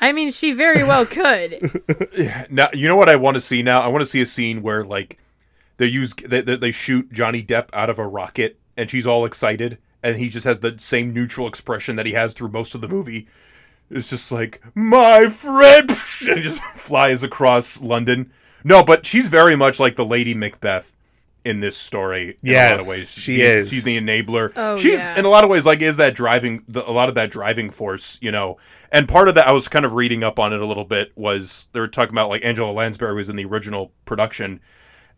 I 0.00 0.12
mean, 0.12 0.32
she 0.32 0.50
very 0.50 0.82
well 0.82 1.06
could. 1.06 1.80
Now 2.50 2.70
you 2.74 2.88
know 2.88 2.96
what 2.96 3.08
I 3.08 3.14
want 3.14 3.36
to 3.36 3.40
see 3.40 3.62
now. 3.62 3.82
I 3.82 3.86
want 3.86 4.02
to 4.02 4.06
see 4.06 4.20
a 4.20 4.26
scene 4.26 4.62
where 4.62 4.82
like 4.82 5.16
they 5.76 5.86
use 5.86 6.12
they, 6.14 6.42
they, 6.42 6.56
they 6.56 6.72
shoot 6.72 7.12
Johnny 7.12 7.44
Depp 7.44 7.68
out 7.72 7.88
of 7.88 8.00
a 8.00 8.06
rocket, 8.06 8.58
and 8.76 8.90
she's 8.90 9.06
all 9.06 9.24
excited, 9.24 9.78
and 10.02 10.16
he 10.16 10.28
just 10.28 10.44
has 10.44 10.58
the 10.58 10.74
same 10.78 11.14
neutral 11.14 11.46
expression 11.46 11.94
that 11.94 12.06
he 12.06 12.12
has 12.14 12.34
through 12.34 12.48
most 12.48 12.74
of 12.74 12.80
the 12.80 12.88
movie. 12.88 13.28
It's 13.90 14.10
just 14.10 14.30
like 14.30 14.60
my 14.74 15.28
friend, 15.28 15.90
and 16.28 16.42
just 16.42 16.62
flies 16.62 17.22
across 17.22 17.82
London. 17.82 18.32
No, 18.62 18.82
but 18.84 19.04
she's 19.06 19.28
very 19.28 19.56
much 19.56 19.80
like 19.80 19.96
the 19.96 20.04
Lady 20.04 20.34
Macbeth 20.34 20.92
in 21.44 21.60
this 21.60 21.76
story. 21.76 22.36
In 22.42 22.54
a 22.54 22.70
lot 22.72 22.80
of 22.82 22.86
ways, 22.86 23.10
she 23.10 23.36
The- 23.36 23.42
is. 23.42 23.70
She's 23.70 23.84
the 23.84 23.98
enabler. 23.98 24.52
Oh, 24.54 24.76
she's 24.76 25.00
yeah. 25.00 25.18
in 25.18 25.24
a 25.24 25.28
lot 25.30 25.42
of 25.42 25.50
ways 25.50 25.64
like 25.66 25.80
is 25.80 25.96
that 25.96 26.14
driving 26.14 26.62
the, 26.68 26.88
a 26.88 26.92
lot 26.92 27.08
of 27.08 27.14
that 27.14 27.30
driving 27.30 27.70
force, 27.70 28.18
you 28.20 28.30
know. 28.30 28.58
And 28.92 29.08
part 29.08 29.28
of 29.28 29.34
that 29.36 29.48
I 29.48 29.52
was 29.52 29.66
kind 29.66 29.84
of 29.86 29.94
reading 29.94 30.22
up 30.22 30.38
on 30.38 30.52
it 30.52 30.60
a 30.60 30.66
little 30.66 30.84
bit 30.84 31.12
was 31.16 31.68
they 31.72 31.80
were 31.80 31.88
talking 31.88 32.12
about 32.14 32.28
like 32.28 32.44
Angela 32.44 32.70
Lansbury 32.72 33.14
was 33.14 33.28
in 33.30 33.36
the 33.36 33.44
original 33.46 33.92
production, 34.04 34.60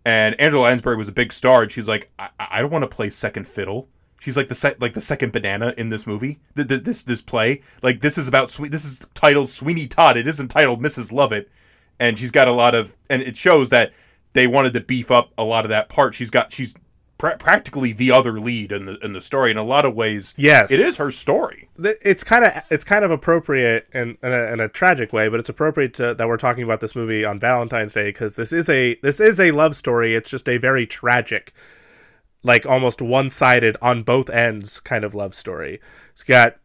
and 0.05 0.40
Angela 0.40 0.62
Lansbury 0.62 0.97
was 0.97 1.09
a 1.09 1.12
big 1.12 1.32
star, 1.32 1.62
and 1.65 1.73
she's 1.73 1.89
like, 1.89 2.11
I, 2.19 2.31
I 2.39 2.61
don't 2.62 2.70
want 2.73 2.82
to 2.85 2.89
play 2.89 3.11
second 3.11 3.49
fiddle. 3.49 3.89
She's 4.23 4.36
like 4.36 4.47
the 4.47 4.55
sec- 4.55 4.81
like 4.81 4.94
the 4.94 5.01
second 5.01 5.32
banana 5.32 5.74
in 5.77 5.89
this 5.89 6.07
movie. 6.07 6.39
Th- 6.55 6.69
th- 6.69 6.82
this 6.85 7.03
this 7.03 7.20
play. 7.23 7.61
Like 7.82 8.01
this 8.03 8.16
is 8.16 8.28
about 8.28 8.53
sweet. 8.53 8.70
This 8.70 8.85
is 8.85 9.01
titled 9.15 9.49
Sweeney 9.49 9.89
Todd. 9.89 10.16
It 10.16 10.28
isn't 10.28 10.47
titled 10.49 10.81
Mrs. 10.81 11.11
Lovett, 11.11 11.51
and 11.99 12.16
she's 12.19 12.31
got 12.31 12.47
a 12.47 12.53
lot 12.53 12.74
of. 12.77 12.97
And 13.11 13.20
it 13.20 13.36
shows 13.36 13.70
that 13.70 13.93
they 14.32 14.47
wanted 14.47 14.74
to 14.74 14.81
beef 14.81 15.11
up 15.11 15.32
a 15.36 15.43
lot 15.43 15.65
of 15.65 15.70
that 15.70 15.89
part. 15.89 16.15
She's 16.15 16.31
got 16.31 16.53
she's 16.53 16.73
pra- 17.19 17.36
practically 17.36 17.93
the 17.93 18.12
other 18.12 18.39
lead 18.39 18.70
in 18.70 18.85
the 18.85 18.97
in 19.05 19.12
the 19.12 19.20
story. 19.20 19.51
In 19.51 19.57
a 19.57 19.65
lot 19.65 19.85
of 19.85 19.94
ways, 19.97 20.35
Yes. 20.36 20.70
it 20.70 20.78
is 20.78 20.99
her 20.99 21.11
story. 21.11 21.69
it's 21.82 22.23
kind 22.23 22.44
of 22.44 22.62
it's 22.70 22.85
kind 22.85 23.05
of 23.05 23.11
appropriate 23.11 23.89
in 23.93 24.16
in 24.23 24.32
a, 24.32 24.53
in 24.53 24.61
a 24.61 24.69
tragic 24.69 25.12
way, 25.12 25.28
but 25.28 25.40
it's 25.40 25.49
appropriate 25.49 25.94
to, 25.94 26.15
that 26.15 26.28
we're 26.28 26.36
talking 26.36 26.62
about 26.62 26.81
this 26.81 26.94
movie 26.94 27.24
on 27.24 27.40
Valentine's 27.40 27.93
Day 27.93 28.05
because 28.11 28.36
this 28.36 28.53
is 28.53 28.69
a 28.69 28.94
this 29.03 29.19
is 29.19 29.40
a 29.40 29.51
love 29.51 29.74
story. 29.74 30.15
It's 30.15 30.31
just 30.31 30.49
a 30.49 30.59
very 30.59 30.86
tragic, 30.86 31.53
like 32.43 32.66
almost 32.66 33.01
one 33.02 33.31
sided 33.31 33.77
on 33.81 34.02
both 34.02 34.31
ends 34.31 34.81
kind 34.81 35.05
of 35.05 35.14
love 35.14 35.35
story. 35.35 35.81
It's 36.12 36.23
got 36.23 36.56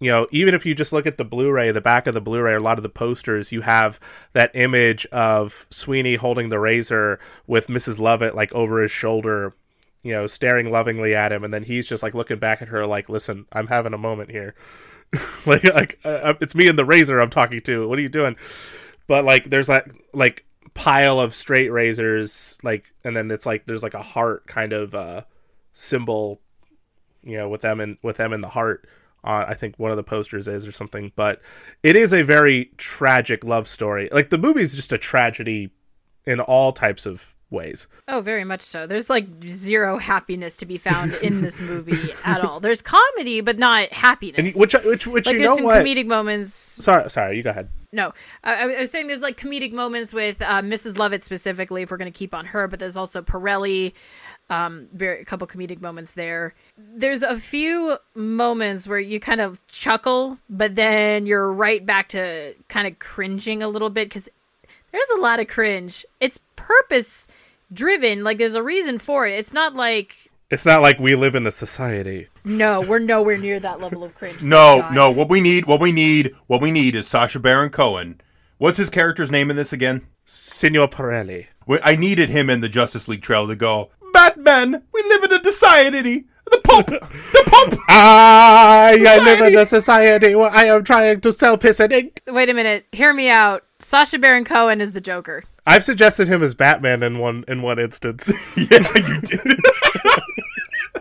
you 0.00 0.10
know 0.10 0.26
even 0.30 0.54
if 0.54 0.64
you 0.64 0.74
just 0.74 0.92
look 0.92 1.06
at 1.06 1.18
the 1.18 1.24
Blu-ray, 1.24 1.70
the 1.72 1.80
back 1.80 2.06
of 2.06 2.14
the 2.14 2.20
Blu-ray, 2.20 2.54
a 2.54 2.60
lot 2.60 2.78
of 2.78 2.82
the 2.82 2.88
posters, 2.88 3.52
you 3.52 3.62
have 3.62 3.98
that 4.32 4.50
image 4.54 5.06
of 5.06 5.66
Sweeney 5.70 6.16
holding 6.16 6.48
the 6.48 6.58
razor 6.58 7.18
with 7.46 7.68
Mrs. 7.68 7.98
Lovett 7.98 8.34
like 8.34 8.52
over 8.52 8.82
his 8.82 8.90
shoulder 8.90 9.54
you 10.02 10.12
know, 10.12 10.26
staring 10.26 10.70
lovingly 10.70 11.14
at 11.14 11.32
him, 11.32 11.44
and 11.44 11.52
then 11.52 11.64
he's 11.64 11.86
just 11.86 12.02
like 12.02 12.14
looking 12.14 12.38
back 12.38 12.62
at 12.62 12.68
her, 12.68 12.86
like, 12.86 13.08
"Listen, 13.08 13.46
I'm 13.52 13.66
having 13.66 13.92
a 13.92 13.98
moment 13.98 14.30
here. 14.30 14.54
like, 15.46 15.64
like 15.64 15.98
uh, 16.04 16.34
it's 16.40 16.54
me 16.54 16.68
and 16.68 16.78
the 16.78 16.84
razor 16.84 17.20
I'm 17.20 17.30
talking 17.30 17.60
to. 17.62 17.88
What 17.88 17.98
are 17.98 18.02
you 18.02 18.08
doing?" 18.08 18.36
But 19.06 19.24
like, 19.24 19.44
there's 19.50 19.66
that 19.66 19.90
like 20.12 20.46
pile 20.78 21.18
of 21.18 21.34
straight 21.34 21.70
razors, 21.70 22.56
like, 22.62 22.94
and 23.02 23.16
then 23.16 23.30
it's 23.30 23.44
like 23.44 23.66
there's 23.66 23.82
like 23.82 23.94
a 23.94 24.02
heart 24.02 24.46
kind 24.46 24.72
of 24.72 24.94
uh 24.94 25.22
symbol, 25.72 26.40
you 27.22 27.36
know, 27.36 27.48
with 27.48 27.62
them 27.62 27.80
in 27.80 27.98
with 28.02 28.16
them 28.16 28.32
in 28.32 28.40
the 28.40 28.48
heart. 28.48 28.88
Uh, 29.24 29.44
I 29.48 29.54
think 29.54 29.76
one 29.78 29.90
of 29.90 29.96
the 29.96 30.04
posters 30.04 30.46
is 30.46 30.66
or 30.66 30.72
something, 30.72 31.10
but 31.16 31.42
it 31.82 31.96
is 31.96 32.12
a 32.12 32.22
very 32.22 32.70
tragic 32.76 33.42
love 33.42 33.66
story. 33.66 34.08
Like 34.12 34.30
the 34.30 34.38
movie's 34.38 34.76
just 34.76 34.92
a 34.92 34.98
tragedy 34.98 35.70
in 36.24 36.38
all 36.38 36.72
types 36.72 37.04
of 37.04 37.34
ways. 37.50 37.86
Oh, 38.06 38.20
very 38.20 38.44
much 38.44 38.62
so. 38.62 38.86
There's 38.86 39.08
like 39.08 39.26
zero 39.44 39.98
happiness 39.98 40.56
to 40.58 40.66
be 40.66 40.76
found 40.76 41.14
in 41.14 41.42
this 41.42 41.60
movie 41.60 42.12
at 42.24 42.40
all. 42.40 42.60
There's 42.60 42.82
comedy, 42.82 43.40
but 43.40 43.58
not 43.58 43.92
happiness. 43.92 44.38
And 44.38 44.60
which 44.60 44.74
which 44.84 45.06
which 45.06 45.26
like 45.26 45.34
you 45.34 45.38
there's 45.40 45.50
know 45.50 45.56
some 45.56 45.64
what? 45.64 45.84
comedic 45.84 46.06
moments. 46.06 46.52
Sorry, 46.52 47.08
sorry, 47.10 47.36
you 47.36 47.42
go 47.42 47.50
ahead. 47.50 47.68
No, 47.90 48.12
I, 48.44 48.74
I 48.74 48.80
was 48.80 48.90
saying 48.90 49.06
there's 49.06 49.22
like 49.22 49.38
comedic 49.38 49.72
moments 49.72 50.12
with 50.12 50.42
uh, 50.42 50.60
Mrs. 50.60 50.98
Lovett 50.98 51.24
specifically, 51.24 51.82
if 51.82 51.90
we're 51.90 51.96
going 51.96 52.12
to 52.12 52.18
keep 52.18 52.34
on 52.34 52.44
her, 52.46 52.68
but 52.68 52.78
there's 52.78 52.96
also 52.96 53.22
Pirelli. 53.22 53.92
Um, 54.50 54.88
very 54.94 55.20
a 55.20 55.24
couple 55.26 55.46
comedic 55.46 55.82
moments 55.82 56.14
there. 56.14 56.54
There's 56.78 57.22
a 57.22 57.36
few 57.36 57.98
moments 58.14 58.88
where 58.88 58.98
you 58.98 59.20
kind 59.20 59.42
of 59.42 59.66
chuckle, 59.66 60.38
but 60.48 60.74
then 60.74 61.26
you're 61.26 61.52
right 61.52 61.84
back 61.84 62.08
to 62.10 62.54
kind 62.68 62.86
of 62.86 62.98
cringing 62.98 63.62
a 63.62 63.68
little 63.68 63.90
bit 63.90 64.08
because 64.08 64.30
there's 64.90 65.10
a 65.16 65.20
lot 65.20 65.40
of 65.40 65.48
cringe. 65.48 66.06
It's 66.20 66.38
purpose 66.56 67.28
driven. 67.72 68.24
Like 68.24 68.38
there's 68.38 68.54
a 68.54 68.62
reason 68.62 68.98
for 68.98 69.26
it. 69.26 69.38
It's 69.38 69.52
not 69.52 69.74
like 69.74 70.30
It's 70.50 70.64
not 70.66 70.82
like 70.82 70.98
we 70.98 71.14
live 71.14 71.34
in 71.34 71.46
a 71.46 71.50
society. 71.50 72.28
no, 72.44 72.80
we're 72.80 72.98
nowhere 72.98 73.36
near 73.38 73.60
that 73.60 73.80
level 73.80 74.04
of 74.04 74.14
cringe. 74.14 74.42
No, 74.42 74.80
God. 74.80 74.94
no. 74.94 75.10
What 75.10 75.28
we 75.28 75.40
need, 75.40 75.66
what 75.66 75.80
we 75.80 75.92
need, 75.92 76.34
what 76.46 76.60
we 76.62 76.70
need 76.70 76.94
is 76.94 77.06
Sacha 77.06 77.38
Baron 77.38 77.70
Cohen. 77.70 78.20
What's 78.58 78.78
his 78.78 78.90
character's 78.90 79.30
name 79.30 79.50
in 79.50 79.56
this 79.56 79.72
again? 79.72 80.06
Signor 80.24 80.88
Pirelli. 80.88 81.46
I 81.82 81.94
needed 81.96 82.30
him 82.30 82.48
in 82.50 82.60
the 82.60 82.68
Justice 82.68 83.08
League 83.08 83.22
trailer 83.22 83.48
to 83.48 83.56
go. 83.56 83.90
Batman, 84.12 84.82
we 84.92 85.02
live 85.02 85.22
in 85.24 85.32
a 85.32 85.44
society. 85.44 86.26
The 86.50 86.60
Pope, 86.64 86.86
the 86.86 87.44
Pope. 87.46 87.80
I, 87.88 89.04
I 89.06 89.24
live 89.24 89.52
in 89.52 89.58
a 89.58 89.66
society 89.66 90.34
where 90.34 90.50
I 90.50 90.64
am 90.64 90.84
trying 90.84 91.20
to 91.20 91.32
sell 91.32 91.58
piss 91.58 91.80
and 91.80 91.92
ink. 91.92 92.22
Wait 92.26 92.48
a 92.48 92.54
minute. 92.54 92.86
Hear 92.92 93.12
me 93.12 93.28
out. 93.28 93.64
Sacha 93.80 94.18
Baron 94.18 94.44
Cohen 94.44 94.80
is 94.80 94.92
the 94.92 95.00
Joker. 95.00 95.44
I've 95.66 95.84
suggested 95.84 96.28
him 96.28 96.42
as 96.42 96.54
Batman 96.54 97.02
in 97.02 97.18
one 97.18 97.44
in 97.46 97.62
one 97.62 97.78
instance. 97.78 98.32
yeah, 98.56 98.86
you 98.96 99.20
did. 99.20 99.58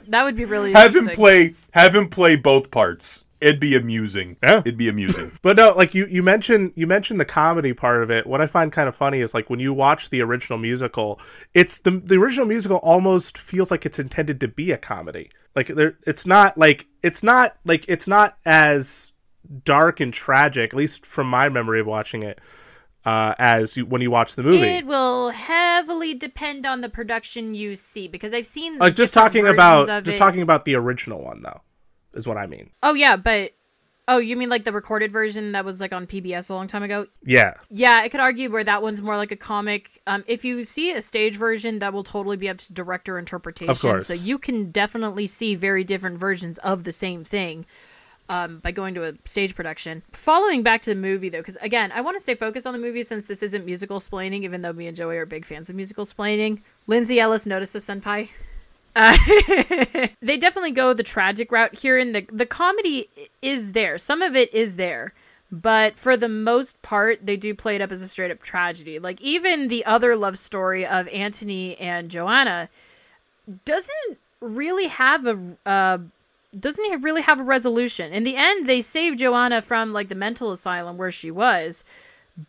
That 0.10 0.24
would 0.24 0.36
be 0.36 0.45
really 0.45 0.74
have 0.74 0.95
him 0.95 1.07
play. 1.07 1.53
Have 1.72 1.95
him 1.95 2.10
play 2.10 2.36
both 2.36 2.72
parts. 2.72 3.26
It'd 3.39 3.59
be 3.59 3.76
amusing. 3.76 4.38
Yeah. 4.41 4.59
It'd 4.59 4.77
be 4.77 4.89
amusing. 4.89 5.31
But 5.41 5.57
no, 5.57 5.73
like 5.73 5.93
you 5.93 6.05
you 6.07 6.23
mentioned 6.23 6.73
you 6.76 6.88
mentioned 6.88 7.19
the 7.19 7.26
comedy 7.26 7.73
part 7.73 8.03
of 8.03 8.11
it. 8.11 8.26
What 8.27 8.41
I 8.41 8.47
find 8.47 8.72
kind 8.72 8.89
of 8.89 8.95
funny 8.95 9.22
is 9.22 9.34
like 9.34 9.49
when 9.49 9.59
you 9.59 9.73
watch 9.73 10.09
the 10.09 10.22
original 10.22 10.57
musical, 10.57 11.19
it's 11.53 11.80
the 11.80 11.91
the 11.91 12.15
original 12.15 12.45
musical 12.45 12.77
almost 12.77 13.38
feels 13.38 13.72
like 13.72 13.85
it's 13.85 13.99
intended 13.99 14.39
to 14.41 14.47
be 14.47 14.72
a 14.72 14.77
comedy. 14.77 15.30
Like 15.55 15.68
there 15.68 15.97
it's 16.05 16.26
not 16.26 16.57
like 16.57 16.88
it's 17.03 17.23
not 17.23 17.57
like 17.65 17.85
it's 17.88 18.07
not 18.07 18.38
as 18.45 19.14
dark 19.64 19.99
and 19.99 20.14
tragic, 20.14 20.73
at 20.73 20.77
least 20.77 21.05
from 21.05 21.27
my 21.27 21.49
memory 21.49 21.80
of 21.80 21.88
watching 21.88 22.23
it, 22.23 22.39
uh, 23.05 23.34
as 23.39 23.77
you, 23.77 23.85
when 23.85 24.01
you 24.01 24.11
watch 24.11 24.35
the 24.35 24.43
movie. 24.43 24.64
It 24.64 24.85
will 24.85 25.30
heavily 25.30 26.14
depend 26.14 26.65
on 26.65 26.81
the 26.81 26.89
production 26.89 27.53
you 27.55 27.76
see 27.76 28.07
because 28.07 28.34
I've 28.34 28.45
seen 28.45 28.77
like 28.77 28.95
just 28.95 29.14
talking 29.14 29.47
about 29.47 30.03
just 30.03 30.18
it. 30.18 30.19
talking 30.19 30.41
about 30.41 30.65
the 30.65 30.76
original 30.76 31.22
one 31.22 31.41
though, 31.41 31.61
is 32.18 32.27
what 32.27 32.38
I 32.38 32.48
mean. 32.48 32.72
Oh 32.84 32.94
yeah, 32.94 33.15
but 33.15 33.53
oh, 34.07 34.18
you 34.18 34.35
mean 34.35 34.49
like 34.49 34.64
the 34.64 34.72
recorded 34.72 35.11
version 35.11 35.52
that 35.52 35.65
was 35.65 35.81
like 35.81 35.94
on 35.94 36.07
PBS 36.07 36.49
a 36.49 36.53
long 36.53 36.68
time 36.68 36.84
ago? 36.84 37.07
Yeah. 37.23 37.56
Yeah, 37.69 37.98
I 38.03 38.10
could 38.10 38.19
argue 38.19 38.52
where 38.52 38.64
that 38.64 38.81
one's 38.81 39.02
more 39.02 39.18
like 39.18 39.31
a 39.31 39.35
comic. 39.35 40.02
Um, 40.07 40.23
if 40.27 40.45
you 40.45 40.64
see 40.64 40.91
a 40.91 41.02
stage 41.02 41.35
version, 41.35 41.80
that 41.80 41.94
will 41.94 42.03
totally 42.03 42.38
be 42.38 42.49
up 42.49 42.57
to 42.60 42.73
director 42.73 43.18
interpretation. 43.18 43.69
Of 43.69 43.81
course. 43.81 44.07
So 44.07 44.14
you 44.14 44.38
can 44.38 44.72
definitely 44.72 45.27
see 45.27 45.56
very 45.56 45.84
different 45.84 46.19
versions 46.19 46.57
of 46.60 46.84
the 46.84 46.91
same 46.91 47.23
thing. 47.23 47.65
Um, 48.30 48.60
by 48.60 48.73
going 48.73 48.94
to 48.95 49.06
a 49.06 49.14
stage 49.23 49.56
production. 49.56 50.03
Following 50.11 50.61
back 50.61 50.81
to 50.81 50.89
the 50.89 50.98
movie 50.98 51.30
though, 51.30 51.38
because 51.38 51.56
again, 51.61 51.94
I 51.94 52.02
want 52.02 52.18
to 52.18 52.19
stay 52.19 52.35
focused 52.35 52.68
on 52.68 52.73
the 52.73 52.80
movie 52.80 53.02
since 53.03 53.23
this 53.23 53.41
isn't 53.41 53.65
musical 53.65 54.02
splaining, 54.02 54.44
even 54.44 54.61
though 54.64 54.73
me 54.73 54.85
and 54.88 54.98
Joey 54.98 55.15
are 55.15 55.26
big 55.26 55.45
fans 55.45 55.69
of 55.69 55.77
musical 55.77 56.03
splaining. 56.03 56.60
Lindsay 56.88 57.22
Ellis 57.22 57.45
notices 57.45 57.88
Senpai. 57.88 58.27
They 60.22 60.38
definitely 60.38 60.72
go 60.72 60.94
the 60.94 61.03
tragic 61.03 61.52
route 61.52 61.76
here, 61.76 61.98
and 61.98 62.14
the 62.14 62.26
the 62.32 62.45
comedy 62.45 63.10
is 63.41 63.74
there. 63.74 63.98
Some 63.98 64.22
of 64.22 64.36
it 64.36 64.53
is 64.53 64.76
there, 64.76 65.14
but 65.52 65.98
for 65.98 66.18
the 66.18 66.30
most 66.30 66.82
part, 66.82 67.26
they 67.26 67.38
do 67.38 67.53
play 67.53 67.76
it 67.76 67.82
up 67.82 67.91
as 67.91 68.02
a 68.02 68.07
straight 68.07 68.32
up 68.32 68.41
tragedy. 68.41 68.99
Like 68.99 69.22
even 69.22 69.68
the 69.68 69.86
other 69.86 70.15
love 70.15 70.38
story 70.38 70.86
of 70.86 71.07
Anthony 71.10 71.78
and 71.78 72.10
Joanna 72.10 72.69
doesn't 73.65 74.18
really 74.41 74.88
have 74.88 75.28
a 75.28 75.40
uh, 75.65 75.99
doesn't 76.60 77.02
really 77.02 77.22
have 77.22 77.40
a 77.40 77.44
resolution. 77.44 78.11
In 78.11 78.24
the 78.24 78.36
end, 78.36 78.68
they 78.68 78.82
save 78.82 79.18
Joanna 79.18 79.61
from 79.61 79.94
like 79.94 80.10
the 80.10 80.15
mental 80.15 80.52
asylum 80.52 80.98
where 80.98 81.11
she 81.11 81.32
was, 81.32 81.86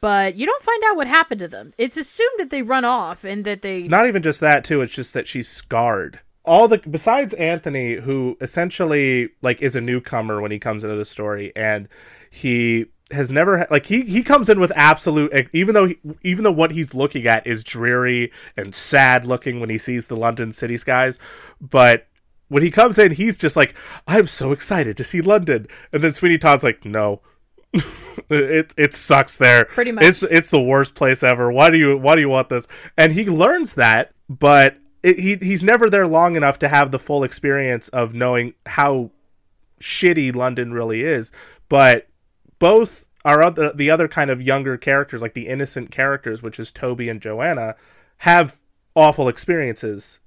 but 0.01 0.35
you 0.37 0.47
don't 0.47 0.63
find 0.63 0.83
out 0.87 0.97
what 0.97 1.07
happened 1.07 1.41
to 1.41 1.49
them. 1.49 1.75
It's 1.79 1.97
assumed 1.97 2.39
that 2.39 2.51
they 2.51 2.63
run 2.63 2.85
off 2.85 3.25
and 3.25 3.45
that 3.45 3.63
they 3.63 3.83
not 3.83 4.07
even 4.09 4.23
just 4.23 4.41
that 4.41 4.65
too 4.65 4.81
it's 4.81 4.95
just 4.95 5.15
that 5.15 5.27
she's 5.27 5.49
scarred 5.49 6.21
all 6.49 6.67
the 6.67 6.79
besides 6.79 7.35
anthony 7.35 7.95
who 7.95 8.37
essentially 8.41 9.29
like 9.43 9.61
is 9.63 9.77
a 9.77 9.81
newcomer 9.81 10.41
when 10.41 10.51
he 10.51 10.59
comes 10.59 10.83
into 10.83 10.97
the 10.97 11.05
story 11.05 11.53
and 11.55 11.89
he 12.31 12.87
has 13.11 13.31
never 13.31 13.67
like 13.71 13.87
he 13.87 14.03
he 14.03 14.23
comes 14.23 14.49
in 14.49 14.59
with 14.59 14.73
absolute 14.75 15.33
even 15.53 15.75
though 15.75 15.87
he, 15.87 15.99
even 16.23 16.45
though 16.45 16.53
what 16.53 16.73
he's 16.73 16.95
looking 16.95 17.27
at 17.27 17.47
is 17.47 17.63
dreary 17.63 18.33
and 18.57 18.75
sad 18.75 19.25
looking 19.25 19.61
when 19.61 19.71
he 19.71 19.79
sees 19.79 20.07
the 20.07 20.17
london 20.17 20.53
city 20.53 20.77
skies 20.77 21.19
but 21.61 22.07
when 22.49 22.63
he 22.63 22.71
comes 22.71 22.99
in 22.99 23.13
he's 23.13 23.39
just 23.39 23.57
like 23.57 23.75
i'm 24.07 24.27
so 24.27 24.53
excited 24.53 24.97
to 24.97 25.05
see 25.05 25.21
london 25.21 25.67
and 25.93 26.03
then 26.03 26.13
sweeney 26.13 26.39
todd's 26.39 26.65
like 26.65 26.85
no 26.85 27.21
it 28.31 28.75
it 28.77 28.95
sucks 28.95 29.37
there. 29.37 29.67
Pretty 29.67 29.93
much. 29.93 30.05
It's 30.05 30.23
it's 30.23 30.51
the 30.51 30.61
worst 30.61 30.95
place 30.95 31.23
ever. 31.23 31.53
Why 31.53 31.71
do 31.71 31.77
you 31.77 31.97
why 31.97 32.15
do 32.15 32.21
you 32.21 32.29
want 32.29 32.49
this? 32.49 32.67
And 32.97 33.13
he 33.13 33.27
learns 33.27 33.75
that, 33.75 34.13
but 34.29 34.79
it, 35.03 35.19
he 35.19 35.37
he's 35.37 35.63
never 35.63 35.89
there 35.89 36.07
long 36.07 36.37
enough 36.37 36.59
to 36.61 36.69
have 36.69 36.91
the 36.91 36.99
full 36.99 37.25
experience 37.25 37.89
of 37.89 38.15
knowing 38.15 38.55
how 38.67 39.11
shitty 39.81 40.35
London 40.35 40.73
really 40.73 41.03
is. 41.03 41.33
But 41.69 42.09
both 42.59 43.09
our 43.25 43.43
other 43.43 43.73
the 43.73 43.91
other 43.91 44.09
kind 44.09 44.31
of 44.31 44.43
younger 44.43 44.77
characters, 44.77 45.23
like 45.23 45.35
the 45.35 45.49
innocent 45.49 45.91
characters, 45.91 46.43
which 46.43 46.59
is 46.59 46.73
Toby 46.73 47.09
and 47.09 47.21
Joanna, 47.21 47.77
have 48.19 48.59
awful 48.95 49.29
experiences 49.29 50.21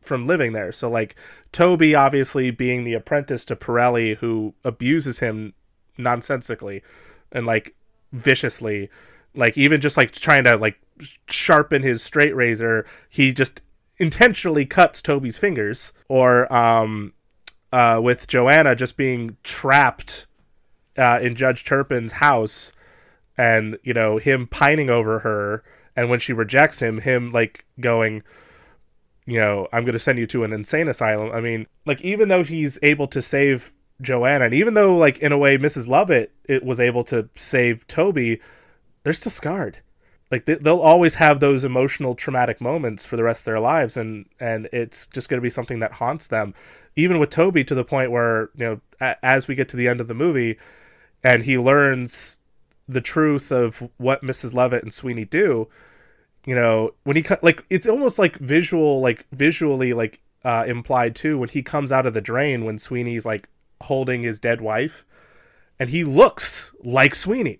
from 0.00 0.26
living 0.26 0.52
there. 0.52 0.72
So 0.72 0.88
like 0.88 1.14
Toby 1.52 1.94
obviously 1.94 2.50
being 2.50 2.84
the 2.84 2.94
apprentice 2.94 3.44
to 3.46 3.56
Pirelli 3.56 4.16
who 4.16 4.54
abuses 4.64 5.20
him 5.20 5.54
nonsensically 5.98 6.82
and 7.32 7.46
like 7.46 7.74
viciously 8.12 8.90
like 9.34 9.56
even 9.58 9.80
just 9.80 9.96
like 9.96 10.12
trying 10.12 10.44
to 10.44 10.56
like 10.56 10.78
sharpen 11.28 11.82
his 11.82 12.02
straight 12.02 12.34
razor 12.34 12.86
he 13.08 13.32
just 13.32 13.60
intentionally 13.98 14.66
cuts 14.66 15.00
Toby's 15.00 15.38
fingers 15.38 15.92
or 16.08 16.52
um 16.52 17.12
uh 17.72 18.00
with 18.02 18.26
Joanna 18.26 18.74
just 18.76 18.96
being 18.96 19.36
trapped 19.42 20.26
uh 20.98 21.18
in 21.20 21.34
Judge 21.34 21.64
Turpin's 21.64 22.12
house 22.12 22.72
and 23.38 23.78
you 23.82 23.94
know 23.94 24.18
him 24.18 24.46
pining 24.46 24.90
over 24.90 25.20
her 25.20 25.64
and 25.94 26.10
when 26.10 26.20
she 26.20 26.32
rejects 26.32 26.80
him 26.80 27.00
him 27.00 27.30
like 27.32 27.64
going 27.80 28.22
you 29.26 29.40
know, 29.40 29.66
I'm 29.72 29.84
going 29.84 29.92
to 29.92 29.98
send 29.98 30.18
you 30.18 30.26
to 30.28 30.44
an 30.44 30.52
insane 30.52 30.88
asylum. 30.88 31.32
I 31.32 31.40
mean, 31.40 31.66
like 31.84 32.00
even 32.00 32.28
though 32.28 32.44
he's 32.44 32.78
able 32.82 33.08
to 33.08 33.20
save 33.20 33.72
Joanna, 34.00 34.46
and 34.46 34.54
even 34.54 34.74
though 34.74 34.96
like 34.96 35.18
in 35.18 35.32
a 35.32 35.38
way 35.38 35.58
Mrs. 35.58 35.88
Lovett 35.88 36.32
it 36.44 36.64
was 36.64 36.78
able 36.78 37.02
to 37.04 37.28
save 37.34 37.86
Toby, 37.88 38.40
they're 39.02 39.12
still 39.12 39.32
scarred. 39.32 39.80
Like 40.30 40.44
they, 40.44 40.54
they'll 40.54 40.80
always 40.80 41.14
have 41.16 41.40
those 41.40 41.64
emotional 41.64 42.14
traumatic 42.14 42.60
moments 42.60 43.06
for 43.06 43.16
the 43.16 43.24
rest 43.24 43.42
of 43.42 43.44
their 43.46 43.60
lives, 43.60 43.96
and 43.96 44.26
and 44.40 44.68
it's 44.72 45.06
just 45.06 45.28
going 45.28 45.38
to 45.38 45.42
be 45.42 45.50
something 45.50 45.78
that 45.80 45.92
haunts 45.92 46.26
them. 46.26 46.54
Even 46.96 47.18
with 47.18 47.30
Toby, 47.30 47.62
to 47.64 47.74
the 47.74 47.84
point 47.84 48.10
where 48.10 48.50
you 48.56 48.64
know, 48.64 48.80
a, 49.00 49.24
as 49.24 49.46
we 49.46 49.54
get 49.54 49.68
to 49.70 49.76
the 49.76 49.88
end 49.88 50.00
of 50.00 50.08
the 50.08 50.14
movie, 50.14 50.58
and 51.22 51.44
he 51.44 51.58
learns 51.58 52.40
the 52.88 53.00
truth 53.00 53.50
of 53.50 53.88
what 53.98 54.22
Mrs. 54.22 54.54
Lovett 54.54 54.82
and 54.82 54.94
Sweeney 54.94 55.24
do, 55.24 55.68
you 56.46 56.54
know 56.54 56.94
when 57.02 57.16
he 57.16 57.24
like 57.42 57.64
it's 57.68 57.86
almost 57.86 58.18
like 58.18 58.36
visual 58.36 59.00
like 59.00 59.26
visually 59.32 59.92
like 59.92 60.20
uh 60.44 60.64
implied 60.66 61.14
too 61.14 61.36
when 61.36 61.48
he 61.50 61.62
comes 61.62 61.92
out 61.92 62.06
of 62.06 62.14
the 62.14 62.20
drain 62.20 62.64
when 62.64 62.78
sweeney's 62.78 63.26
like 63.26 63.48
holding 63.82 64.22
his 64.22 64.40
dead 64.40 64.60
wife 64.60 65.04
and 65.78 65.90
he 65.90 66.04
looks 66.04 66.72
like 66.82 67.14
sweeney 67.14 67.58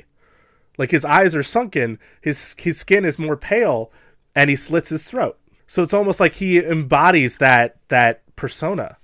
like 0.78 0.90
his 0.90 1.04
eyes 1.04 1.34
are 1.34 1.42
sunken 1.42 1.98
his 2.20 2.54
his 2.58 2.78
skin 2.78 3.04
is 3.04 3.18
more 3.18 3.36
pale 3.36 3.90
and 4.34 4.50
he 4.50 4.56
slits 4.56 4.88
his 4.88 5.04
throat 5.04 5.38
so 5.66 5.82
it's 5.82 5.94
almost 5.94 6.20
like 6.20 6.34
he 6.34 6.58
embodies 6.58 7.38
that 7.38 7.76
that 7.88 8.22
persona 8.36 8.96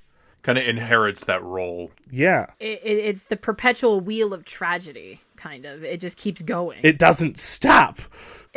Kind 0.43 0.59
of 0.59 0.67
inherits 0.67 1.25
that 1.27 1.41
role. 1.45 1.93
yeah 2.11 2.47
It, 2.59 2.81
it, 2.83 2.99
it's 2.99 3.25
the 3.25 3.37
perpetual 3.37 4.01
wheel 4.01 4.35
of 4.35 4.45
tragedy, 4.45 5.21
kind 5.37 5.65
of. 5.65 5.85
It 5.85 6.01
just 6.01 6.19
keeps 6.19 6.43
going. 6.43 6.81
it 6.83 6.99
doesn't 6.99 7.39
stop 7.39 8.01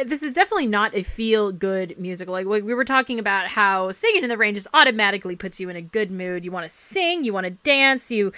this 0.03 0.21
is 0.21 0.33
definitely 0.33 0.67
not 0.67 0.93
a 0.93 1.03
feel 1.03 1.51
good 1.51 1.97
musical. 1.97 2.33
Like 2.33 2.45
we 2.45 2.61
we 2.61 2.73
were 2.73 2.85
talking 2.85 3.19
about 3.19 3.47
how 3.47 3.91
singing 3.91 4.23
in 4.23 4.29
the 4.29 4.37
rain 4.37 4.53
just 4.53 4.67
automatically 4.73 5.35
puts 5.35 5.59
you 5.59 5.69
in 5.69 5.75
a 5.75 5.81
good 5.81 6.11
mood. 6.11 6.43
You 6.43 6.51
want 6.51 6.65
to 6.67 6.75
sing, 6.75 7.23
you 7.23 7.33
want 7.33 7.45
to 7.45 7.51
dance, 7.51 8.11
you 8.11 8.33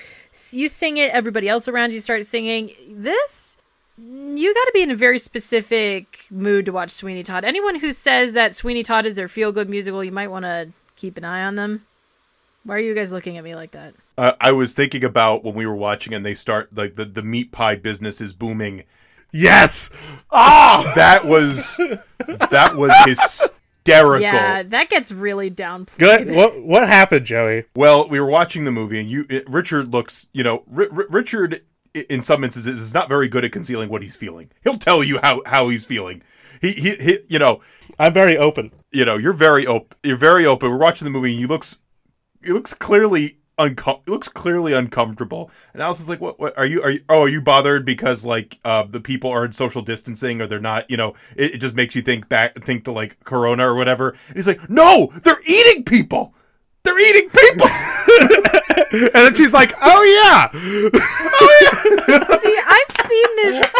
you 0.51 0.67
sing 0.67 0.97
it. 0.97 1.11
Everybody 1.11 1.49
else 1.49 1.67
around 1.67 1.93
you 1.93 1.99
starts 1.99 2.29
singing. 2.29 2.71
This 2.89 3.57
you 3.97 4.53
got 4.53 4.63
to 4.65 4.71
be 4.73 4.81
in 4.83 4.91
a 4.91 4.95
very 4.95 5.17
specific 5.19 6.25
mood 6.29 6.65
to 6.65 6.71
watch 6.71 6.89
Sweeney 6.91 7.23
Todd. 7.23 7.43
Anyone 7.43 7.79
who 7.79 7.91
says 7.91 8.33
that 8.33 8.53
Sweeney 8.55 8.83
Todd 8.83 9.05
is 9.05 9.15
their 9.15 9.27
feel 9.27 9.51
good 9.51 9.69
musical, 9.69 10.03
you 10.03 10.11
might 10.11 10.27
want 10.29 10.43
to 10.45 10.69
keep 10.95 11.17
an 11.17 11.25
eye 11.25 11.43
on 11.43 11.55
them. 11.55 11.85
Why 12.63 12.75
are 12.75 12.79
you 12.79 12.93
guys 12.93 13.11
looking 13.11 13.37
at 13.37 13.43
me 13.43 13.55
like 13.55 13.71
that? 13.71 13.93
Uh, 14.17 14.33
I 14.41 14.51
was 14.51 14.73
thinking 14.73 15.03
about 15.03 15.43
when 15.43 15.53
we 15.55 15.65
were 15.65 15.75
watching 15.75 16.13
and 16.13 16.25
they 16.25 16.35
start 16.35 16.75
like 16.75 16.95
the, 16.95 17.05
the 17.05 17.23
meat 17.23 17.51
pie 17.51 17.75
business 17.75 18.19
is 18.19 18.33
booming. 18.33 18.83
yes 19.31 19.89
ah 20.31 20.91
That 20.95 21.25
was 21.25 21.77
that 22.49 22.75
was 22.75 22.91
hysterical. 23.05 24.21
Yeah, 24.21 24.63
that 24.63 24.89
gets 24.89 25.11
really 25.11 25.49
downplayed. 25.51 25.97
good 25.97 26.31
what 26.31 26.61
what 26.61 26.87
happened 26.87 27.25
joey 27.25 27.65
Well, 27.75 28.07
we 28.09 28.19
were 28.19 28.25
watching 28.27 28.65
the 28.65 28.71
movie, 28.71 28.99
and 28.99 29.09
you 29.09 29.25
it, 29.29 29.49
Richard 29.49 29.91
looks, 29.93 30.27
you 30.33 30.43
know, 30.43 30.63
R- 30.75 30.87
R- 30.91 31.07
Richard 31.09 31.55
i- 31.55 31.59
in 32.01 32.21
some 32.21 32.43
instances 32.43 32.81
is 32.81 32.93
not 32.93 33.09
very 33.09 33.27
good 33.27 33.45
at 33.45 33.51
concealing 33.51 33.89
what 33.89 34.03
he's 34.03 34.15
feeling. 34.15 34.51
He'll 34.63 34.77
tell 34.77 35.03
you 35.03 35.19
how 35.21 35.41
how 35.45 35.69
he's 35.69 35.85
feeling. 35.85 36.21
He 36.61 36.71
he, 36.71 36.95
he 36.95 37.19
you 37.27 37.39
know, 37.39 37.61
i'm 37.99 38.13
very 38.13 38.37
open 38.37 38.71
you 38.91 39.05
know, 39.05 39.17
you're 39.17 39.33
very 39.33 39.67
open. 39.67 39.97
You're 40.03 40.17
very 40.17 40.45
open. 40.45 40.69
We're 40.69 40.77
watching 40.77 41.05
the 41.05 41.11
movie, 41.11 41.31
and 41.31 41.39
he 41.39 41.45
looks 41.45 41.79
he 42.43 42.51
looks 42.51 42.73
clearly 42.73 43.39
uncom- 43.57 44.01
he 44.05 44.11
looks 44.11 44.27
clearly 44.27 44.73
uncomfortable. 44.73 45.51
And 45.73 45.81
Allison's 45.81 46.09
like, 46.09 46.21
"What? 46.21 46.39
What 46.39 46.57
are 46.57 46.65
you? 46.65 46.81
Are 46.81 46.91
you? 46.91 47.01
Oh, 47.09 47.23
are 47.23 47.29
you 47.29 47.41
bothered 47.41 47.85
because 47.85 48.25
like 48.25 48.59
uh 48.63 48.83
the 48.83 49.01
people 49.01 49.29
are 49.29 49.45
in 49.45 49.51
social 49.51 49.81
distancing 49.81 50.41
or 50.41 50.47
they're 50.47 50.59
not? 50.59 50.89
You 50.89 50.97
know, 50.97 51.15
it, 51.35 51.55
it 51.55 51.57
just 51.57 51.75
makes 51.75 51.95
you 51.95 52.01
think 52.01 52.29
back, 52.29 52.55
think 52.63 52.85
to 52.85 52.91
like 52.91 53.23
Corona 53.23 53.67
or 53.67 53.75
whatever." 53.75 54.15
And 54.29 54.35
he's 54.35 54.47
like, 54.47 54.69
"No, 54.69 55.11
they're 55.23 55.41
eating 55.45 55.83
people. 55.83 56.33
They're 56.83 56.99
eating 56.99 57.29
people." 57.29 57.67
and 58.91 59.11
then 59.13 59.35
she's 59.35 59.53
like 59.53 59.73
oh 59.81 60.03
yeah 60.03 60.49
oh, 61.39 62.03
yeah. 62.07 62.37
See, 62.37 62.59
I've 62.65 63.07
seen 63.07 63.35
this. 63.35 63.73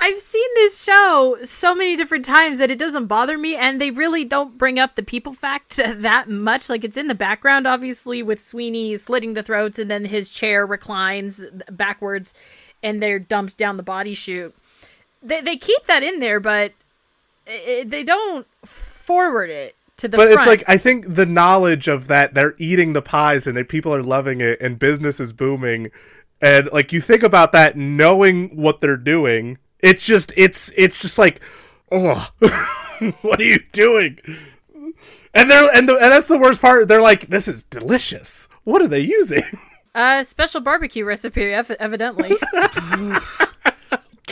I've 0.00 0.18
seen 0.18 0.48
this 0.56 0.82
show 0.82 1.38
so 1.44 1.74
many 1.74 1.96
different 1.96 2.24
times 2.24 2.58
that 2.58 2.70
it 2.70 2.78
doesn't 2.78 3.06
bother 3.06 3.38
me, 3.38 3.56
and 3.56 3.80
they 3.80 3.90
really 3.90 4.24
don't 4.24 4.58
bring 4.58 4.78
up 4.78 4.94
the 4.94 5.02
people 5.02 5.32
fact 5.32 5.76
that 5.76 6.28
much. 6.28 6.68
Like 6.68 6.84
it's 6.84 6.96
in 6.96 7.08
the 7.08 7.14
background, 7.14 7.66
obviously, 7.66 8.22
with 8.22 8.42
Sweeney 8.42 8.96
slitting 8.96 9.34
the 9.34 9.42
throats, 9.42 9.78
and 9.78 9.90
then 9.90 10.04
his 10.04 10.28
chair 10.28 10.66
reclines 10.66 11.44
backwards, 11.70 12.34
and 12.82 13.02
they're 13.02 13.18
dumped 13.18 13.56
down 13.56 13.76
the 13.76 13.82
body 13.82 14.14
chute. 14.14 14.54
They 15.22 15.40
they 15.40 15.56
keep 15.56 15.84
that 15.84 16.02
in 16.02 16.18
there, 16.18 16.40
but 16.40 16.72
it, 17.46 17.90
they 17.90 18.04
don't 18.04 18.46
forward 18.64 19.50
it 19.50 19.76
to 20.02 20.08
the 20.08 20.16
but 20.16 20.32
front. 20.32 20.40
it's 20.40 20.46
like 20.46 20.64
I 20.68 20.76
think 20.78 21.14
the 21.14 21.26
knowledge 21.26 21.86
of 21.86 22.08
that 22.08 22.34
they're 22.34 22.54
eating 22.58 22.92
the 22.92 23.02
pies 23.02 23.46
and 23.46 23.56
that 23.56 23.68
people 23.68 23.94
are 23.94 24.02
loving 24.02 24.40
it 24.40 24.60
and 24.60 24.78
business 24.78 25.20
is 25.20 25.32
booming, 25.32 25.90
and 26.40 26.68
like 26.72 26.92
you 26.92 27.00
think 27.00 27.22
about 27.22 27.52
that, 27.52 27.76
knowing 27.76 28.56
what 28.56 28.80
they're 28.80 28.96
doing, 28.96 29.58
it's 29.78 30.04
just 30.04 30.32
it's 30.36 30.72
it's 30.76 31.00
just 31.00 31.18
like, 31.18 31.40
oh, 31.92 32.28
what 33.22 33.40
are 33.40 33.44
you 33.44 33.60
doing? 33.70 34.18
And 35.34 35.48
they're 35.48 35.70
and 35.72 35.88
the, 35.88 35.94
and 35.94 36.12
that's 36.12 36.26
the 36.26 36.38
worst 36.38 36.60
part. 36.60 36.88
They're 36.88 37.00
like, 37.00 37.28
this 37.28 37.46
is 37.46 37.62
delicious. 37.62 38.48
What 38.64 38.82
are 38.82 38.88
they 38.88 39.00
using? 39.00 39.44
uh, 39.94 40.24
special 40.24 40.60
barbecue 40.60 41.04
recipe, 41.04 41.44
ev- 41.44 41.70
evidently. 41.70 42.32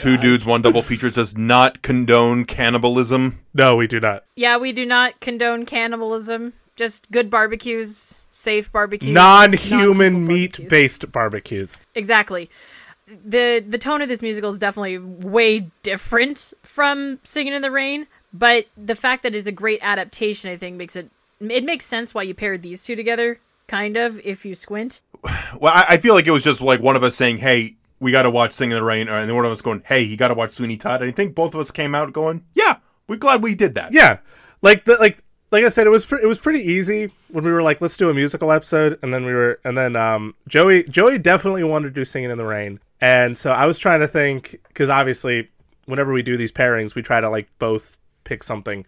Two 0.00 0.16
dudes, 0.16 0.46
one 0.46 0.62
double 0.62 0.82
features 0.82 1.14
does 1.14 1.36
not 1.36 1.82
condone 1.82 2.44
cannibalism. 2.44 3.40
No, 3.52 3.76
we 3.76 3.86
do 3.86 4.00
not. 4.00 4.24
yeah, 4.34 4.56
we 4.56 4.72
do 4.72 4.86
not 4.86 5.20
condone 5.20 5.66
cannibalism. 5.66 6.54
Just 6.76 7.10
good 7.10 7.28
barbecues, 7.28 8.20
safe 8.32 8.72
barbecues, 8.72 9.12
Non-human 9.12 10.26
meat-based 10.26 11.12
barbecues. 11.12 11.76
Exactly. 11.94 12.48
the 13.06 13.62
The 13.66 13.76
tone 13.76 14.00
of 14.00 14.08
this 14.08 14.22
musical 14.22 14.50
is 14.50 14.58
definitely 14.58 14.96
way 14.98 15.70
different 15.82 16.54
from 16.62 17.18
Singing 17.22 17.52
in 17.52 17.60
the 17.60 17.70
Rain, 17.70 18.06
but 18.32 18.66
the 18.76 18.94
fact 18.94 19.22
that 19.24 19.34
it's 19.34 19.46
a 19.46 19.52
great 19.52 19.80
adaptation, 19.82 20.50
I 20.50 20.56
think, 20.56 20.76
makes 20.76 20.96
it 20.96 21.10
it 21.40 21.64
makes 21.64 21.84
sense 21.86 22.14
why 22.14 22.22
you 22.22 22.32
paired 22.34 22.62
these 22.62 22.84
two 22.84 22.96
together. 22.96 23.38
Kind 23.66 23.96
of, 23.96 24.18
if 24.24 24.44
you 24.46 24.54
squint. 24.54 25.02
Well, 25.60 25.72
I, 25.74 25.84
I 25.90 25.96
feel 25.98 26.14
like 26.14 26.26
it 26.26 26.30
was 26.30 26.44
just 26.44 26.62
like 26.62 26.80
one 26.80 26.96
of 26.96 27.02
us 27.02 27.16
saying, 27.16 27.38
"Hey, 27.38 27.74
we 28.00 28.10
got 28.10 28.22
to 28.22 28.30
watch 28.30 28.52
Singing 28.52 28.72
in 28.72 28.78
the 28.78 28.84
Rain," 28.84 29.08
and 29.08 29.28
then 29.28 29.36
one 29.36 29.44
of 29.44 29.52
us 29.52 29.62
going, 29.62 29.82
"Hey, 29.86 30.02
you 30.02 30.16
got 30.16 30.28
to 30.28 30.34
watch 30.34 30.52
Sweeney 30.52 30.76
Todd." 30.76 31.02
And 31.02 31.10
I 31.10 31.14
think 31.14 31.34
both 31.34 31.54
of 31.54 31.60
us 31.60 31.70
came 31.70 31.94
out 31.94 32.12
going, 32.12 32.44
"Yeah, 32.54 32.76
we're 33.06 33.16
glad 33.16 33.42
we 33.42 33.54
did 33.54 33.74
that." 33.74 33.92
Yeah, 33.92 34.18
like 34.62 34.84
the 34.84 34.96
like 34.96 35.22
like 35.52 35.64
I 35.64 35.68
said, 35.68 35.86
it 35.86 35.90
was 35.90 36.06
pre- 36.06 36.22
it 36.22 36.26
was 36.26 36.38
pretty 36.38 36.60
easy 36.60 37.12
when 37.28 37.44
we 37.44 37.50
were 37.50 37.62
like, 37.62 37.80
let's 37.80 37.96
do 37.96 38.10
a 38.10 38.14
musical 38.14 38.52
episode, 38.52 38.98
and 39.02 39.12
then 39.12 39.24
we 39.24 39.32
were 39.32 39.60
and 39.64 39.76
then 39.76 39.96
um 39.96 40.34
Joey 40.48 40.84
Joey 40.84 41.18
definitely 41.18 41.64
wanted 41.64 41.88
to 41.88 41.94
do 41.94 42.04
Singing 42.04 42.30
in 42.30 42.38
the 42.38 42.44
Rain, 42.44 42.80
and 43.00 43.36
so 43.36 43.52
I 43.52 43.66
was 43.66 43.78
trying 43.78 44.00
to 44.00 44.08
think 44.08 44.60
because 44.68 44.88
obviously 44.88 45.50
whenever 45.86 46.12
we 46.12 46.22
do 46.22 46.36
these 46.36 46.52
pairings, 46.52 46.94
we 46.94 47.02
try 47.02 47.20
to 47.20 47.28
like 47.28 47.48
both 47.58 47.96
pick 48.24 48.42
something. 48.42 48.86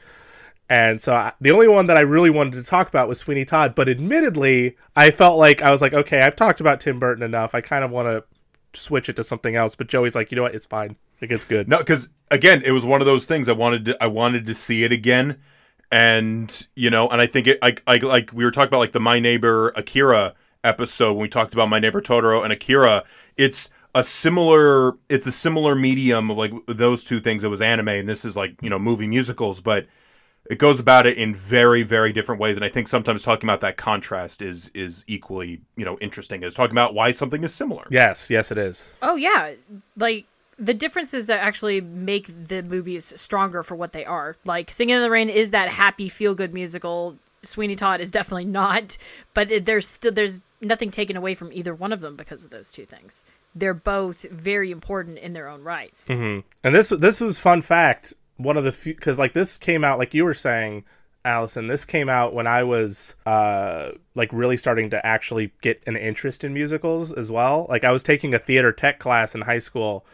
And 0.69 1.03
so 1.03 1.13
I, 1.13 1.33
the 1.41 1.51
only 1.51 1.69
one 1.69 1.87
that 1.89 1.99
I 1.99 2.03
really 2.03 2.31
wanted 2.31 2.53
to 2.55 2.63
talk 2.63 2.89
about 2.89 3.09
was 3.09 3.19
Sweeney 3.19 3.45
Todd, 3.45 3.75
but 3.75 3.91
admittedly, 3.91 4.77
I 4.97 5.11
felt 5.11 5.39
like 5.39 5.61
I 5.61 5.71
was 5.71 5.83
like, 5.83 5.93
okay, 5.93 6.23
I've 6.23 6.37
talked 6.37 6.61
about 6.61 6.81
Tim 6.81 6.99
Burton 6.99 7.23
enough. 7.23 7.55
I 7.55 7.61
kind 7.61 7.85
of 7.85 7.91
want 7.91 8.07
to 8.07 8.25
switch 8.75 9.09
it 9.09 9.17
to 9.17 9.25
something 9.25 9.57
else. 9.57 9.75
But 9.75 9.89
Joey's 9.89 10.15
like, 10.15 10.31
you 10.31 10.37
know 10.37 10.43
what? 10.43 10.55
It's 10.55 10.67
fine. 10.67 10.97
Like 11.21 11.31
it's 11.31 11.45
good. 11.45 11.69
No, 11.69 11.79
because 11.79 12.09
again, 12.31 12.63
it 12.65 12.73
was 12.73 12.85
one 12.85 13.01
of 13.01 13.07
those 13.07 13.27
things. 13.27 13.49
I 13.49 13.53
wanted 13.53 13.85
to, 13.87 14.03
I 14.03 14.09
wanted 14.09 14.47
to 14.47 14.55
see 14.55 14.83
it 14.85 14.93
again, 14.93 15.39
and 15.91 16.67
you 16.75 16.91
know, 16.91 17.09
and 17.09 17.21
I 17.21 17.27
think 17.27 17.47
it, 17.47 17.63
like, 17.63 17.83
like, 17.87 18.03
like 18.03 18.33
we 18.33 18.45
were 18.45 18.51
talking 18.51 18.69
about, 18.69 18.79
like 18.79 18.93
the 18.93 19.01
My 19.01 19.21
Neighbor 19.21 19.69
Akira 19.77 20.35
episode 20.65 21.13
when 21.13 21.23
we 21.23 21.29
talked 21.29 21.55
about 21.55 21.69
My 21.69 21.79
Neighbor 21.79 22.01
Totoro 22.01 22.43
and 22.43 22.53
Akira. 22.53 23.05
It's 23.37 23.71
a 23.95 24.03
similar, 24.03 24.95
it's 25.09 25.27
a 25.27 25.33
similar 25.33 25.75
medium 25.75 26.31
of 26.31 26.37
like 26.37 26.53
those 26.67 27.05
two 27.05 27.21
things. 27.21 27.45
It 27.45 27.49
was 27.49 27.61
anime, 27.61 27.89
and 27.89 28.09
this 28.09 28.25
is 28.25 28.37
like 28.37 28.57
you 28.61 28.71
know 28.71 28.79
movie 28.79 29.07
musicals, 29.07 29.61
but 29.61 29.87
it 30.51 30.59
goes 30.59 30.81
about 30.81 31.07
it 31.07 31.17
in 31.17 31.35
very, 31.35 31.83
very 31.83 32.13
different 32.13 32.41
ways. 32.41 32.57
And 32.57 32.65
I 32.65 32.69
think 32.69 32.89
sometimes 32.89 33.23
talking 33.23 33.49
about 33.49 33.61
that 33.61 33.77
contrast 33.77 34.43
is 34.43 34.71
is 34.75 35.05
equally 35.07 35.61
you 35.77 35.85
know 35.85 35.99
interesting 36.01 36.43
as 36.45 36.55
talking 36.55 36.73
about 36.73 36.95
why 36.95 37.13
something 37.13 37.45
is 37.45 37.55
similar. 37.55 37.87
Yes, 37.91 38.31
yes, 38.31 38.51
it 38.51 38.59
is. 38.59 38.97
Oh 39.03 39.17
yeah, 39.17 39.53
like 39.97 40.27
the 40.59 40.75
differences 40.75 41.27
that 41.29 41.41
actually 41.41 41.81
make 41.81 42.27
the 42.49 42.63
movies 42.63 43.19
stronger 43.21 43.63
for 43.63 43.75
what 43.75 43.93
they 43.93 44.05
are. 44.05 44.37
Like 44.45 44.71
Singing 44.71 44.97
in 44.97 45.03
the 45.03 45.11
Rain 45.11 45.29
is 45.29 45.51
that 45.51 45.69
happy 45.69 46.09
feel 46.09 46.35
good 46.35 46.53
musical. 46.53 47.17
Sweeney 47.45 47.75
Todd 47.75 48.01
is 48.01 48.11
definitely 48.13 48.45
not, 48.45 48.99
but 49.35 49.51
it, 49.51 49.67
there's 49.67 49.87
still 49.87 50.13
there's 50.13 50.41
nothing 50.61 50.91
taken 50.91 51.17
away 51.17 51.35
from 51.35 51.53
either 51.53 51.75
one 51.75 51.93
of 51.93 52.01
them 52.01 52.17
because 52.17 52.45
of 52.45 52.51
those 52.51 52.71
two 52.73 52.85
things. 52.85 53.23
They're 53.55 53.75
both 53.75 54.23
very 54.23 54.71
important 54.71 55.19
in 55.19 55.35
their 55.35 55.49
own 55.49 55.63
rights. 55.63 56.09
Mm-hmm. 56.09 56.47
And 56.65 56.75
this 56.75 56.89
this 56.89 57.21
was 57.21 57.39
fun 57.39 57.63
fact. 57.63 58.15
One 58.43 58.57
of 58.57 58.65
the 58.65 58.73
few 58.73 58.95
because 58.95 59.19
like 59.19 59.33
this 59.33 59.59
came 59.59 59.85
out 59.85 59.99
like 59.99 60.15
you 60.15 60.25
were 60.25 60.35
saying, 60.35 60.85
Allison. 61.25 61.69
This 61.69 61.85
came 61.85 62.09
out 62.09 62.35
when 62.35 62.47
I 62.47 62.63
was 62.65 63.15
uh 63.27 63.91
like 64.15 64.33
really 64.33 64.57
starting 64.57 64.91
to 64.91 65.05
actually 65.07 65.53
get 65.63 65.83
an 65.87 65.97
interest 65.97 66.45
in 66.45 66.53
musicals 66.53 67.13
as 67.13 67.31
well. 67.31 67.67
Like 67.69 67.85
I 67.85 67.93
was 67.93 68.03
taking 68.03 68.35
a 68.35 68.39
theater 68.39 68.73
tech 68.73 68.99
class 68.99 69.35
in 69.35 69.43
high 69.43 69.61
school, 69.61 70.05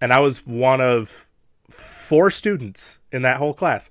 and 0.00 0.12
I 0.12 0.20
was 0.20 0.46
one 0.46 0.80
of 0.80 1.28
four 1.68 2.30
students 2.30 2.98
in 3.12 3.22
that 3.22 3.36
whole 3.36 3.54
class. 3.54 3.90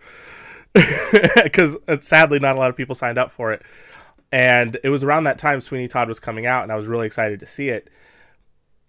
because 1.43 1.77
sadly 2.01 2.39
not 2.39 2.55
a 2.55 2.59
lot 2.59 2.69
of 2.69 2.75
people 2.75 2.95
signed 2.95 3.19
up 3.19 3.31
for 3.31 3.53
it. 3.53 3.61
And 4.31 4.77
it 4.83 4.89
was 4.89 5.03
around 5.03 5.25
that 5.25 5.37
time 5.37 5.61
Sweeney 5.61 5.87
Todd 5.87 6.07
was 6.07 6.19
coming 6.19 6.47
out, 6.47 6.63
and 6.63 6.71
I 6.71 6.75
was 6.75 6.87
really 6.87 7.05
excited 7.05 7.39
to 7.41 7.45
see 7.45 7.69
it. 7.69 7.91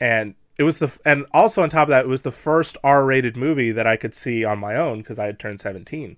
And 0.01 0.35
it 0.57 0.63
was 0.63 0.79
the 0.79 0.97
and 1.05 1.27
also 1.33 1.63
on 1.63 1.71
top 1.71 1.85
of 1.85 1.91
that, 1.91 2.05
it 2.05 2.09
was 2.09 2.23
the 2.23 2.33
first 2.33 2.79
R-rated 2.85 3.37
movie 3.37 3.73
that 3.73 3.87
I 3.87 3.97
could 3.97 4.15
see 4.15 4.45
on 4.45 4.59
my 4.59 4.77
own 4.77 4.99
because 4.99 5.19
I 5.19 5.27
had 5.27 5.39
turned 5.39 5.61
seventeen, 5.61 6.17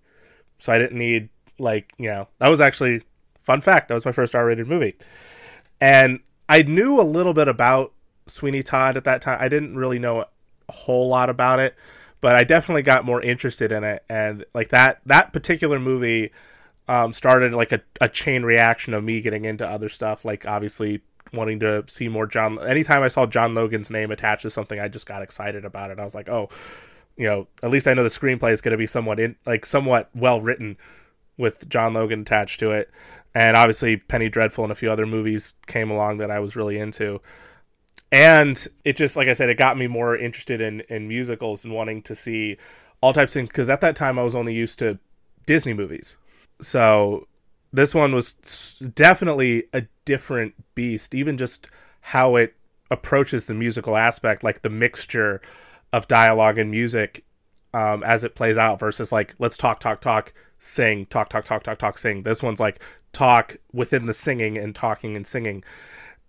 so 0.59 0.73
I 0.73 0.79
didn't 0.79 0.99
need 0.99 1.29
like 1.59 1.93
you 1.99 2.09
know 2.09 2.29
that 2.39 2.49
was 2.49 2.61
actually 2.61 3.03
fun 3.43 3.61
fact 3.61 3.89
that 3.89 3.95
was 3.95 4.05
my 4.05 4.13
first 4.13 4.35
R-rated 4.35 4.67
movie, 4.67 4.97
and 5.81 6.21
I 6.49 6.63
knew 6.63 7.01
a 7.01 7.03
little 7.03 7.35
bit 7.35 7.49
about 7.49 7.93
Sweeney 8.27 8.63
Todd 8.63 8.97
at 8.97 9.05
that 9.05 9.23
time. 9.23 9.39
I 9.41 9.49
didn't 9.49 9.77
really 9.77 9.99
know 9.99 10.21
a 10.69 10.73
whole 10.73 11.09
lot 11.09 11.31
about 11.31 11.59
it, 11.61 11.75
but 12.21 12.35
I 12.35 12.45
definitely 12.45 12.83
got 12.83 13.05
more 13.05 13.23
interested 13.23 13.73
in 13.73 13.85
it. 13.85 14.05
And 14.09 14.45
like 14.55 14.69
that 14.69 15.01
that 15.07 15.33
particular 15.33 15.79
movie 15.79 16.33
um, 16.89 17.13
started 17.13 17.53
like 17.53 17.73
a, 17.73 17.81
a 18.01 18.09
chain 18.09 18.43
reaction 18.43 18.95
of 18.95 19.03
me 19.03 19.21
getting 19.21 19.45
into 19.45 19.67
other 19.67 19.89
stuff. 19.89 20.25
Like 20.25 20.47
obviously 20.47 21.03
wanting 21.33 21.61
to 21.61 21.85
see 21.89 22.09
more 22.09 22.27
John. 22.27 22.59
Anytime 22.67 23.03
I 23.03 23.09
saw 23.09 23.27
John 23.27 23.55
Logan's 23.55 23.91
name 23.91 24.11
attached 24.11 24.43
to 24.43 24.51
something, 24.51 24.79
I 24.79 24.89
just 24.89 25.07
got 25.07 25.23
excited 25.23 25.65
about 25.65 25.91
it. 25.91 25.99
I 25.99 26.05
was 26.05 26.15
like, 26.15 26.29
oh, 26.29 26.49
you 27.17 27.27
know, 27.27 27.49
at 27.63 27.71
least 27.71 27.89
I 27.89 27.95
know 27.95 28.03
the 28.03 28.09
screenplay 28.09 28.53
is 28.53 28.61
going 28.61 28.73
to 28.73 28.79
be 28.79 28.87
somewhat 28.87 29.19
in 29.19 29.37
like 29.47 29.67
somewhat 29.67 30.11
well 30.15 30.41
written 30.41 30.77
with 31.39 31.69
John 31.69 31.95
Logan 31.95 32.21
attached 32.21 32.61
to 32.61 32.71
it. 32.71 32.91
And 33.35 33.57
obviously, 33.57 33.99
Penny 33.99 34.29
Dreadful 34.29 34.65
and 34.65 34.73
a 34.73 34.77
few 34.77 34.91
other 34.91 35.07
movies 35.07 35.55
came 35.67 35.91
along 35.91 36.19
that 36.19 36.31
I 36.31 36.39
was 36.41 36.57
really 36.57 36.79
into 36.79 37.21
and 38.13 38.69
it 38.85 38.97
just 38.97 39.17
like 39.17 39.29
i 39.29 39.33
said 39.33 39.49
it 39.49 39.59
got 39.59 39.77
me 39.77 39.87
more 39.87 40.17
interested 40.17 40.61
in 40.61 40.81
in 40.89 41.09
musicals 41.09 41.65
and 41.65 41.73
wanting 41.73 42.03
to 42.03 42.15
see 42.15 42.57
all 43.01 43.13
types 43.13 43.33
of 43.33 43.41
things 43.41 43.49
because 43.49 43.69
at 43.69 43.81
that 43.81 43.97
time 43.97 44.19
i 44.19 44.23
was 44.23 44.35
only 44.35 44.55
used 44.55 44.79
to 44.79 44.99
disney 45.47 45.73
movies 45.73 46.17
so 46.61 47.27
this 47.73 47.95
one 47.95 48.15
was 48.15 48.35
definitely 48.95 49.65
a 49.73 49.83
different 50.07 50.55
beast 50.75 51.15
even 51.15 51.37
just 51.37 51.69
how 52.01 52.37
it 52.37 52.55
approaches 52.91 53.45
the 53.45 53.55
musical 53.55 53.97
aspect 53.97 54.43
like 54.43 54.63
the 54.63 54.71
mixture 54.71 55.43
of 55.93 56.09
dialogue 56.09 56.57
and 56.57 56.71
music 56.71 57.25
um, 57.75 58.03
as 58.05 58.25
it 58.25 58.35
plays 58.35 58.57
out 58.57 58.79
versus 58.79 59.13
like 59.13 59.35
let's 59.39 59.59
talk 59.59 59.81
talk 59.81 60.01
talk 60.01 60.33
sing 60.59 61.07
talk 61.07 61.29
talk 61.29 61.45
talk 61.45 61.63
talk 61.63 61.79
talk 61.79 61.99
sing. 61.99 62.23
This 62.23 62.43
one's 62.43 62.61
like 62.61 62.81
talk 63.13 63.57
within 63.73 64.07
the 64.07 64.15
singing 64.15 64.57
and 64.57 64.75
talking 64.75 65.17
and 65.17 65.27
singing. 65.27 65.63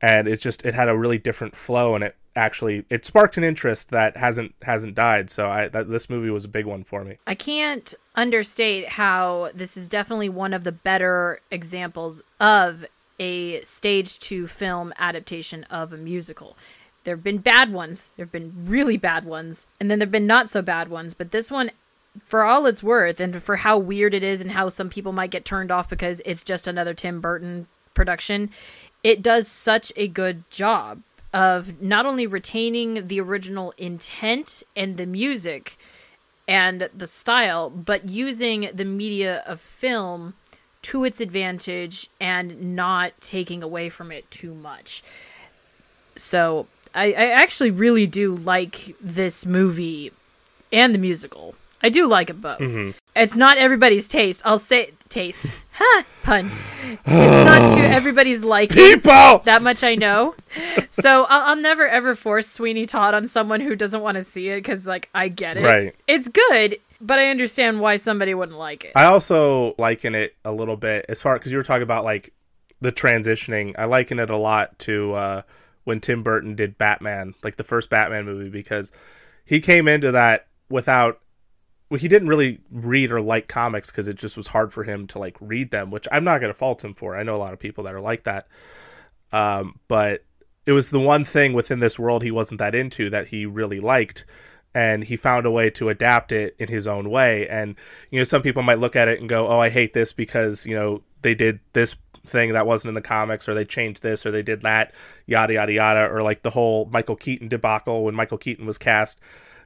And 0.01 0.27
it 0.27 0.41
just 0.41 0.65
it 0.65 0.73
had 0.73 0.89
a 0.89 0.97
really 0.97 1.17
different 1.17 1.55
flow 1.55 1.95
and 1.95 2.03
it 2.03 2.15
actually 2.35 2.85
it 2.89 3.03
sparked 3.03 3.35
an 3.37 3.43
interest 3.43 3.89
that 3.89 4.17
hasn't 4.17 4.53
hasn't 4.61 4.93
died. 4.93 5.29
So 5.29 5.49
i 5.49 5.67
that 5.69 5.89
this 5.89 6.09
movie 6.09 6.29
was 6.29 6.45
a 6.45 6.49
big 6.49 6.65
one 6.65 6.83
for 6.83 7.03
me. 7.03 7.17
I 7.25 7.35
can't 7.35 7.93
understate 8.15 8.89
how 8.89 9.51
this 9.55 9.77
is 9.77 9.87
definitely 9.87 10.29
one 10.29 10.53
of 10.53 10.63
the 10.65 10.71
better 10.71 11.39
examples 11.49 12.21
of 12.39 12.85
a 13.19 13.61
stage 13.61 14.19
to 14.19 14.47
film 14.47 14.93
adaptation 14.97 15.63
of 15.65 15.93
a 15.93 15.97
musical. 15.97 16.57
There 17.03 17.15
have 17.15 17.23
been 17.23 17.37
bad 17.37 17.71
ones, 17.71 18.09
there 18.15 18.25
have 18.25 18.31
been 18.31 18.53
really 18.65 18.97
bad 18.97 19.25
ones, 19.25 19.67
and 19.79 19.89
then 19.89 19.99
there 19.99 20.05
have 20.05 20.11
been 20.11 20.27
not 20.27 20.49
so 20.49 20.61
bad 20.61 20.89
ones, 20.89 21.13
but 21.13 21.31
this 21.31 21.49
one 21.49 21.71
for 22.25 22.43
all 22.43 22.65
it's 22.65 22.83
worth 22.83 23.19
and 23.19 23.41
for 23.41 23.57
how 23.57 23.77
weird 23.77 24.13
it 24.13 24.23
is 24.23 24.41
and 24.41 24.51
how 24.51 24.69
some 24.69 24.89
people 24.89 25.11
might 25.11 25.31
get 25.31 25.45
turned 25.45 25.71
off 25.71 25.89
because 25.89 26.21
it's 26.25 26.43
just 26.43 26.67
another 26.67 26.93
Tim 26.93 27.21
Burton 27.21 27.67
production, 27.93 28.49
it 29.03 29.21
does 29.21 29.47
such 29.47 29.91
a 29.95 30.07
good 30.07 30.49
job 30.49 31.01
of 31.33 31.81
not 31.81 32.05
only 32.05 32.25
retaining 32.25 33.07
the 33.07 33.19
original 33.19 33.73
intent 33.77 34.63
and 34.75 34.97
the 34.97 35.05
music 35.05 35.77
and 36.47 36.89
the 36.95 37.07
style, 37.07 37.69
but 37.69 38.07
using 38.09 38.69
the 38.73 38.85
media 38.85 39.43
of 39.45 39.59
film 39.59 40.33
to 40.87 41.03
its 41.03 41.19
advantage 41.19 42.09
and 42.21 42.77
not 42.77 43.11
taking 43.19 43.61
away 43.61 43.89
from 43.89 44.09
it 44.09 44.29
too 44.31 44.53
much. 44.53 45.03
So 46.15 46.67
I, 46.95 47.07
I 47.07 47.25
actually 47.31 47.71
really 47.71 48.07
do 48.07 48.35
like 48.35 48.95
this 49.01 49.45
movie 49.45 50.13
and 50.71 50.95
the 50.95 50.99
musical. 50.99 51.55
I 51.83 51.89
do 51.89 52.07
like 52.07 52.29
it 52.29 52.39
both. 52.39 52.59
Mm-hmm. 52.59 52.91
It's 53.17 53.35
not 53.35 53.57
everybody's 53.57 54.07
taste. 54.07 54.41
I'll 54.45 54.57
say 54.57 54.91
taste. 55.09 55.51
Ha 55.77 56.05
pun. 56.23 56.49
It's 57.05 57.05
not 57.05 57.75
to 57.75 57.81
everybody's 57.95 58.43
liking. 58.43 58.77
people 58.77 59.43
That 59.45 59.61
much 59.61 59.83
I 59.83 59.93
know. 59.93 60.33
So 60.89 61.25
I'll, 61.29 61.49
I'll 61.49 61.55
never 61.55 61.87
ever 61.87 62.15
force 62.15 62.47
Sweeney 62.47 62.87
Todd 62.87 63.13
on 63.13 63.27
someone 63.27 63.59
who 63.61 63.75
doesn't 63.75 64.01
want 64.01 64.15
to 64.15 64.23
see 64.23 64.49
it 64.49 64.55
because, 64.55 64.87
like, 64.87 65.07
I 65.13 65.27
get 65.27 65.55
it. 65.55 65.63
Right. 65.63 65.95
It's 66.07 66.29
good, 66.29 66.79
but 66.99 67.19
I 67.19 67.27
understand 67.29 67.79
why 67.79 67.97
somebody 67.97 68.33
wouldn't 68.33 68.57
like 68.57 68.85
it. 68.85 68.91
i 68.95 69.05
also 69.05 69.75
liken 69.77 70.15
it 70.15 70.35
a 70.43 70.51
little 70.51 70.77
bit 70.77 71.05
as 71.09 71.21
far 71.21 71.37
because 71.37 71.51
you 71.51 71.57
were 71.57 71.63
talking 71.63 71.83
about 71.83 72.03
like 72.03 72.33
the 72.81 72.91
transitioning 72.91 73.73
i 73.77 73.85
liken 73.85 74.19
it 74.19 74.29
a 74.29 74.37
lot 74.37 74.77
to 74.79 75.13
uh 75.13 75.41
when 75.83 75.99
tim 75.99 76.23
burton 76.23 76.55
did 76.55 76.77
batman 76.77 77.33
like 77.43 77.57
the 77.57 77.63
first 77.63 77.89
batman 77.89 78.25
movie 78.25 78.49
because 78.49 78.91
he 79.45 79.59
came 79.59 79.87
into 79.87 80.11
that 80.11 80.47
without 80.69 81.19
well, 81.89 81.99
he 81.99 82.07
didn't 82.07 82.27
really 82.27 82.59
read 82.69 83.11
or 83.11 83.21
like 83.21 83.47
comics 83.47 83.89
because 83.89 84.07
it 84.07 84.17
just 84.17 84.35
was 84.35 84.47
hard 84.47 84.73
for 84.73 84.83
him 84.83 85.07
to 85.07 85.19
like 85.19 85.37
read 85.39 85.71
them, 85.71 85.89
which 85.89 86.07
I'm 86.11 86.23
not 86.23 86.39
going 86.39 86.51
to 86.51 86.57
fault 86.57 86.83
him 86.83 86.93
for. 86.93 87.15
I 87.15 87.23
know 87.23 87.35
a 87.35 87.39
lot 87.39 87.53
of 87.53 87.59
people 87.59 87.85
that 87.85 87.93
are 87.93 88.01
like 88.01 88.23
that. 88.23 88.47
Um, 89.31 89.79
but 89.87 90.25
it 90.65 90.73
was 90.73 90.89
the 90.89 90.99
one 90.99 91.23
thing 91.23 91.53
within 91.53 91.79
this 91.79 91.97
world 91.97 92.23
he 92.23 92.31
wasn't 92.31 92.59
that 92.59 92.75
into 92.75 93.09
that 93.11 93.27
he 93.27 93.45
really 93.45 93.79
liked. 93.79 94.25
And 94.73 95.03
he 95.03 95.15
found 95.15 95.45
a 95.45 95.51
way 95.51 95.69
to 95.71 95.89
adapt 95.89 96.31
it 96.31 96.55
in 96.59 96.67
his 96.67 96.87
own 96.87 97.09
way. 97.09 97.47
And, 97.47 97.75
you 98.11 98.19
know, 98.19 98.23
some 98.23 98.43
people 98.43 98.61
might 98.61 98.79
look 98.79 98.95
at 98.95 99.07
it 99.07 99.19
and 99.19 99.27
go, 99.27 99.47
oh, 99.47 99.59
I 99.59 99.69
hate 99.69 99.93
this 99.93 100.13
because, 100.13 100.65
you 100.65 100.75
know, 100.75 101.01
they 101.23 101.33
did 101.33 101.59
this 101.73 101.95
thing 102.27 102.53
that 102.53 102.67
wasn't 102.67 102.89
in 102.89 102.95
the 102.95 103.01
comics 103.01 103.49
or 103.49 103.55
they 103.55 103.65
changed 103.65 104.03
this 104.03 104.25
or 104.25 104.31
they 104.31 104.43
did 104.43 104.61
that, 104.61 104.93
yada, 105.25 105.53
yada, 105.53 105.71
yada. 105.73 106.13
Or 106.13 106.21
like 106.21 106.43
the 106.43 106.51
whole 106.51 106.85
Michael 106.91 107.15
Keaton 107.15 107.47
debacle 107.47 108.03
when 108.03 108.13
Michael 108.13 108.37
Keaton 108.37 108.65
was 108.67 108.77
cast 108.77 109.19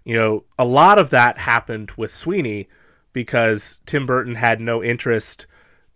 you 0.03 0.15
know, 0.15 0.43
a 0.57 0.65
lot 0.65 0.97
of 0.97 1.09
that 1.11 1.37
happened 1.37 1.91
with 1.91 2.11
Sweeney 2.11 2.67
because 3.13 3.79
Tim 3.85 4.05
Burton 4.05 4.35
had 4.35 4.59
no 4.59 4.83
interest 4.83 5.45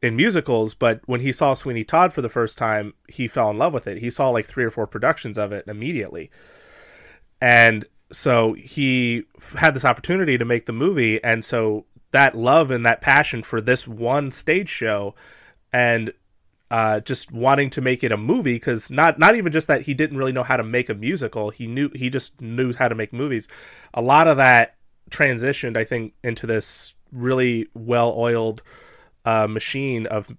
in 0.02 0.16
musicals, 0.16 0.76
but 0.76 1.02
when 1.06 1.22
he 1.22 1.32
saw 1.32 1.54
Sweeney 1.54 1.84
Todd 1.84 2.14
for 2.14 2.22
the 2.22 2.30
first 2.30 2.58
time, 2.58 2.94
he 3.08 3.28
fell 3.28 3.50
in 3.50 3.58
love 3.58 3.74
with 3.74 3.88
it. 3.88 4.00
He 4.00 4.10
saw 4.10 4.30
like 4.30 4.46
three 4.46 4.64
or 4.64 4.72
four 4.72 4.86
productions 4.86 5.38
of 5.38 5.52
it 5.52 5.66
immediately. 5.68 6.30
And 7.42 7.86
so 8.12 8.54
he 8.54 9.24
had 9.56 9.74
this 9.74 9.86
opportunity 9.86 10.38
to 10.38 10.46
make 10.46 10.66
the 10.66 10.74
movie 10.74 11.24
and 11.24 11.44
so 11.44 11.86
that 12.12 12.36
love 12.36 12.72
and 12.72 12.86
that 12.86 13.02
passion 13.02 13.44
for 13.44 13.60
this 13.60 13.88
one 13.88 14.32
stage 14.32 14.70
show 14.70 15.16
and 15.74 16.14
uh, 16.72 17.00
just 17.02 17.32
wanting 17.32 17.70
to 17.70 17.82
make 17.82 18.04
it 18.04 18.12
a 18.12 18.18
movie 18.18 18.56
because 18.56 18.90
not 18.90 19.20
not 19.20 19.36
even 19.36 19.52
just 19.52 19.68
that 19.68 19.82
he 19.82 19.94
didn't 19.94 20.18
really 20.18 20.32
know 20.32 20.44
how 20.44 20.58
to 20.58 20.64
make 20.64 20.90
a 20.90 20.94
musical 20.96 21.50
he 21.50 21.68
knew 21.68 21.90
he 21.94 22.10
just 22.10 22.40
knew 22.42 22.74
how 22.74 22.88
to 22.88 22.96
make 22.96 23.14
movies. 23.14 23.48
A 23.94 24.02
lot 24.02 24.28
of 24.28 24.38
that 24.38 24.76
transitioned 25.12 25.78
i 25.78 25.84
think 25.84 26.14
into 26.24 26.48
this 26.48 26.96
really 27.12 27.68
well 27.76 28.14
oiled 28.18 28.64
uh, 29.26 29.48
machine 29.48 30.08
of 30.08 30.36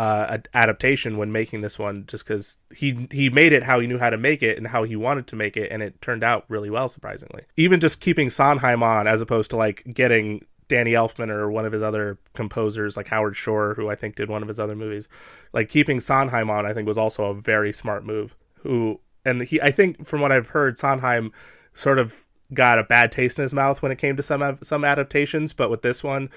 uh, 0.00 0.38
adaptation 0.54 1.18
when 1.18 1.30
making 1.30 1.60
this 1.60 1.78
one 1.78 2.04
just 2.06 2.26
because 2.26 2.56
he 2.74 3.06
he 3.10 3.28
made 3.28 3.52
it 3.52 3.62
how 3.62 3.78
he 3.80 3.86
knew 3.86 3.98
how 3.98 4.08
to 4.08 4.16
make 4.16 4.42
it 4.42 4.56
and 4.56 4.66
how 4.66 4.82
he 4.82 4.96
wanted 4.96 5.26
to 5.26 5.36
make 5.36 5.58
it 5.58 5.70
and 5.70 5.82
it 5.82 6.00
turned 6.00 6.24
out 6.24 6.46
really 6.48 6.70
well 6.70 6.88
surprisingly. 6.88 7.42
Even 7.58 7.80
just 7.80 8.00
keeping 8.00 8.30
sondheim 8.30 8.82
on 8.82 9.06
as 9.06 9.20
opposed 9.20 9.50
to 9.50 9.58
like 9.58 9.84
getting 9.92 10.42
danny 10.68 10.92
elfman 10.92 11.28
or 11.28 11.50
one 11.50 11.66
of 11.66 11.72
his 11.72 11.82
other 11.82 12.16
composers 12.32 12.96
like 12.96 13.08
howard 13.08 13.34
shore 13.34 13.74
who 13.74 13.90
i 13.90 13.96
think 13.96 14.14
did 14.14 14.30
one 14.30 14.40
of 14.40 14.46
his 14.46 14.60
other 14.60 14.76
movies 14.76 15.08
like 15.52 15.68
keeping 15.68 15.98
sondheim 15.98 16.48
on 16.48 16.64
i 16.64 16.72
think 16.72 16.86
was 16.86 16.96
also 16.96 17.24
a 17.24 17.34
very 17.34 17.72
smart 17.72 18.06
move 18.06 18.36
who 18.60 19.00
and 19.24 19.42
he 19.42 19.60
i 19.62 19.72
think 19.72 20.06
from 20.06 20.20
what 20.20 20.30
i've 20.30 20.50
heard 20.50 20.78
sondheim 20.78 21.32
sort 21.74 21.98
of 21.98 22.24
got 22.54 22.78
a 22.78 22.84
bad 22.84 23.10
taste 23.10 23.36
in 23.36 23.42
his 23.42 23.52
mouth 23.52 23.82
when 23.82 23.90
it 23.90 23.98
came 23.98 24.16
to 24.16 24.22
some 24.22 24.58
some 24.62 24.84
adaptations 24.84 25.52
but 25.52 25.70
with 25.70 25.82
this 25.82 26.04
one 26.04 26.30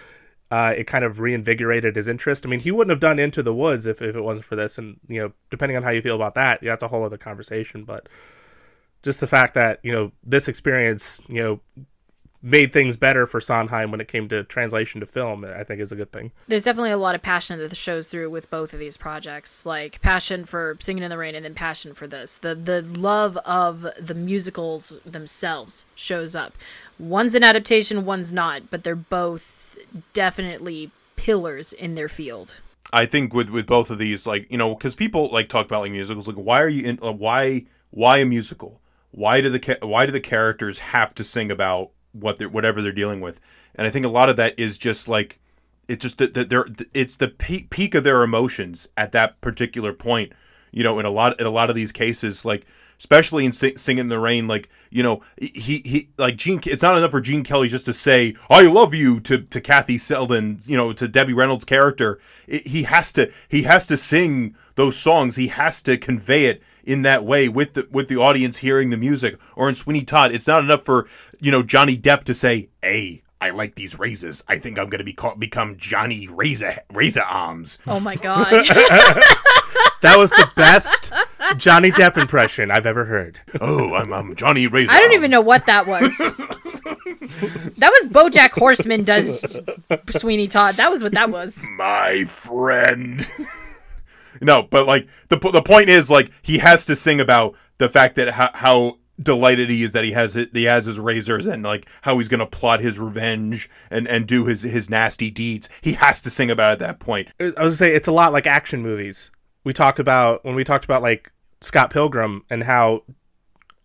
uh, 0.54 0.72
it 0.78 0.86
kind 0.86 1.04
of 1.04 1.20
reinvigorated 1.20 1.96
his 1.96 2.08
interest. 2.08 2.46
I 2.46 2.50
mean, 2.50 2.60
he 2.60 2.70
wouldn't 2.70 2.92
have 2.92 3.00
done 3.00 3.18
Into 3.18 3.42
the 3.42 3.56
Woods 3.56 3.88
if, 3.88 4.04
if 4.04 4.16
it 4.16 4.22
wasn't 4.22 4.46
for 4.46 4.56
this. 4.56 4.78
And, 4.78 5.00
you 5.08 5.20
know, 5.20 5.34
depending 5.50 5.76
on 5.76 5.82
how 5.82 5.90
you 5.90 6.00
feel 6.00 6.16
about 6.16 6.36
that, 6.36 6.62
yeah, 6.62 6.74
that's 6.74 6.84
a 6.84 6.88
whole 6.88 7.04
other 7.04 7.18
conversation. 7.18 7.86
But 7.86 8.08
just 9.02 9.20
the 9.20 9.26
fact 9.26 9.56
that, 9.56 9.80
you 9.82 9.92
know, 9.92 10.12
this 10.24 10.48
experience, 10.48 11.20
you 11.28 11.42
know, 11.42 11.60
made 12.44 12.72
things 12.72 12.98
better 12.98 13.26
for 13.26 13.42
Sondheim 13.42 13.90
when 13.90 14.00
it 14.00 14.08
came 14.08 14.28
to 14.28 14.44
translation 14.44 15.00
to 15.00 15.08
film, 15.08 15.44
I 15.44 15.64
think 15.64 15.82
is 15.82 15.92
a 15.92 15.96
good 15.96 16.12
thing. 16.12 16.32
There's 16.48 16.66
definitely 16.66 16.92
a 16.92 16.98
lot 16.98 17.16
of 17.16 17.24
passion 17.24 17.58
that 17.58 17.76
shows 17.76 18.08
through 18.08 18.30
with 18.30 18.52
both 18.52 18.74
of 18.74 18.80
these 18.80 18.96
projects, 18.96 19.66
like 19.66 20.02
passion 20.02 20.46
for 20.46 20.78
Singing 20.80 21.02
in 21.02 21.10
the 21.10 21.18
Rain 21.18 21.34
and 21.34 21.46
then 21.46 21.56
passion 21.56 21.96
for 21.96 22.06
this. 22.06 22.38
The 22.38 22.54
the 22.54 22.84
love 22.84 23.38
of 23.38 23.88
the 24.00 24.14
musicals 24.14 25.00
themselves 25.04 25.86
shows 25.96 26.36
up. 26.36 26.54
One's 27.00 27.34
an 27.34 27.44
adaptation, 27.44 28.06
one's 28.06 28.32
not, 28.32 28.70
but 28.70 28.84
they're 28.84 28.96
both 28.96 29.63
definitely 30.14 30.92
pillars 31.16 31.74
in 31.74 31.96
their 31.96 32.10
field. 32.10 32.62
I 32.92 33.06
think 33.06 33.34
with 33.34 33.50
with 33.50 33.66
both 33.66 33.90
of 33.90 33.98
these, 33.98 34.28
like 34.28 34.50
you 34.52 34.58
know, 34.58 34.76
because 34.76 34.96
people 34.96 35.30
like 35.32 35.50
talk 35.50 35.66
about 35.66 35.82
like 35.82 35.92
musicals, 35.92 36.28
like 36.28 36.36
why 36.36 36.62
are 36.62 36.70
you 36.70 36.84
in? 36.84 37.00
Uh, 37.02 37.12
why 37.12 37.66
why 37.92 38.18
a 38.18 38.26
musical? 38.26 38.82
Why 39.12 39.42
do 39.42 39.50
the 39.50 39.78
why 39.82 40.06
do 40.06 40.12
the 40.12 40.20
characters 40.20 40.80
have 40.80 41.16
to 41.16 41.24
sing 41.24 41.52
about 41.52 41.92
what 42.12 42.38
they're 42.38 42.50
whatever 42.50 42.82
they're 42.82 42.92
dealing 42.92 43.22
with? 43.22 43.40
And 43.76 43.88
I 43.88 43.90
think 43.90 44.06
a 44.06 44.10
lot 44.10 44.30
of 44.30 44.36
that 44.38 44.60
is 44.60 44.78
just 44.78 45.08
like 45.08 45.40
It's 45.88 46.02
just 46.02 46.18
that 46.18 46.34
that 46.34 46.50
they're 46.50 46.66
it's 46.94 47.18
the 47.18 47.30
peak, 47.30 47.70
peak 47.70 47.96
of 47.96 48.04
their 48.04 48.24
emotions 48.24 48.90
at 48.96 49.12
that 49.14 49.40
particular 49.42 49.94
point. 49.94 50.34
You 50.72 50.84
know, 50.84 51.00
in 51.00 51.06
a 51.06 51.12
lot 51.12 51.40
in 51.40 51.46
a 51.46 51.52
lot 51.52 51.70
of 51.70 51.76
these 51.76 51.92
cases, 51.92 52.46
like 52.46 52.66
especially 52.98 53.46
in 53.46 53.52
Sing, 53.52 53.78
Sing 53.78 53.98
in 53.98 54.08
the 54.08 54.20
Rain, 54.20 54.48
like 54.48 54.70
you 54.90 55.02
know, 55.02 55.22
he 55.38 55.82
he 55.86 56.10
like 56.18 56.36
Gene. 56.36 56.62
It's 56.66 56.84
not 56.84 56.98
enough 56.98 57.12
for 57.12 57.22
Gene 57.22 57.44
Kelly 57.44 57.68
just 57.68 57.86
to 57.86 57.94
say 57.94 58.36
"I 58.50 58.64
love 58.64 58.94
you" 58.94 59.20
to 59.22 59.40
to 59.40 59.62
Kathy 59.62 59.98
Selden, 59.98 60.60
you 60.66 60.78
know, 60.78 60.94
to 60.94 61.08
Debbie 61.08 61.34
Reynolds' 61.34 61.66
character. 61.66 62.20
It, 62.48 62.68
he 62.68 62.84
has 62.84 63.12
to 63.14 63.32
he 63.50 63.64
has 63.64 63.88
to 63.88 63.98
sing 63.98 64.56
those 64.76 64.96
songs. 64.96 65.36
He 65.36 65.48
has 65.48 65.82
to 65.84 65.98
convey 65.98 66.46
it 66.46 66.62
in 66.84 67.02
that 67.04 67.24
way 67.24 67.50
with 67.50 67.74
the 67.74 67.88
with 67.92 68.08
the 68.08 68.18
audience 68.18 68.58
hearing 68.58 68.90
the 68.90 68.98
music. 68.98 69.40
Or 69.56 69.68
in 69.70 69.76
Sweeney 69.76 70.04
Todd, 70.04 70.32
it's 70.32 70.48
not 70.48 70.64
enough 70.64 70.84
for 70.84 71.08
you 71.40 71.52
know 71.52 71.64
Johnny 71.64 71.98
Depp 71.98 72.24
to 72.26 72.34
say, 72.34 72.70
"Hey, 72.82 73.24
I 73.42 73.50
like 73.50 73.76
these 73.76 73.98
razors. 73.98 74.44
I 74.48 74.60
think 74.60 74.78
I'm 74.78 74.90
gonna 74.90 75.04
be 75.04 75.14
called 75.14 75.40
become 75.40 75.78
Johnny 75.78 76.28
Razor 76.28 76.82
Razor 76.92 77.24
Arms." 77.24 77.80
Oh 77.88 78.00
my 78.00 78.16
god. 78.16 78.68
That 80.02 80.18
was 80.18 80.32
the 80.32 80.50
best 80.56 81.14
Johnny 81.58 81.90
Depp 81.90 82.18
impression 82.18 82.72
I've 82.72 82.86
ever 82.86 83.06
heard. 83.06 83.40
Oh, 83.62 83.94
I'm, 83.94 84.12
I'm 84.12 84.36
Johnny 84.36 84.68
Razor. 84.68 84.92
I 84.92 85.00
don't 85.00 85.14
even 85.14 85.32
know 85.32 85.42
what 85.42 85.66
that 85.66 85.88
was. 85.88 86.18
that 87.78 87.90
was 88.02 88.12
BoJack 88.12 88.52
Horseman 88.52 89.04
does 89.04 89.60
Sweeney 90.10 90.48
Todd. 90.48 90.76
That 90.76 90.92
was 90.92 91.04
what 91.04 91.14
that 91.14 91.30
was. 91.30 91.66
my 91.78 92.26
friend. 92.26 93.26
no, 94.42 94.64
but 94.64 94.88
like 94.88 95.08
the 95.30 95.38
the 95.38 95.62
point 95.62 95.90
is 95.90 96.10
like 96.10 96.32
he 96.42 96.58
has 96.58 96.86
to 96.88 96.96
sing 96.96 97.20
about 97.20 97.56
the 97.78 97.90
fact 97.90 98.16
that 98.16 98.32
how, 98.32 98.50
how 98.54 98.98
delighted 99.22 99.70
he 99.70 99.84
is 99.84 99.92
that 99.92 100.04
he 100.04 100.12
has 100.12 100.36
it, 100.36 100.50
he 100.54 100.66
has 100.66 100.86
his 100.86 101.00
razors 101.00 101.46
and 101.46 101.64
like 101.64 101.88
how 102.02 102.18
he's 102.18 102.28
gonna 102.28 102.46
plot 102.46 102.80
his 102.82 103.00
revenge 103.00 103.70
and 103.90 104.08
and 104.08 104.28
do 104.28 104.46
his 104.46 104.64
his 104.64 104.90
nasty 104.90 105.30
deeds. 105.30 105.70
He 105.82 105.94
has 105.94 106.20
to 106.22 106.30
sing 106.30 106.52
about 106.52 106.72
it 106.72 106.74
at 106.74 106.80
that 106.80 107.00
point. 107.00 107.30
I 107.40 107.46
was 107.46 107.54
gonna 107.56 107.72
say 107.72 107.96
it's 107.96 108.08
a 108.08 108.12
lot 108.12 108.34
like 108.34 108.48
action 108.48 108.82
movies. 108.82 109.32
We 109.64 109.74
talked 109.74 110.00
about 110.00 110.44
when 110.44 110.56
we 110.56 110.64
talked 110.64 110.86
about 110.86 111.02
like 111.02 111.32
Scott 111.62 111.90
Pilgrim 111.90 112.44
and 112.50 112.64
how 112.64 113.04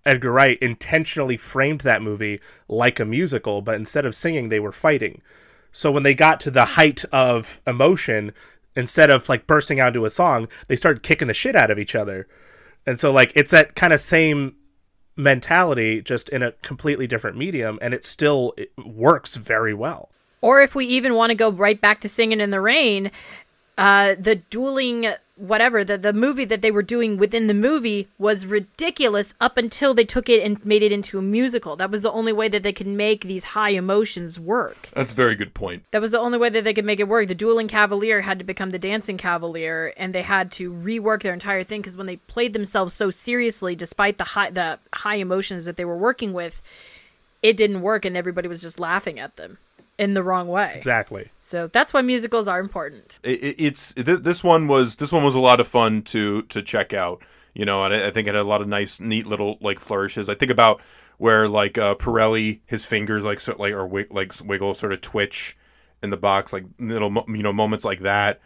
Edgar 0.05 0.33
Wright 0.33 0.59
intentionally 0.61 1.37
framed 1.37 1.83
that 1.83 2.03
movie 2.03 2.41
like 2.69 2.99
a 2.99 3.05
musical, 3.05 3.63
but 3.63 3.75
instead 3.75 4.07
of 4.07 4.15
singing, 4.15 4.49
they 4.49 4.61
were 4.61 4.73
fighting. 4.73 5.23
So 5.71 5.93
when 5.93 6.03
they 6.03 6.15
got 6.15 6.41
to 6.41 6.51
the 6.51 6.65
height 6.65 7.05
of 7.13 7.61
emotion, 7.67 8.33
instead 8.75 9.11
of 9.11 9.29
like 9.29 9.47
bursting 9.47 9.81
out 9.81 9.89
into 9.89 10.07
a 10.07 10.11
song, 10.11 10.49
they 10.67 10.77
started 10.77 11.03
kicking 11.03 11.29
the 11.29 11.35
shit 11.35 11.55
out 11.55 11.71
of 11.71 11.79
each 11.79 11.95
other. 11.95 12.27
And 12.87 12.99
so 12.99 13.13
like 13.13 13.33
it's 13.37 13.51
that 13.51 13.75
kind 13.75 13.93
of 13.93 14.01
same 14.01 14.55
mentality 15.17 16.01
just 16.01 16.29
in 16.29 16.43
a 16.43 16.53
completely 16.63 17.07
different 17.07 17.37
medium 17.37 17.77
and 17.83 17.93
it 17.93 18.05
still 18.05 18.55
it 18.57 18.71
works 18.79 19.35
very 19.35 19.75
well. 19.75 20.11
Or 20.41 20.63
if 20.63 20.75
we 20.75 20.87
even 20.87 21.15
want 21.15 21.31
to 21.31 21.35
go 21.35 21.51
right 21.51 21.81
back 21.81 22.01
to 22.03 22.09
Singing 22.09 22.41
in 22.41 22.51
the 22.51 22.61
Rain, 22.61 23.11
uh, 23.77 24.15
the 24.19 24.37
dueling 24.37 25.07
whatever 25.39 25.85
the 25.85 25.97
the 25.97 26.13
movie 26.13 26.45
that 26.45 26.63
they 26.63 26.71
were 26.71 26.83
doing 26.83 27.17
within 27.17 27.47
the 27.47 27.55
movie 27.55 28.09
was 28.19 28.45
ridiculous 28.45 29.35
up 29.41 29.57
until 29.57 29.95
they 29.95 30.05
took 30.05 30.29
it 30.29 30.43
and 30.43 30.65
made 30.65 30.83
it 30.83 30.93
into 30.93 31.19
a 31.19 31.23
musical. 31.23 31.77
That 31.77 31.91
was 31.91 32.01
the 32.01 32.13
only 32.13 32.33
way 32.33 32.49
that 32.49 32.63
they 32.63 32.73
could 32.73 32.87
make 32.87 33.23
these 33.23 33.45
high 33.45 33.71
emotions 33.71 34.39
work. 34.39 34.89
That's 34.93 35.13
a 35.13 35.15
very 35.15 35.37
good 35.37 35.55
point. 35.55 35.85
That 35.93 36.03
was 36.03 36.11
the 36.11 36.19
only 36.19 36.39
way 36.39 36.51
that 36.51 36.65
they 36.65 36.75
could 36.75 36.85
make 36.85 37.01
it 37.01 37.09
work. 37.09 37.29
The 37.29 37.35
dueling 37.35 37.69
cavalier 37.69 38.21
had 38.23 38.39
to 38.39 38.45
become 38.45 38.71
the 38.71 38.79
dancing 38.79 39.17
cavalier, 39.17 39.93
and 39.97 40.15
they 40.15 40.23
had 40.23 40.51
to 40.53 40.73
rework 40.73 41.23
their 41.23 41.33
entire 41.33 41.65
thing 41.65 41.81
because 41.81 41.97
when 41.97 42.07
they 42.07 42.17
played 42.17 42.53
themselves 42.53 42.95
so 42.95 43.11
seriously, 43.11 43.77
despite 43.77 44.19
the 44.19 44.25
high 44.25 44.51
the 44.51 44.79
high 44.93 45.17
emotions 45.17 45.65
that 45.65 45.77
they 45.77 45.85
were 45.85 45.97
working 45.97 46.33
with, 46.33 46.61
it 47.43 47.57
didn't 47.57 47.83
work, 47.83 48.05
and 48.05 48.17
everybody 48.17 48.49
was 48.49 48.63
just 48.63 48.81
laughing 48.81 49.19
at 49.19 49.37
them 49.37 49.59
in 49.99 50.15
the 50.15 50.23
wrong 50.23 50.49
way. 50.49 50.73
Exactly. 50.77 51.31
So 51.41 51.67
that's 51.67 51.93
why 51.93 52.03
musicals 52.03 52.47
are 52.49 52.61
important. 52.61 53.19
it, 53.23 53.43
it- 53.43 53.57
it's 53.59 53.95
th- 53.95 54.21
this 54.21 54.45
one 54.45 54.69
was 54.69 54.97
this 54.97 55.11
one 55.13 55.25
was 55.25 55.35
a 55.35 55.41
lot 55.41 55.61
of 55.61 55.67
fun 55.69 56.03
to 56.03 56.43
to 56.43 56.63
check 56.63 56.93
out 56.95 57.23
you 57.55 57.65
know 57.65 57.83
and 57.85 57.93
I, 57.95 58.07
I 58.09 58.11
think 58.11 58.29
it 58.29 58.35
had 58.35 58.43
a 58.43 58.45
lot 58.45 58.61
of 58.63 58.69
nice 58.69 59.01
neat 59.01 59.27
little 59.27 59.57
like 59.61 59.81
flourishes 59.81 60.29
i 60.29 60.35
think 60.35 60.51
about 60.53 60.81
where 61.17 61.49
like 61.49 61.77
uh 61.79 61.95
pirelli 61.97 62.61
his 62.67 62.85
fingers 62.85 63.25
like 63.25 63.41
so 63.41 63.57
like 63.59 63.73
or 63.73 63.87
wig, 63.87 64.07
like 64.13 64.33
wiggle 64.45 64.75
sort 64.75 64.93
of 64.93 65.01
twitch 65.01 65.57
in 66.03 66.11
the 66.11 66.17
box 66.17 66.53
like 66.53 66.65
little 66.79 67.11
you 67.29 67.43
know 67.43 67.53
moments 67.53 67.85
like 67.85 68.01
that 68.01 68.41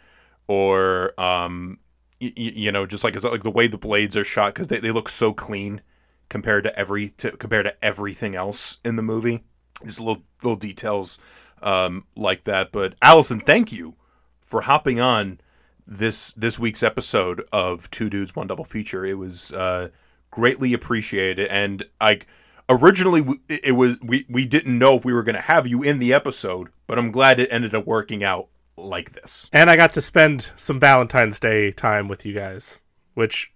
or 0.46 1.12
um 1.20 1.78
y- 2.20 2.32
y- 2.36 2.52
you 2.54 2.72
know 2.72 2.86
just 2.86 3.04
like 3.04 3.14
is 3.16 3.24
like 3.24 3.42
the 3.42 3.50
way 3.50 3.66
the 3.66 3.76
blades 3.78 4.16
are 4.16 4.24
shot 4.24 4.54
because 4.54 4.68
they, 4.68 4.78
they 4.78 4.90
look 4.92 5.08
so 5.08 5.32
clean 5.32 5.80
compared 6.28 6.64
to 6.64 6.78
every 6.78 7.10
to 7.10 7.32
compared 7.32 7.66
to 7.66 7.84
everything 7.84 8.34
else 8.34 8.78
in 8.84 8.96
the 8.96 9.02
movie 9.02 9.42
just 9.84 10.00
little 10.00 10.22
little 10.42 10.56
details 10.56 11.18
um 11.62 12.04
like 12.16 12.44
that 12.44 12.72
but 12.72 12.94
allison 13.02 13.40
thank 13.40 13.72
you 13.72 13.94
for 14.40 14.62
hopping 14.62 15.00
on 15.00 15.38
this 15.86 16.32
this 16.34 16.58
week's 16.58 16.82
episode 16.82 17.42
of 17.52 17.90
Two 17.90 18.08
Dudes 18.08 18.36
One 18.36 18.46
Double 18.46 18.64
Feature. 18.64 19.04
It 19.04 19.14
was 19.14 19.52
uh, 19.52 19.88
greatly 20.30 20.72
appreciated, 20.72 21.48
and 21.48 21.84
like 22.00 22.26
originally 22.68 23.24
it 23.48 23.72
was 23.72 24.00
we 24.00 24.26
we 24.28 24.44
didn't 24.44 24.78
know 24.78 24.96
if 24.96 25.04
we 25.04 25.12
were 25.12 25.22
going 25.22 25.34
to 25.34 25.40
have 25.40 25.66
you 25.66 25.82
in 25.82 25.98
the 25.98 26.12
episode, 26.12 26.68
but 26.86 26.98
I'm 26.98 27.10
glad 27.10 27.40
it 27.40 27.52
ended 27.52 27.74
up 27.74 27.86
working 27.86 28.22
out 28.22 28.48
like 28.76 29.12
this. 29.12 29.50
And 29.52 29.70
I 29.70 29.76
got 29.76 29.92
to 29.94 30.00
spend 30.00 30.50
some 30.56 30.80
Valentine's 30.80 31.40
Day 31.40 31.72
time 31.72 32.08
with 32.08 32.24
you 32.24 32.34
guys, 32.34 32.82
which 33.14 33.52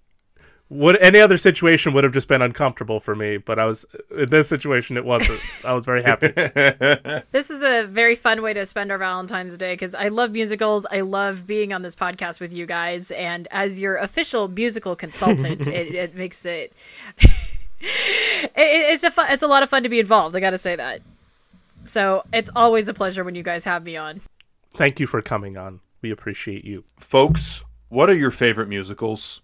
would 0.68 0.96
any 0.98 1.20
other 1.20 1.38
situation 1.38 1.92
would 1.92 2.02
have 2.02 2.12
just 2.12 2.26
been 2.26 2.42
uncomfortable 2.42 2.98
for 2.98 3.14
me, 3.14 3.36
but 3.36 3.58
I 3.58 3.66
was 3.66 3.86
in 4.10 4.28
this 4.30 4.48
situation 4.48 4.96
it 4.96 5.04
wasn't. 5.04 5.40
I 5.64 5.72
was 5.72 5.84
very 5.84 6.02
happy. 6.02 6.32
This 7.30 7.50
is 7.50 7.62
a 7.62 7.84
very 7.84 8.14
fun 8.14 8.40
way 8.42 8.54
to 8.54 8.64
spend 8.64 8.90
our 8.90 8.98
Valentine's 8.98 9.56
Day 9.58 9.74
because 9.74 9.94
I 9.94 10.08
love 10.08 10.32
musicals. 10.32 10.86
I 10.90 11.00
love 11.00 11.46
being 11.46 11.72
on 11.72 11.82
this 11.82 11.94
podcast 11.94 12.40
with 12.40 12.52
you 12.52 12.66
guys, 12.66 13.10
and 13.10 13.46
as 13.50 13.78
your 13.78 13.96
official 13.96 14.48
musical 14.48 14.96
consultant, 14.96 15.68
it, 15.68 15.94
it 15.94 16.14
makes 16.14 16.44
it. 16.46 16.72
it 17.18 17.30
it's 18.54 19.04
a 19.04 19.10
fun, 19.10 19.30
it's 19.30 19.42
a 19.42 19.46
lot 19.46 19.62
of 19.62 19.68
fun 19.68 19.82
to 19.82 19.88
be 19.88 20.00
involved. 20.00 20.34
I 20.34 20.40
got 20.40 20.50
to 20.50 20.58
say 20.58 20.76
that. 20.76 21.02
So 21.84 22.24
it's 22.32 22.50
always 22.56 22.88
a 22.88 22.94
pleasure 22.94 23.22
when 23.22 23.34
you 23.34 23.42
guys 23.42 23.64
have 23.64 23.84
me 23.84 23.96
on. 23.96 24.20
Thank 24.74 24.98
you 24.98 25.06
for 25.06 25.22
coming 25.22 25.56
on. 25.56 25.80
We 26.02 26.10
appreciate 26.10 26.64
you. 26.64 26.84
Folks, 26.98 27.64
what 27.88 28.10
are 28.10 28.14
your 28.14 28.30
favorite 28.30 28.68
musicals? 28.68 29.42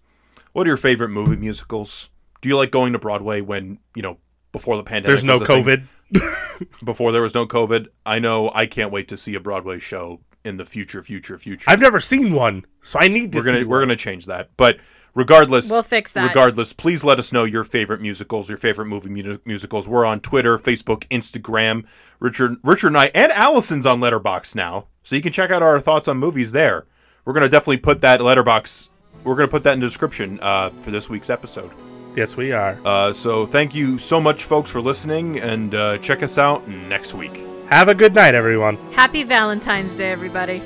What 0.53 0.65
are 0.65 0.69
your 0.69 0.77
favorite 0.77 1.09
movie 1.09 1.35
musicals? 1.35 2.09
Do 2.41 2.49
you 2.49 2.57
like 2.57 2.71
going 2.71 2.93
to 2.93 2.99
Broadway 2.99 3.41
when 3.41 3.79
you 3.95 4.01
know 4.01 4.17
before 4.51 4.77
the 4.77 4.83
pandemic? 4.83 5.07
There's 5.07 5.23
no 5.23 5.39
was 5.39 5.41
a 5.41 5.45
thing? 5.45 5.63
COVID. 5.63 5.83
Before 6.83 7.11
there 7.11 7.23
was 7.23 7.33
no 7.33 7.47
COVID, 7.47 7.87
I 8.05 8.19
know 8.19 8.51
I 8.53 8.67
can't 8.67 8.91
wait 8.91 9.07
to 9.07 9.17
see 9.17 9.33
a 9.33 9.39
Broadway 9.39 9.79
show 9.79 10.21
in 10.45 10.57
the 10.57 10.65
future, 10.65 11.01
future, 11.01 11.37
future. 11.39 11.67
I've 11.67 11.79
never 11.79 11.99
seen 11.99 12.33
one, 12.33 12.65
so 12.81 12.99
I 13.01 13.07
need 13.07 13.31
to 13.31 13.39
we're 13.39 13.43
gonna 13.45 13.59
see 13.61 13.63
we're 13.65 13.79
one. 13.79 13.87
gonna 13.87 13.95
change 13.95 14.27
that. 14.27 14.49
But 14.55 14.77
regardless, 15.15 15.71
We'll 15.71 15.81
fix 15.81 16.11
that. 16.13 16.27
Regardless, 16.27 16.71
please 16.73 17.03
let 17.03 17.17
us 17.17 17.31
know 17.31 17.45
your 17.45 17.63
favorite 17.63 18.01
musicals, 18.01 18.47
your 18.49 18.57
favorite 18.59 18.85
movie 18.85 19.09
mu- 19.09 19.39
musicals. 19.45 19.87
We're 19.87 20.05
on 20.05 20.19
Twitter, 20.19 20.59
Facebook, 20.59 21.07
Instagram. 21.07 21.85
Richard, 22.19 22.57
Richard 22.63 22.87
and 22.87 22.97
I, 22.97 23.05
and 23.15 23.31
Allison's 23.31 23.85
on 23.85 23.99
Letterbox 23.99 24.53
now, 24.53 24.87
so 25.01 25.15
you 25.15 25.21
can 25.21 25.33
check 25.33 25.49
out 25.49 25.63
our 25.63 25.79
thoughts 25.79 26.07
on 26.07 26.17
movies 26.17 26.51
there. 26.51 26.85
We're 27.25 27.33
gonna 27.33 27.49
definitely 27.49 27.77
put 27.77 28.01
that 28.01 28.21
Letterbox. 28.21 28.89
We're 29.23 29.35
gonna 29.35 29.47
put 29.47 29.63
that 29.63 29.73
in 29.73 29.79
the 29.79 29.85
description 29.85 30.39
uh, 30.41 30.69
for 30.71 30.91
this 30.91 31.09
week's 31.09 31.29
episode. 31.29 31.71
Yes, 32.15 32.37
we 32.37 32.51
are. 32.51 32.77
Uh, 32.85 33.11
so 33.11 33.45
thank 33.45 33.73
you 33.73 33.97
so 33.97 34.21
much, 34.21 34.43
folks, 34.43 34.69
for 34.69 34.81
listening, 34.81 35.39
and 35.39 35.73
uh, 35.73 35.97
check 35.97 36.21
us 36.21 36.37
out 36.37 36.67
next 36.67 37.13
week. 37.13 37.45
Have 37.69 37.87
a 37.87 37.95
good 37.95 38.13
night, 38.13 38.35
everyone. 38.35 38.77
Happy 38.91 39.23
Valentine's 39.23 39.97
Day, 39.97 40.11
everybody. 40.11 40.61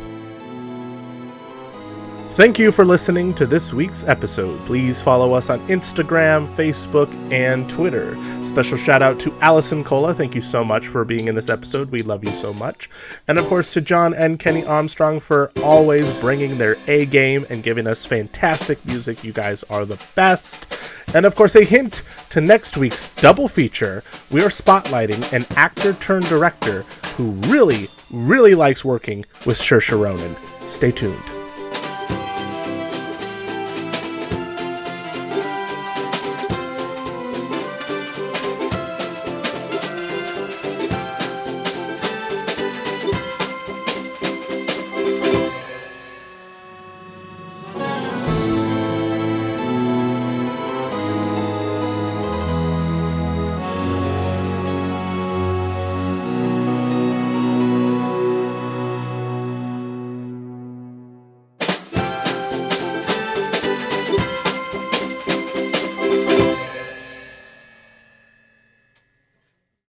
Thank 2.38 2.60
you 2.60 2.72
for 2.72 2.86
listening 2.86 3.34
to 3.34 3.48
this 3.48 3.74
week's 3.74 4.04
episode. 4.04 4.64
Please 4.68 5.02
follow 5.02 5.34
us 5.34 5.50
on 5.50 5.60
Instagram, 5.70 6.48
Facebook, 6.50 7.12
and 7.32 7.68
Twitter. 7.68 8.16
Special 8.46 8.78
shout 8.78 9.02
out 9.02 9.20
to 9.22 9.34
Allison 9.42 9.84
Cola. 9.84 10.14
Thank 10.14 10.36
you 10.36 10.42
so 10.42 10.64
much 10.64 10.86
for 10.86 11.04
being 11.04 11.28
in 11.30 11.34
this 11.34 11.50
episode. 11.50 11.90
We 11.90 12.02
love 12.04 12.24
you 12.24 12.30
so 12.30 12.54
much. 12.54 12.92
And 13.28 13.40
of 13.40 13.46
course 13.48 13.74
to 13.74 13.82
John 13.82 14.14
and 14.14 14.38
Kenny 14.38 14.64
Armstrong 14.64 15.20
for 15.20 15.52
always 15.64 16.22
bringing 16.22 16.60
their 16.60 16.76
A 16.86 17.08
game 17.08 17.48
and 17.50 17.64
giving 17.64 17.88
us 17.88 18.06
fantastic 18.06 18.86
music. 18.86 19.24
You 19.24 19.34
guys 19.34 19.64
are 19.64 19.84
the 19.84 20.00
best. 20.14 20.92
And 21.16 21.26
of 21.26 21.34
course, 21.34 21.56
a 21.56 21.64
hint 21.64 22.04
to 22.30 22.40
next 22.40 22.78
week's 22.78 23.08
double 23.16 23.48
feature. 23.48 24.04
We 24.30 24.44
are 24.44 24.50
spotlighting 24.50 25.34
an 25.34 25.48
actor 25.58 25.94
turned 25.94 26.26
director 26.26 26.84
who 27.16 27.32
really, 27.50 27.88
really 28.14 28.54
likes 28.54 28.86
working 28.86 29.26
with 29.48 29.58
Saoirse 29.58 30.00
Ronan. 30.00 30.36
Stay 30.68 30.92
tuned. 30.92 31.37